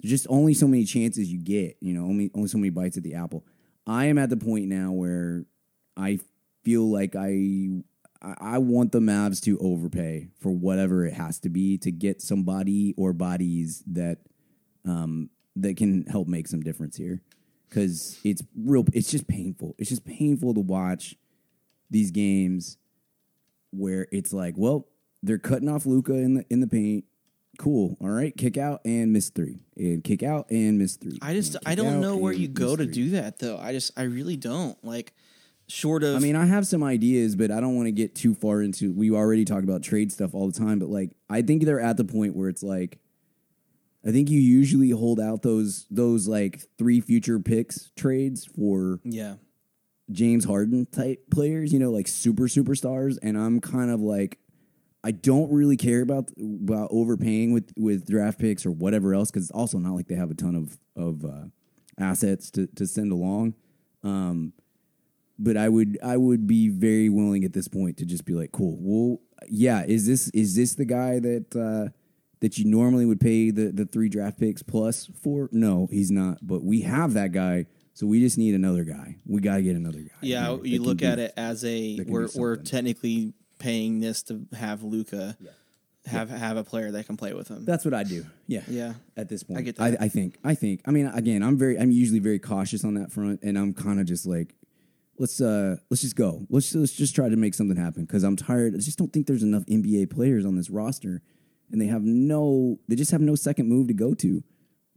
there's 0.00 0.10
just 0.10 0.26
only 0.28 0.54
so 0.54 0.66
many 0.66 0.84
chances 0.84 1.32
you 1.32 1.38
get. 1.38 1.76
You 1.80 1.94
know, 1.94 2.02
only 2.02 2.30
only 2.34 2.48
so 2.48 2.58
many 2.58 2.70
bites 2.70 2.96
at 2.96 3.02
the 3.02 3.14
apple. 3.14 3.44
I 3.86 4.06
am 4.06 4.18
at 4.18 4.30
the 4.30 4.36
point 4.36 4.66
now 4.66 4.92
where 4.92 5.44
I 5.96 6.18
feel 6.64 6.90
like 6.90 7.14
I 7.16 7.82
I 8.22 8.34
I 8.40 8.58
want 8.58 8.92
the 8.92 9.00
Mavs 9.00 9.40
to 9.42 9.58
overpay 9.58 10.28
for 10.40 10.50
whatever 10.50 11.06
it 11.06 11.14
has 11.14 11.38
to 11.40 11.48
be 11.48 11.78
to 11.78 11.90
get 11.90 12.20
somebody 12.20 12.94
or 12.96 13.12
bodies 13.12 13.82
that 13.86 14.18
um, 14.84 15.30
that 15.56 15.76
can 15.76 16.06
help 16.06 16.28
make 16.28 16.48
some 16.48 16.62
difference 16.62 16.96
here. 16.96 17.22
Because 17.68 18.18
it's 18.22 18.42
real, 18.56 18.84
it's 18.92 19.10
just 19.10 19.26
painful. 19.26 19.74
It's 19.78 19.90
just 19.90 20.04
painful 20.04 20.54
to 20.54 20.60
watch 20.60 21.16
these 21.90 22.10
games 22.10 22.78
where 23.70 24.06
it's 24.12 24.32
like, 24.32 24.54
well, 24.56 24.86
they're 25.26 25.38
cutting 25.38 25.68
off 25.68 25.86
Luka 25.86 26.14
in 26.14 26.34
the 26.34 26.46
in 26.50 26.60
the 26.60 26.66
paint. 26.66 27.04
Cool. 27.58 27.96
All 28.00 28.10
right, 28.10 28.36
kick 28.36 28.58
out 28.58 28.82
and 28.84 29.12
miss 29.12 29.30
three, 29.30 29.64
and 29.76 30.04
kick 30.04 30.22
out 30.22 30.50
and 30.50 30.78
miss 30.78 30.96
three. 30.96 31.18
I 31.22 31.32
just 31.34 31.56
I 31.64 31.74
don't 31.74 32.00
know 32.00 32.16
where 32.16 32.32
you 32.32 32.48
go 32.48 32.76
to 32.76 32.84
three. 32.84 32.92
do 32.92 33.10
that 33.10 33.38
though. 33.38 33.58
I 33.58 33.72
just 33.72 33.92
I 33.98 34.02
really 34.02 34.36
don't 34.36 34.82
like. 34.84 35.12
Short 35.68 36.04
of 36.04 36.14
I 36.14 36.20
mean, 36.20 36.36
I 36.36 36.46
have 36.46 36.64
some 36.64 36.84
ideas, 36.84 37.34
but 37.34 37.50
I 37.50 37.58
don't 37.58 37.74
want 37.74 37.86
to 37.88 37.92
get 37.92 38.14
too 38.14 38.36
far 38.36 38.62
into. 38.62 38.92
We 38.92 39.10
already 39.10 39.44
talk 39.44 39.64
about 39.64 39.82
trade 39.82 40.12
stuff 40.12 40.32
all 40.32 40.46
the 40.48 40.56
time, 40.56 40.78
but 40.78 40.88
like, 40.88 41.10
I 41.28 41.42
think 41.42 41.64
they're 41.64 41.80
at 41.80 41.96
the 41.96 42.04
point 42.04 42.36
where 42.36 42.48
it's 42.48 42.62
like, 42.62 43.00
I 44.06 44.12
think 44.12 44.30
you 44.30 44.38
usually 44.38 44.90
hold 44.90 45.18
out 45.18 45.42
those 45.42 45.86
those 45.90 46.28
like 46.28 46.60
three 46.78 47.00
future 47.00 47.40
picks 47.40 47.90
trades 47.96 48.44
for 48.44 49.00
yeah, 49.02 49.34
James 50.12 50.44
Harden 50.44 50.86
type 50.86 51.24
players, 51.32 51.72
you 51.72 51.80
know, 51.80 51.90
like 51.90 52.06
super 52.06 52.44
superstars, 52.44 53.18
and 53.20 53.36
I'm 53.36 53.60
kind 53.60 53.90
of 53.90 54.00
like, 54.00 54.38
I 55.06 55.12
don't 55.12 55.52
really 55.52 55.76
care 55.76 56.02
about 56.02 56.30
about 56.40 56.88
overpaying 56.90 57.52
with 57.52 57.72
with 57.76 58.06
draft 58.06 58.40
picks 58.40 58.66
or 58.66 58.72
whatever 58.72 59.14
else 59.14 59.30
because 59.30 59.44
it's 59.44 59.52
also 59.52 59.78
not 59.78 59.94
like 59.94 60.08
they 60.08 60.16
have 60.16 60.30
a 60.30 60.34
ton 60.34 60.56
of 60.56 60.78
of 60.96 61.24
uh, 61.24 61.44
assets 61.98 62.50
to 62.52 62.66
to 62.74 62.86
send 62.86 63.12
along. 63.12 63.54
Um, 64.02 64.52
but 65.38 65.56
I 65.56 65.68
would 65.68 65.98
I 66.02 66.16
would 66.16 66.46
be 66.46 66.68
very 66.68 67.08
willing 67.08 67.44
at 67.44 67.52
this 67.52 67.68
point 67.68 67.98
to 67.98 68.04
just 68.04 68.24
be 68.24 68.32
like, 68.32 68.50
cool. 68.52 68.76
Well, 68.80 69.20
yeah, 69.48 69.84
is 69.86 70.06
this 70.06 70.28
is 70.30 70.56
this 70.56 70.74
the 70.74 70.84
guy 70.84 71.20
that 71.20 71.54
uh, 71.54 71.92
that 72.40 72.58
you 72.58 72.64
normally 72.64 73.06
would 73.06 73.20
pay 73.20 73.50
the 73.50 73.70
the 73.70 73.84
three 73.86 74.08
draft 74.08 74.40
picks 74.40 74.62
plus 74.62 75.08
for? 75.22 75.48
No, 75.52 75.88
he's 75.90 76.10
not. 76.10 76.38
But 76.42 76.64
we 76.64 76.80
have 76.82 77.12
that 77.14 77.32
guy, 77.32 77.66
so 77.94 78.06
we 78.06 78.20
just 78.20 78.38
need 78.38 78.54
another 78.54 78.82
guy. 78.84 79.18
We 79.26 79.40
got 79.40 79.56
to 79.56 79.62
get 79.62 79.76
another 79.76 80.00
guy. 80.00 80.10
yeah. 80.22 80.48
that 80.56 80.66
You 80.66 80.82
look 80.82 80.98
do- 80.98 81.06
at 81.06 81.18
it 81.18 81.32
as 81.36 81.64
a 81.64 82.00
we're 82.08 82.28
we're 82.34 82.56
technically 82.56 83.34
paying 83.58 84.00
this 84.00 84.22
to 84.24 84.46
have 84.56 84.82
Luka 84.82 85.36
have 86.06 86.30
have 86.30 86.56
a 86.56 86.64
player 86.64 86.90
that 86.92 87.06
can 87.06 87.16
play 87.16 87.32
with 87.32 87.48
him. 87.48 87.64
That's 87.64 87.84
what 87.84 87.94
I 87.94 88.04
do. 88.04 88.24
Yeah, 88.46 88.62
Yeah. 88.68 88.94
At 89.16 89.28
this 89.28 89.42
point, 89.42 89.58
I 89.58 89.62
get 89.62 89.76
that. 89.76 90.00
I 90.00 90.08
think. 90.08 90.38
I 90.44 90.54
think. 90.54 90.82
I 90.86 90.90
mean, 90.90 91.06
again, 91.06 91.42
I'm 91.42 91.58
very. 91.58 91.78
I'm 91.78 91.90
usually 91.90 92.20
very 92.20 92.38
cautious 92.38 92.84
on 92.84 92.94
that 92.94 93.12
front, 93.12 93.42
and 93.42 93.58
I'm 93.58 93.74
kind 93.74 94.00
of 94.00 94.06
just 94.06 94.26
like, 94.26 94.54
let's 95.18 95.40
uh, 95.40 95.76
let's 95.90 96.02
just 96.02 96.16
go. 96.16 96.46
Let's 96.48 96.74
let's 96.74 96.92
just 96.92 97.14
try 97.14 97.28
to 97.28 97.36
make 97.36 97.54
something 97.54 97.76
happen 97.76 98.04
because 98.04 98.22
I'm 98.22 98.36
tired. 98.36 98.74
I 98.74 98.78
just 98.78 98.98
don't 98.98 99.12
think 99.12 99.26
there's 99.26 99.42
enough 99.42 99.64
NBA 99.66 100.10
players 100.10 100.44
on 100.44 100.56
this 100.56 100.70
roster, 100.70 101.22
and 101.70 101.80
they 101.80 101.86
have 101.86 102.02
no. 102.02 102.78
They 102.88 102.96
just 102.96 103.10
have 103.10 103.20
no 103.20 103.34
second 103.34 103.68
move 103.68 103.88
to 103.88 103.94
go 103.94 104.14
to. 104.14 104.42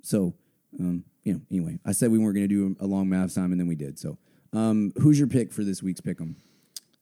So, 0.04 0.36
um, 0.80 1.04
you 1.24 1.34
know. 1.34 1.42
Anyway, 1.50 1.80
I 1.86 1.92
said 1.92 2.12
we 2.12 2.20
weren't 2.20 2.36
going 2.36 2.48
to 2.48 2.54
do 2.54 2.76
a 2.80 2.86
long 2.86 3.08
Mavs 3.08 3.36
time, 3.36 3.52
and 3.52 3.60
then 3.60 3.68
we 3.68 3.76
did. 3.76 3.98
So, 3.98 4.18
um, 4.54 4.94
who's 5.02 5.18
your 5.18 5.28
pick 5.28 5.52
for 5.52 5.64
this 5.64 5.82
week's 5.82 6.02
pick'em? 6.02 6.36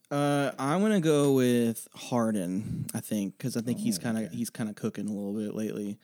Uh, 0.10 0.52
I'm 0.58 0.82
gonna 0.82 1.02
go 1.02 1.34
with 1.34 1.88
Harden. 1.94 2.86
I 2.94 3.02
think 3.02 3.38
because 3.38 3.58
I 3.58 3.62
think 3.62 3.80
Oh, 3.80 3.84
he's 3.84 3.98
kind 3.98 4.18
of 4.18 4.32
he's 4.32 4.50
kind 4.50 4.70
of 4.70 4.76
cooking 4.76 5.08
a 5.08 5.12
little 5.12 5.34
bit 5.34 5.54
lately. 5.54 5.98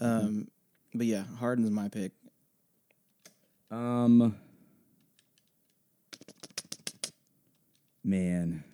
Um, 0.00 0.48
but 0.94 1.06
yeah, 1.06 1.22
Harden's 1.38 1.70
my 1.70 1.88
pick. 1.88 2.12
Um, 3.70 4.36
man, 8.02 8.64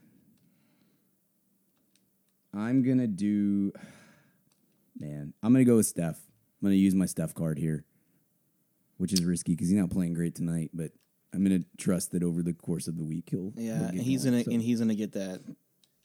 I'm 2.55 2.83
gonna 2.83 3.07
do. 3.07 3.73
Man, 4.99 5.35
I'm 5.43 5.53
gonna 5.53 5.65
go 5.65 5.77
with 5.77 5.87
Steph. 5.87 6.17
I'm 6.63 6.69
gonna 6.69 6.77
use 6.77 6.95
my 6.95 7.07
Steph 7.07 7.35
card 7.35 7.59
here, 7.59 7.85
which 8.97 9.13
is 9.13 9.25
risky 9.25 9.53
because 9.53 9.69
he's 9.69 9.79
not 9.79 9.91
playing 9.91 10.15
great 10.15 10.35
tonight. 10.35 10.71
But 10.73 10.93
I'm 11.35 11.43
gonna 11.43 11.65
trust 11.77 12.13
that 12.13 12.23
over 12.23 12.43
the 12.43 12.53
course 12.53 12.87
of 12.87 12.97
the 12.97 13.05
week 13.05 13.29
he'll. 13.31 13.53
Yeah, 13.57 13.77
he'll 13.79 13.89
and 13.89 14.01
he's 14.01 14.23
going. 14.25 14.35
gonna 14.35 14.45
So, 14.45 14.51
and 14.53 14.63
he's 14.63 14.79
gonna 14.79 14.95
get 14.95 15.13
that 15.13 15.41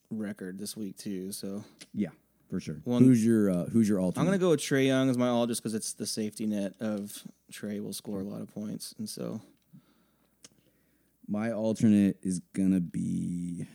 record 0.09 0.57
this 0.57 0.75
week 0.75 0.97
too. 0.97 1.31
So 1.31 1.63
yeah, 1.93 2.09
for 2.49 2.59
sure. 2.59 2.81
Who's 2.85 3.23
your 3.23 3.51
uh, 3.51 3.65
Who's 3.65 3.87
your 3.87 3.99
alternate? 3.99 4.21
I'm 4.21 4.25
gonna 4.27 4.39
go 4.39 4.49
with 4.49 4.59
Trae 4.59 4.87
Young 4.87 5.09
as 5.09 5.17
my 5.17 5.27
all 5.27 5.45
just 5.47 5.61
because 5.61 5.75
it's 5.75 5.93
the 5.93 6.07
safety 6.07 6.45
net 6.47 6.73
of 6.79 7.23
Trey 7.51 7.79
will 7.79 7.93
score 7.93 8.19
a 8.21 8.23
lot 8.23 8.41
of 8.41 8.51
points, 8.53 8.95
and 8.97 9.07
so 9.07 9.39
My 11.27 11.51
alternate 11.51 12.17
is 12.23 12.41
gonna 12.53 12.79
be 12.81 13.65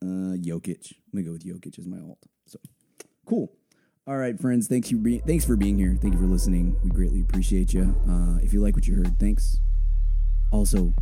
uh 0.00 0.36
Jokic. 0.36 0.92
I'm 0.92 1.12
gonna 1.12 1.24
go 1.26 1.32
with 1.32 1.44
Jokic 1.44 1.78
as 1.78 1.86
my 1.86 1.98
alt. 1.98 2.18
So 2.46 2.58
cool. 3.26 3.52
All 4.06 4.16
right, 4.16 4.38
friends. 4.40 4.66
Thanks 4.66 4.90
you. 4.90 4.98
Be- 4.98 5.18
thanks 5.18 5.44
for 5.44 5.56
being 5.56 5.78
here. 5.78 5.96
Thank 6.00 6.14
you 6.14 6.20
for 6.20 6.26
listening. 6.26 6.76
We 6.82 6.90
greatly 6.90 7.20
appreciate 7.20 7.72
you. 7.72 7.94
Uh, 8.08 8.38
if 8.42 8.52
you 8.52 8.60
like 8.60 8.74
what 8.74 8.86
you 8.88 8.96
heard, 8.96 9.16
thanks. 9.20 9.60
Also, 10.52 10.92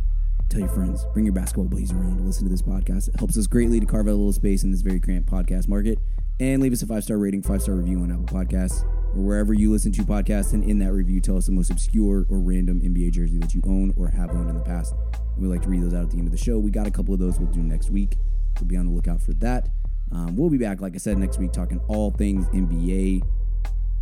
tell 0.49 0.61
your 0.61 0.69
friends. 0.69 1.05
Bring 1.13 1.25
your 1.25 1.33
basketball 1.33 1.65
buddies 1.65 1.91
around 1.91 2.17
to 2.17 2.23
listen 2.23 2.45
to 2.45 2.49
this 2.49 2.61
podcast. 2.61 3.09
It 3.09 3.19
helps 3.19 3.37
us 3.37 3.47
greatly 3.47 3.79
to 3.79 3.85
carve 3.85 4.07
out 4.07 4.11
a 4.11 4.15
little 4.15 4.33
space 4.33 4.63
in 4.63 4.71
this 4.71 4.81
very 4.81 4.99
cramped 4.99 5.29
podcast 5.29 5.67
market. 5.67 5.99
And 6.39 6.63
leave 6.63 6.73
us 6.73 6.81
a 6.81 6.87
five 6.87 7.03
star 7.03 7.17
rating, 7.17 7.43
five 7.43 7.61
star 7.61 7.75
review 7.75 7.99
on 7.99 8.11
Apple 8.11 8.25
Podcasts 8.25 8.83
or 9.15 9.21
wherever 9.21 9.53
you 9.53 9.71
listen 9.71 9.91
to 9.91 10.01
podcasts. 10.03 10.53
And 10.53 10.63
in 10.63 10.79
that 10.79 10.93
review, 10.93 11.19
tell 11.19 11.37
us 11.37 11.45
the 11.45 11.51
most 11.51 11.69
obscure 11.69 12.25
or 12.29 12.39
random 12.39 12.81
NBA 12.81 13.11
jersey 13.11 13.37
that 13.39 13.53
you 13.53 13.61
own 13.67 13.93
or 13.97 14.07
have 14.07 14.31
owned 14.31 14.49
in 14.49 14.55
the 14.55 14.63
past. 14.63 14.95
We 15.37 15.47
like 15.47 15.61
to 15.63 15.69
read 15.69 15.83
those 15.83 15.93
out 15.93 16.03
at 16.03 16.11
the 16.11 16.17
end 16.17 16.27
of 16.27 16.31
the 16.31 16.37
show. 16.37 16.57
We 16.57 16.71
got 16.71 16.87
a 16.87 16.91
couple 16.91 17.13
of 17.13 17.19
those 17.19 17.37
we'll 17.37 17.51
do 17.51 17.61
next 17.61 17.89
week. 17.89 18.15
So 18.57 18.65
be 18.65 18.77
on 18.77 18.87
the 18.87 18.91
lookout 18.91 19.21
for 19.21 19.33
that. 19.33 19.69
Um, 20.11 20.35
we'll 20.35 20.49
be 20.49 20.57
back, 20.57 20.81
like 20.81 20.93
I 20.95 20.97
said, 20.97 21.17
next 21.17 21.37
week 21.37 21.51
talking 21.51 21.79
all 21.87 22.11
things 22.11 22.47
NBA 22.47 23.21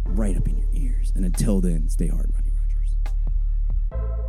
right 0.05 0.37
up 0.37 0.47
in 0.47 0.57
your 0.57 0.67
ears. 0.73 1.11
And 1.15 1.25
until 1.25 1.59
then, 1.59 1.89
stay 1.89 2.07
hard, 2.07 2.31
run 2.33 2.43
your 2.45 4.28